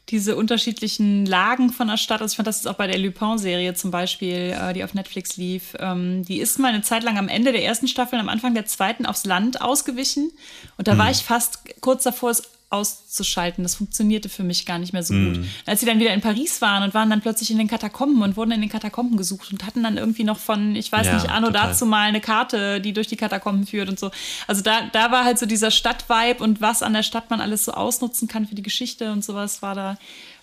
diese 0.09 0.37
unterschiedlichen 0.37 1.27
Lagen 1.27 1.71
von 1.71 1.89
der 1.89 1.97
Stadt. 1.97 2.23
Also 2.23 2.33
ich 2.33 2.37
fand 2.37 2.47
das 2.47 2.59
ist 2.59 2.69
auch 2.69 2.75
bei 2.75 2.87
der 2.87 2.99
Lupin-Serie 2.99 3.75
zum 3.75 3.91
Beispiel, 3.91 4.57
äh, 4.57 4.73
die 4.73 4.85
auf 4.85 4.95
Netflix 4.95 5.37
lief. 5.37 5.75
Ähm, 5.79 6.25
die 6.25 6.39
ist 6.39 6.59
mal 6.59 6.69
eine 6.69 6.83
Zeit 6.83 7.03
lang 7.03 7.19
am 7.19 7.29
Ende 7.29 7.53
der 7.53 7.65
ersten 7.65 7.89
Staffel, 7.89 8.19
am 8.19 8.29
Anfang 8.29 8.55
der 8.55 8.67
zweiten 8.67 9.05
aufs 9.05 9.25
Land 9.25 9.61
ausgewichen. 9.61 10.31
Und 10.77 10.87
da 10.87 10.95
mhm. 10.95 10.99
war 10.99 11.11
ich 11.11 11.19
fast 11.19 11.61
kurz 11.81 12.05
davor, 12.05 12.31
es 12.31 12.43
auszuschalten. 12.71 13.63
Das 13.63 13.77
funktionierte 13.77 14.29
für 14.29 14.43
mich 14.43 14.67
gar 14.67 14.79
nicht 14.79 14.93
mehr 14.93 15.03
so 15.03 15.15
mm. 15.15 15.35
gut. 15.35 15.45
Als 15.65 15.81
sie 15.81 15.87
dann 15.87 16.01
wieder 16.01 16.13
in 16.13 16.21
Paris 16.21 16.61
waren 16.61 16.83
und 16.83 16.93
waren 16.93 17.09
dann 17.09 17.23
plötzlich 17.23 17.51
in 17.51 17.57
den 17.57 17.69
Katakomben 17.69 18.21
und 18.23 18.37
wurden 18.37 18.51
in 18.51 18.61
den 18.61 18.69
Katakomben 18.69 19.17
gesucht 19.17 19.51
und 19.53 19.65
hatten 19.65 19.83
dann 19.83 19.97
irgendwie 19.97 20.25
noch 20.25 20.39
von, 20.39 20.77
ich 20.77 20.93
weiß 20.93 21.07
ja, 21.07 21.15
nicht, 21.15 21.31
Anno 21.31 21.47
total. 21.47 21.69
dazu 21.69 21.87
mal 21.87 22.09
eine 22.09 22.21
Karte, 22.21 22.81
die 22.81 22.93
durch 22.93 23.07
die 23.07 23.17
Katakomben 23.17 23.67
führt 23.67 23.89
und 23.89 23.99
so. 23.99 24.11
Also 24.47 24.61
da, 24.63 24.83
da 24.93 25.11
war 25.11 25.25
halt 25.25 25.39
so 25.39 25.47
dieser 25.47 25.71
Stadtvibe 25.71 26.45
und 26.45 26.61
was 26.61 26.83
an 26.83 26.93
der 26.93 27.03
Stadt 27.03 27.31
man 27.31 27.41
alles 27.41 27.65
so 27.65 27.73
ausnutzen 27.73 28.29
kann 28.29 28.47
für 28.47 28.55
die 28.55 28.63
Geschichte 28.63 29.13
und 29.13 29.25
sowas 29.25 29.63
war 29.63 29.75
da 29.75 29.99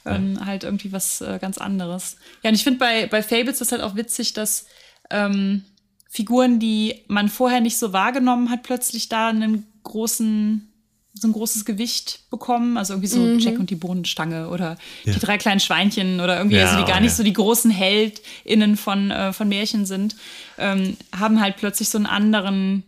ähm, 0.05 0.37
ja. 0.39 0.45
halt 0.45 0.63
irgendwie 0.63 0.91
was 0.91 1.21
äh, 1.21 1.37
ganz 1.39 1.59
anderes. 1.59 2.17
Ja, 2.43 2.49
und 2.49 2.55
ich 2.55 2.63
finde 2.63 2.79
bei, 2.79 3.05
bei 3.05 3.21
Fables 3.21 3.61
ist 3.61 3.71
halt 3.71 3.81
auch 3.83 3.95
witzig, 3.95 4.33
dass 4.33 4.65
ähm, 5.11 5.63
Figuren, 6.09 6.59
die 6.59 7.03
man 7.07 7.29
vorher 7.29 7.61
nicht 7.61 7.77
so 7.77 7.93
wahrgenommen 7.93 8.49
hat, 8.49 8.63
plötzlich 8.63 9.09
da 9.09 9.27
einen 9.27 9.67
großen 9.83 10.71
so 11.17 11.27
ein 11.29 11.33
großes 11.33 11.63
Gewicht 11.63 12.29
bekommen, 12.29 12.77
also 12.77 12.93
irgendwie 12.93 13.07
so 13.07 13.19
mhm. 13.19 13.39
Jack 13.39 13.57
und 13.57 13.69
die 13.69 13.75
Bohnenstange 13.75 14.49
oder 14.49 14.77
ja. 15.05 15.13
die 15.13 15.19
drei 15.19 15.37
kleinen 15.37 15.61
Schweinchen 15.61 16.19
oder 16.19 16.37
irgendwie, 16.37 16.57
ja, 16.57 16.65
also 16.65 16.83
die 16.83 16.91
gar 16.91 16.99
nicht 16.99 17.11
ja. 17.11 17.15
so 17.15 17.23
die 17.23 17.33
großen 17.33 17.71
HeldInnen 17.71 18.75
von, 18.75 19.11
äh, 19.11 19.31
von 19.31 19.47
Märchen 19.47 19.85
sind, 19.85 20.15
ähm, 20.57 20.97
haben 21.17 21.39
halt 21.39 21.55
plötzlich 21.55 21.89
so 21.89 21.97
einen 21.97 22.05
anderen, 22.05 22.83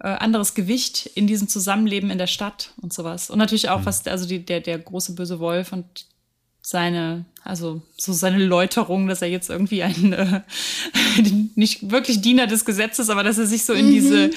äh, 0.00 0.08
anderes 0.08 0.54
Gewicht 0.54 1.10
in 1.14 1.26
diesem 1.26 1.46
Zusammenleben 1.48 2.10
in 2.10 2.18
der 2.18 2.26
Stadt 2.26 2.72
und 2.80 2.92
sowas. 2.92 3.28
Und 3.28 3.38
natürlich 3.38 3.68
auch, 3.68 3.80
mhm. 3.80 3.86
was, 3.86 4.06
also 4.06 4.26
die, 4.26 4.44
der, 4.44 4.60
der 4.60 4.78
große 4.78 5.14
böse 5.14 5.38
Wolf 5.38 5.72
und 5.72 6.06
seine, 6.62 7.26
also 7.44 7.82
so 7.96 8.12
seine 8.12 8.44
Läuterung, 8.44 9.08
dass 9.08 9.22
er 9.22 9.28
jetzt 9.28 9.50
irgendwie 9.50 9.82
ein, 9.82 10.12
äh, 10.14 10.40
nicht 11.54 11.90
wirklich 11.90 12.22
Diener 12.22 12.46
des 12.46 12.64
Gesetzes, 12.64 13.10
aber 13.10 13.22
dass 13.22 13.38
er 13.38 13.46
sich 13.46 13.64
so 13.64 13.74
in 13.74 13.86
mhm. 13.86 13.90
diese 13.90 14.30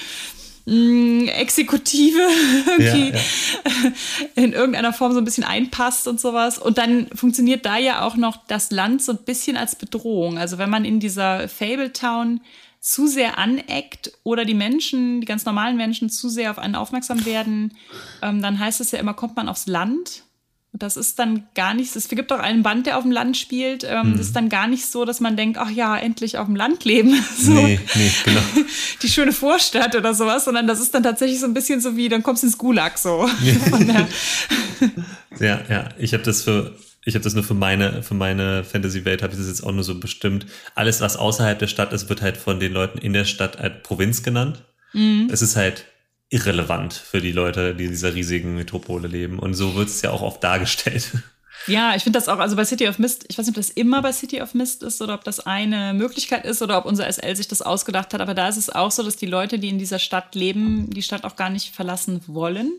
mh, 0.66 1.32
Exekutive 1.32 2.20
irgendwie 2.68 3.10
ja, 3.10 3.16
ja. 3.16 3.92
in 4.36 4.54
irgendeiner 4.54 4.94
Form 4.94 5.14
so 5.14 5.20
ein 5.20 5.26
bisschen 5.26 5.44
einpasst 5.44 6.08
und 6.08 6.20
sowas. 6.20 6.58
Und 6.58 6.78
dann 6.78 7.08
funktioniert 7.14 7.66
da 7.66 7.78
ja 7.78 8.06
auch 8.06 8.16
noch 8.16 8.46
das 8.48 8.72
Land 8.72 9.02
so 9.02 9.14
ein 9.14 9.20
bisschen 9.26 9.58
als 9.58 9.76
Bedrohung. 9.76 10.38
Also 10.38 10.58
wenn 10.58 10.70
man 10.70 10.86
in 10.86 11.00
dieser 11.00 11.48
Fable 11.48 11.94
Town 11.94 12.42
zu 12.80 13.06
sehr 13.06 13.38
aneckt 13.38 14.12
oder 14.24 14.44
die 14.44 14.56
Menschen, 14.56 15.22
die 15.22 15.28
ganz 15.28 15.46
normalen 15.46 15.78
Menschen 15.78 16.10
zu 16.10 16.30
sehr 16.30 16.50
auf 16.50 16.58
einen 16.58 16.76
aufmerksam 16.76 17.26
werden, 17.26 17.78
ähm, 18.24 18.42
dann 18.42 18.58
heißt 18.60 18.82
es 18.82 18.92
ja 18.92 19.00
immer, 19.00 19.14
kommt 19.14 19.36
man 19.36 19.50
aufs 19.50 19.68
Land 19.68 20.24
das 20.73 20.95
ist 20.95 21.19
dann 21.19 21.43
gar 21.53 21.73
nicht, 21.73 21.93
es 21.95 22.07
gibt 22.07 22.31
auch 22.31 22.39
einen 22.39 22.64
Band, 22.64 22.85
der 22.85 22.98
auf 22.98 23.03
dem 23.03 23.11
Land 23.11 23.35
spielt. 23.35 23.84
Ähm, 23.84 24.11
mhm. 24.11 24.18
Das 24.18 24.27
ist 24.27 24.35
dann 24.35 24.48
gar 24.48 24.68
nicht 24.68 24.85
so, 24.85 25.03
dass 25.03 25.19
man 25.19 25.35
denkt, 25.35 25.57
ach 25.57 25.69
ja, 25.69 25.98
endlich 25.98 26.38
auf 26.38 26.45
dem 26.45 26.56
Land 26.56 26.85
leben. 26.85 27.22
so. 27.38 27.52
Nee, 27.52 27.80
nee, 27.95 28.11
genau. 28.23 28.41
Die 29.02 29.10
schöne 29.10 29.34
Vorstadt 29.34 29.95
oder 29.95 30.14
sowas, 30.14 30.45
sondern 30.45 30.68
das 30.68 30.80
ist 30.80 30.93
dann 30.95 31.03
tatsächlich 31.03 31.39
so 31.41 31.45
ein 31.45 31.53
bisschen 31.53 31.81
so 31.81 31.98
wie, 31.98 32.07
dann 32.07 32.23
kommst 32.23 32.43
du 32.43 32.48
ins 32.48 32.57
Gulag 32.57 32.98
so. 32.98 33.30
ja, 35.39 35.60
ja, 35.69 35.89
ich 35.98 36.14
habe 36.14 36.23
das 36.23 36.43
für, 36.43 36.73
ich 37.03 37.15
habe 37.15 37.23
das 37.23 37.34
nur 37.34 37.43
für 37.43 37.53
meine, 37.53 38.02
für 38.02 38.14
meine 38.14 38.64
Fantasy-Welt, 38.64 39.23
habe 39.23 39.34
ich 39.34 39.39
das 39.39 39.49
jetzt 39.49 39.64
auch 39.64 39.73
nur 39.73 39.84
so 39.84 39.99
bestimmt. 39.99 40.45
Alles, 40.76 41.02
was 41.02 41.18
außerhalb 41.18 41.60
der 41.60 41.68
Stadt 41.68 41.91
ist, 41.91 42.07
wird 42.07 42.22
halt 42.22 42.38
von 42.38 42.61
den 42.61 42.72
Leuten 42.72 42.98
in 42.98 43.11
der 43.11 43.26
Stadt 43.26 43.60
halt 43.60 43.84
Provinz 43.84 44.23
genannt. 44.23 44.64
Mhm. 44.93 45.27
Es 45.31 45.41
ist 45.41 45.57
halt 45.57 45.85
irrelevant 46.32 46.94
für 46.94 47.22
die 47.22 47.34
Leute, 47.34 47.76
die 47.76 47.86
in 47.86 47.91
dieser 47.91 48.16
riesigen 48.16 48.56
Metropole 48.56 49.08
leben. 49.08 49.38
Und 49.38 49.53
so 49.53 49.76
wird 49.76 49.90
es 49.90 50.02
ja 50.02 50.10
auch 50.12 50.24
oft 50.24 50.44
dargestellt. 50.44 51.12
Ja, 51.68 51.95
ich 51.95 52.02
finde 52.02 52.18
das 52.18 52.28
auch, 52.28 52.40
also 52.40 52.56
bei 52.56 52.66
City 52.66 52.88
of 52.88 52.98
Mist, 52.98 53.26
ich 53.30 53.38
weiß 53.38 53.45
nicht, 53.45 53.56
ob 53.56 53.64
das 53.64 53.70
immer 53.70 54.02
bei 54.02 54.12
City 54.12 54.41
of 54.41 54.56
Mist 54.56 54.82
ist 54.82 54.99
oder 54.99 55.14
ob 55.14 55.24
das 55.24 55.41
eine 55.41 55.94
Möglichkeit 55.94 56.44
ist 56.44 56.64
oder 56.64 56.76
ob 56.80 56.86
unser 56.86 57.12
SL 57.12 57.36
sich 57.36 57.48
das 57.48 57.62
ausgedacht 57.62 58.16
hat, 58.16 58.20
aber 58.20 58.34
da 58.34 58.49
ist 58.49 58.58
es 58.58 58.72
auch 58.72 58.90
so, 58.90 59.03
dass 59.03 59.16
die 59.16 59.28
Leute, 59.28 59.60
die 59.60 59.70
in 59.70 59.78
dieser 59.78 59.99
Stadt 59.99 60.34
leben, 60.34 60.90
die 60.90 61.03
Stadt 61.03 61.24
auch 61.24 61.36
gar 61.36 61.52
nicht 61.52 61.76
verlassen 61.76 62.22
wollen. 62.26 62.72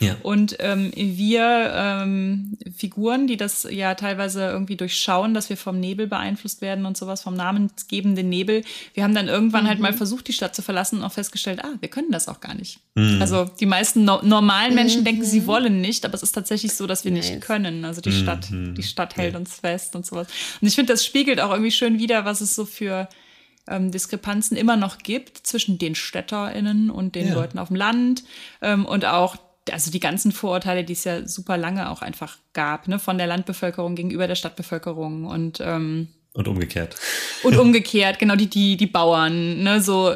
Ja. 0.00 0.16
Und 0.22 0.56
ähm, 0.60 0.92
wir 0.94 1.72
ähm, 1.74 2.56
Figuren, 2.74 3.26
die 3.26 3.36
das 3.36 3.66
ja 3.70 3.94
teilweise 3.94 4.46
irgendwie 4.46 4.76
durchschauen, 4.76 5.34
dass 5.34 5.50
wir 5.50 5.58
vom 5.58 5.78
Nebel 5.78 6.06
beeinflusst 6.06 6.62
werden 6.62 6.86
und 6.86 6.96
sowas, 6.96 7.20
vom 7.22 7.34
namensgebenden 7.34 8.28
Nebel, 8.28 8.64
wir 8.94 9.04
haben 9.04 9.14
dann 9.14 9.28
irgendwann 9.28 9.64
mhm. 9.64 9.68
halt 9.68 9.78
mal 9.78 9.92
versucht, 9.92 10.26
die 10.28 10.32
Stadt 10.32 10.54
zu 10.54 10.62
verlassen 10.62 10.98
und 10.98 11.04
auch 11.04 11.12
festgestellt, 11.12 11.62
ah, 11.62 11.74
wir 11.80 11.90
können 11.90 12.10
das 12.10 12.28
auch 12.28 12.40
gar 12.40 12.54
nicht. 12.54 12.80
Mhm. 12.94 13.18
Also 13.20 13.44
die 13.60 13.66
meisten 13.66 14.04
no 14.04 14.20
normalen 14.22 14.74
Menschen 14.74 15.00
mhm. 15.00 15.04
denken, 15.04 15.24
sie 15.24 15.46
wollen 15.46 15.82
nicht, 15.82 16.06
aber 16.06 16.14
es 16.14 16.22
ist 16.22 16.32
tatsächlich 16.32 16.72
so, 16.72 16.86
dass 16.86 17.04
wir 17.04 17.12
nice. 17.12 17.30
nicht 17.30 17.42
können. 17.42 17.84
Also 17.84 18.00
die 18.00 18.12
Stadt, 18.12 18.50
mhm. 18.50 18.74
die 18.74 18.82
Stadt 18.82 19.16
hält 19.16 19.34
ja. 19.34 19.38
uns 19.38 19.56
fest 19.56 19.94
und 19.96 20.06
sowas. 20.06 20.28
Und 20.62 20.66
ich 20.66 20.74
finde, 20.74 20.94
das 20.94 21.04
spiegelt 21.04 21.40
auch 21.40 21.50
irgendwie 21.50 21.72
schön 21.72 21.98
wieder, 21.98 22.24
was 22.24 22.40
es 22.40 22.54
so 22.54 22.64
für 22.64 23.06
ähm, 23.68 23.90
Diskrepanzen 23.90 24.56
immer 24.56 24.76
noch 24.76 24.96
gibt 24.98 25.46
zwischen 25.46 25.76
den 25.76 25.94
StädterInnen 25.94 26.90
und 26.90 27.14
den 27.14 27.28
ja. 27.28 27.34
Leuten 27.34 27.58
auf 27.58 27.68
dem 27.68 27.76
Land 27.76 28.24
ähm, 28.62 28.86
und 28.86 29.04
auch 29.04 29.36
also 29.70 29.90
die 29.90 30.00
ganzen 30.00 30.32
Vorurteile, 30.32 30.84
die 30.84 30.94
es 30.94 31.04
ja 31.04 31.26
super 31.26 31.56
lange 31.56 31.90
auch 31.90 32.02
einfach 32.02 32.38
gab, 32.52 32.88
ne, 32.88 32.98
von 32.98 33.18
der 33.18 33.26
Landbevölkerung 33.26 33.94
gegenüber 33.94 34.26
der 34.26 34.34
Stadtbevölkerung 34.34 35.26
und 35.26 35.60
ähm, 35.60 36.08
und 36.32 36.46
umgekehrt. 36.46 36.96
Und 37.42 37.56
umgekehrt, 37.58 38.18
genau, 38.18 38.36
die, 38.36 38.46
die, 38.46 38.76
die 38.76 38.86
Bauern, 38.86 39.62
ne, 39.62 39.80
so 39.80 40.14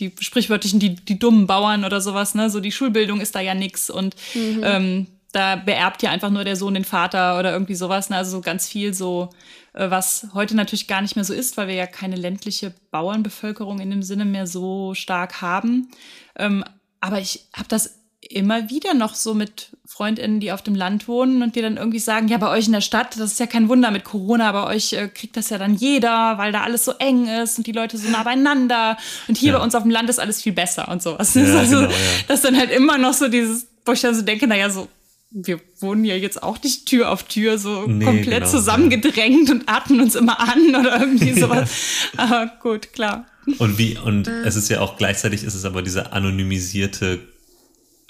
die 0.00 0.12
sprichwörtlichen, 0.18 0.80
die, 0.80 0.94
die 0.94 1.18
dummen 1.18 1.46
Bauern 1.46 1.84
oder 1.84 2.00
sowas, 2.00 2.34
ne, 2.34 2.50
so 2.50 2.60
die 2.60 2.72
Schulbildung 2.72 3.20
ist 3.20 3.34
da 3.34 3.40
ja 3.40 3.54
nix 3.54 3.90
und 3.90 4.16
mhm. 4.34 4.60
ähm, 4.64 5.06
da 5.32 5.56
beerbt 5.56 6.02
ja 6.02 6.10
einfach 6.10 6.30
nur 6.30 6.44
der 6.44 6.56
Sohn 6.56 6.74
den 6.74 6.84
Vater 6.84 7.38
oder 7.38 7.52
irgendwie 7.52 7.74
sowas, 7.74 8.10
ne, 8.10 8.16
also 8.16 8.30
so 8.30 8.40
ganz 8.40 8.68
viel 8.68 8.94
so, 8.94 9.30
äh, 9.74 9.90
was 9.90 10.28
heute 10.34 10.56
natürlich 10.56 10.88
gar 10.88 11.02
nicht 11.02 11.16
mehr 11.16 11.24
so 11.24 11.34
ist, 11.34 11.56
weil 11.56 11.68
wir 11.68 11.74
ja 11.74 11.86
keine 11.86 12.16
ländliche 12.16 12.74
Bauernbevölkerung 12.90 13.80
in 13.80 13.90
dem 13.90 14.02
Sinne 14.02 14.24
mehr 14.24 14.46
so 14.46 14.94
stark 14.94 15.40
haben. 15.42 15.90
Ähm, 16.36 16.64
aber 17.00 17.18
ich 17.18 17.46
habe 17.54 17.68
das 17.68 18.01
immer 18.28 18.70
wieder 18.70 18.94
noch 18.94 19.14
so 19.14 19.34
mit 19.34 19.70
FreundInnen, 19.86 20.40
die 20.40 20.52
auf 20.52 20.62
dem 20.62 20.74
Land 20.74 21.06
wohnen 21.06 21.42
und 21.42 21.54
die 21.54 21.60
dann 21.60 21.76
irgendwie 21.76 21.98
sagen, 21.98 22.28
ja, 22.28 22.38
bei 22.38 22.48
euch 22.48 22.66
in 22.66 22.72
der 22.72 22.80
Stadt, 22.80 23.14
das 23.18 23.32
ist 23.32 23.40
ja 23.40 23.46
kein 23.46 23.68
Wunder 23.68 23.90
mit 23.90 24.04
Corona, 24.04 24.52
bei 24.52 24.74
euch 24.74 24.94
äh, 24.94 25.08
kriegt 25.08 25.36
das 25.36 25.50
ja 25.50 25.58
dann 25.58 25.74
jeder, 25.74 26.38
weil 26.38 26.52
da 26.52 26.62
alles 26.62 26.84
so 26.84 26.92
eng 26.92 27.26
ist 27.26 27.58
und 27.58 27.66
die 27.66 27.72
Leute 27.72 27.98
so 27.98 28.08
nah 28.08 28.22
beieinander 28.22 28.96
und 29.28 29.36
hier 29.36 29.52
ja. 29.52 29.58
bei 29.58 29.64
uns 29.64 29.74
auf 29.74 29.82
dem 29.82 29.90
Land 29.90 30.08
ist 30.08 30.18
alles 30.18 30.40
viel 30.40 30.52
besser 30.52 30.88
und 30.88 31.02
sowas. 31.02 31.34
Ja, 31.34 31.42
also, 31.58 31.76
genau, 31.76 31.90
ja. 31.90 31.96
Das 32.28 32.36
ist 32.36 32.44
dann 32.44 32.56
halt 32.56 32.70
immer 32.70 32.96
noch 32.96 33.12
so 33.12 33.28
dieses, 33.28 33.66
wo 33.84 33.92
ich 33.92 34.00
dann 34.00 34.14
so 34.14 34.22
denke, 34.22 34.46
naja, 34.46 34.70
so, 34.70 34.88
wir 35.30 35.60
wohnen 35.80 36.04
ja 36.04 36.14
jetzt 36.14 36.42
auch 36.42 36.62
nicht 36.62 36.86
Tür 36.86 37.10
auf 37.10 37.24
Tür 37.24 37.58
so 37.58 37.86
nee, 37.86 38.04
komplett 38.04 38.40
genau, 38.40 38.50
zusammengedrängt 38.50 39.50
und 39.50 39.68
atmen 39.68 40.00
uns 40.00 40.14
immer 40.14 40.40
an 40.40 40.74
oder 40.74 41.00
irgendwie 41.00 41.38
sowas. 41.38 41.70
Aber 42.16 42.50
gut, 42.62 42.92
klar. 42.92 43.26
Und 43.58 43.76
wie, 43.76 43.98
und 43.98 44.28
es 44.28 44.54
ist 44.54 44.68
ja 44.68 44.80
auch 44.80 44.96
gleichzeitig 44.96 45.42
ist 45.42 45.54
es 45.54 45.64
aber 45.64 45.82
diese 45.82 46.12
anonymisierte 46.12 47.31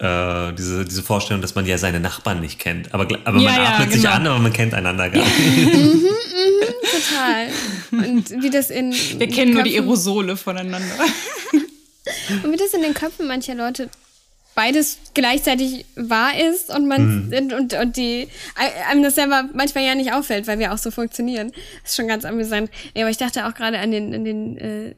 äh, 0.03 0.53
diese, 0.55 0.85
diese 0.85 1.03
Vorstellung, 1.03 1.41
dass 1.43 1.55
man 1.55 1.65
ja 1.65 1.79
seine 1.79 2.01
Nachbarn 2.01 2.41
nicht 2.41 2.59
kennt. 2.59 2.93
Aber, 2.93 3.05
aber 3.25 3.39
ja, 3.39 3.51
man 3.51 3.63
ja, 3.63 3.69
atmet 3.69 3.91
genau. 3.91 4.01
sich 4.01 4.09
an, 4.09 4.27
aber 4.27 4.39
man 4.41 4.53
kennt 4.53 4.75
einander 4.75 5.09
gar 5.09 5.25
nicht. 5.25 5.39
mhm, 5.39 5.73
mhm, 5.73 6.09
total. 6.91 7.49
Und 8.09 8.43
wie 8.43 8.51
das 8.51 8.71
in. 8.71 8.93
Wir 8.93 9.29
kennen 9.29 9.29
Köpfen, 9.29 9.55
nur 9.55 9.63
die 9.63 9.79
Aerosole 9.79 10.37
voneinander. 10.37 10.95
und 12.43 12.53
wie 12.53 12.57
das 12.57 12.75
in 12.75 12.83
den 12.83 12.95
Köpfen 12.95 13.29
mancher 13.29 13.55
Leute 13.55 13.89
beides 14.55 14.99
gleichzeitig 15.15 15.87
wahr 15.95 16.33
ist 16.39 16.75
und 16.75 16.87
man 16.87 17.29
mhm. 17.29 17.53
und, 17.53 17.73
und 17.73 17.97
die 17.97 18.29
einem 18.91 19.03
das 19.03 19.15
selber 19.15 19.49
manchmal 19.55 19.85
ja 19.85 19.95
nicht 19.95 20.13
auffällt, 20.13 20.47
weil 20.47 20.59
wir 20.59 20.73
auch 20.73 20.79
so 20.79 20.91
funktionieren. 20.91 21.53
Das 21.83 21.93
ist 21.93 21.97
schon 21.97 22.09
ganz 22.09 22.25
amüsant. 22.25 22.71
Ja, 22.95 23.05
aber 23.05 23.11
ich 23.11 23.17
dachte 23.17 23.47
auch 23.47 23.55
gerade 23.55 23.79
an 23.79 23.93
den, 23.93 24.13
an 24.13 24.25
den 24.25 24.59
äh, 24.59 24.95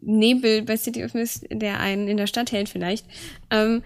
Nebel 0.00 0.62
bei 0.62 0.76
City 0.76 1.04
of 1.04 1.14
Mist, 1.14 1.46
der 1.50 1.80
einen 1.80 2.08
in 2.08 2.16
der 2.16 2.26
Stadt 2.26 2.52
hält 2.52 2.68
vielleicht. 2.68 3.06
Ähm, 3.50 3.82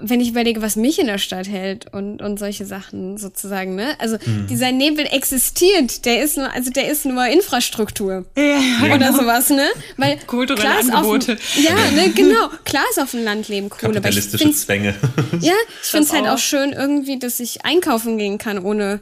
wenn 0.00 0.20
ich 0.20 0.30
überlege, 0.30 0.62
was 0.62 0.76
mich 0.76 0.98
in 0.98 1.06
der 1.06 1.18
Stadt 1.18 1.48
hält 1.48 1.92
und, 1.92 2.22
und 2.22 2.38
solche 2.38 2.64
Sachen 2.64 3.18
sozusagen, 3.18 3.74
ne? 3.74 3.94
Also 3.98 4.16
mhm. 4.24 4.46
dieser 4.46 4.72
Nebel 4.72 5.06
existiert, 5.06 6.04
der 6.04 6.22
ist 6.22 6.36
nur, 6.36 6.52
also 6.52 6.70
der 6.70 6.90
ist 6.90 7.04
nur 7.04 7.26
Infrastruktur. 7.26 8.26
Ja, 8.36 8.60
oder 8.84 8.98
genau. 8.98 9.12
sowas, 9.12 9.50
ne? 9.50 9.66
Weil 9.96 10.18
Kulturelle 10.26 10.80
klar 10.80 10.98
Angebote. 10.98 11.34
Auf, 11.34 11.56
ja, 11.56 11.74
ne, 11.92 12.10
genau. 12.10 12.48
Klar 12.64 12.84
ist 12.90 13.00
auf 13.00 13.10
dem 13.12 13.24
Land 13.24 13.48
leben 13.48 13.66
cool. 13.66 13.92
Kapitalistische 13.92 14.52
Zwänge. 14.52 14.94
Ja, 15.40 15.52
ich 15.82 15.88
finde 15.88 16.06
es 16.06 16.12
halt 16.12 16.26
auch 16.26 16.38
schön 16.38 16.72
irgendwie, 16.72 17.18
dass 17.18 17.38
ich 17.38 17.64
einkaufen 17.64 18.18
gehen 18.18 18.38
kann, 18.38 18.58
ohne 18.58 19.00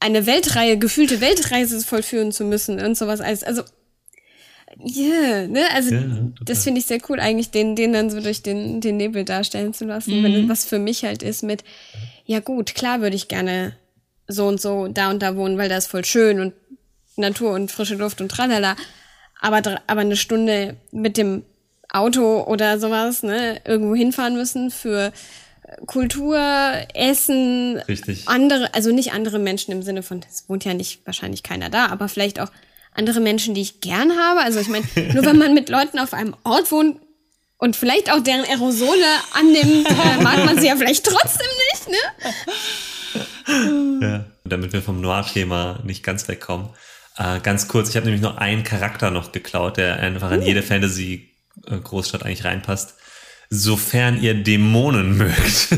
eine 0.00 0.26
Weltreihe, 0.26 0.78
gefühlte 0.78 1.20
Weltreise 1.20 1.80
vollführen 1.80 2.30
zu 2.30 2.44
müssen 2.44 2.80
und 2.80 2.96
sowas 2.96 3.20
alles. 3.20 3.42
Also 3.42 3.62
yeah, 4.84 5.46
ne? 5.46 5.64
Also 5.74 5.94
ja, 5.94 6.02
das 6.44 6.64
finde 6.64 6.80
ich 6.80 6.86
sehr 6.86 6.98
cool, 7.08 7.20
eigentlich 7.20 7.50
den, 7.50 7.76
den 7.76 7.92
dann 7.92 8.10
so 8.10 8.20
durch 8.20 8.42
den, 8.42 8.80
den 8.80 8.96
Nebel 8.96 9.24
darstellen 9.24 9.74
zu 9.74 9.84
lassen. 9.84 10.18
Mhm. 10.18 10.24
Wenn, 10.24 10.48
was 10.48 10.64
für 10.64 10.78
mich 10.78 11.04
halt 11.04 11.22
ist 11.22 11.42
mit, 11.42 11.64
ja 12.24 12.40
gut, 12.40 12.74
klar 12.74 13.00
würde 13.00 13.16
ich 13.16 13.28
gerne 13.28 13.76
so 14.28 14.46
und 14.46 14.60
so 14.60 14.88
da 14.88 15.10
und 15.10 15.22
da 15.22 15.36
wohnen, 15.36 15.58
weil 15.58 15.68
da 15.68 15.76
ist 15.76 15.86
voll 15.86 16.04
schön 16.04 16.40
und 16.40 16.54
Natur 17.16 17.52
und 17.52 17.70
frische 17.70 17.94
Luft 17.94 18.20
und 18.20 18.28
tralala. 18.30 18.76
Aber, 19.40 19.80
aber 19.86 20.00
eine 20.00 20.16
Stunde 20.16 20.76
mit 20.92 21.16
dem 21.16 21.44
Auto 21.90 22.42
oder 22.44 22.78
sowas, 22.78 23.22
ne, 23.22 23.60
irgendwo 23.64 23.94
hinfahren 23.94 24.34
müssen 24.34 24.70
für 24.70 25.12
Kultur, 25.86 26.38
Essen, 26.94 27.78
Richtig. 27.88 28.28
andere, 28.28 28.72
also 28.74 28.92
nicht 28.92 29.12
andere 29.12 29.38
Menschen 29.38 29.72
im 29.72 29.82
Sinne 29.82 30.02
von, 30.02 30.20
es 30.28 30.48
wohnt 30.48 30.64
ja 30.64 30.74
nicht 30.74 31.04
wahrscheinlich 31.06 31.42
keiner 31.42 31.70
da, 31.70 31.86
aber 31.86 32.08
vielleicht 32.08 32.40
auch 32.40 32.50
andere 32.96 33.20
Menschen, 33.20 33.54
die 33.54 33.62
ich 33.62 33.80
gern 33.80 34.18
habe. 34.18 34.40
Also 34.40 34.60
ich 34.60 34.68
meine, 34.68 34.84
nur 35.14 35.24
wenn 35.24 35.38
man 35.38 35.54
mit 35.54 35.68
Leuten 35.68 35.98
auf 35.98 36.12
einem 36.12 36.34
Ort 36.44 36.70
wohnt 36.72 36.98
und 37.58 37.76
vielleicht 37.76 38.10
auch 38.10 38.20
deren 38.20 38.44
Aerosole 38.44 39.06
annimmt, 39.32 39.88
äh, 39.88 40.22
mag 40.22 40.44
man 40.44 40.58
sie 40.58 40.66
ja 40.66 40.76
vielleicht 40.76 41.04
trotzdem 41.04 41.46
nicht, 41.72 41.88
ne? 41.88 41.96
Ja, 44.02 44.24
damit 44.44 44.72
wir 44.72 44.82
vom 44.82 45.00
Noir-Thema 45.00 45.80
nicht 45.84 46.02
ganz 46.02 46.26
wegkommen. 46.28 46.68
Äh, 47.16 47.40
ganz 47.40 47.68
kurz, 47.68 47.90
ich 47.90 47.96
habe 47.96 48.06
nämlich 48.06 48.22
nur 48.22 48.38
einen 48.38 48.64
Charakter 48.64 49.10
noch 49.10 49.32
geklaut, 49.32 49.76
der 49.76 50.00
einfach 50.00 50.30
in 50.32 50.40
uh. 50.40 50.44
jede 50.44 50.62
Fantasy-Großstadt 50.62 52.24
eigentlich 52.24 52.44
reinpasst 52.44 52.96
sofern 53.50 54.20
ihr 54.20 54.34
Dämonen 54.34 55.16
mögt. 55.18 55.68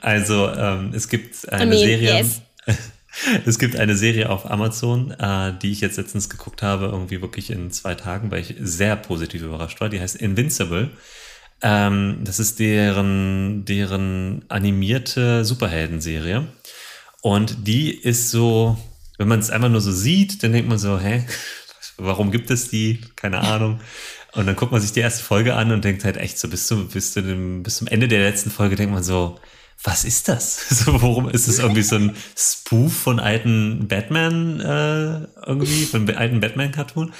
also 0.00 0.48
ähm, 0.48 0.92
es 0.94 1.08
gibt 1.08 1.48
eine 1.52 1.64
I 1.64 1.68
mean, 1.68 1.78
Serie. 1.78 2.16
Yes. 2.18 2.42
Es 3.46 3.58
gibt 3.58 3.76
eine 3.76 3.96
Serie 3.96 4.30
auf 4.30 4.50
Amazon, 4.50 5.10
äh, 5.12 5.52
die 5.60 5.72
ich 5.72 5.80
jetzt 5.80 5.96
letztens 5.96 6.28
geguckt 6.28 6.62
habe, 6.62 6.86
irgendwie 6.86 7.22
wirklich 7.22 7.50
in 7.50 7.70
zwei 7.70 7.94
Tagen, 7.94 8.30
weil 8.30 8.40
ich 8.40 8.54
sehr 8.60 8.96
positiv 8.96 9.42
überrascht 9.42 9.80
war. 9.80 9.88
Die 9.88 10.00
heißt 10.00 10.16
Invincible. 10.16 10.90
Ähm, 11.62 12.18
das 12.22 12.40
ist 12.40 12.58
deren, 12.58 13.64
deren 13.64 14.44
animierte 14.48 15.44
Superhelden-Serie. 15.44 16.46
Und 17.22 17.66
die 17.66 17.90
ist 17.90 18.30
so, 18.30 18.76
wenn 19.18 19.28
man 19.28 19.40
es 19.40 19.50
einfach 19.50 19.70
nur 19.70 19.80
so 19.80 19.92
sieht, 19.92 20.42
dann 20.42 20.52
denkt 20.52 20.68
man 20.68 20.78
so, 20.78 20.98
hä, 20.98 21.24
warum 21.96 22.30
gibt 22.30 22.50
es 22.50 22.68
die? 22.68 23.00
Keine 23.16 23.40
Ahnung. 23.40 23.80
Und 24.32 24.46
dann 24.46 24.56
guckt 24.56 24.72
man 24.72 24.80
sich 24.80 24.92
die 24.92 25.00
erste 25.00 25.22
Folge 25.22 25.54
an 25.54 25.70
und 25.70 25.84
denkt 25.84 26.04
halt 26.04 26.16
echt 26.16 26.38
so, 26.38 26.48
bis, 26.48 26.66
zu, 26.66 26.88
bis, 26.88 27.12
zu 27.12 27.22
bis 27.62 27.76
zum 27.76 27.86
Ende 27.86 28.08
der 28.08 28.20
letzten 28.20 28.50
Folge 28.50 28.74
denkt 28.74 28.92
man 28.92 29.04
so, 29.04 29.38
was 29.82 30.04
ist 30.04 30.28
das? 30.28 30.68
So, 30.84 31.02
worum 31.02 31.28
ist 31.28 31.48
es 31.48 31.58
irgendwie 31.58 31.82
so 31.82 31.96
ein 31.96 32.16
Spoof 32.36 32.92
von 32.92 33.20
alten 33.20 33.86
Batman 33.88 34.60
äh, 34.60 35.26
irgendwie, 35.46 35.84
von 35.84 36.08
alten 36.14 36.40
Batman-Cartoon? 36.40 37.12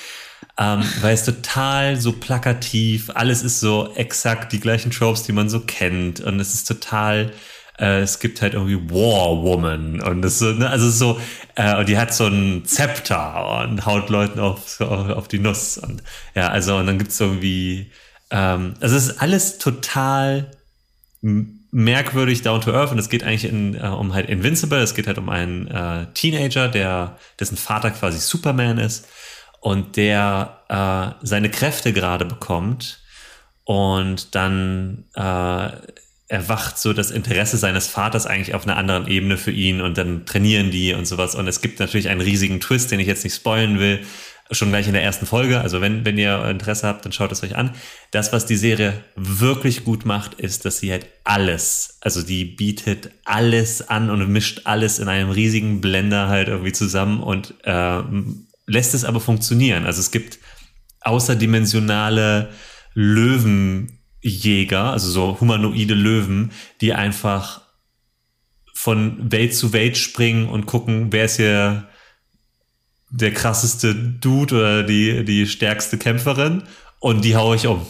Ähm, 0.57 0.85
weil 1.01 1.15
es 1.15 1.25
total 1.25 2.01
so 2.01 2.13
plakativ, 2.13 3.11
alles 3.15 3.43
ist 3.43 3.61
so 3.61 3.93
exakt 3.95 4.53
die 4.53 4.61
gleichen 4.61 4.91
Tropes, 4.91 5.25
die 5.25 5.33
man 5.33 5.49
so 5.49 5.61
kennt 5.61 6.21
und 6.21 6.39
es 6.39 6.55
ist 6.55 6.69
total 6.69 7.33
äh, 7.79 8.01
es 8.01 8.21
gibt 8.21 8.41
halt 8.41 8.55
irgendwie 8.55 8.91
War 8.91 9.43
Woman 9.43 10.01
und 10.01 10.23
das 10.23 10.39
so, 10.39 10.53
ne, 10.53 10.69
also 10.71 10.91
so, 10.91 11.21
äh, 11.57 11.77
und 11.77 11.89
die 11.89 11.99
hat 11.99 12.15
so 12.15 12.27
ein 12.27 12.65
Zepter 12.65 13.65
und 13.65 13.85
haut 13.85 14.11
Leuten 14.11 14.39
auf, 14.39 14.81
auf, 14.81 15.29
die 15.29 15.39
Nuss 15.39 15.79
und 15.79 16.03
ja, 16.35 16.49
also 16.49 16.77
und 16.77 16.87
dann 16.87 16.99
gibt's 16.99 17.19
irgendwie, 17.19 17.91
ähm, 18.31 18.75
also 18.81 18.97
es 18.97 19.09
ist 19.09 19.21
alles 19.21 19.59
total 19.59 20.51
merkwürdig 21.75 22.43
down 22.43 22.61
to 22.61 22.73
earth 22.73 22.93
und 22.93 22.99
es 22.99 23.09
geht 23.09 23.25
eigentlich 23.25 23.45
in, 23.45 23.75
äh, 23.75 23.89
um 23.89 24.15
halt 24.15 24.31
Invincible, 24.31 24.79
es 24.79 24.95
geht 24.95 25.09
halt 25.09 25.19
um 25.19 25.29
einen 25.29 25.67
äh, 25.67 26.07
Teenager, 26.15 26.69
der 26.69 27.19
dessen 27.41 27.57
Vater 27.57 27.91
quasi 27.91 28.19
Superman 28.19 28.79
ist 28.79 29.09
und 29.61 29.97
der 29.97 30.61
äh, 30.69 31.27
seine 31.27 31.51
Kräfte 31.51 31.93
gerade 31.93 32.27
bekommt 32.27 33.03
und 33.65 34.37
dann 34.37 35.07
äh, 35.17 35.71
erwacht 36.29 36.79
so 36.79 36.93
das 36.93 37.11
Interesse 37.11 37.57
seines 37.57 37.89
Vaters 37.89 38.27
eigentlich 38.27 38.55
auf 38.55 38.67
einer 38.67 38.77
anderen 38.77 39.09
Ebene 39.09 39.37
für 39.37 39.51
ihn 39.51 39.81
und 39.81 39.99
dann 39.99 40.27
trainieren 40.27 40.71
die 40.71 40.95
und 40.95 41.07
sowas. 41.07 41.35
Und 41.35 41.49
es 41.49 41.61
gibt 41.61 41.81
natürlich 41.81 42.09
einen 42.09 42.21
riesigen 42.21 42.61
Twist, 42.61 42.91
den 42.93 43.01
ich 43.01 43.07
jetzt 43.07 43.25
nicht 43.25 43.35
spoilen 43.35 43.79
will, 43.79 44.01
schon 44.51 44.69
gleich 44.69 44.87
in 44.87 44.93
der 44.93 45.03
ersten 45.03 45.27
Folge. 45.27 45.61
Also 45.61 45.81
wenn, 45.81 46.05
wenn 46.05 46.19
ihr 46.19 46.45
Interesse 46.47 46.87
habt, 46.87 47.05
dann 47.05 47.13
schaut 47.13 47.33
es 47.33 47.43
euch 47.43 47.57
an. 47.57 47.71
Das, 48.11 48.33
was 48.33 48.47
die 48.47 48.57
Serie 48.57 49.03
wirklich 49.17 49.85
gut 49.85 50.05
macht, 50.05 50.35
ist, 50.35 50.65
dass 50.65 50.79
sie 50.79 50.93
halt 50.93 51.07
alles, 51.25 51.99
also 52.01 52.23
die 52.23 52.45
bietet 52.45 53.11
alles 53.25 53.89
an 53.89 54.11
und 54.11 54.29
mischt 54.29 54.63
alles 54.65 54.99
in 54.99 55.09
einem 55.09 55.31
riesigen 55.31 55.81
Blender 55.81 56.29
halt 56.29 56.49
irgendwie 56.49 56.73
zusammen 56.73 57.23
und 57.23 57.55
äh, 57.65 58.03
lässt 58.67 58.95
es 58.95 59.05
aber 59.05 59.21
funktionieren. 59.21 59.87
Also 59.87 60.01
es 60.01 60.11
gibt 60.11 60.39
außerdimensionale 61.01 62.51
Löwen 62.95 63.99
Jäger, 64.27 64.85
also 64.85 65.11
so 65.11 65.39
humanoide 65.39 65.93
Löwen, 65.93 66.53
die 66.81 66.95
einfach 66.95 67.61
von 68.73 69.31
Welt 69.31 69.55
zu 69.55 69.75
Welt 69.75 69.99
springen 69.99 70.49
und 70.49 70.65
gucken, 70.65 71.13
wer 71.13 71.27
ist 71.27 71.37
hier 71.37 71.89
der 73.17 73.33
krasseste 73.33 73.95
Dude 73.95 74.57
oder 74.57 74.83
die, 74.83 75.25
die 75.25 75.47
stärkste 75.47 75.99
Kämpferin 75.99 76.65
und 76.99 77.25
die 77.25 77.37
haue 77.37 77.57
ich 77.57 77.67
um. 77.67 77.87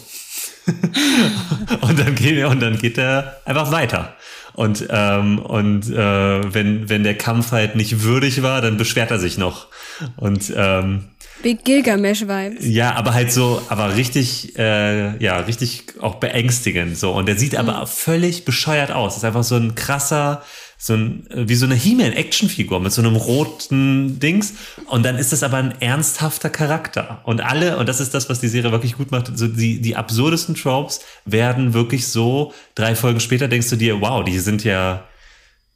und, 1.81 1.99
dann 1.99 2.15
geht, 2.15 2.43
und 2.45 2.59
dann 2.59 2.77
geht 2.77 2.97
er 2.97 3.41
einfach 3.45 3.71
weiter. 3.71 4.15
Und, 4.53 4.87
ähm, 4.89 5.39
und 5.39 5.89
äh, 5.89 6.53
wenn, 6.53 6.89
wenn 6.89 7.03
der 7.03 7.17
Kampf 7.17 7.51
halt 7.51 7.75
nicht 7.75 8.03
würdig 8.03 8.41
war, 8.41 8.61
dann 8.61 8.77
beschwert 8.77 9.11
er 9.11 9.19
sich 9.19 9.37
noch. 9.37 9.67
Und 10.15 10.53
ähm, 10.55 11.05
Big 11.43 11.65
Gilgamesh-Vibes. 11.65 12.65
Ja, 12.65 12.95
aber 12.95 13.13
halt 13.13 13.31
so, 13.31 13.61
aber 13.69 13.95
richtig, 13.95 14.57
äh, 14.57 15.21
ja, 15.21 15.39
richtig 15.39 15.83
auch 16.01 16.15
beängstigend 16.15 16.97
so. 16.97 17.11
Und 17.11 17.27
der 17.27 17.37
sieht 17.37 17.53
mhm. 17.53 17.59
aber 17.59 17.87
völlig 17.87 18.45
bescheuert 18.45 18.91
aus. 18.91 19.13
Das 19.13 19.17
ist 19.17 19.25
einfach 19.25 19.43
so 19.43 19.55
ein 19.55 19.75
krasser, 19.75 20.41
so 20.77 20.93
ein, 20.93 21.27
wie 21.33 21.55
so 21.55 21.65
eine 21.65 21.75
He-Man-Actionfigur 21.75 22.79
mit 22.79 22.91
so 22.91 23.01
einem 23.01 23.15
roten 23.15 24.19
Dings. 24.19 24.53
Und 24.87 25.03
dann 25.03 25.17
ist 25.17 25.31
das 25.31 25.43
aber 25.43 25.57
ein 25.57 25.79
ernsthafter 25.81 26.49
Charakter. 26.49 27.21
Und 27.23 27.41
alle, 27.41 27.77
und 27.77 27.87
das 27.87 27.99
ist 27.99 28.13
das, 28.13 28.29
was 28.29 28.39
die 28.39 28.47
Serie 28.47 28.71
wirklich 28.71 28.97
gut 28.97 29.11
macht, 29.11 29.37
so 29.37 29.47
die, 29.47 29.81
die 29.81 29.95
absurdesten 29.95 30.55
Tropes 30.55 30.99
werden 31.25 31.73
wirklich 31.73 32.07
so, 32.07 32.53
drei 32.75 32.95
Folgen 32.95 33.19
später 33.19 33.47
denkst 33.47 33.69
du 33.69 33.75
dir, 33.75 34.01
wow, 34.01 34.23
die 34.23 34.39
sind 34.39 34.63
ja, 34.63 35.07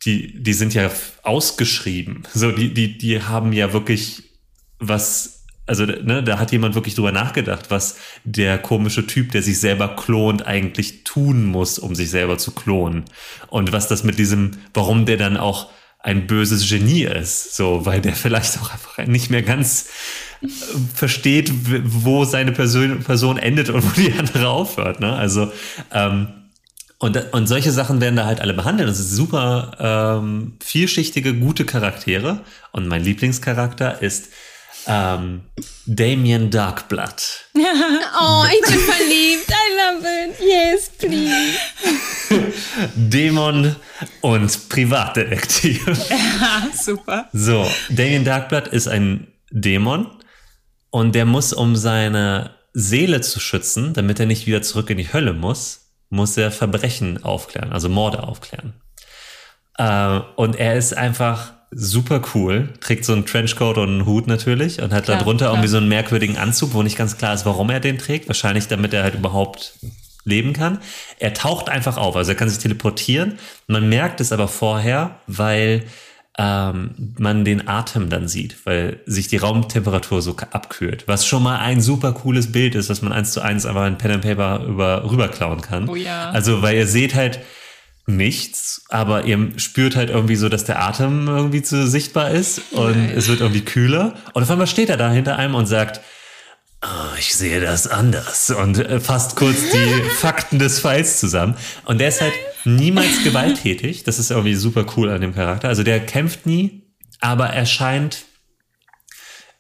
die, 0.06 0.42
die 0.42 0.54
sind 0.54 0.74
ja 0.74 0.92
ausgeschrieben. 1.24 2.24
So, 2.34 2.52
die, 2.52 2.74
die, 2.74 2.98
die 2.98 3.22
haben 3.22 3.54
ja 3.54 3.74
wirklich 3.74 4.24
was 4.80 5.39
also 5.70 5.86
ne, 5.86 6.24
da 6.24 6.40
hat 6.40 6.52
jemand 6.52 6.74
wirklich 6.74 6.96
drüber 6.96 7.12
nachgedacht, 7.12 7.70
was 7.70 7.98
der 8.24 8.58
komische 8.58 9.06
Typ, 9.06 9.32
der 9.34 9.44
sich 9.44 9.60
selber 9.60 9.96
klont, 9.96 10.48
eigentlich 10.48 11.04
tun 11.04 11.46
muss, 11.46 11.78
um 11.78 11.94
sich 11.94 12.10
selber 12.10 12.40
zu 12.40 12.52
klonen. 12.56 13.04
Und 13.50 13.72
was 13.72 13.88
das 13.88 14.04
mit 14.04 14.18
diesem, 14.18 14.54
warum 14.74 15.06
der 15.06 15.18
dann 15.18 15.38
auch 15.38 15.70
ein 16.00 16.26
böses 16.26 16.68
Genie 16.68 17.04
ist, 17.04 17.56
so, 17.56 17.86
weil 17.86 18.02
der 18.02 18.14
vielleicht 18.16 18.58
auch 18.60 18.72
einfach 18.72 19.06
nicht 19.06 19.30
mehr 19.30 19.44
ganz 19.44 19.90
äh, 20.42 20.48
versteht, 20.96 21.52
wo 21.84 22.26
seine 22.26 22.52
Person, 22.52 23.04
Person 23.04 23.38
endet 23.38 23.70
und 23.70 23.84
wo 23.84 24.02
die 24.02 24.12
andere 24.18 24.50
aufhört. 24.50 25.00
Ne? 25.00 25.14
Also 25.14 25.52
ähm, 25.94 26.30
und, 26.98 27.32
und 27.32 27.46
solche 27.46 27.72
Sachen 27.72 28.02
werden 28.02 28.16
da 28.16 28.26
halt 28.26 28.42
alle 28.42 28.56
behandelt. 28.56 28.90
Das 28.90 29.00
ist 29.00 29.12
super 29.12 30.18
ähm, 30.20 30.58
vielschichtige, 30.62 31.36
gute 31.36 31.64
Charaktere. 31.64 32.42
Und 32.72 32.88
mein 32.88 33.04
Lieblingscharakter 33.04 34.02
ist 34.02 34.30
ähm, 34.90 35.44
Damien 35.86 36.50
Darkblood. 36.50 37.46
oh, 37.56 38.44
ich 38.52 38.70
bin 38.70 38.80
verliebt. 38.80 39.50
I 39.50 39.76
love 39.78 40.06
it. 40.06 40.40
Yes, 40.40 40.90
please. 40.98 41.58
Dämon 42.96 43.76
und 44.22 44.70
Privatdetektiv. 44.70 45.86
Ja, 46.10 46.68
super. 46.74 47.30
So, 47.34 47.70
Damien 47.90 48.26
Darkblood 48.26 48.68
ist 48.68 48.88
ein 48.88 49.28
Dämon 49.52 50.08
und 50.90 51.14
der 51.14 51.26
muss, 51.26 51.54
um 51.54 51.76
seine 51.76 52.56
Seele 52.74 53.22
zu 53.22 53.40
schützen, 53.40 53.94
damit 53.94 54.20
er 54.20 54.26
nicht 54.26 54.48
wieder 54.48 54.64
zurück 54.64 54.90
in 54.90 54.98
die 54.98 55.14
Hölle 55.14 55.34
muss, 55.34 55.92
muss 56.10 56.36
er 56.36 56.52
Verbrechen 56.52 57.24
aufklären, 57.24 57.72
also 57.72 57.90
Morde 57.90 58.24
aufklären. 58.24 58.74
Äh, 59.78 60.20
und 60.36 60.56
er 60.56 60.76
ist 60.76 60.98
einfach 60.98 61.54
super 61.72 62.22
cool, 62.34 62.70
trägt 62.80 63.06
so 63.06 63.14
einen 63.14 63.26
Trenchcoat 63.26 63.78
und 63.78 63.90
einen 63.90 64.06
Hut 64.06 64.28
natürlich 64.28 64.82
und 64.82 64.94
hat 64.94 65.06
klar, 65.06 65.20
darunter 65.20 65.46
klar. 65.46 65.54
irgendwie 65.54 65.70
so 65.70 65.78
einen 65.78 65.88
merkwürdigen 65.88 66.38
Anzug, 66.38 66.74
wo 66.74 66.84
nicht 66.84 66.98
ganz 66.98 67.18
klar 67.18 67.34
ist, 67.34 67.46
warum 67.46 67.70
er 67.70 67.80
den 67.80 67.98
trägt. 67.98 68.28
Wahrscheinlich, 68.28 68.68
damit 68.68 68.94
er 68.94 69.04
halt 69.04 69.16
überhaupt 69.16 69.74
leben 70.26 70.54
kann. 70.54 70.80
Er 71.20 71.34
taucht 71.34 71.70
einfach 71.70 71.98
auf, 71.98 72.16
also 72.16 72.32
er 72.32 72.36
kann 72.36 72.50
sich 72.50 72.60
teleportieren. 72.60 73.40
Man 73.68 73.90
merkt 73.90 74.22
es 74.22 74.32
aber 74.32 74.48
vorher, 74.48 75.20
weil 75.28 75.84
ähm, 76.38 77.14
man 77.18 77.44
den 77.44 77.68
Atem 77.68 78.10
dann 78.10 78.28
sieht, 78.28 78.66
weil 78.66 79.02
sich 79.06 79.28
die 79.28 79.38
Raumtemperatur 79.38 80.22
so 80.22 80.36
abkühlt. 80.52 81.08
Was 81.08 81.26
schon 81.26 81.44
mal 81.44 81.58
ein 81.60 81.82
super 81.82 82.14
cooles 82.14 82.52
Bild 82.52 82.76
ist, 82.76 82.90
was 82.90 83.02
man 83.02 83.12
eins 83.12 83.32
zu 83.32 83.42
eins 83.42 83.66
einfach 83.66 83.86
in 83.86 83.98
Pen 83.98 84.12
and 84.12 84.24
Paper 84.24 84.64
über, 84.66 85.10
rüberklauen 85.10 85.62
kann. 85.62 85.90
Oh 85.90 85.96
ja. 85.96 86.30
Also, 86.32 86.62
weil 86.62 86.78
ihr 86.78 86.88
seht 86.88 87.14
halt 87.14 87.40
nichts, 88.18 88.84
aber 88.90 89.26
ihr 89.26 89.52
spürt 89.58 89.96
halt 89.96 90.10
irgendwie 90.10 90.36
so, 90.36 90.50
dass 90.50 90.64
der 90.66 90.82
Atem 90.82 91.28
irgendwie 91.28 91.62
zu 91.62 91.88
sichtbar 91.88 92.32
ist 92.32 92.62
und 92.72 92.98
Nein. 92.98 93.14
es 93.16 93.28
wird 93.28 93.40
irgendwie 93.42 93.62
kühler. 93.66 94.14
Und 94.34 94.44
auf 94.44 94.50
einmal 94.52 94.68
steht 94.68 94.90
er 94.90 94.98
da 94.98 95.10
hinter 95.12 95.38
einem 95.38 95.56
und 95.56 95.66
sagt, 95.68 96.02
"Ah, 96.82 97.10
ich 97.18 97.36
sehe 97.36 97.62
das 97.62 97.88
anders 97.88 98.50
und 98.50 98.78
äh, 98.80 99.00
fasst 99.00 99.36
kurz 99.36 99.58
die 99.72 100.10
Fakten 100.20 100.60
des 100.60 100.80
Falls 100.80 101.20
zusammen. 101.20 101.56
Und 101.86 102.00
der 102.00 102.10
ist 102.10 102.22
halt 102.22 102.34
niemals 102.66 103.24
gewalttätig. 103.24 104.04
Das 104.04 104.20
ist 104.20 104.32
irgendwie 104.32 104.56
super 104.56 104.86
cool 104.98 105.10
an 105.10 105.22
dem 105.22 105.34
Charakter. 105.36 105.68
Also 105.70 105.84
der 105.84 106.00
kämpft 106.06 106.46
nie, 106.46 106.84
aber 107.22 107.48
er 107.48 107.66
scheint 107.66 108.26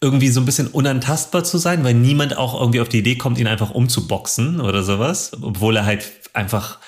irgendwie 0.01 0.29
so 0.29 0.39
ein 0.39 0.45
bisschen 0.45 0.67
unantastbar 0.67 1.43
zu 1.43 1.57
sein, 1.57 1.83
weil 1.83 1.93
niemand 1.93 2.37
auch 2.37 2.59
irgendwie 2.59 2.79
auf 2.79 2.87
die 2.87 2.99
Idee 2.99 3.15
kommt, 3.17 3.37
ihn 3.37 3.47
einfach 3.47 3.71
umzuboxen 3.71 4.61
oder 4.61 4.81
sowas, 4.81 5.31
obwohl 5.41 5.75
er 5.75 5.85
halt 5.85 6.05
einfach 6.33 6.79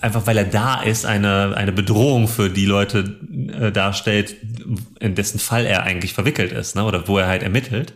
einfach 0.00 0.26
weil 0.26 0.38
er 0.38 0.44
da 0.44 0.82
ist, 0.82 1.06
eine, 1.06 1.54
eine 1.56 1.72
Bedrohung 1.72 2.28
für 2.28 2.50
die 2.50 2.66
Leute 2.66 3.18
äh, 3.60 3.70
darstellt, 3.70 4.36
in 5.00 5.14
dessen 5.14 5.38
Fall 5.38 5.66
er 5.66 5.84
eigentlich 5.84 6.12
verwickelt 6.12 6.52
ist, 6.52 6.76
ne? 6.76 6.84
oder 6.84 7.08
wo 7.08 7.18
er 7.18 7.28
halt 7.28 7.42
ermittelt. 7.42 7.94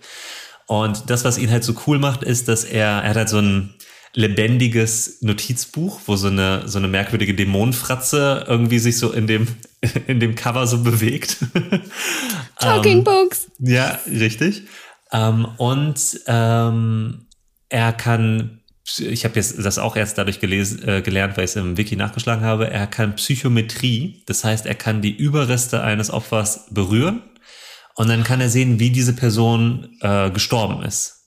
Und 0.66 1.10
das, 1.10 1.24
was 1.24 1.36
ihn 1.38 1.50
halt 1.50 1.64
so 1.64 1.74
cool 1.86 1.98
macht, 1.98 2.22
ist, 2.22 2.46
dass 2.46 2.64
er, 2.64 3.02
er 3.02 3.10
hat 3.10 3.16
halt 3.16 3.28
so 3.28 3.38
ein 3.38 3.74
lebendiges 4.14 5.18
Notizbuch, 5.20 6.00
wo 6.06 6.16
so 6.16 6.28
eine, 6.28 6.68
so 6.68 6.78
eine 6.78 6.88
merkwürdige 6.88 7.34
Dämonenfratze 7.34 8.44
irgendwie 8.46 8.78
sich 8.78 8.98
so 8.98 9.12
in 9.12 9.26
dem, 9.26 9.46
in 10.06 10.20
dem 10.20 10.34
Cover 10.34 10.66
so 10.66 10.82
bewegt. 10.82 11.38
Talking 12.58 13.04
Books. 13.04 13.50
Ja, 13.58 13.98
richtig. 14.06 14.62
Ähm, 15.12 15.46
und 15.56 16.20
ähm, 16.26 17.26
er 17.68 17.92
kann, 17.92 18.59
ich 18.98 19.24
habe 19.24 19.36
jetzt 19.36 19.64
das 19.64 19.78
auch 19.78 19.96
erst 19.96 20.18
dadurch 20.18 20.40
gelesen, 20.40 20.86
äh, 20.86 21.02
gelernt, 21.02 21.36
weil 21.36 21.44
ich 21.44 21.50
es 21.50 21.56
im 21.56 21.76
Wiki 21.76 21.96
nachgeschlagen 21.96 22.44
habe, 22.44 22.70
er 22.70 22.86
kann 22.86 23.14
Psychometrie, 23.16 24.22
das 24.26 24.44
heißt, 24.44 24.66
er 24.66 24.74
kann 24.74 25.02
die 25.02 25.16
Überreste 25.16 25.82
eines 25.82 26.10
Opfers 26.10 26.66
berühren 26.70 27.22
und 27.94 28.08
dann 28.08 28.24
kann 28.24 28.40
er 28.40 28.48
sehen, 28.48 28.80
wie 28.80 28.90
diese 28.90 29.12
Person 29.12 29.96
äh, 30.00 30.30
gestorben 30.30 30.82
ist. 30.82 31.20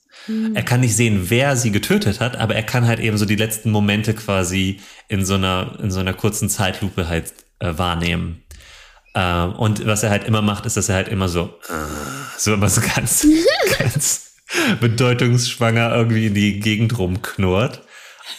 Er 0.54 0.62
kann 0.62 0.80
nicht 0.80 0.96
sehen, 0.96 1.26
wer 1.28 1.54
sie 1.54 1.70
getötet 1.70 2.18
hat, 2.18 2.36
aber 2.36 2.54
er 2.54 2.62
kann 2.62 2.86
halt 2.86 2.98
eben 2.98 3.18
so 3.18 3.26
die 3.26 3.36
letzten 3.36 3.70
Momente 3.70 4.14
quasi 4.14 4.80
in 5.08 5.26
so 5.26 5.34
einer, 5.34 5.78
in 5.82 5.90
so 5.90 6.00
einer 6.00 6.14
kurzen 6.14 6.48
Zeitlupe 6.48 7.08
halt 7.08 7.34
äh, 7.58 7.76
wahrnehmen. 7.76 8.42
Ähm, 9.14 9.52
und 9.52 9.86
was 9.86 10.02
er 10.02 10.08
halt 10.08 10.24
immer 10.24 10.40
macht, 10.40 10.64
ist, 10.64 10.78
dass 10.78 10.88
er 10.88 10.94
halt 10.94 11.08
immer 11.08 11.28
so, 11.28 11.50
äh, 11.68 12.38
so 12.38 12.54
immer 12.54 12.70
so 12.70 12.80
ganz, 12.80 13.26
ganz 13.78 14.33
bedeutungsschwanger 14.80 15.94
irgendwie 15.94 16.26
in 16.26 16.34
die 16.34 16.60
Gegend 16.60 16.98
rumknurrt. 16.98 17.82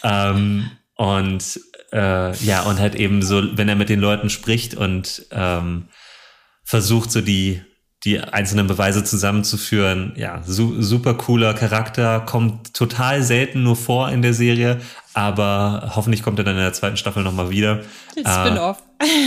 Ähm, 0.03 0.71
und 0.95 1.59
äh, 1.91 2.35
ja, 2.37 2.63
und 2.63 2.79
halt 2.79 2.95
eben 2.95 3.21
so, 3.21 3.57
wenn 3.57 3.69
er 3.69 3.75
mit 3.75 3.89
den 3.89 3.99
Leuten 3.99 4.29
spricht 4.29 4.75
und 4.75 5.25
ähm, 5.31 5.85
versucht, 6.63 7.11
so 7.11 7.21
die, 7.21 7.61
die 8.03 8.19
einzelnen 8.19 8.67
Beweise 8.67 9.03
zusammenzuführen. 9.03 10.13
Ja, 10.15 10.41
su 10.45 10.81
super 10.81 11.13
cooler 11.15 11.53
Charakter, 11.53 12.21
kommt 12.21 12.73
total 12.73 13.23
selten 13.23 13.63
nur 13.63 13.75
vor 13.75 14.09
in 14.09 14.21
der 14.21 14.33
Serie, 14.33 14.79
aber 15.13 15.91
hoffentlich 15.95 16.23
kommt 16.23 16.39
er 16.39 16.45
dann 16.45 16.55
in 16.55 16.61
der 16.61 16.73
zweiten 16.73 16.97
Staffel 16.97 17.23
nochmal 17.23 17.49
wieder. 17.49 17.81
Spin-off. 18.11 18.81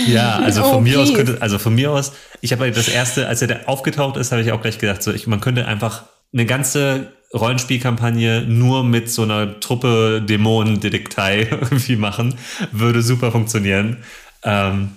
Ja, 0.06 0.38
also 0.38 0.62
von 0.64 0.76
Oh, 0.76 0.80
mir 0.80 1.00
aus 1.00 1.14
könnte, 1.14 1.38
also 1.40 1.58
von 1.58 1.74
mir 1.74 1.90
aus, 1.90 2.12
ich 2.40 2.52
habe 2.52 2.64
halt 2.64 2.76
das 2.76 2.88
erste, 2.88 3.28
als 3.28 3.42
er 3.42 3.48
da 3.48 3.56
aufgetaucht 3.66 4.16
ist, 4.16 4.32
habe 4.32 4.42
ich 4.42 4.52
auch 4.52 4.60
gleich 4.60 4.78
gedacht, 4.78 5.02
so 5.02 5.12
ich, 5.12 5.26
man 5.26 5.40
könnte 5.40 5.66
einfach 5.66 6.04
eine 6.32 6.46
ganze 6.46 7.12
Rollenspielkampagne 7.34 8.42
nur 8.46 8.84
mit 8.84 9.10
so 9.10 9.22
einer 9.22 9.60
Truppe 9.60 10.22
Dämonen-Detektei 10.26 11.48
irgendwie 11.50 11.96
machen, 11.96 12.34
würde 12.72 13.02
super 13.02 13.32
funktionieren. 13.32 13.98
Ähm, 14.44 14.90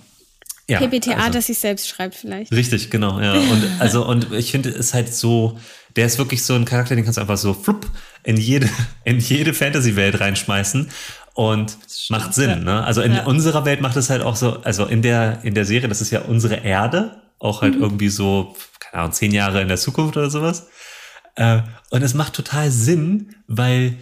ja, 0.69 0.79
PBTA, 0.79 1.13
also- 1.15 1.31
das 1.33 1.47
sich 1.47 1.59
selbst 1.59 1.89
schreibt 1.89 2.15
vielleicht. 2.15 2.51
Richtig, 2.53 2.89
genau, 2.89 3.19
ja. 3.19 3.33
Und 3.33 3.63
also, 3.79 4.05
und 4.07 4.31
ich 4.31 4.51
finde, 4.51 4.69
es 4.69 4.77
ist 4.77 4.93
halt 4.93 5.13
so, 5.13 5.59
der 5.97 6.05
ist 6.05 6.17
wirklich 6.17 6.43
so 6.43 6.53
ein 6.53 6.63
Charakter, 6.63 6.95
den 6.95 7.03
kannst 7.03 7.17
du 7.17 7.21
einfach 7.21 7.37
so 7.37 7.53
flupp 7.53 7.85
in 8.23 8.37
jede, 8.37 8.69
in 9.03 9.19
jede 9.19 9.53
Fantasy-Welt 9.53 10.19
reinschmeißen 10.21 10.89
und 11.33 11.77
macht 12.09 12.33
Sinn, 12.33 12.49
ja. 12.49 12.55
ne? 12.57 12.83
Also 12.85 13.01
in 13.01 13.13
Ja. 13.13 13.25
unserer 13.25 13.65
Welt 13.65 13.81
macht 13.81 13.97
es 13.97 14.09
halt 14.09 14.21
auch 14.21 14.35
so, 14.37 14.61
also 14.63 14.85
in 14.85 15.01
der, 15.01 15.39
in 15.43 15.53
der 15.55 15.65
Serie, 15.65 15.89
das 15.89 15.99
ist 16.01 16.11
ja 16.11 16.21
unsere 16.21 16.55
Erde, 16.63 17.21
auch 17.39 17.61
halt 17.61 17.75
irgendwie 17.75 18.09
so, 18.09 18.55
keine 18.79 19.01
Ahnung, 19.03 19.13
zehn 19.13 19.31
Jahre 19.33 19.61
in 19.61 19.67
der 19.67 19.77
Zukunft 19.77 20.15
oder 20.15 20.29
sowas. 20.29 20.67
Äh, 21.35 21.61
und 21.89 22.01
es 22.03 22.13
macht 22.13 22.33
total 22.33 22.71
Sinn, 22.71 23.35
weil 23.47 23.97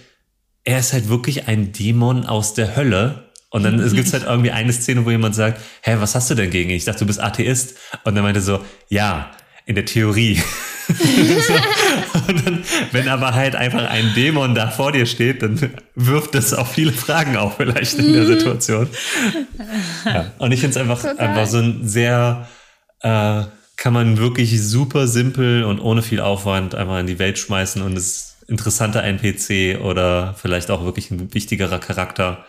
er 0.63 0.79
ist 0.79 0.93
halt 0.93 1.09
wirklich 1.09 1.47
ein 1.47 1.71
Dämon 1.71 2.25
aus 2.25 2.53
der 2.53 2.75
Hölle. 2.75 3.29
Und 3.49 3.63
dann 3.63 3.79
es 3.79 3.93
gibt's 3.93 4.13
halt 4.13 4.23
irgendwie 4.27 4.51
eine 4.51 4.73
Szene, 4.73 5.05
wo 5.05 5.11
jemand 5.11 5.35
sagt, 5.35 5.61
hä, 5.81 5.95
was 5.99 6.15
hast 6.15 6.29
du 6.29 6.35
denn 6.35 6.51
gegen 6.51 6.69
ihn? 6.69 6.75
Ich 6.75 6.85
dachte, 6.85 6.99
du 6.99 7.05
bist 7.07 7.19
Atheist. 7.19 7.75
Und 8.03 8.15
dann 8.15 8.23
meinte 8.23 8.41
so, 8.41 8.63
ja, 8.89 9.31
in 9.65 9.75
der 9.75 9.85
Theorie. 9.85 10.41
so. 10.87 11.53
Und 12.27 12.45
dann, 12.45 12.63
wenn 12.91 13.07
aber 13.07 13.35
halt 13.35 13.55
einfach 13.55 13.87
ein 13.87 14.13
Dämon 14.15 14.55
da 14.55 14.69
vor 14.69 14.91
dir 14.91 15.05
steht, 15.05 15.43
dann 15.43 15.71
wirft 15.95 16.33
das 16.35 16.53
auch 16.53 16.67
viele 16.67 16.91
Fragen 16.91 17.37
auf 17.37 17.57
vielleicht 17.57 17.99
in 17.99 18.13
der 18.13 18.25
Situation. 18.25 18.87
Ja. 20.05 20.31
Und 20.39 20.51
ich 20.51 20.59
finde 20.59 20.71
es 20.71 20.81
einfach, 20.81 21.01
Total. 21.01 21.19
einfach 21.19 21.45
so 21.45 21.59
ein 21.59 21.87
sehr, 21.87 22.47
äh, 23.01 23.43
kann 23.79 23.93
man 23.93 24.17
wirklich 24.17 24.61
super 24.61 25.07
simpel 25.07 25.63
und 25.63 25.79
ohne 25.79 26.01
viel 26.01 26.19
Aufwand 26.19 26.75
einfach 26.75 26.99
in 26.99 27.07
die 27.07 27.17
Welt 27.17 27.39
schmeißen 27.39 27.81
und 27.81 27.97
es 27.97 28.07
ist 28.07 28.35
interessanter 28.49 29.03
NPC 29.03 29.79
oder 29.81 30.35
vielleicht 30.37 30.69
auch 30.69 30.83
wirklich 30.83 31.11
ein 31.11 31.33
wichtigerer 31.33 31.79
Charakter, 31.79 32.45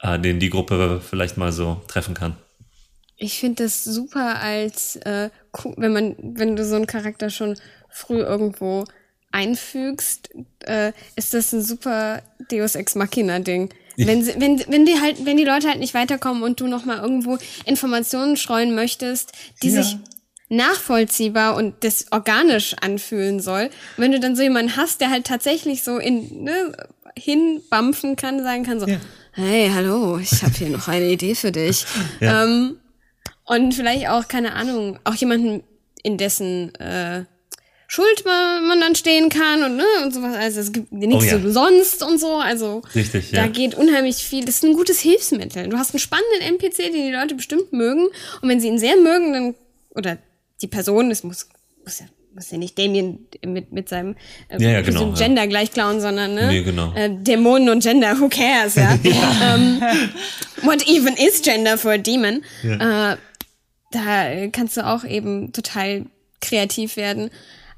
äh, 0.00 0.20
den 0.20 0.38
die 0.38 0.50
Gruppe 0.50 1.00
vielleicht 1.06 1.36
mal 1.36 1.50
so 1.50 1.82
treffen 1.88 2.14
kann. 2.14 2.36
Ich 3.16 3.40
finde 3.40 3.64
das 3.64 3.82
super 3.82 4.40
als, 4.40 4.94
äh, 4.96 5.30
wenn 5.76 5.92
man, 5.92 6.14
wenn 6.22 6.54
du 6.54 6.64
so 6.64 6.76
einen 6.76 6.86
Charakter 6.86 7.28
schon 7.30 7.58
früh 7.90 8.20
irgendwo 8.20 8.84
einfügst, 9.32 10.30
äh, 10.60 10.92
ist 11.16 11.34
das 11.34 11.52
ein 11.52 11.62
super 11.62 12.22
Deus 12.52 12.76
Ex 12.76 12.94
Machina 12.94 13.40
Ding. 13.40 13.74
Wenn, 13.96 14.22
sie, 14.22 14.34
wenn, 14.38 14.62
wenn 14.68 14.86
die 14.86 15.00
halt, 15.00 15.26
wenn 15.26 15.36
die 15.36 15.44
Leute 15.44 15.66
halt 15.66 15.80
nicht 15.80 15.92
weiterkommen 15.94 16.44
und 16.44 16.60
du 16.60 16.68
noch 16.68 16.84
mal 16.84 16.98
irgendwo 16.98 17.36
Informationen 17.64 18.36
streuen 18.36 18.76
möchtest, 18.76 19.32
die 19.64 19.70
Ja. 19.70 19.82
sich 19.82 19.96
nachvollziehbar 20.48 21.56
und 21.56 21.74
das 21.84 22.06
organisch 22.10 22.74
anfühlen 22.80 23.40
soll. 23.40 23.70
wenn 23.96 24.12
du 24.12 24.20
dann 24.20 24.36
so 24.36 24.42
jemanden 24.42 24.76
hast, 24.76 25.00
der 25.00 25.10
halt 25.10 25.26
tatsächlich 25.26 25.82
so 25.82 25.98
in 25.98 26.44
ne, 26.44 26.72
hinbampfen 27.16 28.16
kann, 28.16 28.42
sagen 28.42 28.64
kann 28.64 28.80
so, 28.80 28.86
Ja. 28.86 28.98
hey, 29.32 29.70
hallo, 29.74 30.18
ich 30.18 30.42
habe 30.42 30.54
hier 30.54 30.70
noch 30.70 30.88
eine 30.88 31.06
Idee 31.10 31.34
für 31.34 31.52
dich. 31.52 31.84
Ja. 32.20 32.44
Ähm, 32.44 32.78
und 33.44 33.74
vielleicht 33.74 34.08
auch, 34.08 34.28
keine 34.28 34.54
Ahnung, 34.54 34.98
auch 35.04 35.14
jemanden, 35.14 35.62
in 36.02 36.16
dessen 36.18 36.74
äh, 36.76 37.24
Schuld 37.86 38.24
man, 38.26 38.78
dann 38.80 38.94
stehen 38.94 39.30
kann 39.30 39.62
und, 39.64 39.76
ne, 39.76 39.84
und 40.04 40.12
sowas. 40.12 40.36
Also 40.36 40.60
es 40.60 40.72
gibt 40.72 40.92
nichts 40.92 41.14
Oh 41.24 41.26
ja. 41.26 41.36
umsonst 41.36 42.02
und 42.02 42.20
so. 42.20 42.36
Also 42.36 42.82
Richtig, 42.94 43.30
da 43.30 43.42
ja. 43.44 43.46
geht 43.46 43.74
unheimlich 43.74 44.16
viel. 44.16 44.44
Das 44.44 44.56
ist 44.56 44.64
ein 44.64 44.74
gutes 44.74 45.00
Hilfsmittel. 45.00 45.68
Du 45.68 45.78
hast 45.78 45.92
einen 45.94 45.98
spannenden 46.00 46.42
NPC, 46.42 46.76
den 46.92 47.06
die 47.06 47.10
Leute 47.12 47.34
bestimmt 47.34 47.72
mögen. 47.72 48.08
Und 48.42 48.48
wenn 48.50 48.60
sie 48.60 48.68
ihn 48.68 48.78
sehr 48.78 48.96
mögen, 48.98 49.32
dann, 49.32 49.54
oder 49.94 50.18
die 50.62 50.66
Person, 50.66 51.10
es 51.10 51.22
muss, 51.24 51.48
muss 51.84 52.00
ja 52.00 52.06
muss 52.34 52.50
ja 52.50 52.58
nicht 52.58 52.78
Damien 52.78 53.26
mit, 53.44 53.72
mit 53.72 53.88
seinem 53.88 54.14
äh, 54.48 54.62
Ja, 54.62 54.70
ja, 54.70 54.80
genau, 54.82 55.00
diesem 55.00 55.14
ja. 55.14 55.26
Gender 55.26 55.46
gleich 55.46 55.72
klauen, 55.72 56.00
sondern 56.00 56.34
ne, 56.34 56.46
Nee, 56.48 56.62
genau. 56.62 56.92
äh, 56.94 57.10
Dämonen 57.10 57.68
und 57.68 57.82
Gender, 57.82 58.18
who 58.20 58.28
cares, 58.28 58.76
ja. 58.76 58.96
ähm, 59.04 59.80
what 60.62 60.86
even 60.88 61.14
is 61.14 61.42
Gender 61.42 61.76
for 61.78 61.92
a 61.92 61.98
demon? 61.98 62.42
Äh, 62.62 63.16
da 63.90 64.46
kannst 64.52 64.76
du 64.76 64.86
auch 64.86 65.04
eben 65.04 65.52
total 65.52 66.06
kreativ 66.40 66.96
werden. 66.96 67.30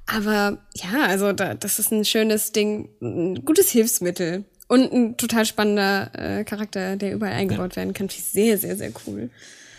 Aber 0.06 0.58
ja, 0.74 1.06
also 1.06 1.32
da, 1.32 1.54
das 1.54 1.78
ist 1.78 1.92
ein 1.92 2.04
schönes 2.04 2.52
Ding, 2.52 2.88
ein 3.00 3.44
gutes 3.44 3.70
Hilfsmittel 3.70 4.44
und 4.66 4.92
ein 4.92 5.16
total 5.16 5.46
spannender 5.46 6.10
äh, 6.14 6.44
Charakter, 6.44 6.96
der 6.96 7.12
überall 7.12 7.34
eingebaut 7.34 7.76
werden 7.76 7.94
kann. 7.94 8.08
Finde 8.08 8.20
ich 8.24 8.24
sehr, 8.30 8.58
sehr, 8.58 8.76
sehr 8.76 8.90
cool. 9.06 9.30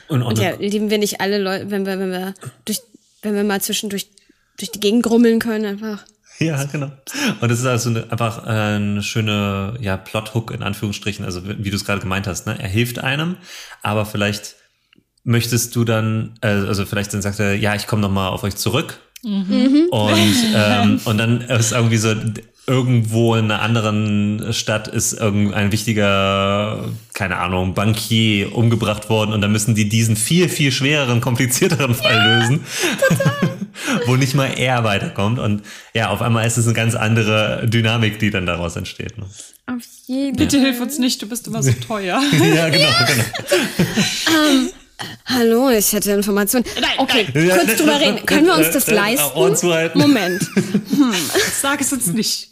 Und, 0.07 0.21
und, 0.21 0.27
Und 0.27 0.39
ja, 0.39 0.51
lieben 0.57 0.89
wir 0.89 0.97
nicht 0.97 1.21
alle 1.21 1.37
Leute, 1.37 1.69
wenn 1.69 1.85
wir, 1.85 1.99
wenn 1.99 2.11
wir 2.11 2.33
durch, 2.65 2.81
wenn 3.21 3.35
wir 3.35 3.43
mal 3.43 3.61
zwischendurch 3.61 4.09
durch 4.57 4.71
die 4.71 4.79
Gegend 4.79 5.03
grummeln 5.03 5.39
können, 5.39 5.65
einfach. 5.65 6.05
Ja, 6.39 6.63
genau. 6.63 6.91
Und 7.39 7.51
es 7.51 7.59
ist 7.59 7.65
also 7.65 7.89
eine, 7.89 8.11
einfach 8.11 8.45
äh, 8.47 8.49
eine 8.49 9.03
schöne 9.03 9.77
ja, 9.79 9.97
Plot-Hook 9.97 10.51
in 10.51 10.63
Anführungsstrichen, 10.63 11.23
also 11.23 11.41
wie 11.45 11.69
du 11.69 11.75
es 11.75 11.85
gerade 11.85 12.01
gemeint 12.01 12.25
hast. 12.25 12.47
Ne? 12.47 12.57
Er 12.59 12.67
hilft 12.67 12.99
einem, 12.99 13.37
aber 13.83 14.05
vielleicht 14.05 14.55
möchtest 15.23 15.75
du 15.75 15.83
dann, 15.83 16.33
äh, 16.41 16.47
also 16.47 16.85
vielleicht 16.85 17.13
dann 17.13 17.21
sagt 17.21 17.39
er, 17.39 17.55
ja, 17.55 17.75
ich 17.75 17.85
komme 17.85 18.01
noch 18.01 18.09
mal 18.09 18.29
auf 18.29 18.43
euch 18.43 18.55
zurück. 18.55 18.99
Und, 19.91 20.35
ähm, 20.55 20.99
und 21.05 21.17
dann 21.19 21.41
ist 21.41 21.73
irgendwie 21.73 21.97
so, 21.97 22.15
irgendwo 22.71 23.35
in 23.35 23.51
einer 23.51 23.61
anderen 23.61 24.53
Stadt 24.53 24.87
ist 24.87 25.11
irgendein 25.11 25.73
wichtiger, 25.73 26.85
keine 27.13 27.35
Ahnung, 27.35 27.73
Bankier 27.73 28.55
umgebracht 28.55 29.09
worden 29.09 29.33
und 29.33 29.41
dann 29.41 29.51
müssen 29.51 29.75
die 29.75 29.89
diesen 29.89 30.15
viel, 30.15 30.47
viel 30.47 30.71
schwereren, 30.71 31.19
komplizierteren 31.19 31.93
Fall 31.93 32.15
ja, 32.15 32.37
lösen, 32.39 32.61
wo 34.05 34.15
nicht 34.15 34.35
mal 34.35 34.57
er 34.57 34.85
weiterkommt. 34.85 35.37
Und 35.37 35.63
ja, 35.93 36.11
auf 36.11 36.21
einmal 36.21 36.47
ist 36.47 36.55
es 36.55 36.65
eine 36.65 36.73
ganz 36.73 36.95
andere 36.95 37.67
Dynamik, 37.67 38.19
die 38.19 38.29
dann 38.29 38.45
daraus 38.45 38.77
entsteht. 38.77 39.17
Ne? 39.17 39.25
Auf 39.65 39.83
jeden 40.07 40.37
Bitte 40.37 40.57
hilf 40.57 40.79
uns 40.79 40.97
nicht, 40.97 41.21
du 41.21 41.27
bist 41.27 41.47
immer 41.47 41.61
so 41.61 41.73
teuer. 41.73 42.21
ja, 42.55 42.69
genau, 42.69 42.89
genau. 43.05 43.23
um, 44.27 44.69
Hallo, 45.25 45.69
ich 45.69 45.93
hätte 45.93 46.11
Informationen. 46.11 46.65
Nein, 46.79 46.91
okay, 46.97 47.27
nein. 47.33 47.49
kurz 47.49 47.77
drüber 47.77 47.99
reden. 47.99 48.25
Können 48.25 48.47
wir 48.47 48.55
uns 48.55 48.71
das 48.71 48.87
leisten? 48.87 49.31
Moment. 49.99 50.41
Hm. 50.55 51.15
Sag 51.61 51.81
es 51.81 51.91
uns 51.93 52.07
nicht. 52.07 52.51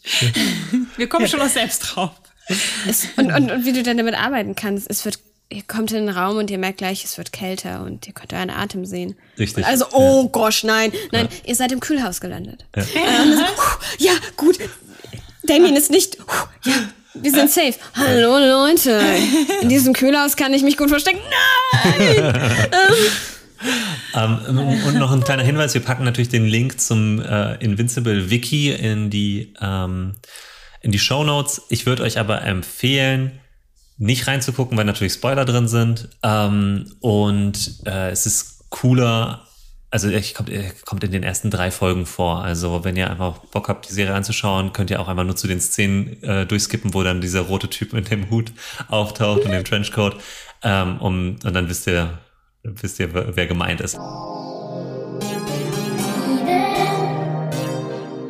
Wir 0.97 1.07
kommen 1.07 1.27
schon 1.27 1.41
auch 1.41 1.49
selbst 1.49 1.79
drauf. 1.79 2.11
Es, 2.87 3.07
und, 3.17 3.31
und, 3.31 3.51
und 3.51 3.65
wie 3.65 3.73
du 3.73 3.83
dann 3.83 3.97
damit 3.97 4.15
arbeiten 4.15 4.55
kannst. 4.55 4.89
Es 4.89 5.05
wird, 5.05 5.19
ihr 5.49 5.61
kommt 5.63 5.91
in 5.91 6.07
den 6.07 6.15
Raum 6.15 6.37
und 6.37 6.49
ihr 6.49 6.57
merkt 6.57 6.79
gleich, 6.79 7.03
es 7.03 7.17
wird 7.17 7.31
kälter 7.31 7.83
und 7.83 8.07
ihr 8.07 8.13
könnt 8.13 8.33
euren 8.33 8.49
Atem 8.49 8.85
sehen. 8.85 9.15
Richtig. 9.37 9.65
Also, 9.65 9.85
oh 9.91 10.23
ja. 10.23 10.29
gosh, 10.31 10.63
nein, 10.63 10.91
nein, 11.11 11.27
ja. 11.29 11.49
ihr 11.49 11.55
seid 11.55 11.71
im 11.71 11.79
Kühlhaus 11.79 12.21
gelandet. 12.21 12.65
Ja, 12.75 12.83
ähm, 12.95 13.33
so, 13.35 14.03
ja 14.03 14.13
gut. 14.35 14.57
Damien 15.43 15.75
ist 15.75 15.91
nicht. 15.91 16.17
Ja, 16.65 16.73
wir 17.13 17.31
sind 17.31 17.49
safe. 17.49 17.73
Hallo 17.95 18.37
Leute. 18.37 19.01
In 19.61 19.69
diesem 19.69 19.93
Kühlhaus 19.93 20.35
kann 20.35 20.53
ich 20.53 20.63
mich 20.63 20.77
gut 20.77 20.89
verstecken. 20.89 21.19
Nein! 21.97 22.33
ähm, 24.15 24.81
und 24.85 24.95
noch 24.95 25.11
ein 25.11 25.23
kleiner 25.23 25.43
Hinweis: 25.43 25.73
Wir 25.73 25.81
packen 25.81 26.03
natürlich 26.03 26.29
den 26.29 26.45
Link 26.45 26.79
zum 26.79 27.21
äh, 27.21 27.55
Invincible 27.55 28.29
Wiki 28.29 28.71
in 28.71 29.09
die, 29.09 29.53
ähm, 29.61 30.15
in 30.81 30.91
die 30.91 30.99
Show 30.99 31.23
Notes. 31.23 31.63
Ich 31.69 31.85
würde 31.85 32.03
euch 32.03 32.19
aber 32.19 32.43
empfehlen, 32.43 33.39
nicht 33.97 34.27
reinzugucken, 34.27 34.77
weil 34.77 34.85
natürlich 34.85 35.13
Spoiler 35.13 35.45
drin 35.45 35.67
sind. 35.67 36.09
Ähm, 36.23 36.95
und 36.99 37.85
äh, 37.85 38.11
es 38.11 38.25
ist 38.25 38.69
cooler, 38.69 39.47
also 39.91 40.09
er 40.09 40.21
kommt, 40.21 40.49
er 40.49 40.71
kommt 40.85 41.03
in 41.03 41.11
den 41.11 41.23
ersten 41.23 41.49
drei 41.49 41.71
Folgen 41.71 42.05
vor. 42.05 42.43
Also 42.43 42.83
wenn 42.83 42.95
ihr 42.95 43.09
einfach 43.09 43.39
Bock 43.47 43.69
habt, 43.69 43.89
die 43.89 43.93
Serie 43.93 44.13
anzuschauen, 44.13 44.71
könnt 44.71 44.91
ihr 44.91 44.99
auch 44.99 45.07
einfach 45.07 45.23
nur 45.23 45.35
zu 45.35 45.47
den 45.47 45.59
Szenen 45.59 46.21
äh, 46.23 46.45
durchskippen, 46.45 46.93
wo 46.93 47.03
dann 47.03 47.21
dieser 47.21 47.41
rote 47.41 47.69
Typ 47.69 47.93
mit 47.93 48.11
dem 48.11 48.29
Hut 48.29 48.51
auftaucht 48.87 49.45
und 49.45 49.51
dem 49.51 49.65
Trenchcoat. 49.65 50.15
Ähm, 50.63 50.97
um, 50.99 51.37
und 51.43 51.55
dann 51.55 51.69
wisst 51.69 51.87
ihr, 51.87 52.19
wisst 52.63 52.99
ihr, 52.99 53.13
wer 53.13 53.47
gemeint 53.47 53.81
ist. 53.81 53.97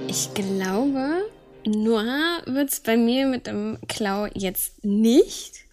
Ich 0.08 0.34
glaube, 0.34 1.24
Noah 1.66 2.42
wird 2.46 2.70
es 2.70 2.80
bei 2.80 2.96
mir 2.96 3.28
mit 3.28 3.48
dem 3.48 3.78
Klau 3.88 4.28
jetzt 4.34 4.84
nicht. 4.86 5.69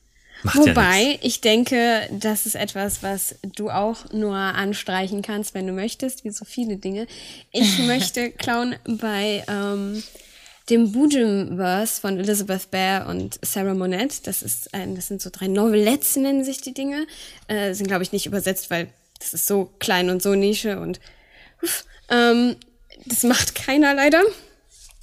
Macht 0.46 0.58
Wobei, 0.58 1.00
ja 1.00 1.18
ich 1.22 1.40
denke, 1.40 2.08
das 2.12 2.46
ist 2.46 2.54
etwas, 2.54 3.02
was 3.02 3.34
du 3.42 3.68
auch 3.68 4.12
nur 4.12 4.36
anstreichen 4.36 5.20
kannst, 5.20 5.54
wenn 5.54 5.66
du 5.66 5.72
möchtest, 5.72 6.24
wie 6.24 6.30
so 6.30 6.44
viele 6.44 6.76
Dinge. 6.76 7.08
Ich 7.50 7.78
möchte 7.86 8.30
klauen 8.30 8.76
bei 8.86 9.44
ähm, 9.48 10.02
dem 10.70 10.92
Bujim-Verse 10.92 12.00
von 12.00 12.18
Elizabeth 12.18 12.70
Bear 12.70 13.08
und 13.08 13.40
Sarah 13.44 13.74
Monette. 13.74 14.18
Das 14.22 14.42
ist 14.42 14.72
ein, 14.72 14.94
das 14.94 15.08
sind 15.08 15.20
so 15.20 15.30
drei 15.32 15.48
Novelettes, 15.48 16.14
nennen 16.14 16.44
sich 16.44 16.60
die 16.60 16.74
Dinge. 16.74 17.08
Äh, 17.48 17.74
sind, 17.74 17.88
glaube 17.88 18.04
ich, 18.04 18.12
nicht 18.12 18.26
übersetzt, 18.26 18.70
weil 18.70 18.88
das 19.18 19.34
ist 19.34 19.46
so 19.46 19.72
klein 19.80 20.10
und 20.10 20.22
so 20.22 20.36
Nische 20.36 20.78
und 20.78 21.00
uff, 21.60 21.84
ähm, 22.08 22.54
das 23.04 23.24
macht 23.24 23.56
keiner 23.56 23.94
leider, 23.94 24.22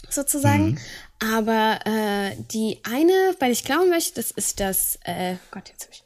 sozusagen. 0.10 0.72
Mhm. 0.72 0.78
Aber 1.20 1.80
äh, 1.86 2.36
die 2.52 2.80
eine, 2.84 3.36
weil 3.40 3.52
ich 3.52 3.64
klauen 3.64 3.90
möchte, 3.90 4.16
das 4.16 4.32
ist 4.32 4.60
das, 4.60 5.00
äh, 5.04 5.36
Gott, 5.52 5.70
jetzt 5.70 5.84
habe 5.84 5.94
ich 5.94 6.04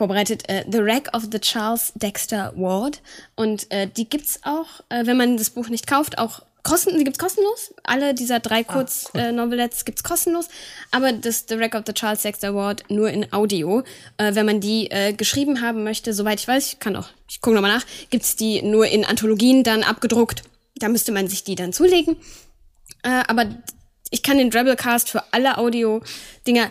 vorbereitet, 0.00 0.48
äh, 0.48 0.64
The 0.66 0.78
Wreck 0.78 1.14
of 1.14 1.24
the 1.30 1.38
Charles 1.38 1.92
Dexter 1.94 2.52
Ward. 2.56 3.02
Und 3.36 3.70
äh, 3.70 3.86
die 3.86 4.08
gibt's 4.08 4.40
auch, 4.44 4.80
äh, 4.88 5.04
wenn 5.04 5.18
man 5.18 5.36
das 5.36 5.50
Buch 5.50 5.68
nicht 5.68 5.86
kauft, 5.86 6.18
auch 6.18 6.42
kosten, 6.62 6.96
die 6.98 7.04
gibt's 7.04 7.18
kostenlos. 7.18 7.74
Alle 7.84 8.14
dieser 8.14 8.40
drei 8.40 8.60
ah, 8.60 8.72
Kurznovelettes 8.72 9.80
cool. 9.80 9.82
äh, 9.82 9.84
gibt's 9.84 10.02
kostenlos. 10.02 10.48
Aber 10.90 11.12
das 11.12 11.44
The 11.48 11.58
Wreck 11.58 11.74
of 11.74 11.82
the 11.86 11.92
Charles 11.92 12.22
Dexter 12.22 12.54
Ward 12.54 12.84
nur 12.88 13.10
in 13.10 13.32
Audio. 13.32 13.82
Äh, 14.16 14.34
wenn 14.34 14.46
man 14.46 14.60
die 14.60 14.90
äh, 14.90 15.12
geschrieben 15.12 15.60
haben 15.60 15.84
möchte, 15.84 16.14
soweit 16.14 16.40
ich 16.40 16.48
weiß, 16.48 16.72
ich 16.72 16.78
kann 16.78 16.96
auch, 16.96 17.08
ich 17.28 17.40
gucke 17.40 17.54
nochmal 17.54 17.76
nach, 17.76 17.84
gibt's 18.08 18.36
die 18.36 18.62
nur 18.62 18.86
in 18.86 19.04
Anthologien 19.04 19.64
dann 19.64 19.82
abgedruckt. 19.82 20.42
Da 20.76 20.88
müsste 20.88 21.12
man 21.12 21.28
sich 21.28 21.44
die 21.44 21.56
dann 21.56 21.74
zulegen. 21.74 22.16
Äh, 23.02 23.22
aber 23.28 23.46
ich 24.10 24.22
kann 24.22 24.38
den 24.38 24.50
Drabblecast 24.50 25.08
für 25.08 25.22
alle 25.32 25.58
Audio-Dinger 25.58 26.70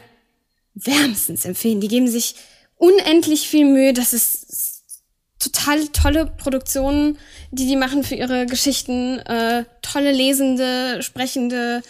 wärmstens 0.73 1.45
empfehlen. 1.45 1.81
Die 1.81 1.87
geben 1.87 2.07
sich 2.07 2.35
unendlich 2.75 3.47
viel 3.47 3.65
Mühe. 3.65 3.93
Das 3.93 4.13
ist 4.13 5.03
total 5.39 5.87
tolle 5.87 6.25
Produktionen, 6.25 7.17
die 7.51 7.65
die 7.65 7.75
machen 7.75 8.03
für 8.03 8.15
ihre 8.15 8.45
Geschichten. 8.45 9.19
Äh, 9.19 9.65
tolle 9.81 10.11
lesende, 10.11 11.01
sprechende, 11.01 11.81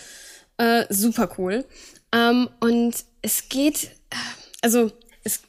äh, 0.57 0.85
super 0.89 1.29
cool. 1.37 1.65
Ähm, 2.13 2.49
und 2.59 2.93
es 3.21 3.49
geht, 3.49 3.91
also 4.61 4.91
es 5.23 5.41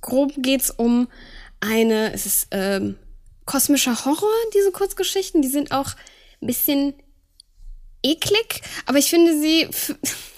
grob 0.00 0.32
geht's 0.36 0.70
um 0.70 1.08
eine, 1.60 2.12
es 2.12 2.26
ist 2.26 2.48
ähm, 2.50 2.96
kosmischer 3.46 4.04
Horror, 4.04 4.30
diese 4.54 4.70
Kurzgeschichten. 4.70 5.42
Die 5.42 5.48
sind 5.48 5.72
auch 5.72 5.94
ein 6.40 6.46
bisschen 6.46 6.94
eklig, 8.02 8.62
aber 8.86 8.98
ich 8.98 9.10
finde 9.10 9.38
sie 9.38 9.68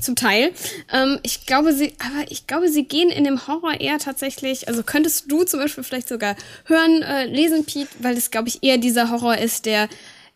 zum 0.01 0.16
Teil. 0.16 0.52
Ähm, 0.93 1.18
ich 1.22 1.47
glaube, 1.47 1.72
sie, 1.72 1.94
aber 1.98 2.30
ich 2.30 2.47
glaube, 2.47 2.68
sie 2.68 2.84
gehen 2.84 3.10
in 3.10 3.24
dem 3.24 3.47
Horror 3.47 3.80
eher 3.80 3.98
tatsächlich. 3.98 4.68
Also 4.68 4.82
könntest 4.82 5.30
du 5.30 5.44
zum 5.44 5.60
Beispiel 5.60 5.84
vielleicht 5.84 6.09
sogar 6.09 6.36
hören, 6.64 7.02
äh, 7.02 7.26
lesen, 7.26 7.64
Pete, 7.64 7.90
weil 8.01 8.16
es, 8.16 8.30
glaube 8.30 8.48
ich, 8.48 8.62
eher 8.62 8.78
dieser 8.78 9.10
Horror 9.10 9.39
ist, 9.39 9.66
der 9.66 9.89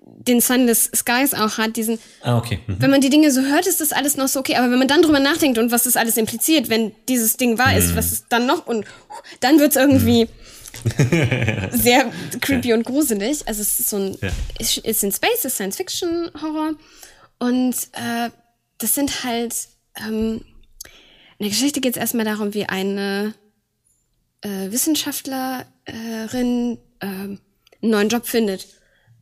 den 0.06 0.40
Sunless 0.40 0.90
Skies 0.94 1.34
auch 1.34 1.58
hat, 1.58 1.76
diesen. 1.76 1.98
Ah, 2.22 2.38
okay. 2.38 2.60
Mhm. 2.66 2.76
Wenn 2.78 2.90
man 2.90 3.00
die 3.00 3.10
Dinge 3.10 3.32
so 3.32 3.42
hört, 3.42 3.66
ist 3.66 3.80
das 3.80 3.92
alles 3.92 4.16
noch 4.16 4.28
so 4.28 4.38
okay. 4.38 4.54
Aber 4.54 4.70
wenn 4.70 4.78
man 4.78 4.88
dann 4.88 5.02
drüber 5.02 5.18
nachdenkt 5.18 5.58
und 5.58 5.72
was 5.72 5.82
das 5.82 5.96
alles 5.96 6.16
impliziert, 6.16 6.68
wenn 6.68 6.92
dieses 7.08 7.36
Ding 7.36 7.58
wahr 7.58 7.76
ist, 7.76 7.92
mhm. 7.92 7.96
was 7.96 8.12
ist 8.12 8.26
dann 8.28 8.46
noch 8.46 8.66
und 8.66 8.86
dann 9.40 9.58
wird's 9.58 9.76
irgendwie. 9.76 10.26
Mhm. 10.26 10.28
sehr 11.72 12.12
creepy 12.40 12.72
und 12.74 12.84
gruselig. 12.84 13.48
Also 13.48 13.62
es 13.62 13.80
ist 13.80 13.88
so 13.88 13.96
ein, 13.96 14.18
ja. 14.20 14.28
ist 14.58 15.02
in 15.02 15.10
Space, 15.10 15.44
ist 15.44 15.54
Science 15.54 15.76
Fiction 15.76 16.30
Horror. 16.40 16.74
Und 17.38 17.74
äh, 17.92 18.30
das 18.78 18.94
sind 18.94 19.24
halt, 19.24 19.54
ähm, 19.96 20.44
in 21.38 21.44
der 21.44 21.48
Geschichte 21.48 21.80
geht 21.80 21.96
es 21.96 22.00
erstmal 22.00 22.24
darum, 22.24 22.54
wie 22.54 22.66
eine 22.66 23.34
äh, 24.42 24.70
Wissenschaftlerin 24.70 25.66
äh, 27.00 27.06
einen 27.06 27.40
neuen 27.80 28.08
Job 28.08 28.26
findet 28.26 28.66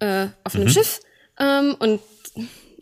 äh, 0.01 0.29
auf 0.45 0.55
einem 0.55 0.65
mhm. 0.65 0.71
Schiff. 0.71 1.01
Ähm, 1.39 1.77
und 1.79 2.01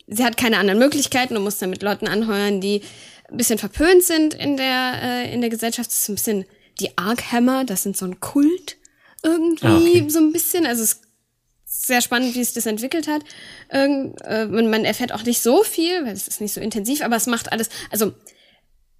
sie 0.07 0.23
hat 0.23 0.37
keine 0.37 0.57
anderen 0.57 0.79
Möglichkeiten 0.79 1.35
und 1.35 1.43
muss 1.43 1.57
dann 1.57 1.69
mit 1.69 1.83
Leuten 1.83 2.07
anheuern, 2.07 2.61
die 2.61 2.81
ein 3.29 3.37
bisschen 3.37 3.57
verpönt 3.57 4.03
sind 4.03 4.33
in 4.33 4.57
der, 4.57 4.99
äh, 5.01 5.33
in 5.33 5.41
der 5.41 5.49
Gesellschaft. 5.49 5.89
Das 5.89 5.99
ist 5.99 6.05
so 6.05 6.11
ein 6.11 6.15
bisschen 6.15 6.45
die 6.79 6.97
Arkhammer, 6.97 7.65
das 7.65 7.83
sind 7.83 7.97
so 7.97 8.05
ein 8.05 8.19
Kult 8.19 8.77
irgendwie, 9.23 9.65
ah, 9.65 9.77
okay. 9.77 10.09
so 10.09 10.19
ein 10.19 10.31
bisschen. 10.31 10.65
Also 10.65 10.83
es 10.83 11.01
sehr 11.75 12.01
spannend, 12.01 12.35
wie 12.35 12.43
sich 12.43 12.53
das 12.53 12.65
entwickelt 12.65 13.07
hat. 13.07 13.23
Irgend, 13.71 14.21
äh, 14.21 14.45
man 14.45 14.85
erfährt 14.85 15.11
auch 15.11 15.23
nicht 15.23 15.41
so 15.41 15.63
viel, 15.63 16.05
weil 16.05 16.13
es 16.13 16.27
ist 16.27 16.41
nicht 16.41 16.53
so 16.53 16.61
intensiv, 16.61 17.01
aber 17.01 17.15
es 17.15 17.27
macht 17.27 17.51
alles, 17.51 17.69
also 17.89 18.13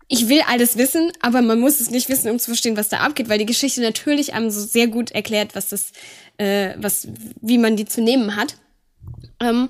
ich 0.07 0.27
will 0.27 0.41
alles 0.47 0.77
wissen, 0.77 1.11
aber 1.21 1.41
man 1.41 1.59
muss 1.59 1.79
es 1.79 1.89
nicht 1.89 2.09
wissen, 2.09 2.29
um 2.29 2.39
zu 2.39 2.47
verstehen, 2.51 2.75
was 2.75 2.89
da 2.89 2.97
abgeht, 2.97 3.29
weil 3.29 3.39
die 3.39 3.45
Geschichte 3.45 3.81
natürlich 3.81 4.33
einem 4.33 4.49
so 4.49 4.59
sehr 4.59 4.87
gut 4.87 5.11
erklärt, 5.11 5.55
was 5.55 5.69
das, 5.69 5.91
äh, 6.37 6.73
was, 6.77 7.07
wie 7.41 7.57
man 7.57 7.77
die 7.77 7.85
zu 7.85 8.01
nehmen 8.01 8.35
hat. 8.35 8.57
Ähm, 9.39 9.69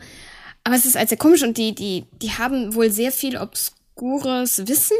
aber 0.63 0.75
es 0.75 0.85
ist 0.85 0.95
halt 0.95 1.09
sehr 1.09 1.17
komisch 1.17 1.43
und 1.43 1.57
die, 1.57 1.75
die, 1.75 2.05
die 2.21 2.31
haben 2.31 2.73
wohl 2.73 2.89
sehr 2.89 3.11
viel 3.11 3.37
obskures 3.37 4.67
Wissen 4.67 4.97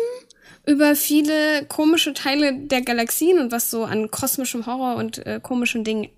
über 0.66 0.96
viele 0.96 1.66
komische 1.66 2.14
Teile 2.14 2.54
der 2.54 2.82
Galaxien 2.82 3.40
und 3.40 3.52
was 3.52 3.72
so 3.72 3.86
an 3.86 4.12
kosmischem 4.12 4.66
Horror 4.66 4.96
und 4.96 5.26
äh, 5.26 5.40
komischen 5.42 5.84
Dingen 5.84 6.10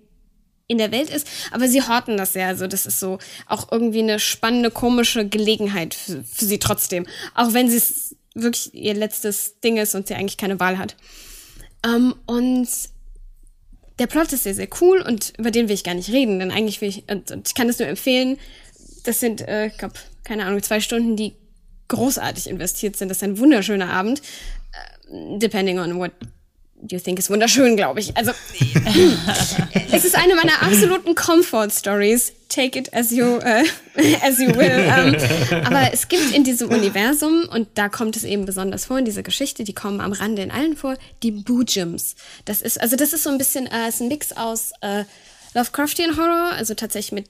in 0.68 0.78
der 0.78 0.90
Welt 0.90 1.10
ist, 1.10 1.26
aber 1.52 1.68
sie 1.68 1.82
horten 1.82 2.16
das 2.16 2.32
sehr. 2.32 2.48
Also 2.48 2.66
das 2.66 2.86
ist 2.86 2.98
so 2.98 3.18
auch 3.46 3.70
irgendwie 3.70 4.00
eine 4.00 4.18
spannende, 4.18 4.70
komische 4.70 5.28
Gelegenheit 5.28 5.94
für, 5.94 6.24
für 6.24 6.44
sie 6.44 6.58
trotzdem. 6.58 7.06
Auch 7.34 7.52
wenn 7.52 7.70
sie 7.70 7.76
es 7.76 8.16
wirklich 8.34 8.74
ihr 8.74 8.94
letztes 8.94 9.60
Ding 9.60 9.76
ist 9.76 9.94
und 9.94 10.08
sie 10.08 10.14
eigentlich 10.14 10.36
keine 10.36 10.60
Wahl 10.60 10.78
hat. 10.78 10.96
Ähm, 11.84 12.14
und 12.26 12.68
der 13.98 14.06
Plot 14.06 14.32
ist 14.32 14.42
sehr, 14.42 14.54
sehr 14.54 14.68
cool 14.80 15.00
und 15.00 15.32
über 15.38 15.50
den 15.50 15.68
will 15.68 15.74
ich 15.74 15.84
gar 15.84 15.94
nicht 15.94 16.10
reden, 16.10 16.38
denn 16.38 16.50
eigentlich 16.50 16.80
will 16.80 16.88
ich, 16.88 17.04
und, 17.10 17.30
und 17.30 17.48
ich 17.48 17.54
kann 17.54 17.68
es 17.68 17.78
nur 17.78 17.88
empfehlen, 17.88 18.38
das 19.04 19.20
sind, 19.20 19.40
äh, 19.42 19.66
ich 19.66 19.78
glaube, 19.78 19.94
keine 20.24 20.44
Ahnung, 20.44 20.62
zwei 20.62 20.80
Stunden, 20.80 21.16
die 21.16 21.34
großartig 21.88 22.48
investiert 22.48 22.96
sind. 22.96 23.08
Das 23.08 23.18
ist 23.18 23.22
ein 23.22 23.38
wunderschöner 23.38 23.90
Abend, 23.90 24.20
äh, 25.10 25.38
depending 25.38 25.78
on 25.78 25.98
what 25.98 26.12
You 26.92 27.00
Think 27.00 27.18
ist 27.18 27.30
wunderschön, 27.30 27.76
glaube 27.76 28.00
ich. 28.00 28.16
Also, 28.16 28.32
es 29.92 30.04
ist 30.04 30.16
eine 30.16 30.34
meiner 30.34 30.62
absoluten 30.62 31.14
Comfort 31.14 31.70
Stories. 31.70 32.32
Take 32.48 32.78
it 32.78 32.94
as 32.94 33.10
you, 33.10 33.38
uh, 33.38 33.40
as 34.22 34.38
you 34.38 34.54
will. 34.54 34.70
Um, 34.70 35.14
ähm, 35.14 35.64
aber 35.64 35.92
es 35.92 36.08
gibt 36.08 36.32
in 36.32 36.44
diesem 36.44 36.68
Universum, 36.68 37.48
und 37.50 37.68
da 37.74 37.88
kommt 37.88 38.16
es 38.16 38.24
eben 38.24 38.46
besonders 38.46 38.86
vor, 38.86 38.98
in 38.98 39.04
dieser 39.04 39.22
Geschichte, 39.22 39.64
die 39.64 39.74
kommen 39.74 40.00
am 40.00 40.12
Rande 40.12 40.42
in 40.42 40.50
allen 40.50 40.76
vor, 40.76 40.96
die 41.22 41.32
Boojims. 41.32 42.14
Das 42.44 42.62
ist, 42.62 42.80
also 42.80 42.96
das 42.96 43.12
ist 43.12 43.24
so 43.24 43.30
ein 43.30 43.38
bisschen, 43.38 43.66
äh, 43.66 43.88
ist 43.88 44.00
ein 44.00 44.08
Mix 44.08 44.32
aus 44.32 44.72
äh, 44.80 45.04
Lovecraftian 45.54 46.16
Horror, 46.16 46.52
also 46.52 46.74
tatsächlich 46.74 47.12
mit 47.12 47.26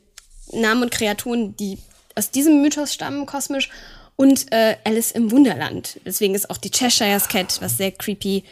Namen 0.53 0.83
und 0.83 0.91
Kreaturen, 0.91 1.57
die 1.57 1.79
aus 2.15 2.31
diesem 2.31 2.63
Mythos 2.63 2.93
stammen, 2.93 3.27
kosmisch, 3.27 3.71
und 4.17 4.51
äh, 4.51 4.77
Alice 4.85 5.13
im 5.13 5.31
Wunderland. 5.31 6.01
Deswegen 6.05 6.35
ist 6.35 6.51
auch 6.51 6.57
die 6.57 6.71
Cheshire's 6.71 7.29
Cat, 7.29 7.61
was 7.61 7.77
sehr 7.77 7.93
creepy 7.93 8.45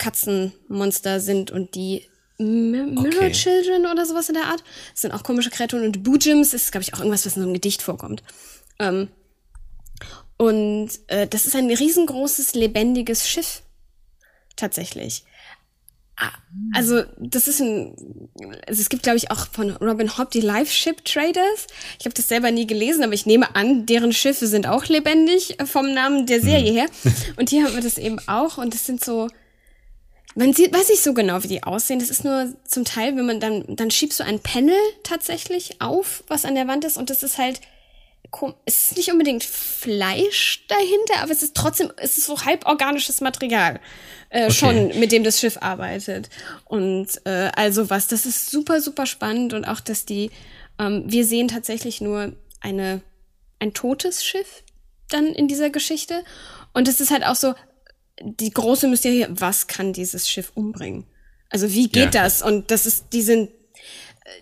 Katzenmonster 0.00 1.20
sind 1.20 1.50
und 1.50 1.74
die 1.74 2.06
Mirror 2.38 3.06
okay. 3.06 3.32
Children 3.32 3.86
oder 3.86 4.06
sowas 4.06 4.28
in 4.28 4.34
der 4.34 4.46
Art. 4.46 4.64
Das 4.92 5.02
sind 5.02 5.12
auch 5.12 5.22
komische 5.22 5.50
Kreaturen 5.50 5.84
und 5.84 6.02
Boojims 6.02 6.54
ist, 6.54 6.72
glaube 6.72 6.82
ich, 6.82 6.94
auch 6.94 7.00
irgendwas, 7.00 7.26
was 7.26 7.36
in 7.36 7.42
so 7.42 7.46
einem 7.46 7.54
Gedicht 7.54 7.82
vorkommt. 7.82 8.22
Ähm, 8.78 9.08
und 10.38 10.88
äh, 11.08 11.26
das 11.28 11.46
ist 11.46 11.54
ein 11.54 11.70
riesengroßes, 11.70 12.54
lebendiges 12.54 13.28
Schiff. 13.28 13.62
Tatsächlich. 14.56 15.24
Ah, 16.16 16.32
also, 16.74 17.02
das 17.18 17.46
ist 17.46 17.60
ein, 17.60 17.94
also 18.66 18.80
es 18.80 18.88
gibt, 18.88 19.02
glaube 19.02 19.18
ich, 19.18 19.30
auch 19.30 19.48
von 19.52 19.70
Robin 19.76 20.16
Hobb 20.16 20.30
die 20.30 20.40
Live 20.40 20.70
Ship 20.70 21.02
Traders. 21.04 21.66
Ich 21.98 22.06
habe 22.06 22.14
das 22.14 22.28
selber 22.28 22.50
nie 22.50 22.66
gelesen, 22.66 23.04
aber 23.04 23.12
ich 23.12 23.26
nehme 23.26 23.54
an, 23.54 23.84
deren 23.84 24.12
Schiffe 24.12 24.46
sind 24.46 24.66
auch 24.66 24.86
lebendig 24.86 25.60
äh, 25.60 25.66
vom 25.66 25.92
Namen 25.92 26.24
der 26.24 26.40
Serie 26.40 26.70
hm. 26.70 26.74
her. 26.74 26.86
Und 27.36 27.50
hier 27.50 27.64
haben 27.64 27.74
wir 27.74 27.82
das 27.82 27.98
eben 27.98 28.18
auch. 28.26 28.56
Und 28.56 28.72
das 28.72 28.86
sind 28.86 29.04
so, 29.04 29.28
man 30.34 30.52
sieht, 30.52 30.72
weiß 30.72 30.88
nicht 30.88 31.02
so 31.02 31.14
genau, 31.14 31.42
wie 31.42 31.48
die 31.48 31.62
aussehen. 31.62 31.98
Das 31.98 32.10
ist 32.10 32.24
nur 32.24 32.54
zum 32.64 32.84
Teil, 32.84 33.16
wenn 33.16 33.26
man 33.26 33.40
dann, 33.40 33.64
dann 33.68 33.90
schiebst 33.90 34.20
du 34.20 34.24
ein 34.24 34.40
Panel 34.40 34.78
tatsächlich 35.02 35.80
auf, 35.80 36.22
was 36.28 36.44
an 36.44 36.54
der 36.54 36.68
Wand 36.68 36.84
ist, 36.84 36.96
und 36.96 37.10
das 37.10 37.22
ist 37.22 37.38
halt, 37.38 37.60
es 38.64 38.90
ist 38.90 38.96
nicht 38.96 39.10
unbedingt 39.10 39.42
Fleisch 39.42 40.64
dahinter, 40.68 41.22
aber 41.22 41.32
es 41.32 41.42
ist 41.42 41.56
trotzdem, 41.56 41.92
es 41.96 42.16
ist 42.16 42.26
so 42.26 42.44
halborganisches 42.44 43.20
Material 43.20 43.80
äh, 44.28 44.44
okay. 44.44 44.52
schon, 44.52 45.00
mit 45.00 45.10
dem 45.12 45.24
das 45.24 45.40
Schiff 45.40 45.58
arbeitet. 45.60 46.30
Und 46.64 47.08
äh, 47.24 47.50
also 47.56 47.90
was, 47.90 48.06
das 48.06 48.26
ist 48.26 48.50
super, 48.50 48.80
super 48.80 49.06
spannend 49.06 49.52
und 49.52 49.64
auch, 49.64 49.80
dass 49.80 50.06
die, 50.06 50.30
ähm, 50.78 51.04
wir 51.06 51.24
sehen 51.24 51.48
tatsächlich 51.48 52.00
nur 52.00 52.32
eine, 52.60 53.00
ein 53.58 53.74
totes 53.74 54.24
Schiff 54.24 54.62
dann 55.08 55.26
in 55.26 55.48
dieser 55.48 55.70
Geschichte. 55.70 56.22
Und 56.72 56.86
es 56.86 57.00
ist 57.00 57.10
halt 57.10 57.26
auch 57.26 57.34
so, 57.34 57.54
die 58.22 58.50
große 58.50 58.88
Mysterie, 58.88 59.26
was 59.30 59.66
kann 59.66 59.92
dieses 59.92 60.28
Schiff 60.28 60.52
umbringen? 60.54 61.04
Also 61.48 61.72
wie 61.72 61.88
geht 61.88 62.14
ja. 62.14 62.22
das? 62.22 62.42
Und 62.42 62.70
das 62.70 62.86
ist, 62.86 63.06
die 63.12 63.22
sind, 63.22 63.50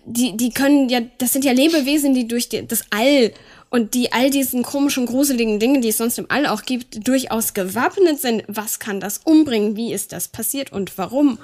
die, 0.05 0.37
die 0.37 0.51
können 0.51 0.89
ja, 0.89 1.01
das 1.17 1.33
sind 1.33 1.45
ja 1.45 1.51
Lebewesen, 1.51 2.13
die 2.13 2.27
durch 2.27 2.49
die, 2.49 2.65
das 2.65 2.83
All 2.91 3.31
und 3.69 3.93
die 3.93 4.11
all 4.11 4.29
diesen 4.29 4.63
komischen, 4.63 5.05
gruseligen 5.05 5.59
Dingen, 5.59 5.81
die 5.81 5.89
es 5.89 5.97
sonst 5.97 6.17
im 6.17 6.25
All 6.29 6.47
auch 6.47 6.63
gibt, 6.63 7.07
durchaus 7.07 7.53
gewappnet 7.53 8.19
sind. 8.19 8.43
Was 8.47 8.79
kann 8.79 8.99
das 8.99 9.19
umbringen? 9.19 9.75
Wie 9.75 9.93
ist 9.93 10.11
das 10.11 10.27
passiert 10.27 10.71
und 10.71 10.97
warum? 10.97 11.39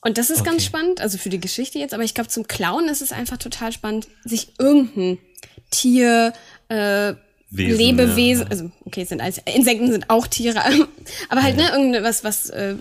Und 0.00 0.18
das 0.18 0.30
ist 0.30 0.40
okay. 0.40 0.50
ganz 0.50 0.64
spannend, 0.64 1.00
also 1.00 1.18
für 1.18 1.28
die 1.28 1.40
Geschichte 1.40 1.78
jetzt, 1.78 1.92
aber 1.92 2.04
ich 2.04 2.14
glaube, 2.14 2.28
zum 2.28 2.46
Klauen 2.46 2.88
ist 2.88 3.02
es 3.02 3.12
einfach 3.12 3.36
total 3.36 3.72
spannend, 3.72 4.06
sich 4.24 4.52
irgendein 4.58 5.18
Tier, 5.70 6.32
äh, 6.68 7.14
Wesen, 7.50 7.78
Lebewesen, 7.78 8.44
ja. 8.44 8.50
also 8.50 8.70
okay, 8.84 9.04
sind 9.04 9.22
alles, 9.22 9.40
Insekten 9.54 9.90
sind 9.90 10.10
auch 10.10 10.26
Tiere, 10.26 10.60
aber 11.28 11.42
halt, 11.42 11.58
ja. 11.58 11.70
ne, 11.70 11.76
irgendwas, 11.76 12.22
was, 12.22 12.50
äh, 12.50 12.76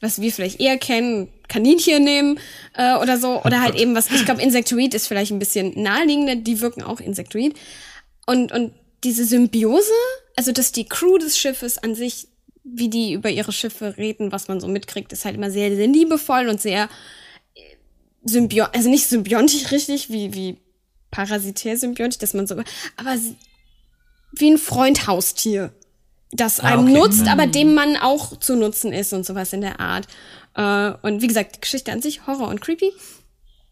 was 0.00 0.20
wir 0.20 0.32
vielleicht 0.32 0.60
eher 0.60 0.78
kennen, 0.78 1.28
Kaninchen 1.48 2.02
nehmen 2.02 2.40
äh, 2.74 2.96
oder 2.96 3.18
so, 3.18 3.42
oder 3.42 3.60
halt 3.60 3.74
eben 3.74 3.94
was, 3.94 4.10
ich 4.10 4.24
glaube, 4.24 4.40
Insectoid 4.40 4.94
ist 4.94 5.06
vielleicht 5.06 5.32
ein 5.32 5.38
bisschen 5.38 5.80
naheliegender, 5.82 6.36
die 6.36 6.60
wirken 6.60 6.82
auch 6.82 7.00
Insectoid. 7.00 7.54
Und, 8.26 8.52
und 8.52 8.72
diese 9.04 9.26
Symbiose, 9.26 9.92
also 10.36 10.52
dass 10.52 10.72
die 10.72 10.86
Crew 10.86 11.18
des 11.18 11.38
Schiffes 11.38 11.76
an 11.76 11.94
sich, 11.94 12.28
wie 12.64 12.88
die 12.88 13.12
über 13.12 13.28
ihre 13.28 13.52
Schiffe 13.52 13.98
reden, 13.98 14.32
was 14.32 14.48
man 14.48 14.60
so 14.60 14.68
mitkriegt, 14.68 15.12
ist 15.12 15.26
halt 15.26 15.36
immer 15.36 15.50
sehr, 15.50 15.74
sehr 15.76 15.86
liebevoll 15.86 16.48
und 16.48 16.60
sehr 16.60 16.88
äh, 17.54 17.60
symbiont, 18.24 18.74
also 18.74 18.88
nicht 18.88 19.06
symbiontisch 19.06 19.70
richtig, 19.70 20.08
wie, 20.08 20.32
wie 20.32 20.56
parasitär 21.10 21.76
symbiontisch, 21.76 22.18
dass 22.18 22.32
man 22.32 22.46
so, 22.46 22.54
aber 22.96 23.18
wie 24.36 24.52
ein 24.52 24.58
Freund-Haustier, 24.58 25.72
das 26.32 26.60
ah, 26.60 26.64
einem 26.64 26.84
okay. 26.84 26.92
nutzt, 26.92 27.28
aber 27.28 27.46
mhm. 27.46 27.52
dem 27.52 27.74
man 27.74 27.96
auch 27.96 28.38
zu 28.38 28.56
nutzen 28.56 28.92
ist 28.92 29.12
und 29.12 29.24
sowas 29.24 29.52
in 29.52 29.60
der 29.60 29.80
Art. 29.80 30.06
Äh, 30.54 30.92
und 31.06 31.22
wie 31.22 31.26
gesagt, 31.26 31.56
die 31.56 31.60
Geschichte 31.60 31.92
an 31.92 32.02
sich, 32.02 32.26
Horror 32.26 32.48
und 32.48 32.60
creepy. 32.60 32.92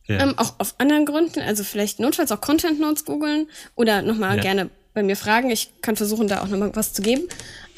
Ja. 0.07 0.19
Ähm, 0.21 0.37
auch 0.37 0.55
auf 0.59 0.75
anderen 0.79 1.07
Gründen, 1.07 1.41
also 1.41 1.63
vielleicht 1.63 2.01
notfalls 2.01 2.33
auch 2.33 2.41
Content 2.41 2.81
Notes 2.81 3.05
googeln 3.05 3.49
oder 3.77 4.03
nochmal 4.03 4.37
ja. 4.37 4.43
gerne 4.43 4.71
bei 4.95 5.03
mir 5.03 5.17
fragen. 5.17 5.51
Ich 5.51 5.71
kann 5.81 5.97
versuchen, 5.97 6.29
da 6.29 6.43
auch 6.43 6.49
nochmal 6.49 6.75
was 6.75 6.93
zu 6.93 7.03
geben. 7.03 7.29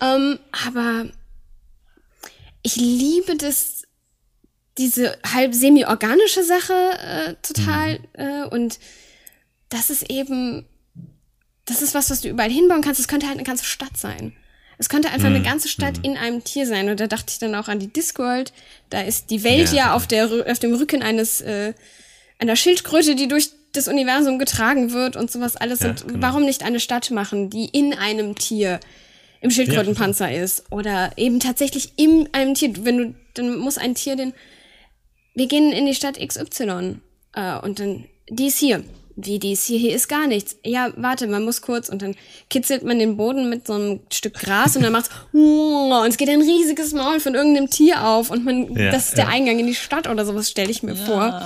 Ähm, 0.01 0.39
aber 0.67 1.07
ich 2.63 2.77
liebe 2.77 3.37
das, 3.37 3.83
diese 4.79 5.17
halb 5.33 5.55
semi-organische 5.55 6.43
Sache 6.43 6.73
äh, 6.73 7.35
total. 7.43 7.99
Mhm. 7.99 8.07
Äh, 8.15 8.45
und 8.51 8.79
das 9.69 9.91
ist 9.91 10.11
eben 10.11 10.67
das 11.67 11.83
ist 11.83 11.95
was, 11.95 12.11
was 12.11 12.21
du 12.21 12.29
überall 12.29 12.51
hinbauen 12.51 12.83
kannst. 12.83 13.01
Es 13.01 13.09
könnte 13.09 13.27
halt 13.27 13.37
eine 13.37 13.45
ganze 13.45 13.65
Stadt 13.65 13.97
sein. 13.97 14.35
Es 14.77 14.89
könnte 14.89 15.11
einfach 15.11 15.29
mm, 15.29 15.35
eine 15.35 15.43
ganze 15.43 15.69
Stadt 15.69 15.99
mm. 15.99 16.05
in 16.05 16.17
einem 16.17 16.45
Tier 16.45 16.67
sein. 16.67 16.89
Und 16.89 17.01
da 17.01 17.07
dachte 17.07 17.27
ich 17.29 17.39
dann 17.39 17.55
auch 17.55 17.69
an 17.69 17.79
die 17.79 17.93
Discworld. 17.93 18.53
Da 18.91 19.01
ist 19.01 19.31
die 19.31 19.45
Welt 19.45 19.71
ja, 19.71 19.77
ja 19.77 19.95
auf, 19.95 20.07
der, 20.07 20.29
auf 20.47 20.59
dem 20.59 20.75
Rücken 20.75 21.03
eines 21.03 21.41
äh, 21.41 21.75
einer 22.39 22.57
Schildkröte, 22.57 23.15
die 23.15 23.29
durch 23.29 23.51
das 23.73 23.89
Universum 23.89 24.39
getragen 24.39 24.93
wird 24.93 25.17
und 25.17 25.31
sowas 25.31 25.57
alles. 25.57 25.81
Ja, 25.81 25.91
und 25.91 26.07
genau. 26.07 26.23
warum 26.23 26.45
nicht 26.45 26.63
eine 26.63 26.81
Stadt 26.81 27.11
machen, 27.11 27.51
die 27.51 27.67
in 27.67 27.95
einem 27.95 28.35
Tier 28.35 28.81
im 29.41 29.51
Schildkrötenpanzer 29.51 30.31
ja. 30.31 30.43
ist? 30.43 30.65
Oder 30.71 31.13
eben 31.17 31.41
tatsächlich 31.41 31.93
in 31.97 32.29
einem 32.33 32.55
Tier. 32.55 32.73
Wenn 32.85 32.99
du, 32.99 33.15
dann 33.35 33.57
muss 33.57 33.79
ein 33.79 33.95
Tier 33.95 34.17
den. 34.17 34.35
Wir 35.35 35.47
gehen 35.47 35.73
in 35.73 35.87
die 35.87 35.95
Stadt 35.95 36.19
XY. 36.19 36.97
Äh, 37.35 37.59
und 37.59 37.79
dann, 37.79 38.05
die 38.29 38.47
ist 38.47 38.59
hier 38.59 38.85
wie 39.17 39.39
dies 39.39 39.65
hier, 39.65 39.79
hier 39.79 39.95
ist 39.95 40.09
gar 40.09 40.27
nichts. 40.27 40.57
Ja, 40.65 40.93
warte, 40.97 41.27
man 41.27 41.45
muss 41.45 41.61
kurz 41.61 41.89
und 41.89 42.03
dann 42.03 42.17
kitzelt 42.51 42.83
man 42.83 42.99
den 42.99 43.17
Boden 43.17 43.49
mit 43.49 43.67
so 43.67 43.75
einem 43.75 44.01
Stück 44.13 44.35
Gras 44.35 44.77
und 44.77 44.83
dann 44.83 44.93
macht's 44.93 45.11
und 45.33 46.09
es 46.09 46.17
geht 46.17 46.29
ein 46.29 46.41
riesiges 46.41 46.93
Maul 46.93 47.21
von 47.21 47.35
irgendeinem 47.35 47.71
Tier 47.71 48.05
auf 48.05 48.31
und 48.31 48.45
man, 48.45 48.75
ja, 48.77 48.91
das 48.91 49.09
ist 49.09 49.19
der 49.19 49.29
Eingang 49.29 49.59
in 49.59 49.67
die 49.67 49.75
Stadt 49.75 50.09
oder 50.09 50.25
sowas, 50.25 50.51
stelle 50.51 50.71
ich 50.71 50.83
mir 50.83 50.95
ja. 50.95 51.05
vor. 51.05 51.43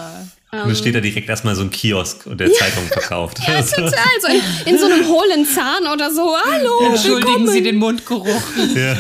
Und 0.50 0.66
dann 0.66 0.76
steht 0.76 0.94
da 0.94 1.00
direkt 1.00 1.28
erstmal 1.28 1.54
so 1.54 1.60
ein 1.60 1.70
Kiosk 1.70 2.26
und 2.26 2.40
der 2.40 2.48
ja. 2.48 2.54
Zeitung 2.54 2.86
verkauft. 2.86 3.38
Ja, 3.46 3.60
total. 3.62 3.92
So 4.22 4.28
in, 4.28 4.72
in, 4.72 4.78
so 4.78 4.86
einem 4.86 5.06
hohlen 5.06 5.44
Zahn 5.44 5.86
oder 5.92 6.10
so. 6.10 6.34
Hallo, 6.42 6.86
Entschuldigen 6.86 7.26
willkommen. 7.26 7.48
Sie 7.48 7.62
den 7.62 7.76
Mundgeruch. 7.76 8.42
Ja. 8.74 8.96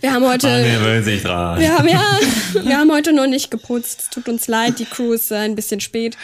Wir 0.00 0.12
haben 0.12 0.26
heute. 0.26 0.48
Oh, 0.48 1.02
sich 1.02 1.22
dran. 1.22 1.60
Wir 1.60 1.78
haben, 1.78 1.88
ja, 1.88 2.18
wir 2.62 2.78
haben 2.78 2.90
heute 2.90 3.12
noch 3.12 3.28
nicht 3.28 3.50
geputzt. 3.52 4.00
Es 4.02 4.10
tut 4.10 4.28
uns 4.28 4.48
leid, 4.48 4.80
die 4.80 4.86
Crew 4.86 5.12
ist 5.12 5.30
ein 5.30 5.54
bisschen 5.54 5.78
spät. 5.78 6.16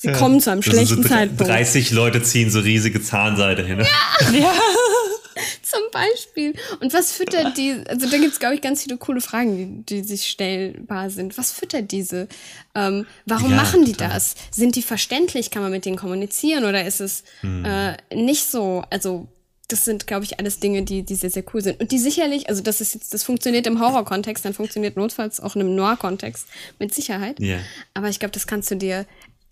Sie 0.00 0.08
ja. 0.08 0.14
kommen 0.14 0.40
zu 0.40 0.50
einem 0.50 0.62
schlechten 0.62 1.02
so 1.02 1.08
Zeitpunkt. 1.10 1.46
30 1.46 1.90
Leute 1.90 2.22
ziehen 2.22 2.50
so 2.50 2.60
riesige 2.60 3.02
Zahnseide 3.02 3.62
hin. 3.62 3.80
Ja. 3.80 4.30
ja. 4.32 4.52
Zum 5.62 5.80
Beispiel. 5.92 6.54
Und 6.80 6.94
was 6.94 7.12
füttert 7.12 7.58
die, 7.58 7.74
also 7.86 8.08
da 8.08 8.16
gibt 8.16 8.32
es, 8.32 8.38
glaube 8.38 8.54
ich, 8.54 8.62
ganz 8.62 8.82
viele 8.82 8.96
coole 8.96 9.20
Fragen, 9.20 9.84
die, 9.84 10.00
die 10.00 10.08
sich 10.08 10.26
stellbar 10.26 11.10
sind. 11.10 11.36
Was 11.36 11.52
füttert 11.52 11.92
diese? 11.92 12.28
Ähm, 12.74 13.04
warum 13.26 13.50
ja, 13.50 13.56
machen 13.56 13.84
die 13.84 13.92
total. 13.92 14.14
das? 14.14 14.36
Sind 14.50 14.74
die 14.74 14.82
verständlich? 14.82 15.50
Kann 15.50 15.60
man 15.60 15.70
mit 15.70 15.84
denen 15.84 15.96
kommunizieren 15.96 16.64
oder 16.64 16.86
ist 16.86 17.02
es 17.02 17.22
hm. 17.42 17.66
äh, 17.66 17.96
nicht 18.14 18.50
so? 18.50 18.82
Also 18.88 19.28
das 19.68 19.84
sind, 19.84 20.06
glaube 20.06 20.24
ich, 20.24 20.38
alles 20.38 20.60
Dinge, 20.60 20.82
die, 20.82 21.02
die 21.02 21.14
sehr, 21.14 21.30
sehr 21.30 21.44
cool 21.52 21.62
sind. 21.62 21.78
Und 21.78 21.92
die 21.92 21.98
sicherlich, 21.98 22.48
also 22.48 22.62
das 22.62 22.80
ist 22.80 22.94
jetzt, 22.94 23.14
das 23.14 23.22
funktioniert 23.22 23.66
im 23.66 23.80
Horror-Kontext, 23.80 24.44
dann 24.44 24.54
funktioniert 24.54 24.96
notfalls 24.96 25.40
auch 25.40 25.54
in 25.54 25.60
einem 25.60 25.74
Noir-Kontext 25.74 26.46
mit 26.78 26.94
Sicherheit. 26.94 27.38
Yeah. 27.38 27.60
Aber 27.94 28.08
ich 28.08 28.18
glaube, 28.18 28.32
das 28.32 28.46
kannst 28.46 28.70
du 28.70 28.76
dir 28.76 29.06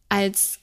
als 0.08 0.58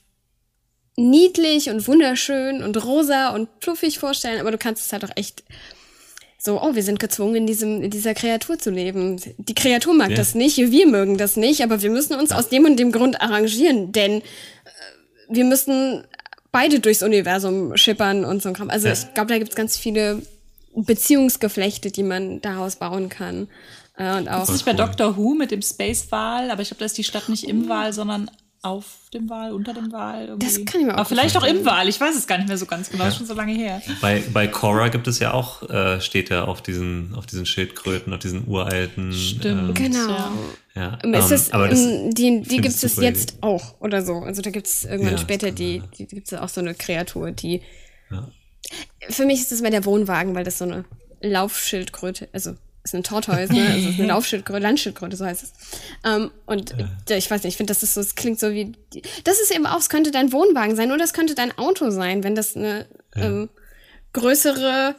niedlich 0.96 1.68
und 1.70 1.86
wunderschön 1.86 2.62
und 2.62 2.82
rosa 2.84 3.30
und 3.30 3.48
fluffig 3.60 3.98
vorstellen, 3.98 4.40
aber 4.40 4.50
du 4.50 4.58
kannst 4.58 4.86
es 4.86 4.92
halt 4.92 5.04
auch 5.04 5.16
echt 5.16 5.44
so, 6.38 6.62
oh, 6.62 6.74
wir 6.74 6.82
sind 6.82 7.00
gezwungen, 7.00 7.34
in, 7.34 7.46
diesem, 7.46 7.82
in 7.82 7.90
dieser 7.90 8.14
Kreatur 8.14 8.58
zu 8.58 8.70
leben. 8.70 9.20
Die 9.36 9.54
Kreatur 9.54 9.94
mag 9.94 10.10
ja. 10.10 10.16
das 10.16 10.34
nicht, 10.34 10.56
wir 10.58 10.86
mögen 10.86 11.18
das 11.18 11.36
nicht, 11.36 11.62
aber 11.62 11.82
wir 11.82 11.90
müssen 11.90 12.14
uns 12.14 12.30
ja. 12.30 12.38
aus 12.38 12.48
dem 12.48 12.64
und 12.64 12.76
dem 12.78 12.92
Grund 12.92 13.20
arrangieren, 13.20 13.92
denn 13.92 14.20
äh, 14.20 14.24
wir 15.28 15.44
müssen 15.44 16.04
beide 16.52 16.80
durchs 16.80 17.02
Universum 17.02 17.76
schippern 17.76 18.24
und 18.24 18.42
so 18.42 18.48
ein 18.48 18.54
Kram. 18.54 18.70
Also 18.70 18.86
ja. 18.86 18.92
ich 18.92 19.12
glaube, 19.12 19.28
da 19.28 19.38
gibt 19.38 19.50
es 19.50 19.56
ganz 19.56 19.76
viele 19.76 20.22
Beziehungsgeflechte, 20.74 21.90
die 21.90 22.02
man 22.02 22.40
daraus 22.40 22.76
bauen 22.76 23.08
kann. 23.08 23.48
Äh, 23.98 24.16
und 24.16 24.28
auch. 24.28 24.40
Das 24.40 24.50
ist 24.50 24.54
nicht 24.54 24.66
bei 24.66 24.72
Doctor 24.72 25.16
Who 25.16 25.34
mit 25.34 25.50
dem 25.50 25.62
Space-Wal, 25.62 26.50
aber 26.50 26.62
ich 26.62 26.68
glaube, 26.68 26.78
da 26.78 26.84
ist 26.84 26.96
die 26.96 27.04
Stadt 27.04 27.28
nicht 27.28 27.44
im 27.44 27.68
Wal, 27.68 27.92
sondern 27.92 28.30
auf 28.66 28.84
dem 29.14 29.30
Wal, 29.30 29.52
unter 29.52 29.72
dem 29.72 29.92
Wal. 29.92 30.26
Irgendwie. 30.26 30.46
Das 30.46 30.64
kann 30.64 30.80
ich 30.80 30.86
mir 30.86 30.94
auch 30.94 30.98
Aber 30.98 31.08
vielleicht 31.08 31.36
auch 31.36 31.44
im 31.44 31.64
Wal, 31.64 31.88
ich 31.88 32.00
weiß 32.00 32.16
es 32.16 32.26
gar 32.26 32.38
nicht 32.38 32.48
mehr 32.48 32.58
so 32.58 32.66
ganz 32.66 32.90
genau, 32.90 33.06
ist 33.06 33.16
schon 33.16 33.26
so 33.26 33.34
lange 33.34 33.54
her. 33.54 33.80
Bei, 34.00 34.22
bei 34.32 34.48
Korra 34.48 34.88
gibt 34.88 35.06
es 35.06 35.18
ja 35.18 35.32
auch 35.32 35.62
äh, 35.68 36.00
Städte 36.00 36.48
auf 36.48 36.62
diesen, 36.62 37.14
auf 37.14 37.26
diesen 37.26 37.46
Schildkröten, 37.46 38.12
auf 38.12 38.18
diesen 38.18 38.46
uralten. 38.48 39.12
Stimmt. 39.12 39.68
Ähm, 39.68 39.74
Genau. 39.74 40.08
Ja. 40.08 40.32
ja, 40.74 40.98
Ähm, 41.04 41.14
ist 41.14 41.24
ähm, 41.24 41.30
das, 41.30 41.52
aber 41.52 41.68
das, 41.68 41.80
ähm, 41.80 42.14
die 42.14 42.42
die 42.42 42.56
gibt 42.58 42.82
es 42.82 42.96
jetzt 42.96 43.38
auch 43.42 43.80
oder 43.80 44.02
so. 44.04 44.18
Also 44.18 44.42
da 44.42 44.50
gibt 44.50 44.66
es 44.66 44.84
irgendwann 44.84 45.14
Ja, 45.14 45.18
später 45.18 45.48
kann 45.48 45.56
die, 45.56 45.82
die 45.96 46.06
gibt 46.06 46.30
es 46.32 46.38
auch 46.38 46.48
so 46.48 46.60
eine 46.60 46.74
Kreatur, 46.74 47.30
die. 47.30 47.62
Ja. 48.10 48.28
Für 49.08 49.24
mich 49.24 49.40
ist 49.40 49.52
das 49.52 49.62
mehr 49.62 49.70
der 49.70 49.84
Wohnwagen, 49.84 50.34
weil 50.34 50.44
das 50.44 50.58
so 50.58 50.64
eine 50.64 50.84
Laufschildkröte, 51.20 52.28
also 52.32 52.54
ist 52.86 52.94
eine 52.94 53.02
Tortoise, 53.02 53.52
ne? 53.52 53.66
Also 53.68 53.88
ist 53.88 53.98
eine 53.98 54.08
Laufschildkröte, 54.08 54.60
Landschildkröte, 54.60 55.16
so 55.16 55.24
heißt 55.24 55.42
es. 55.42 55.52
Ähm, 56.04 56.30
und 56.46 56.74
äh, 57.08 57.18
ich 57.18 57.30
weiß 57.30 57.42
nicht, 57.42 57.54
ich 57.54 57.56
finde, 57.56 57.72
das 57.72 57.82
ist 57.82 57.94
so, 57.94 58.00
es 58.00 58.14
klingt 58.14 58.40
so 58.40 58.52
wie. 58.52 58.72
Das 59.24 59.40
ist 59.40 59.54
eben 59.54 59.66
auch, 59.66 59.78
es 59.78 59.88
könnte 59.88 60.10
dein 60.10 60.32
Wohnwagen 60.32 60.76
sein 60.76 60.92
oder 60.92 61.04
es 61.04 61.12
könnte 61.12 61.34
dein 61.34 61.56
Auto 61.58 61.90
sein, 61.90 62.24
wenn 62.24 62.34
das 62.34 62.56
eine 62.56 62.86
ähm, 63.14 63.48
größere, 64.12 64.94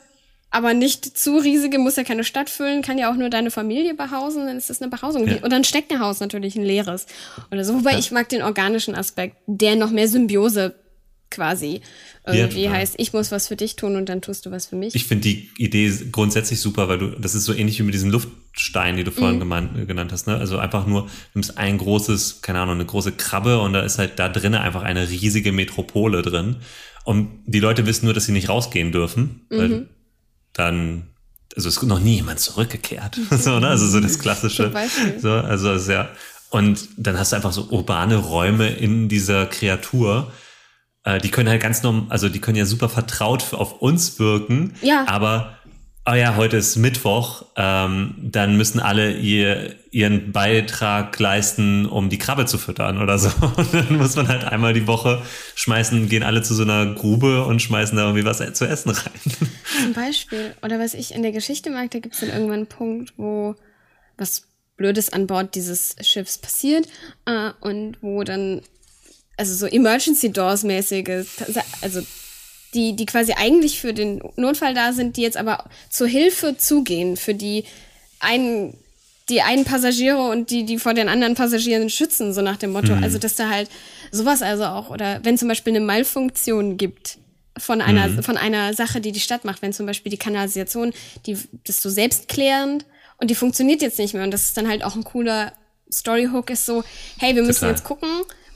aber 0.49 0.73
nicht 0.73 1.17
zu 1.17 1.37
riesige, 1.37 1.79
muss 1.79 1.95
ja 1.95 2.03
keine 2.03 2.23
Stadt 2.23 2.49
füllen, 2.49 2.81
kann 2.81 2.97
ja 2.97 3.11
auch 3.11 3.15
nur 3.15 3.29
deine 3.29 3.51
Familie 3.51 3.93
behausen, 3.93 4.45
dann 4.45 4.57
ist 4.57 4.69
das 4.69 4.81
eine 4.81 4.91
Behausung. 4.91 5.27
Ja. 5.27 5.43
Oder 5.43 5.55
ein 5.55 5.63
Steckenhaus 5.63 6.19
natürlich, 6.19 6.55
ein 6.55 6.63
leeres. 6.63 7.05
Oder 7.51 7.63
so. 7.63 7.73
Wobei 7.73 7.97
ich 7.97 8.11
mag 8.11 8.29
den 8.29 8.41
organischen 8.41 8.95
Aspekt, 8.95 9.37
der 9.45 9.75
noch 9.75 9.91
mehr 9.91 10.07
Symbiose 10.07 10.75
quasi 11.29 11.81
irgendwie 12.25 12.63
total. 12.63 12.77
heißt, 12.79 12.95
ich 12.97 13.13
muss 13.13 13.31
was 13.31 13.47
für 13.47 13.55
dich 13.55 13.75
tun 13.75 13.95
und 13.95 14.07
dann 14.09 14.21
tust 14.21 14.45
du 14.45 14.51
was 14.51 14.65
für 14.67 14.75
mich. 14.75 14.95
Ich 14.95 15.05
finde 15.05 15.23
die 15.23 15.49
Idee 15.57 15.91
grundsätzlich 16.11 16.59
super, 16.59 16.87
weil 16.89 16.97
du, 16.97 17.07
das 17.11 17.35
ist 17.35 17.45
so 17.45 17.53
ähnlich 17.53 17.79
wie 17.79 17.83
mit 17.83 17.93
diesem 17.93 18.11
Luftstein, 18.11 18.97
die 18.97 19.03
du 19.03 19.11
vorhin 19.11 19.35
Mhm. 19.35 19.39
gemeint, 19.39 19.87
genannt 19.87 20.11
hast. 20.11 20.27
Ne? 20.27 20.35
Also 20.37 20.57
einfach 20.57 20.85
nur, 20.87 21.03
du 21.03 21.09
nimmst 21.35 21.57
ein 21.57 21.77
großes, 21.77 22.41
keine 22.41 22.59
Ahnung, 22.61 22.75
eine 22.75 22.85
große 22.85 23.11
Krabbe 23.13 23.59
und 23.59 23.73
da 23.73 23.81
ist 23.81 23.97
halt 23.97 24.19
da 24.19 24.29
drinnen 24.29 24.59
einfach 24.61 24.83
eine 24.83 25.09
riesige 25.09 25.51
Metropole 25.51 26.21
drin. 26.21 26.57
Und 27.03 27.29
die 27.45 27.59
Leute 27.59 27.85
wissen 27.85 28.05
nur, 28.05 28.13
dass 28.13 28.25
sie 28.25 28.31
nicht 28.33 28.49
rausgehen 28.49 28.91
dürfen, 28.91 29.45
Mhm. 29.49 29.57
weil 29.57 29.87
dann, 30.53 31.07
also 31.55 31.69
es 31.69 31.77
ist 31.77 31.83
noch 31.83 31.99
nie 31.99 32.15
jemand 32.15 32.39
zurückgekehrt. 32.39 33.17
so, 33.31 33.59
ne? 33.59 33.67
Also 33.67 33.87
so 33.87 33.99
das 33.99 34.19
klassische. 34.19 34.71
So, 35.21 35.31
also 35.31 35.91
ja, 35.91 36.09
und 36.49 36.87
dann 36.97 37.17
hast 37.17 37.31
du 37.31 37.35
einfach 37.35 37.51
so 37.51 37.67
urbane 37.69 38.15
Räume 38.17 38.69
in 38.69 39.09
dieser 39.09 39.45
Kreatur. 39.45 40.31
Äh, 41.07 41.19
Die 41.19 41.31
können 41.31 41.49
halt 41.49 41.61
ganz 41.61 41.83
normal, 41.83 42.07
also 42.09 42.27
die 42.29 42.39
können 42.39 42.57
ja 42.57 42.65
super 42.65 42.89
vertraut 42.89 43.53
auf 43.53 43.81
uns 43.81 44.19
wirken. 44.19 44.73
Ja. 44.81 45.07
Aber, 45.07 45.57
oh 46.05 46.13
ja, 46.13 46.35
heute 46.35 46.57
ist 46.57 46.75
Mittwoch, 46.75 47.45
ähm, 47.55 48.15
dann 48.17 48.57
müssen 48.57 48.79
alle 48.79 49.13
ihr, 49.13 49.75
ihren 49.91 50.33
Beitrag 50.33 51.17
leisten, 51.17 51.85
um 51.85 52.09
die 52.09 52.17
Krabbe 52.17 52.45
zu 52.45 52.57
füttern 52.57 53.01
oder 53.01 53.17
so. 53.17 53.29
Und 53.55 53.73
dann 53.73 53.97
muss 53.97 54.15
man 54.17 54.27
halt 54.27 54.43
einmal 54.43 54.73
die 54.73 54.85
Woche 54.85 55.21
schmeißen, 55.55 56.09
gehen 56.09 56.23
alle 56.23 56.41
zu 56.43 56.53
so 56.53 56.63
einer 56.63 56.93
Grube 56.93 57.45
und 57.45 57.61
schmeißen 57.61 57.97
da 57.97 58.03
irgendwie 58.03 58.25
was 58.25 58.39
zu 58.53 58.67
essen 58.67 58.89
rein. 58.89 59.47
Zum 59.81 59.93
Beispiel, 59.93 60.55
oder 60.61 60.77
was 60.79 60.93
ich 60.93 61.13
in 61.13 61.21
der 61.21 61.31
Geschichte 61.31 61.69
mag, 61.69 61.89
da 61.91 61.99
gibt 61.99 62.15
es 62.15 62.21
dann 62.21 62.29
irgendwann 62.29 62.55
einen 62.55 62.67
Punkt, 62.67 63.13
wo 63.17 63.55
was 64.17 64.43
Blödes 64.75 65.11
an 65.11 65.25
Bord 65.25 65.55
dieses 65.55 65.95
Schiffs 66.01 66.37
passiert 66.37 66.87
äh, 67.25 67.51
und 67.61 67.97
wo 68.01 68.23
dann, 68.23 68.61
also 69.37 69.53
so 69.53 69.67
Emergency 69.67 70.31
Doors 70.31 70.63
mäßige, 70.63 71.25
also 71.81 72.01
die, 72.73 72.95
die 72.95 73.05
quasi 73.05 73.33
eigentlich 73.33 73.79
für 73.79 73.93
den 73.93 74.21
Notfall 74.35 74.73
da 74.73 74.91
sind, 74.93 75.15
die 75.15 75.21
jetzt 75.21 75.37
aber 75.37 75.65
zur 75.89 76.07
Hilfe 76.07 76.57
zugehen, 76.57 77.15
für 77.15 77.33
die 77.33 77.63
einen, 78.19 78.75
die 79.29 79.41
einen 79.41 79.63
Passagiere 79.63 80.29
und 80.29 80.49
die, 80.49 80.65
die 80.65 80.79
vor 80.79 80.93
den 80.93 81.07
anderen 81.07 81.35
Passagieren 81.35 81.89
schützen, 81.89 82.33
so 82.33 82.41
nach 82.41 82.57
dem 82.57 82.71
Motto. 82.71 82.93
Also, 82.93 83.19
dass 83.19 83.35
da 83.35 83.49
halt 83.49 83.69
sowas 84.11 84.41
also 84.41 84.65
auch, 84.65 84.89
oder 84.89 85.23
wenn 85.23 85.37
zum 85.37 85.47
Beispiel 85.47 85.75
eine 85.75 85.85
Malfunktion 85.85 86.77
gibt, 86.77 87.19
von 87.57 87.81
einer, 87.81 88.21
von 88.21 88.37
einer 88.37 88.73
Sache, 88.73 89.01
die 89.01 89.11
die 89.11 89.19
Stadt 89.19 89.43
macht, 89.43 89.61
wenn 89.61 89.73
zum 89.73 89.85
Beispiel 89.85 90.11
die 90.11 90.17
Kanalisation, 90.17 90.93
die, 91.25 91.33
das 91.65 91.77
ist 91.77 91.81
so 91.81 91.89
selbstklärend 91.89 92.85
und 93.17 93.31
die 93.31 93.35
funktioniert 93.35 93.81
jetzt 93.81 93.97
nicht 93.97 94.13
mehr 94.13 94.23
und 94.23 94.31
das 94.31 94.43
ist 94.43 94.57
dann 94.57 94.67
halt 94.67 94.83
auch 94.83 94.95
ein 94.95 95.03
cooler 95.03 95.53
Storyhook 95.91 96.49
ist 96.49 96.65
so, 96.65 96.83
hey, 97.17 97.35
wir 97.35 97.43
müssen 97.43 97.61
Total. 97.61 97.71
jetzt 97.71 97.83
gucken, 97.83 98.09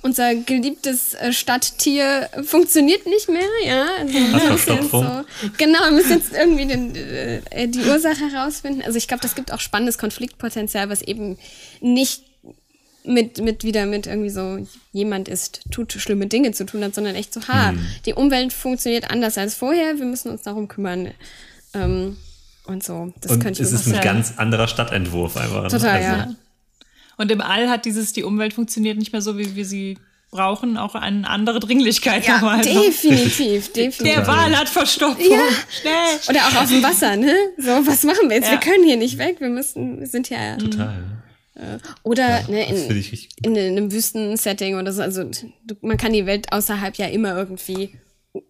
unser 0.04 0.36
geliebtes 0.36 1.14
äh, 1.14 1.32
Stadttier 1.32 2.30
funktioniert 2.44 3.06
nicht 3.06 3.30
mehr, 3.30 3.42
ja. 3.66 3.86
Also, 4.00 4.68
wir 4.68 4.84
so, 4.84 5.24
genau, 5.58 5.80
wir 5.86 5.92
müssen 5.92 6.12
jetzt 6.12 6.34
irgendwie 6.34 6.66
den, 6.66 6.96
äh, 6.96 7.68
die 7.68 7.82
Ursache 7.82 8.32
herausfinden. 8.32 8.82
Also 8.84 8.98
ich 8.98 9.08
glaube, 9.08 9.22
das 9.22 9.36
gibt 9.36 9.54
auch 9.54 9.60
spannendes 9.60 9.98
Konfliktpotenzial, 9.98 10.90
was 10.90 11.02
eben 11.02 11.38
nicht 11.82 12.24
mit, 13.04 13.42
mit 13.42 13.64
wieder 13.64 13.86
mit 13.86 14.08
irgendwie 14.08 14.30
so 14.30 14.66
jemand 14.92 15.28
ist, 15.28 15.62
tut 15.72 15.94
schlimme 15.94 16.28
Dinge 16.28 16.52
zu 16.52 16.66
tun 16.66 16.84
hat, 16.84 16.94
sondern 16.94 17.16
echt 17.16 17.34
so, 17.34 17.42
ha, 17.48 17.74
die 18.06 18.14
Umwelt 18.14 18.54
funktioniert 18.54 19.10
anders 19.10 19.38
als 19.38 19.56
vorher, 19.56 19.98
wir 19.98 20.06
müssen 20.06 20.30
uns 20.32 20.44
darum 20.44 20.68
kümmern. 20.68 21.12
Ähm, 21.74 22.18
und 22.66 22.84
so, 22.84 23.12
das 23.22 23.32
Und 23.32 23.40
könnte 23.40 23.62
ich 23.62 23.68
es 23.68 23.74
ist 23.74 23.92
ein 23.92 24.02
ganz 24.02 24.34
anderer 24.38 24.68
Stadtentwurf 24.68 25.36
einfach. 25.36 25.64
ne? 25.64 25.70
Total, 25.70 26.04
also, 26.04 26.08
ja. 26.08 26.36
Und 27.18 27.32
im 27.32 27.42
All 27.42 27.70
hat 27.70 27.86
dieses, 27.86 28.14
die 28.14 28.24
Umwelt 28.24 28.54
funktioniert 28.54 28.98
nicht 28.98 29.12
mehr 29.12 29.22
so, 29.22 29.38
wie 29.38 29.56
wir 29.56 29.66
sie 29.66 29.98
brauchen, 30.32 30.78
auch 30.78 30.96
eine 30.96 31.30
andere 31.30 31.60
Dringlichkeit 31.60 32.26
Ja, 32.26 32.36
nochmal. 32.36 32.62
definitiv, 32.62 33.74
definitiv. 33.74 33.98
Der 33.98 34.26
Wal 34.26 34.58
hat 34.58 34.70
Verstopfung. 34.70 35.30
Ja. 35.30 35.40
Schnell. 35.70 36.20
Oder 36.30 36.48
auch 36.48 36.64
auf 36.64 36.70
dem 36.70 36.82
Wasser, 36.82 37.18
ne? 37.18 37.36
So, 37.58 37.86
was 37.86 38.04
machen 38.04 38.30
wir 38.30 38.38
jetzt? 38.38 38.46
Ja. 38.46 38.54
Wir 38.54 38.60
können 38.60 38.86
hier 38.86 38.96
nicht 38.98 39.18
weg, 39.18 39.38
wir 39.40 39.50
müssen, 39.50 40.00
wir 40.00 40.08
sind 40.08 40.30
ja. 40.30 40.56
Total. 40.56 41.04
Oder 42.04 42.48
ne, 42.48 42.66
Das 42.70 42.80
finde 42.80 42.94
in, 42.94 43.00
ich 43.00 43.12
richtig 43.12 43.30
in 43.46 43.58
einem 43.58 43.92
Wüstensetting 43.92 44.76
oder 44.80 44.94
so. 44.94 45.02
Also 45.02 45.26
du, 45.26 45.76
man 45.82 45.98
kann 45.98 46.14
die 46.14 46.26
Welt 46.26 46.52
außerhalb 46.52 46.96
ja 46.96 47.08
immer 47.08 47.36
irgendwie 47.36 47.94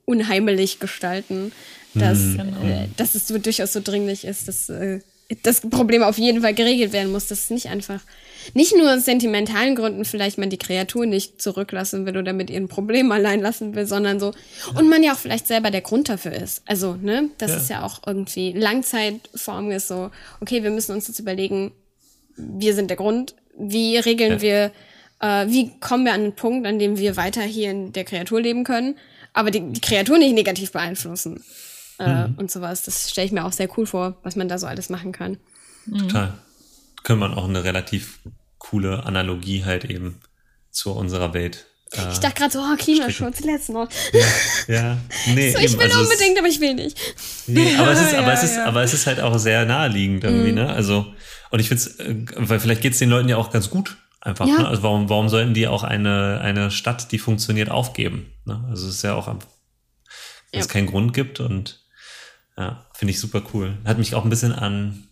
unheimlich 0.05 0.79
gestalten, 0.79 1.51
dass, 1.95 2.19
äh, 2.35 2.87
dass 2.95 3.15
es 3.15 3.27
so 3.27 3.37
durchaus 3.37 3.73
so 3.73 3.81
dringlich 3.83 4.23
ist, 4.23 4.47
dass 4.47 4.69
äh, 4.69 4.99
das 5.43 5.61
Problem 5.61 6.03
auf 6.03 6.17
jeden 6.17 6.41
Fall 6.41 6.53
geregelt 6.53 6.93
werden 6.93 7.11
muss. 7.11 7.27
Das 7.27 7.39
ist 7.39 7.51
nicht 7.51 7.67
einfach, 7.67 8.01
nicht 8.53 8.75
nur 8.75 8.93
aus 8.93 9.05
sentimentalen 9.05 9.75
Gründen 9.75 10.05
vielleicht 10.05 10.37
man 10.37 10.49
die 10.49 10.57
Kreatur 10.57 11.05
nicht 11.05 11.41
zurücklassen 11.41 12.05
will 12.05 12.17
oder 12.17 12.33
mit 12.33 12.49
ihren 12.49 12.67
Problemen 12.67 13.11
allein 13.11 13.41
lassen 13.41 13.75
will, 13.75 13.85
sondern 13.85 14.19
so. 14.19 14.33
Und 14.75 14.89
man 14.89 15.03
ja 15.03 15.13
auch 15.13 15.17
vielleicht 15.17 15.47
selber 15.47 15.71
der 15.71 15.81
Grund 15.81 16.09
dafür 16.09 16.33
ist. 16.33 16.61
Also, 16.65 16.95
ne, 16.95 17.29
das 17.37 17.51
Ja. 17.51 17.57
ist 17.57 17.69
ja 17.69 17.83
auch 17.83 18.01
irgendwie 18.05 18.51
Langzeitform 18.53 19.71
ist 19.71 19.87
so, 19.87 20.11
okay, 20.39 20.63
wir 20.63 20.71
müssen 20.71 20.93
uns 20.93 21.07
jetzt 21.07 21.19
überlegen, 21.19 21.71
wir 22.37 22.73
sind 22.75 22.89
der 22.89 22.97
Grund. 22.97 23.35
Wie 23.57 23.97
regeln 23.97 24.33
Ja. 24.33 24.41
wir, 24.41 24.71
äh, 25.19 25.47
wie 25.51 25.71
kommen 25.79 26.05
wir 26.05 26.13
an 26.13 26.21
den 26.23 26.33
Punkt, 26.35 26.65
an 26.65 26.79
dem 26.79 26.97
wir 26.97 27.17
weiter 27.17 27.41
hier 27.41 27.69
in 27.71 27.91
der 27.93 28.05
Kreatur 28.05 28.41
leben 28.41 28.63
können, 28.63 28.97
aber 29.33 29.51
die, 29.51 29.59
die 29.61 29.81
Kreatur 29.81 30.17
nicht 30.17 30.33
negativ 30.33 30.71
beeinflussen 30.71 31.43
äh, 31.99 32.27
Mhm. 32.27 32.35
und 32.37 32.49
sowas. 32.49 32.83
Das 32.83 33.11
stelle 33.11 33.27
ich 33.27 33.31
mir 33.31 33.45
auch 33.45 33.51
sehr 33.51 33.69
cool 33.77 33.85
vor, 33.85 34.17
was 34.23 34.35
man 34.35 34.47
da 34.49 34.57
so 34.57 34.65
alles 34.67 34.89
machen 34.89 35.11
kann. 35.11 35.37
Total. 35.99 36.33
Könnte 37.03 37.19
man 37.19 37.33
auch 37.33 37.47
eine 37.47 37.63
relativ 37.63 38.19
coole 38.57 39.03
Analogie 39.05 39.63
halt 39.65 39.85
eben 39.85 40.19
zu 40.69 40.91
unserer 40.91 41.33
Welt. 41.33 41.65
Äh, 41.91 42.11
Ich 42.11 42.19
dachte 42.19 42.35
gerade 42.35 42.51
so, 42.53 42.59
oh, 42.59 42.75
Klimaschutz, 42.77 43.41
let's 43.41 43.67
not. 43.69 43.89
ja, 44.67 44.97
nee, 45.27 45.51
So, 45.51 45.57
ich 45.57 45.65
eben, 45.65 45.73
will 45.79 45.81
also 45.87 46.01
es- 46.01 46.09
unbedingt, 46.09 46.37
aber 46.39 46.47
ich 46.47 46.59
will 46.61 46.73
nicht. 46.75 46.97
Nee, 47.47 47.75
aber 47.77 47.91
es 47.91 48.01
ist, 48.01 48.13
aber 48.15 48.27
Ja, 48.27 48.33
es 48.33 48.43
ist, 48.43 48.55
ja. 48.55 48.65
aber 48.65 48.83
es 48.83 48.93
ist 48.93 49.07
halt 49.07 49.19
auch 49.19 49.37
sehr 49.37 49.65
naheliegend 49.65 50.23
irgendwie, 50.23 50.49
Mhm. 50.51 50.55
ne? 50.55 50.69
Also, 50.73 51.13
und 51.49 51.59
ich 51.59 51.67
finde 51.67 51.83
es, 51.83 51.97
weil 52.49 52.59
vielleicht 52.59 52.81
geht 52.81 52.93
es 52.93 52.99
den 52.99 53.09
Leuten 53.09 53.27
ja 53.27 53.35
auch 53.37 53.51
ganz 53.51 53.69
gut 53.69 53.97
einfach, 54.21 54.47
Ja. 54.47 54.59
ne? 54.59 54.67
Also 54.67 54.83
warum, 54.83 55.09
warum 55.09 55.27
sollten 55.27 55.53
die 55.53 55.67
auch 55.67 55.83
eine, 55.83 56.39
eine 56.41 56.71
Stadt, 56.71 57.11
die 57.11 57.19
funktioniert, 57.19 57.69
aufgeben? 57.69 58.31
Ne? 58.45 58.63
Also 58.69 58.87
es 58.87 58.95
ist 58.95 59.01
ja 59.03 59.15
auch, 59.15 59.27
einfach- 59.27 59.47
wenn 60.51 60.59
es 60.61 60.67
Ja. 60.67 60.71
keinen 60.73 60.87
Grund 60.87 61.13
gibt 61.13 61.39
und 61.41 61.81
ja, 62.57 62.85
finde 62.93 63.11
ich 63.11 63.19
super 63.19 63.41
cool. 63.53 63.77
Hat 63.85 63.97
mich 63.97 64.13
auch 64.15 64.23
ein 64.23 64.29
bisschen 64.29 64.53
an 64.53 64.93
äh, 64.93 65.10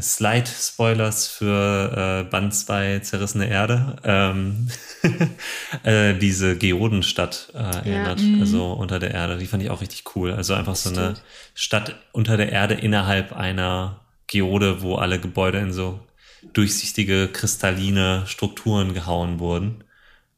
Slide-Spoilers 0.00 1.28
für 1.28 2.24
äh, 2.26 2.30
Band 2.30 2.54
2 2.54 3.00
Zerrissene 3.00 3.48
Erde, 3.48 3.96
ähm, 4.04 4.68
äh, 5.82 6.14
diese 6.14 6.56
Geodenstadt 6.56 7.52
äh, 7.54 7.58
erinnert, 7.58 8.20
also 8.40 8.72
unter 8.72 8.98
der 8.98 9.12
Erde. 9.12 9.38
Die 9.38 9.46
fand 9.46 9.62
ich 9.62 9.70
auch 9.70 9.80
richtig 9.80 10.16
cool. 10.16 10.32
Also 10.32 10.54
einfach 10.54 10.76
so 10.76 10.90
eine. 10.90 11.14
Stadt 11.54 11.96
unter 12.12 12.36
der 12.36 12.52
Erde 12.52 12.74
innerhalb 12.74 13.32
einer 13.32 14.00
Geode, 14.28 14.80
wo 14.82 14.94
alle 14.94 15.18
Gebäude 15.18 15.58
in 15.58 15.72
so 15.72 15.98
durchsichtige, 16.52 17.28
kristalline 17.28 18.22
Strukturen 18.26 18.94
gehauen 18.94 19.40
wurden. 19.40 19.84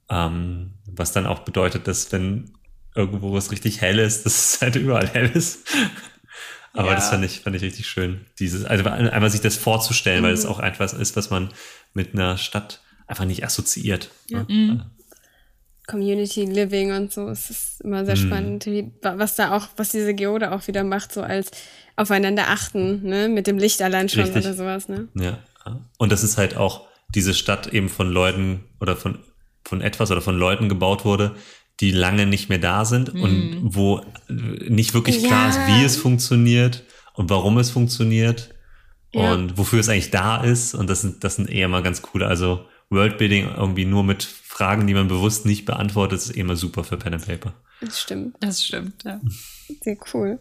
Ähm, 0.08 0.72
was 0.86 1.12
dann 1.12 1.26
auch 1.26 1.40
bedeutet, 1.40 1.86
dass 1.86 2.10
wenn 2.10 2.52
irgendwo 2.94 3.32
was 3.32 3.50
richtig 3.50 3.80
hell 3.82 3.98
ist, 3.98 4.24
dass 4.24 4.54
es 4.54 4.62
halt 4.62 4.76
überall 4.76 5.08
hell 5.08 5.30
ist. 5.34 5.68
Aber 6.72 6.88
Ja. 6.90 6.94
das 6.94 7.08
fand 7.10 7.24
ich, 7.24 7.40
fand 7.40 7.56
ich 7.56 7.62
richtig 7.62 7.86
schön. 7.88 8.26
Dieses, 8.38 8.64
also 8.64 8.84
einmal 8.88 9.30
sich 9.30 9.40
das 9.40 9.56
vorzustellen, 9.56 10.22
weil 10.22 10.32
es 10.32 10.46
auch 10.46 10.60
etwas 10.60 10.92
ist, 10.92 11.16
was 11.16 11.30
man 11.30 11.50
mit 11.94 12.14
einer 12.14 12.38
Stadt 12.38 12.80
einfach 13.06 13.24
nicht 13.24 13.44
assoziiert. 13.44 14.10
Ne? 14.30 14.86
Community 15.86 16.44
Living 16.44 16.92
und 16.92 17.12
so. 17.12 17.28
Es 17.28 17.50
ist 17.50 17.80
immer 17.80 18.02
Mhm. 18.02 18.06
sehr 18.06 18.16
spannend, 18.16 18.66
wie, 18.66 18.92
was 19.02 19.34
da 19.34 19.52
auch, 19.56 19.66
was 19.76 19.88
diese 19.88 20.14
Geode 20.14 20.52
auch 20.52 20.66
wieder 20.68 20.84
macht, 20.84 21.12
so 21.12 21.22
als 21.22 21.50
aufeinander 21.96 22.48
achten, 22.48 23.02
ne, 23.02 23.28
mit 23.28 23.46
dem 23.48 23.58
Licht 23.58 23.82
allein 23.82 24.08
schon 24.08 24.22
Richtig. 24.22 24.44
oder 24.44 24.54
sowas, 24.54 24.88
ne? 24.88 25.08
Ja. 25.14 25.38
Und 25.98 26.12
das 26.12 26.22
ist 26.22 26.38
halt 26.38 26.56
auch 26.56 26.86
diese 27.14 27.34
Stadt 27.34 27.66
eben 27.72 27.88
von 27.88 28.10
Leuten 28.10 28.64
oder 28.80 28.96
von 28.96 29.18
von 29.66 29.82
etwas 29.82 30.10
oder 30.10 30.22
von 30.22 30.38
Leuten 30.38 30.68
gebaut 30.70 31.04
wurde, 31.04 31.34
die 31.80 31.90
lange 31.92 32.26
nicht 32.26 32.48
mehr 32.48 32.58
da 32.58 32.84
sind 32.84 33.14
Mhm. 33.14 33.22
und 33.22 33.58
wo 33.74 33.98
äh, 34.28 34.32
nicht 34.68 34.94
wirklich 34.94 35.24
klar 35.24 35.48
ist, 35.48 35.56
Ja. 35.56 35.66
wie 35.68 35.84
es 35.84 35.96
funktioniert 35.96 36.84
und 37.14 37.30
warum 37.30 37.58
es 37.58 37.70
funktioniert 37.70 38.54
Ja. 39.12 39.32
und 39.32 39.56
wofür 39.58 39.80
es 39.80 39.88
eigentlich 39.88 40.10
da 40.10 40.42
ist. 40.42 40.74
Und 40.74 40.88
das 40.90 41.00
sind, 41.02 41.24
das 41.24 41.36
sind 41.36 41.48
eher 41.50 41.68
mal 41.68 41.82
ganz 41.82 42.02
coole. 42.02 42.26
Also 42.26 42.64
Worldbuilding 42.90 43.48
irgendwie 43.56 43.84
nur 43.84 44.04
mit 44.04 44.22
Fragen, 44.24 44.86
die 44.86 44.94
man 44.94 45.08
bewusst 45.08 45.46
nicht 45.46 45.64
beantwortet, 45.64 46.18
ist 46.20 46.36
eh 46.36 46.40
immer 46.40 46.56
super 46.56 46.84
für 46.84 46.96
Pen 46.96 47.14
and 47.14 47.26
Paper. 47.26 47.54
Das 47.80 48.00
stimmt. 48.00 48.36
Das 48.40 48.62
stimmt, 48.64 49.02
ja. 49.04 49.20
Sehr 49.82 49.96
cool. 50.12 50.38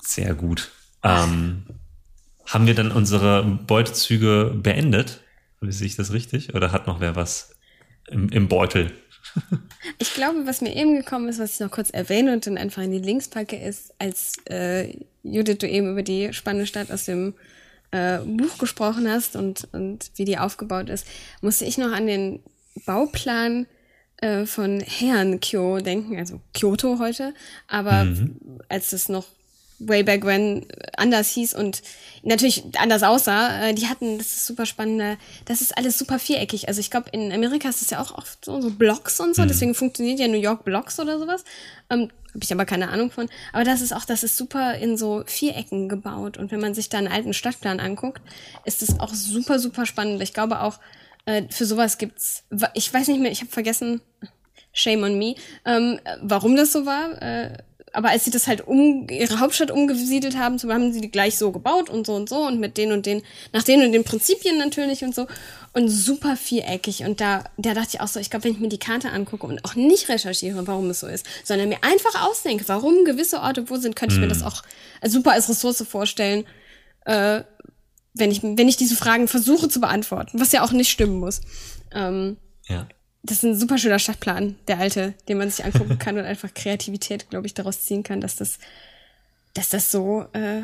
Sehr 0.00 0.34
gut. 0.34 0.70
Ähm, 1.02 1.64
haben 2.46 2.66
wir 2.66 2.74
dann 2.74 2.92
unsere 2.92 3.42
Beutezüge 3.66 4.52
beendet? 4.54 5.20
Sehe 5.62 5.86
ich 5.86 5.96
das 5.96 6.12
richtig? 6.12 6.54
Oder 6.54 6.72
hat 6.72 6.86
noch 6.86 7.00
wer 7.00 7.16
was 7.16 7.54
im, 8.08 8.28
im 8.28 8.48
Beutel? 8.48 8.92
Ich 9.98 10.14
glaube, 10.14 10.46
was 10.46 10.62
mir 10.62 10.74
eben 10.74 10.96
gekommen 10.96 11.28
ist, 11.28 11.38
was 11.38 11.54
ich 11.54 11.60
noch 11.60 11.70
kurz 11.70 11.90
erwähne 11.90 12.32
und 12.32 12.46
dann 12.46 12.56
einfach 12.56 12.82
in 12.82 12.90
die 12.90 12.98
Links 12.98 13.28
packe, 13.28 13.56
ist, 13.56 13.92
als 13.98 14.32
äh, 14.48 14.96
Judith, 15.22 15.58
du 15.58 15.68
eben 15.68 15.92
über 15.92 16.02
die 16.02 16.32
spannende 16.32 16.66
Stadt 16.66 16.90
aus 16.90 17.04
dem 17.04 17.34
äh, 17.90 18.18
Buch 18.18 18.58
gesprochen 18.58 19.08
hast 19.08 19.36
und, 19.36 19.68
und 19.72 20.10
wie 20.16 20.24
die 20.24 20.38
aufgebaut 20.38 20.88
ist, 20.88 21.06
musste 21.42 21.64
ich 21.64 21.78
noch 21.78 21.92
an 21.92 22.06
den 22.06 22.42
Bauplan 22.86 23.66
äh, 24.18 24.46
von 24.46 24.80
Heian-Kyo 24.80 25.80
denken, 25.80 26.18
also 26.18 26.40
Kyoto 26.54 26.98
heute, 26.98 27.34
aber 27.68 28.06
als 28.68 28.92
es 28.92 29.08
noch 29.08 29.26
way 29.88 30.02
back 30.02 30.24
when 30.24 30.66
anders 30.96 31.30
hieß 31.30 31.54
und 31.54 31.82
natürlich 32.22 32.64
anders 32.78 33.02
aussah, 33.02 33.68
äh, 33.68 33.74
die 33.74 33.86
hatten, 33.86 34.18
das 34.18 34.28
ist 34.28 34.46
super 34.46 34.66
spannend, 34.66 35.18
das 35.44 35.60
ist 35.60 35.76
alles 35.76 35.98
super 35.98 36.18
viereckig. 36.18 36.68
Also 36.68 36.80
ich 36.80 36.90
glaube, 36.90 37.10
in 37.12 37.32
Amerika 37.32 37.68
ist 37.68 37.82
das 37.82 37.90
ja 37.90 38.00
auch 38.00 38.16
oft 38.16 38.44
so, 38.44 38.60
so 38.60 38.70
Blocks 38.70 39.20
und 39.20 39.34
so, 39.34 39.44
deswegen 39.44 39.74
funktioniert 39.74 40.20
ja 40.20 40.28
New 40.28 40.40
York 40.40 40.64
Blocks 40.64 40.98
oder 41.00 41.18
sowas. 41.18 41.44
Ähm, 41.90 42.10
Habe 42.28 42.42
ich 42.42 42.52
aber 42.52 42.64
keine 42.64 42.88
Ahnung 42.88 43.10
von. 43.10 43.28
Aber 43.52 43.64
das 43.64 43.80
ist 43.80 43.92
auch, 43.92 44.04
das 44.04 44.24
ist 44.24 44.36
super 44.36 44.74
in 44.74 44.96
so 44.96 45.22
Vierecken 45.26 45.88
gebaut. 45.88 46.36
Und 46.36 46.50
wenn 46.50 46.60
man 46.60 46.74
sich 46.74 46.88
da 46.88 46.98
einen 46.98 47.08
alten 47.08 47.32
Stadtplan 47.32 47.78
anguckt, 47.78 48.22
ist 48.64 48.82
es 48.82 48.98
auch 49.00 49.14
super, 49.14 49.58
super 49.58 49.86
spannend. 49.86 50.22
Ich 50.22 50.32
glaube 50.32 50.60
auch, 50.60 50.80
äh, 51.26 51.44
für 51.50 51.64
sowas 51.64 51.98
gibt's, 51.98 52.44
ich 52.74 52.92
weiß 52.92 53.08
nicht 53.08 53.20
mehr, 53.20 53.30
ich 53.30 53.40
habe 53.40 53.50
vergessen, 53.50 54.00
shame 54.72 55.04
on 55.04 55.18
me, 55.18 55.36
ähm, 55.64 56.00
warum 56.22 56.56
das 56.56 56.72
so 56.72 56.86
war. 56.86 57.22
Äh, 57.22 57.58
aber 57.94 58.10
als 58.10 58.24
sie 58.24 58.30
das 58.30 58.46
halt 58.46 58.66
um 58.66 59.06
ihre 59.08 59.40
Hauptstadt 59.40 59.70
umgesiedelt 59.70 60.36
haben, 60.36 60.58
so 60.58 60.70
haben 60.72 60.92
sie 60.92 61.00
die 61.00 61.10
gleich 61.10 61.38
so 61.38 61.52
gebaut 61.52 61.88
und 61.88 62.06
so 62.06 62.14
und 62.14 62.28
so 62.28 62.46
und 62.46 62.58
mit 62.58 62.76
den 62.76 62.92
und 62.92 63.06
den, 63.06 63.22
nach 63.52 63.62
den 63.62 63.82
und 63.82 63.92
den 63.92 64.04
Prinzipien 64.04 64.58
natürlich 64.58 65.04
und 65.04 65.14
so. 65.14 65.26
Und 65.72 65.88
super 65.88 66.36
viereckig. 66.36 67.04
Und 67.04 67.20
da, 67.20 67.44
da 67.56 67.74
dachte 67.74 67.90
ich 67.94 68.00
auch 68.00 68.08
so, 68.08 68.20
ich 68.20 68.30
glaube, 68.30 68.44
wenn 68.44 68.52
ich 68.52 68.60
mir 68.60 68.68
die 68.68 68.78
Karte 68.78 69.10
angucke 69.10 69.46
und 69.46 69.64
auch 69.64 69.74
nicht 69.74 70.08
recherchiere, 70.08 70.66
warum 70.66 70.90
es 70.90 71.00
so 71.00 71.06
ist, 71.06 71.26
sondern 71.44 71.68
mir 71.68 71.78
einfach 71.82 72.28
ausdenke, 72.28 72.64
warum 72.68 73.04
gewisse 73.04 73.40
Orte 73.40 73.68
wo 73.70 73.76
sind, 73.76 73.96
könnte 73.96 74.14
ich 74.14 74.20
mir 74.20 74.28
das 74.28 74.42
auch 74.42 74.62
super 75.04 75.32
als 75.32 75.48
Ressource 75.48 75.84
vorstellen, 75.88 76.44
äh, 77.06 77.42
wenn 78.12 78.30
ich, 78.30 78.42
wenn 78.42 78.68
ich 78.68 78.76
diese 78.76 78.96
Fragen 78.96 79.26
versuche 79.28 79.68
zu 79.68 79.80
beantworten, 79.80 80.40
was 80.40 80.52
ja 80.52 80.62
auch 80.62 80.72
nicht 80.72 80.90
stimmen 80.90 81.18
muss. 81.18 81.40
Ähm, 81.92 82.36
Ja. 82.68 82.86
Das 83.24 83.38
ist 83.38 83.44
ein 83.44 83.58
super 83.58 83.78
schöner 83.78 83.98
Stadtplan, 83.98 84.54
der 84.68 84.78
alte, 84.78 85.14
den 85.28 85.38
man 85.38 85.50
sich 85.50 85.64
angucken 85.64 85.98
kann 85.98 86.18
und 86.18 86.24
einfach 86.24 86.52
Kreativität, 86.54 87.30
glaube 87.30 87.46
ich, 87.46 87.54
daraus 87.54 87.82
ziehen 87.82 88.02
kann, 88.02 88.20
dass 88.20 88.36
das, 88.36 88.58
dass 89.54 89.70
das 89.70 89.90
so 89.90 90.26
äh, 90.34 90.62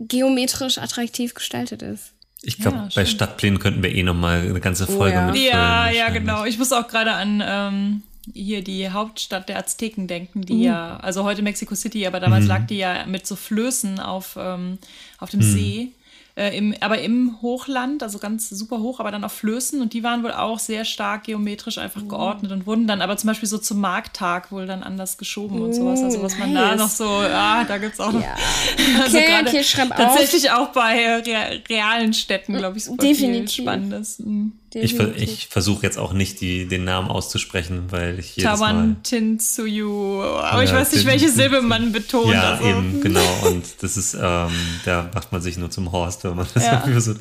geometrisch 0.00 0.78
attraktiv 0.78 1.34
gestaltet 1.34 1.82
ist. 1.82 2.12
Ich 2.40 2.58
glaube, 2.58 2.76
Ja, 2.76 2.88
bei. 2.94 3.04
Stadtplänen 3.04 3.58
könnten 3.58 3.82
wir 3.82 3.94
eh 3.94 4.02
noch 4.02 4.14
mal 4.14 4.40
eine 4.40 4.60
ganze 4.60 4.86
Folge 4.86 5.16
ja. 5.16 5.26
mitfüllen. 5.26 5.52
Ja, 5.52 5.90
ja, 5.90 6.08
genau. 6.08 6.44
Ich 6.44 6.56
muss 6.56 6.72
auch 6.72 6.88
gerade 6.88 7.12
an 7.12 7.42
ähm, 7.44 8.02
hier 8.32 8.62
die 8.62 8.88
Hauptstadt 8.88 9.48
der 9.48 9.58
Azteken 9.58 10.06
denken, 10.06 10.42
die 10.42 10.62
ja, 10.62 10.96
also 10.98 11.24
heute 11.24 11.42
Mexico 11.42 11.74
City, 11.74 12.06
aber 12.06 12.20
damals 12.20 12.46
lag 12.46 12.66
die 12.66 12.78
ja 12.78 13.04
mit 13.06 13.26
so 13.26 13.36
Flößen 13.36 14.00
auf, 14.00 14.38
ähm, 14.40 14.78
auf 15.18 15.30
dem 15.30 15.42
See. 15.42 15.92
Äh, 16.38 16.56
im, 16.56 16.72
aber 16.78 17.00
im 17.00 17.42
Hochland, 17.42 18.04
also 18.04 18.20
ganz 18.20 18.48
super 18.48 18.78
hoch, 18.78 19.00
aber 19.00 19.10
dann 19.10 19.24
auf 19.24 19.32
Flößen 19.32 19.82
und 19.82 19.92
die 19.92 20.04
waren 20.04 20.22
wohl 20.22 20.30
auch 20.30 20.60
sehr 20.60 20.84
stark 20.84 21.24
geometrisch 21.24 21.78
einfach 21.78 22.06
geordnet 22.06 22.52
und 22.52 22.64
wurden 22.64 22.86
dann 22.86 23.02
aber 23.02 23.16
zum 23.16 23.26
Beispiel 23.26 23.48
so 23.48 23.58
zum 23.58 23.80
Markttag 23.80 24.52
wohl 24.52 24.64
dann 24.64 24.84
anders 24.84 25.18
geschoben 25.18 25.60
und 25.60 25.72
sowas. 25.72 26.00
Also 26.00 26.22
was 26.22 26.38
man 26.38 26.54
da 26.54 26.68
nice. 26.68 26.78
noch 26.78 26.90
so, 26.90 27.08
ah, 27.08 27.64
da 27.64 27.78
gibt's 27.78 27.98
auch 27.98 28.12
noch 28.12 28.22
Ja. 28.22 28.36
also 29.02 29.18
Okay, 29.18 29.26
gerade 29.26 29.48
okay, 29.48 29.64
schreib 29.64 29.90
auf. 29.90 29.96
tatsächlich 29.96 30.52
auch 30.52 30.68
bei 30.68 31.02
äh, 31.02 31.14
rea 31.14 31.58
realen 31.68 32.14
Städten, 32.14 32.56
glaube 32.56 32.78
ich, 32.78 32.84
super 32.84 33.02
viel 33.02 33.14
Definitiv. 33.16 33.64
Spannendes. 33.64 34.20
Mhm. 34.20 34.52
Ich, 34.74 34.92
Definitiv. 34.92 35.22
ich 35.22 35.46
versuche 35.48 35.82
jetzt 35.84 35.96
auch 35.98 36.12
nicht 36.12 36.40
die, 36.40 36.66
den 36.68 36.84
Namen 36.84 37.08
auszusprechen, 37.08 37.84
weil 37.90 38.18
ich 38.18 38.36
jedes 38.36 38.44
Mal... 38.44 38.56
Tawan 38.58 39.02
Tinsuyu. 39.02 40.22
Aber 40.22 40.62
ich 40.62 40.72
weiß 40.72 40.92
nicht, 40.92 41.06
welche 41.06 41.30
Silbe 41.30 41.62
man 41.62 41.92
betont. 41.92 42.32
Ja, 42.32 42.52
also. 42.54 42.64
eben, 42.68 43.00
genau. 43.00 43.26
Und 43.46 43.64
das 43.80 43.96
ist, 43.96 44.14
ähm, 44.14 44.50
da 44.84 45.10
macht 45.14 45.32
man 45.32 45.40
sich 45.40 45.56
nur 45.56 45.70
zum 45.70 45.90
Horst, 45.90 46.24
wenn 46.24 46.36
man 46.36 46.46
das 46.52 46.64
Ja. 46.64 46.80
irgendwie 46.80 47.00
so. 47.00 47.14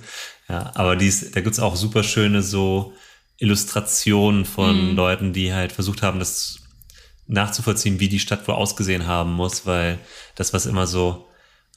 Ja, 0.49 0.71
aber 0.75 0.95
dies, 0.95 1.31
da 1.31 1.41
gibt's 1.41 1.59
auch 1.59 1.75
super 1.75 2.03
schöne 2.03 2.41
so 2.41 2.93
Illustrationen 3.37 4.45
von 4.45 4.91
Mhm. 4.91 4.95
Leuten, 4.95 5.33
die 5.33 5.53
halt 5.53 5.71
versucht 5.71 6.01
haben, 6.01 6.19
das 6.19 6.59
nachzuvollziehen, 7.27 7.99
wie 7.99 8.09
die 8.09 8.19
Stadt 8.19 8.47
wohl 8.47 8.55
ausgesehen 8.55 9.07
haben 9.07 9.33
muss, 9.33 9.65
weil 9.65 9.99
das, 10.35 10.53
was 10.53 10.65
immer 10.65 10.87
so, 10.87 11.27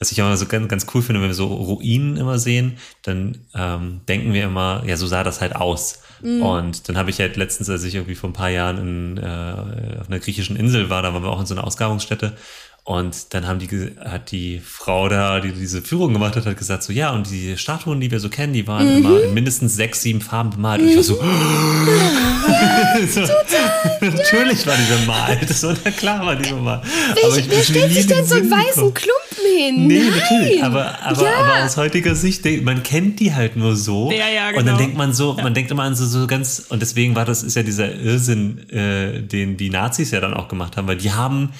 was 0.01 0.11
ich 0.11 0.17
immer 0.17 0.35
so 0.35 0.47
ganz, 0.47 0.67
ganz 0.67 0.87
cool 0.93 1.03
finde, 1.03 1.21
wenn 1.21 1.29
wir 1.29 1.35
so 1.35 1.45
Ruinen 1.45 2.17
immer 2.17 2.39
sehen, 2.39 2.77
dann 3.03 3.37
ähm, 3.53 4.01
denken 4.09 4.33
wir 4.33 4.45
immer, 4.45 4.83
ja, 4.87 4.97
so 4.97 5.05
sah 5.05 5.23
das 5.23 5.41
halt 5.41 5.55
aus. 5.55 6.01
Und 6.41 6.89
dann 6.89 6.97
habe 6.97 7.11
ich 7.11 7.19
halt 7.19 7.37
letztens, 7.37 7.69
als 7.69 7.83
ich 7.83 7.93
irgendwie 7.93 8.15
vor 8.15 8.29
ein 8.29 8.33
paar 8.33 8.49
Jahren 8.49 8.77
in, 8.79 9.17
äh, 9.17 9.99
auf 9.99 10.07
einer 10.07 10.19
griechischen 10.19 10.55
Insel 10.55 10.89
war, 10.89 11.03
da 11.03 11.13
waren 11.13 11.21
wir 11.21 11.29
auch 11.29 11.39
in 11.39 11.45
so 11.45 11.53
einer 11.53 11.65
Ausgrabungsstätte. 11.65 12.35
Und 12.83 13.35
dann 13.35 13.45
haben 13.45 13.59
die, 13.59 13.91
hat 14.03 14.31
die 14.31 14.59
Frau 14.59 15.07
da, 15.07 15.39
die 15.39 15.51
diese 15.51 15.83
Führung 15.83 16.13
gemacht 16.13 16.35
hat, 16.35 16.47
hat 16.47 16.57
gesagt 16.57 16.81
so, 16.81 16.91
ja, 16.91 17.11
und 17.11 17.29
die 17.29 17.55
Statuen, 17.55 18.01
die 18.01 18.09
wir 18.09 18.19
so 18.19 18.27
kennen, 18.27 18.53
die 18.53 18.67
waren 18.67 18.97
immer 18.97 19.21
in 19.21 19.35
mindestens 19.35 19.75
sechs, 19.75 20.01
sieben 20.01 20.19
Farben 20.19 20.49
bemalt. 20.49 20.81
Und 20.81 20.87
ich 20.89 20.95
war 20.95 21.03
so, 21.03 21.13
so 23.07 23.21
natürlich 24.01 24.65
war 24.65 24.75
die 24.77 24.99
bemalt. 24.99 25.49
So, 25.49 25.73
na 25.85 25.91
klar 25.91 26.25
war 26.25 26.35
die 26.35 26.49
bemalt. 26.49 26.81
Aber 27.23 27.37
ich 27.37 27.49
Wer 27.51 27.63
stellt 27.63 27.93
sich 27.93 28.07
den 28.07 28.17
denn 28.17 28.25
so 28.25 28.35
einen 28.35 28.49
weißen. 28.49 28.93
Klumpen 28.95 29.57
hin? 29.57 29.85
Nee, 29.87 29.99
Nein. 29.99 30.19
natürlich. 30.19 30.63
Aber, 30.63 31.01
aber, 31.03 31.23
Ja. 31.23 31.35
aber 31.35 31.63
aus 31.65 31.77
heutiger 31.77 32.15
Sicht, 32.15 32.43
man 32.63 32.81
kennt 32.81 33.19
die 33.19 33.35
halt 33.35 33.57
nur 33.57 33.75
so. 33.75 34.11
Ja, 34.11 34.27
ja, 34.27 34.49
Und 34.49 34.55
dann 34.55 34.65
genau. 34.65 34.77
denkt 34.79 34.97
man 34.97 35.13
so, 35.13 35.33
man 35.35 35.53
denkt 35.53 35.69
immer 35.69 35.83
an 35.83 35.93
so, 35.95 36.05
so 36.07 36.25
ganz, 36.25 36.65
und 36.69 36.81
deswegen 36.81 37.15
war 37.15 37.25
das, 37.25 37.43
ist 37.43 37.55
ja 37.55 37.61
dieser 37.61 37.93
Irrsinn, 37.93 38.67
äh, 38.69 39.21
den 39.21 39.55
die 39.57 39.69
Nazis 39.69 40.09
ja 40.09 40.19
dann 40.19 40.33
auch 40.33 40.47
gemacht 40.47 40.77
haben, 40.77 40.87
weil 40.87 40.97
die 40.97 41.11
haben 41.11 41.51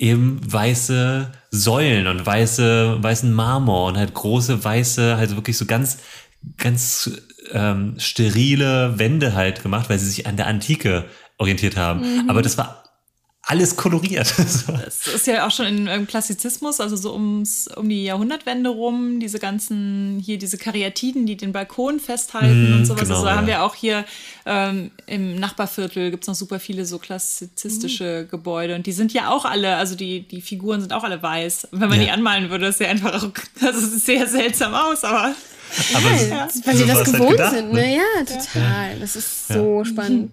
eben 0.00 0.40
weiße 0.50 1.30
Säulen 1.50 2.06
und 2.06 2.24
weiße, 2.24 3.02
weißen 3.02 3.32
Marmor 3.32 3.88
und 3.88 3.98
halt 3.98 4.14
große 4.14 4.64
weiße, 4.64 5.16
halt 5.16 5.36
wirklich 5.36 5.58
so 5.58 5.66
ganz, 5.66 5.98
ganz 6.56 7.10
ähm, 7.52 7.94
sterile 7.98 8.98
Wände 8.98 9.34
halt 9.34 9.62
gemacht, 9.62 9.90
weil 9.90 9.98
sie 9.98 10.06
sich 10.06 10.26
an 10.26 10.36
der 10.36 10.46
Antike 10.46 11.04
orientiert 11.36 11.76
haben. 11.76 12.00
Mhm. 12.00 12.30
Aber 12.30 12.40
das 12.40 12.56
war 12.56 12.79
alles 13.50 13.76
koloriert. 13.76 14.32
Das 14.84 15.06
ist 15.06 15.26
ja 15.26 15.46
auch 15.46 15.50
schon 15.50 15.66
in, 15.66 15.86
im 15.86 16.06
Klassizismus, 16.06 16.80
also 16.80 16.96
so 16.96 17.12
ums, 17.12 17.68
um 17.76 17.88
die 17.88 18.04
Jahrhundertwende 18.04 18.70
rum, 18.70 19.20
diese 19.20 19.38
ganzen, 19.38 20.20
hier 20.24 20.38
diese 20.38 20.56
Karyatiden, 20.58 21.26
die 21.26 21.36
den 21.36 21.52
Balkon 21.52 22.00
festhalten 22.00 22.70
Mhm, 22.72 22.76
und 22.78 22.84
sowas. 22.86 23.02
genau, 23.02 23.14
also 23.16 23.26
da 23.26 23.36
haben 23.36 23.48
ja. 23.48 23.54
wir 23.58 23.62
auch 23.64 23.74
hier 23.74 24.04
ähm, 24.46 24.90
im 25.06 25.36
Nachbarviertel 25.36 26.10
gibt 26.10 26.24
es 26.24 26.28
noch 26.28 26.34
super 26.34 26.60
viele 26.60 26.86
so 26.86 26.98
klassizistische 26.98 28.22
Mhm. 28.24 28.30
Gebäude 28.30 28.74
und 28.74 28.86
die 28.86 28.92
sind 28.92 29.12
ja 29.12 29.30
auch 29.30 29.44
alle, 29.44 29.76
also 29.76 29.94
die, 29.94 30.22
die 30.26 30.40
Figuren 30.40 30.80
sind 30.80 30.92
auch 30.92 31.04
alle 31.04 31.22
weiß. 31.22 31.68
Und 31.72 31.80
wenn 31.80 31.88
man 31.88 31.98
Ja. 31.98 32.06
die 32.06 32.10
anmalen 32.12 32.50
würde, 32.50 32.66
das 32.66 32.78
sähe 32.78 32.88
einfach 32.88 33.14
auch, 33.22 33.28
also 33.66 33.78
es 33.78 33.92
sieht 33.92 34.04
sehr 34.04 34.26
seltsam 34.26 34.74
aus, 34.74 35.04
aber 35.04 35.34
Aber 35.94 36.10
Ja, 36.28 36.48
weil 36.64 36.74
sie 36.76 36.82
so 36.82 36.86
das 36.88 36.96
halt 36.98 37.06
gewohnt 37.12 37.30
gedacht, 37.30 37.54
sind, 37.54 37.72
ne? 37.72 37.80
ne? 37.80 37.96
Ja, 37.96 38.24
total. 38.24 38.98
Das 39.00 39.16
ist 39.16 39.48
so 39.48 39.84
spannend. 39.84 40.32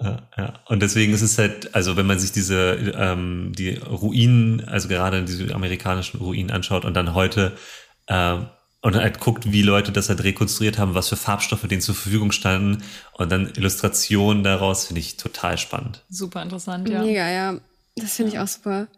Ja, 0.00 0.28
ja. 0.36 0.54
Und 0.66 0.80
deswegen 0.82 1.12
ist 1.14 1.22
es 1.22 1.38
halt, 1.38 1.74
also 1.74 1.96
wenn 1.96 2.06
man 2.06 2.18
sich 2.18 2.32
diese 2.32 2.72
ähm, 2.96 3.52
die 3.56 3.76
Ruinen, 3.76 4.66
also 4.68 4.88
gerade 4.88 5.24
diese 5.24 5.54
amerikanischen 5.54 6.18
Ruinen 6.18 6.50
anschaut 6.50 6.84
und 6.84 6.94
dann 6.94 7.14
heute 7.14 7.56
ähm, 8.08 8.48
und 8.82 8.94
dann 8.94 9.02
halt 9.02 9.20
guckt, 9.20 9.50
wie 9.50 9.62
Leute 9.62 9.90
das 9.90 10.08
halt 10.08 10.22
rekonstruiert 10.22 10.78
haben, 10.78 10.94
was 10.94 11.08
für 11.08 11.16
Farbstoffe 11.16 11.66
denen 11.66 11.80
zur 11.80 11.94
Verfügung 11.94 12.30
standen 12.30 12.84
und 13.14 13.32
dann 13.32 13.50
Illustrationen 13.56 14.44
daraus, 14.44 14.86
finde 14.86 15.00
ich 15.00 15.16
total 15.16 15.58
spannend. 15.58 16.04
super 16.08 16.42
interessant, 16.42 16.88
ja. 16.88 17.02
Mega, 17.02 17.28
ja. 17.28 17.58
Das 17.96 18.14
finde 18.14 18.32
ich 18.32 18.38
auch 18.38 18.46
super. 18.46 18.88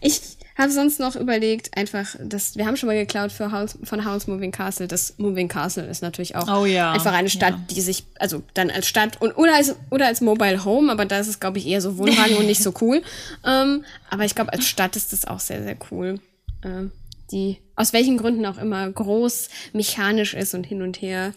Ich 0.00 0.37
habe 0.58 0.72
sonst 0.72 0.98
noch 0.98 1.16
überlegt, 1.16 1.76
einfach, 1.76 2.16
das, 2.20 2.56
wir 2.56 2.66
haben 2.66 2.76
schon 2.76 2.88
mal 2.88 2.96
geklaut 2.96 3.30
für 3.30 3.52
House, 3.52 3.78
von 3.84 4.04
House 4.04 4.26
Moving 4.26 4.50
Castle. 4.50 4.88
Das 4.88 5.14
Moving 5.18 5.48
Castle 5.48 5.86
ist 5.86 6.02
natürlich 6.02 6.36
auch 6.36 6.62
Oh 6.62 6.66
ja, 6.66 6.92
einfach 6.92 7.12
eine 7.12 7.30
Stadt, 7.30 7.54
ja. 7.54 7.64
die 7.70 7.80
sich, 7.80 8.04
also 8.18 8.42
dann 8.54 8.70
als 8.70 8.88
Stadt 8.88 9.20
und 9.20 9.36
oder 9.36 9.54
als 9.54 9.76
oder 9.90 10.06
als 10.06 10.20
Mobile 10.20 10.64
Home, 10.64 10.90
aber 10.90 11.04
da 11.04 11.18
ist 11.18 11.28
es, 11.28 11.40
glaube 11.40 11.58
ich, 11.58 11.66
eher 11.66 11.80
so 11.80 11.96
Wohnwagen 11.96 12.36
und 12.36 12.46
nicht 12.46 12.62
so 12.62 12.74
cool. 12.80 13.02
Ähm, 13.44 13.84
aber 14.10 14.24
ich 14.24 14.34
glaube, 14.34 14.52
als 14.52 14.66
Stadt 14.66 14.96
ist 14.96 15.12
das 15.12 15.24
auch 15.24 15.40
sehr, 15.40 15.62
sehr 15.62 15.76
cool. 15.90 16.20
Ähm, 16.64 16.90
die 17.30 17.58
aus 17.76 17.92
welchen 17.92 18.16
Gründen 18.16 18.44
auch 18.46 18.58
immer 18.58 18.90
groß, 18.90 19.48
mechanisch 19.72 20.34
ist 20.34 20.54
und 20.54 20.64
hin 20.64 20.82
und 20.82 21.00
her 21.00 21.32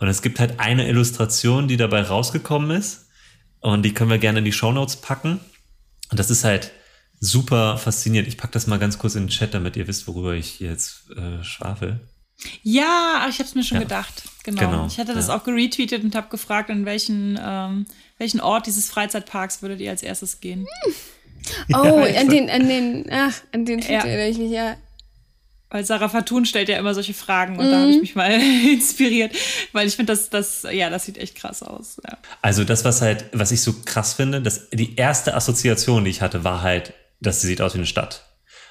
Und 0.00 0.08
es 0.08 0.22
gibt 0.22 0.40
halt 0.40 0.58
eine 0.58 0.88
Illustration, 0.88 1.68
die 1.68 1.76
dabei 1.76 2.02
rausgekommen 2.02 2.72
ist 2.72 3.07
und 3.60 3.82
die 3.82 3.94
können 3.94 4.10
wir 4.10 4.18
gerne 4.18 4.40
in 4.40 4.44
die 4.44 4.52
Show 4.52 4.72
Notes 4.72 4.96
packen. 4.96 5.40
Und 6.10 6.18
das 6.18 6.30
ist 6.30 6.44
halt 6.44 6.72
super 7.20 7.78
faszinierend. 7.78 8.28
Ich 8.28 8.38
packe 8.38 8.52
das 8.52 8.66
mal 8.66 8.78
ganz 8.78 8.98
kurz 8.98 9.14
in 9.14 9.24
den 9.24 9.28
Chat, 9.28 9.54
damit 9.54 9.76
ihr 9.76 9.88
wisst, 9.88 10.06
worüber 10.06 10.34
ich 10.34 10.60
jetzt 10.60 11.10
äh, 11.10 11.42
schwafel. 11.42 12.00
Ja, 12.62 13.26
ich 13.28 13.38
habe 13.38 13.48
es 13.48 13.54
mir 13.54 13.64
schon 13.64 13.78
ja. 13.78 13.82
gedacht. 13.82 14.22
Genau. 14.44 14.60
genau. 14.60 14.86
Ich 14.86 14.98
hatte 14.98 15.12
das 15.12 15.28
ja. 15.28 15.36
auch 15.36 15.44
geretweetet 15.44 16.04
und 16.04 16.14
habe 16.14 16.28
gefragt, 16.28 16.70
in 16.70 16.86
welchen, 16.86 17.38
ähm, 17.42 17.86
welchen 18.18 18.40
Ort 18.40 18.66
dieses 18.66 18.88
Freizeitparks 18.88 19.60
würdet 19.60 19.80
ihr 19.80 19.90
als 19.90 20.02
erstes 20.02 20.40
gehen? 20.40 20.66
Oh, 21.74 21.74
ja, 22.06 22.20
an 22.20 22.28
den, 22.28 22.48
an 22.48 22.68
den, 22.68 23.06
ach, 23.10 23.34
an 23.52 23.64
den 23.64 23.80
Tweet 23.80 24.04
erinnere 24.04 24.28
ich 24.28 24.38
mich, 24.38 24.52
ja. 24.52 24.76
Weil 25.70 25.84
Sarah 25.84 26.08
Fatun 26.08 26.46
stellt 26.46 26.70
ja 26.70 26.78
immer 26.78 26.94
solche 26.94 27.12
Fragen 27.12 27.58
und 27.58 27.66
mhm. 27.66 27.70
da 27.70 27.80
habe 27.80 27.90
ich 27.90 28.00
mich 28.00 28.14
mal 28.14 28.30
inspiriert, 28.72 29.32
weil 29.72 29.86
ich 29.86 29.96
finde, 29.96 30.12
das, 30.12 30.30
das, 30.30 30.66
ja, 30.70 30.88
das 30.88 31.04
sieht 31.04 31.18
echt 31.18 31.34
krass 31.34 31.62
aus. 31.62 32.00
Ja. 32.04 32.16
Also 32.40 32.64
das, 32.64 32.84
was 32.84 33.02
halt, 33.02 33.26
was 33.32 33.52
ich 33.52 33.60
so 33.60 33.74
krass 33.84 34.14
finde, 34.14 34.40
dass 34.40 34.70
die 34.70 34.96
erste 34.96 35.34
Assoziation, 35.34 36.04
die 36.04 36.10
ich 36.10 36.22
hatte, 36.22 36.42
war 36.42 36.62
halt, 36.62 36.94
dass 37.20 37.42
sie 37.42 37.48
sieht 37.48 37.60
aus 37.60 37.74
wie 37.74 37.78
eine 37.78 37.86
Stadt. 37.86 38.24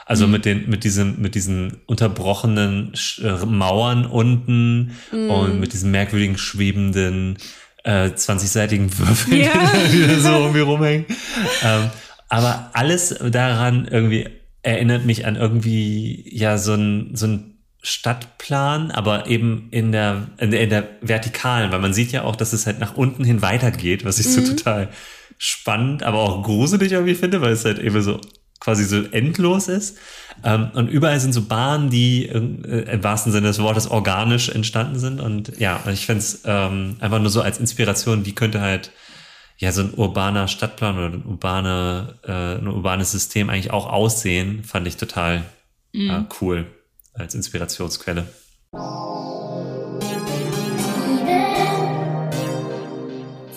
Also 0.07 0.25
mhm. 0.25 0.31
mit 0.31 0.45
den, 0.45 0.69
mit 0.69 0.83
diesem, 0.83 1.21
mit 1.21 1.35
diesen 1.35 1.81
unterbrochenen 1.85 2.93
äh, 3.21 3.45
Mauern 3.45 4.05
unten 4.05 4.95
mhm. 5.11 5.29
und 5.29 5.59
mit 5.59 5.73
diesen 5.73 5.91
merkwürdigen 5.91 6.37
schwebenden 6.37 7.37
äh, 7.83 8.07
20-seitigen 8.07 8.97
Würfeln, 8.97 9.41
ja. 9.41 9.51
die 9.91 10.07
da 10.07 10.19
so 10.19 10.29
irgendwie 10.31 10.61
rumhängen. 10.61 11.05
ähm, 11.63 11.91
aber 12.29 12.71
alles 12.73 13.15
daran 13.31 13.87
irgendwie 13.89 14.29
erinnert 14.67 15.05
mich 15.05 15.25
an 15.25 15.35
irgendwie 15.35 16.23
ja 16.35 16.57
so 16.57 16.73
ein, 16.73 17.11
so 17.13 17.27
ein 17.27 17.57
Stadtplan, 17.81 18.91
aber 18.91 19.27
eben 19.27 19.69
in 19.71 19.91
der, 19.91 20.27
in 20.37 20.51
der, 20.51 20.61
in 20.61 20.69
der 20.69 20.87
vertikalen, 21.01 21.71
weil 21.71 21.79
man 21.79 21.93
sieht 21.93 22.11
ja 22.11 22.23
auch, 22.23 22.35
dass 22.35 22.51
es 22.51 22.65
halt 22.65 22.79
nach 22.79 22.95
unten 22.95 23.23
hin 23.23 23.41
weitergeht, 23.41 24.03
was 24.03 24.19
ich 24.19 24.27
mhm. 24.27 24.31
so 24.31 24.53
total 24.55 24.89
spannend, 25.37 26.03
aber 26.03 26.19
auch 26.19 26.43
gruselig 26.43 26.91
irgendwie 26.91 27.15
finde, 27.15 27.41
weil 27.41 27.53
es 27.53 27.63
halt 27.63 27.79
eben 27.79 28.01
so 28.01 28.19
quasi 28.59 28.83
so 28.83 29.03
endlos 29.11 29.69
ist. 29.69 29.97
Ähm, 30.43 30.71
und 30.73 30.89
überall 30.89 31.19
sind 31.19 31.31
so 31.31 31.43
Bahnen, 31.43 31.89
die 31.89 32.25
äh, 32.27 32.35
im 32.35 33.03
wahrsten 33.03 33.31
Sinne 33.31 33.47
des 33.47 33.59
Wortes 33.59 33.89
organisch 33.89 34.49
entstanden 34.49 34.99
sind. 34.99 35.21
Und 35.21 35.57
ja, 35.59 35.81
ich 35.91 36.05
finde 36.05 36.19
es 36.19 36.41
ähm, 36.43 36.97
einfach 36.99 37.19
nur 37.19 37.29
so 37.29 37.41
als 37.41 37.59
Inspiration, 37.59 38.25
wie 38.25 38.33
könnte 38.33 38.59
halt 38.59 38.91
ja 39.57 39.71
so 39.71 39.81
ein 39.81 39.93
urbaner 39.93 40.47
Stadtplan 40.47 40.97
oder 40.97 41.07
ein, 41.07 41.25
urbane, 41.25 42.19
äh, 42.23 42.59
ein 42.59 42.67
urbanes 42.67 43.11
System 43.11 43.49
eigentlich 43.49 43.71
auch 43.71 43.91
aussehen, 43.91 44.63
fand 44.63 44.87
ich 44.87 44.97
total 44.97 45.43
mhm. 45.93 46.09
äh, 46.09 46.23
cool 46.41 46.67
als 47.13 47.35
Inspirationsquelle. 47.35 48.27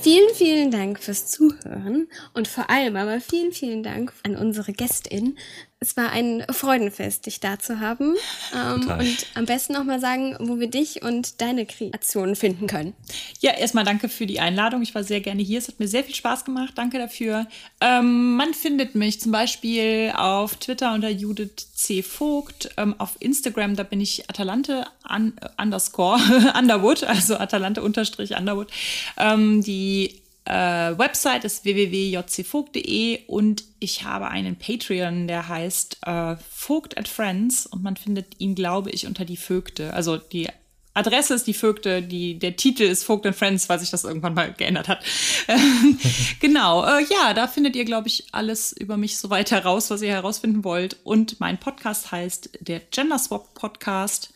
Vielen, 0.02 0.34
vielen 0.34 0.70
Dank 0.70 0.98
fürs 0.98 1.26
Zuhören 1.26 2.08
und 2.32 2.48
vor 2.48 2.70
allem 2.70 2.96
aber 2.96 3.20
vielen, 3.20 3.52
vielen 3.52 3.82
Dank 3.82 4.14
an 4.22 4.34
unsere 4.34 4.72
Gästin 4.72 5.36
es 5.82 5.96
war 5.96 6.10
ein 6.12 6.44
Freudenfest, 6.50 7.24
dich 7.24 7.40
da 7.40 7.58
zu 7.58 7.80
haben. 7.80 8.14
Ähm, 8.54 8.86
und 8.86 9.26
am 9.34 9.46
besten 9.46 9.72
noch 9.72 9.84
mal 9.84 9.98
sagen, 9.98 10.36
wo 10.38 10.60
wir 10.60 10.68
dich 10.68 11.02
und 11.02 11.40
deine 11.40 11.64
Kreationen 11.64 12.36
finden 12.36 12.66
können. 12.66 12.92
Ja, 13.40 13.52
erstmal 13.52 13.84
danke 13.84 14.10
für 14.10 14.26
die 14.26 14.40
Einladung. 14.40 14.82
Ich 14.82 14.94
war 14.94 15.04
sehr 15.04 15.22
gerne 15.22 15.40
hier. 15.42 15.58
Es 15.58 15.68
hat 15.68 15.80
mir 15.80 15.88
sehr 15.88 16.04
viel 16.04 16.14
Spaß 16.14 16.44
gemacht. 16.44 16.74
Danke 16.76 16.98
dafür. 16.98 17.46
Ähm, 17.80 18.36
man 18.36 18.52
findet 18.52 18.94
mich 18.94 19.22
zum 19.22 19.32
Beispiel 19.32 20.12
auf 20.14 20.56
Twitter 20.56 20.92
unter 20.92 21.08
Judith 21.08 21.72
C. 21.72 22.02
Vogt. 22.02 22.68
Ähm, 22.76 22.94
auf 22.98 23.16
Instagram, 23.18 23.74
da 23.74 23.82
bin 23.82 24.02
ich 24.02 24.28
Atalante 24.28 24.84
un 25.08 25.32
underscore 25.56 26.20
Underwood, 26.58 27.04
also 27.04 27.38
Atalante 27.38 27.82
unterstrich 27.82 28.36
Underwood. 28.36 28.68
Ähm, 29.16 29.62
die 29.62 30.19
äh, 30.44 30.52
Website 30.98 31.44
ist 31.44 31.64
www.jcvogt.de 31.64 33.26
und 33.26 33.64
ich 33.78 34.04
habe 34.04 34.28
einen 34.28 34.56
Patreon, 34.56 35.28
der 35.28 35.48
heißt 35.48 35.98
äh, 36.06 36.36
Vogt 36.50 36.98
at 36.98 37.08
Friends 37.08 37.66
und 37.66 37.82
man 37.82 37.96
findet 37.96 38.40
ihn, 38.40 38.54
glaube 38.54 38.90
ich, 38.90 39.06
unter 39.06 39.24
die 39.24 39.36
Vögte. 39.36 39.92
Also 39.94 40.16
die 40.16 40.48
Adresse 40.92 41.34
ist 41.34 41.46
die 41.46 41.54
Vögte, 41.54 42.02
die, 42.02 42.38
der 42.38 42.56
Titel 42.56 42.82
ist 42.82 43.04
Vogt 43.04 43.24
and 43.24 43.36
Friends, 43.36 43.68
weil 43.68 43.78
sich 43.78 43.90
das 43.90 44.04
irgendwann 44.04 44.34
mal 44.34 44.52
geändert 44.52 44.88
hat. 44.88 45.04
genau, 46.40 46.84
äh, 46.84 47.04
ja, 47.04 47.32
da 47.32 47.46
findet 47.46 47.76
ihr, 47.76 47.84
glaube 47.84 48.08
ich, 48.08 48.26
alles 48.32 48.72
über 48.72 48.96
mich 48.96 49.18
so 49.18 49.30
weit 49.30 49.52
heraus, 49.52 49.90
was 49.90 50.02
ihr 50.02 50.10
herausfinden 50.10 50.64
wollt. 50.64 50.96
Und 51.04 51.38
mein 51.38 51.58
Podcast 51.58 52.10
heißt 52.10 52.50
der 52.60 52.80
Gender 52.80 53.18
Swap 53.18 53.54
Podcast. 53.54 54.32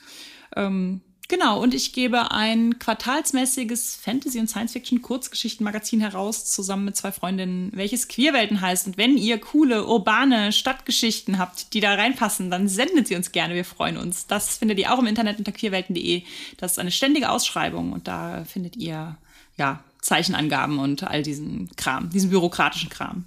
Ähm, 0.55 1.01
Genau, 1.29 1.63
und 1.63 1.73
ich 1.73 1.95
gebe 1.95 2.33
ein 2.33 2.79
quartalsmäßiges 2.79 3.97
Fantasy- 3.97 4.41
und 4.41 4.49
Science-Fiction-Kurzgeschichten-Magazin 4.49 6.01
heraus, 6.01 6.45
zusammen 6.45 6.85
mit 6.85 6.97
zwei 6.97 7.13
Freundinnen, 7.13 7.71
welches 7.75 8.09
Queerwelten 8.09 8.61
heißt. 8.61 8.87
Und 8.87 8.99
wenn 8.99 9.17
ihr 9.17 9.39
coole, 9.39 9.87
urbane 9.87 10.53
Stadtgeschichten 10.53 11.39
habt, 11.39 11.73
die 11.73 11.81
da 11.81 11.95
reinpassen, 11.95 12.51
dann 12.51 12.69
sendet 12.69 13.09
sie 13.09 13.17
uns 13.17 13.33
gerne. 13.33 13.55
Wir 13.55 13.65
freuen 13.65 13.97
uns. 13.97 14.27
Das 14.27 14.59
findet 14.59 14.79
ihr 14.79 14.93
auch 14.93 14.99
im 14.99 15.07
Internet 15.07 15.39
unter 15.39 15.53
queerwelten.de. 15.53 16.23
Das 16.59 16.73
ist 16.73 16.79
eine 16.79 16.91
ständige 16.91 17.31
Ausschreibung 17.31 17.93
und 17.93 18.07
da 18.07 18.45
findet 18.45 18.77
ihr, 18.77 19.17
ja, 19.57 19.83
Zeichenangaben 20.03 20.79
und 20.79 21.05
all 21.05 21.23
diesen 21.23 21.71
Kram, 21.77 22.11
diesen 22.11 22.29
bürokratischen 22.29 22.91
Kram. 22.91 23.25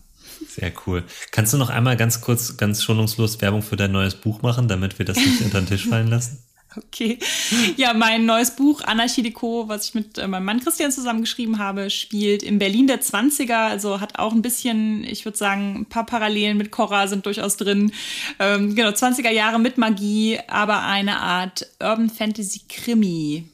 Sehr 0.47 0.71
cool. 0.85 1.03
Kannst 1.31 1.53
du 1.53 1.57
noch 1.57 1.71
einmal 1.71 1.97
ganz 1.97 2.21
kurz, 2.21 2.57
ganz 2.57 2.83
schonungslos 2.83 3.41
Werbung 3.41 3.63
für 3.63 3.75
dein 3.75 3.91
neues 3.91 4.13
Buch 4.13 4.43
machen, 4.43 4.67
damit 4.67 4.99
wir 4.99 5.05
das 5.05 5.17
nicht 5.17 5.41
unter 5.41 5.61
den 5.61 5.67
Tisch 5.67 5.87
fallen 5.87 6.07
lassen? 6.07 6.43
Okay. 6.77 7.17
Ja, 7.75 7.93
mein 7.93 8.25
neues 8.25 8.55
Buch 8.55 8.81
Anarchie 8.81 9.23
Deco, 9.23 9.67
was 9.67 9.89
ich 9.89 9.95
mit 9.95 10.17
äh, 10.17 10.27
meinem 10.27 10.45
Mann 10.45 10.59
Christian 10.59 10.91
zusammengeschrieben 10.91 11.59
habe, 11.59 11.89
spielt 11.89 12.43
in 12.43 12.59
Berlin 12.59 12.87
der 12.87 13.01
20er, 13.01 13.69
also 13.69 13.99
hat 13.99 14.19
auch 14.19 14.33
ein 14.33 14.41
bisschen, 14.41 15.03
ich 15.03 15.25
würde 15.25 15.37
sagen, 15.37 15.75
ein 15.79 15.85
paar 15.85 16.05
Parallelen 16.05 16.57
mit 16.57 16.71
Cora 16.71 17.07
sind 17.07 17.25
durchaus 17.25 17.57
drin. 17.57 17.91
Ähm, 18.39 18.75
genau, 18.75 18.89
20er 18.89 19.31
Jahre 19.31 19.59
mit 19.59 19.77
Magie, 19.77 20.39
aber 20.47 20.83
eine 20.83 21.19
Art 21.19 21.67
Urban 21.81 22.09
Fantasy 22.09 22.61
Krimi. 22.67 23.45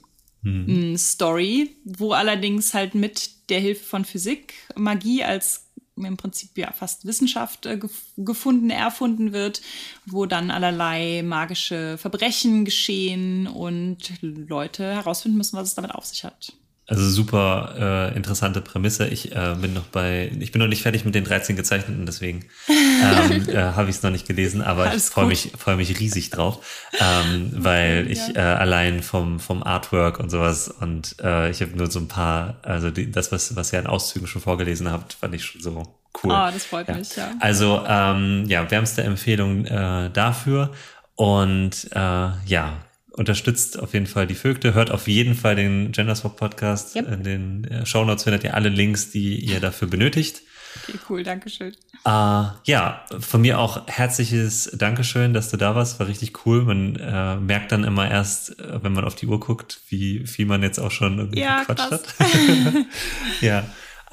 Mhm. 0.41 0.98
Story, 0.98 1.78
wo 1.86 2.12
allerdings 2.12 2.74
halt 2.74 2.95
mit 2.95 3.50
der 3.50 3.62
Hilfe 3.62 3.86
von 3.86 4.04
Physik 4.04 4.54
Magie 4.76 5.24
als 5.24 5.68
im 5.95 6.18
Prinzip 6.18 6.57
ja 6.57 6.72
fast 6.72 7.06
Wissenschaft 7.06 7.65
äh, 7.65 7.80
gefunden, 8.18 8.70
erfunden 8.70 9.34
wird, 9.34 9.61
wo 10.06 10.26
dann 10.26 10.52
allerlei 10.52 11.22
magische 11.24 11.98
Verbrechen 11.98 12.65
geschehen 12.65 13.48
und 13.48 13.98
Leute 14.22 14.84
herausfinden 14.84 15.38
müssen, 15.38 15.57
was 15.57 15.70
es 15.70 15.76
damit 15.76 15.91
auf 15.91 16.06
sich 16.06 16.24
hat. 16.24 16.53
Also 16.94 17.10
super 17.10 17.74
äh, 18.11 18.15
interessante 18.15 18.61
Prämisse. 18.61 19.07
Ich 19.07 19.36
äh, 19.36 19.56
bin 19.60 19.74
noch 19.74 19.86
bei, 19.86 20.32
ich 20.40 20.52
bin 20.52 20.61
noch 20.61 20.68
nicht 20.68 20.84
fertig 20.84 21.06
mit 21.06 21.15
den 21.15 21.24
13 21.24 21.56
gezeichneten, 21.56 22.06
deswegen 22.06 22.45
ähm, 22.70 23.49
äh, 23.49 23.56
habe 23.56 23.90
ich 23.90 23.95
es 23.95 24.03
noch 24.03 24.11
nicht 24.11 24.28
gelesen, 24.28 24.61
aber 24.61 24.84
Alles 24.84 25.07
ich 25.07 25.11
freue 25.11 25.26
mich, 25.26 25.53
freue 25.57 25.76
mich 25.76 25.99
riesig 25.99 26.30
drauf, 26.30 26.64
ähm, 26.99 27.49
weil 27.52 28.11
ich 28.11 28.36
äh, 28.36 28.40
allein 28.40 29.02
vom 29.02 29.40
vom 29.40 29.64
Artwork 29.64 30.20
und 30.20 30.30
sowas 30.30 30.68
und 30.68 31.15
äh, 31.20 31.49
ich 31.49 31.64
habe 31.64 31.76
nur 31.76 31.90
so 31.90 31.98
ein 31.98 32.07
paar, 32.07 32.57
also 32.61 32.91
die, 32.91 33.10
das 33.10 33.32
was 33.32 33.56
was 33.56 33.74
ihr 33.74 33.80
an 33.80 33.88
Auszügen 33.88 34.28
schon 34.28 34.44
vorgelesen 34.44 34.91
habt, 34.91 35.14
fand 35.14 35.34
ich 35.34 35.44
schon 35.44 35.61
so 35.61 35.95
cool. 36.24 36.32
Ah, 36.32 36.49
oh, 36.49 36.52
das 36.53 36.65
freut 36.65 36.90
ja. 36.90 36.94
mich, 36.94 37.15
ja. 37.15 37.32
Also 37.40 37.84
ähm, 37.88 38.45
ja, 38.45 38.70
wärmste 38.70 39.02
Empfehlung 39.02 39.65
äh, 39.65 40.11
dafür 40.11 40.70
und 41.15 41.88
äh, 41.91 42.30
ja 42.45 42.74
unterstützt 43.14 43.80
auf 43.80 43.94
jeden 43.94 44.07
Fall 44.07 44.27
die 44.27 44.35
Vögte, 44.35 44.73
hört 44.73 44.91
auf 44.91 45.07
jeden 45.07 45.35
Fall 45.35 45.56
den 45.56 45.91
Genderswap 45.91 46.35
Podcast. 46.35 46.95
Yep. 46.95 47.11
In 47.11 47.23
den 47.23 47.64
äh, 47.65 47.85
Shownotes 47.85 48.23
findet 48.23 48.44
ihr 48.44 48.56
alle 48.56 48.69
Links, 48.69 49.11
die 49.11 49.40
ihr 49.40 49.60
dafür 49.60 49.88
benötigt. 49.88 50.41
Okay, 50.81 50.99
cool, 51.10 51.23
Dankeschön. 51.23 51.76
Uh, 52.06 52.48
ja, 52.65 53.06
von 53.19 53.41
mir 53.41 53.60
auch 53.60 53.88
herzliches 53.88 54.72
Dankeschön, 54.73 55.34
dass 55.34 55.49
du 55.49 55.57
da 55.57 55.76
warst. 55.76 55.99
War 55.99 56.07
richtig 56.07 56.45
cool. 56.45 56.64
Man 56.64 56.95
äh, 56.95 57.35
merkt 57.38 57.72
dann 57.72 57.84
immer 57.84 58.10
erst, 58.10 58.60
äh, 58.60 58.84
wenn 58.84 58.94
man 58.94 59.06
auf 59.06 59.15
die 59.15 59.27
Uhr 59.27 59.40
guckt, 59.40 59.81
wie 59.90 60.26
viel 60.26 60.45
man 60.45 60.64
jetzt 60.64 60.80
auch 60.80 60.91
schon 60.91 61.19
irgendwie 61.19 61.41
ja, 61.41 61.60
gequatscht 61.60 61.90
krass. 61.90 62.26
hat. 62.26 62.73
ja. 63.41 63.64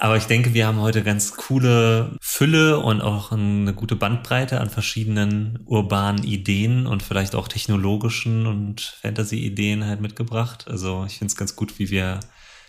Aber 0.01 0.17
ich 0.17 0.25
denke, 0.25 0.55
wir 0.55 0.67
haben 0.67 0.81
heute 0.81 1.03
ganz 1.03 1.37
coole 1.37 2.17
Fülle 2.23 2.81
und 2.81 3.03
auch 3.03 3.33
eine 3.33 3.75
gute 3.75 3.97
Bandbreite 3.97 4.59
an 4.59 4.71
verschiedenen 4.71 5.59
urbanen 5.67 6.25
Ideen 6.25 6.87
und 6.87 7.03
vielleicht 7.03 7.35
auch 7.35 7.49
technologischen 7.49 8.47
und 8.47 8.81
Fantasy-Ideen 9.03 9.85
halt 9.85 10.01
mitgebracht. 10.01 10.67
Also 10.69 11.05
ich 11.07 11.19
finde 11.19 11.31
es 11.31 11.37
ganz 11.37 11.55
gut, 11.55 11.79
wie 11.79 11.91
wir 11.91 12.21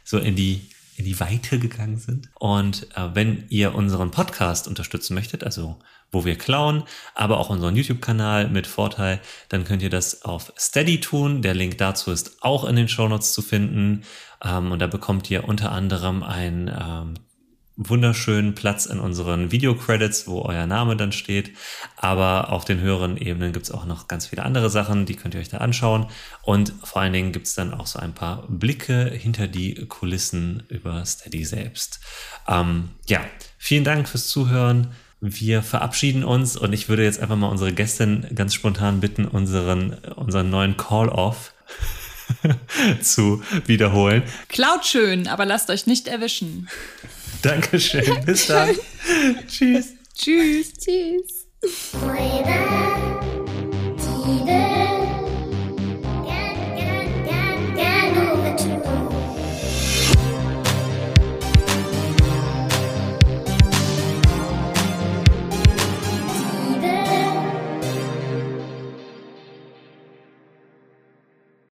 so 0.04 0.18
in 0.18 0.36
die 0.36 0.68
in 0.98 1.06
die 1.06 1.20
Weite 1.22 1.58
gegangen 1.58 1.98
sind. 1.98 2.30
Und 2.38 2.88
äh, 2.96 3.16
wenn 3.16 3.46
ihr 3.48 3.76
unseren 3.76 4.12
Podcast 4.12 4.68
unterstützen 4.68 5.14
möchtet, 5.14 5.46
also 5.46 5.80
wo 6.12 6.26
wir 6.26 6.38
klauen, 6.38 6.84
aber 7.16 7.40
auch 7.40 7.50
unseren 7.50 7.76
YouTube-Kanal 7.76 8.50
mit 8.50 8.68
Vorteil, 8.68 9.22
dann 9.48 9.64
könnt 9.64 9.82
ihr 9.82 9.90
das 9.90 10.24
auf 10.24 10.52
Steady 10.60 11.00
tun. 11.00 11.42
Der 11.42 11.54
Link 11.54 11.78
dazu 11.78 12.12
ist 12.12 12.44
auch 12.44 12.66
in 12.66 12.76
den 12.76 12.90
Shownotes 12.90 13.32
zu 13.32 13.42
finden. 13.42 14.04
Ähm, 14.44 14.72
und 14.72 14.80
da 14.80 14.88
bekommt 14.88 15.30
ihr 15.30 15.48
unter 15.48 15.72
anderem 15.72 16.24
ein 16.24 16.68
ähm, 16.68 17.14
wunderschönen 17.78 18.54
Platz 18.54 18.86
in 18.86 19.00
unseren 19.00 19.52
Video-Credits, 19.52 20.28
wo 20.28 20.42
euer 20.42 20.66
Name 20.68 20.96
dann 20.96 21.12
steht. 21.12 21.52
Aber 21.98 22.52
auf 22.52 22.66
den 22.66 22.80
höheren 22.80 23.18
Ebenen 23.18 23.54
gibt's 23.54 23.72
auch 23.72 23.86
noch 23.86 24.08
ganz 24.08 24.28
viele 24.28 24.44
andere 24.44 24.70
Sachen, 24.70 25.06
die 25.06 25.16
könnt 25.16 25.34
ihr 25.34 25.40
euch 25.40 25.50
da 25.50 25.58
anschauen. 25.58 26.08
Und 26.44 26.74
vor 26.84 27.02
allen 27.02 27.14
Dingen 27.14 27.32
gibt's 27.32 27.56
dann 27.56 27.74
auch 27.74 27.88
so 27.88 28.00
ein 28.00 28.14
paar 28.14 28.46
Blicke 28.48 29.10
hinter 29.10 29.48
die 29.48 29.86
Kulissen 29.88 30.64
über 30.70 31.06
Steady 31.06 31.46
selbst. 31.46 32.00
Ähm, 32.48 32.90
ja, 33.08 33.22
vielen 33.58 33.84
Dank 33.84 34.08
fürs 34.08 34.28
Zuhören. 34.28 34.92
Wir 35.20 35.62
verabschieden 35.62 36.24
uns 36.24 36.58
und 36.58 36.74
ich 36.74 36.90
würde 36.90 37.04
jetzt 37.04 37.20
einfach 37.20 37.36
mal 37.36 37.48
unsere 37.48 37.74
Gästin 37.74 38.26
ganz 38.34 38.56
spontan 38.56 39.02
bitten, 39.02 39.26
unseren, 39.26 39.94
unseren 40.16 40.50
neuen 40.50 40.78
Call-Off 40.78 41.54
zu 43.02 43.42
wiederholen. 43.66 44.24
Klaut 44.50 44.86
schön, 44.86 45.28
aber 45.28 45.46
lasst 45.46 45.70
euch 45.70 45.88
nicht 45.88 46.08
erwischen. 46.08 46.68
Dankeschön. 47.42 48.26
Bis 48.26 48.48
dann. 48.48 48.76
Tschüss. 49.48 49.94
Tschüss. 50.16 50.74
Tschüss. 50.74 51.48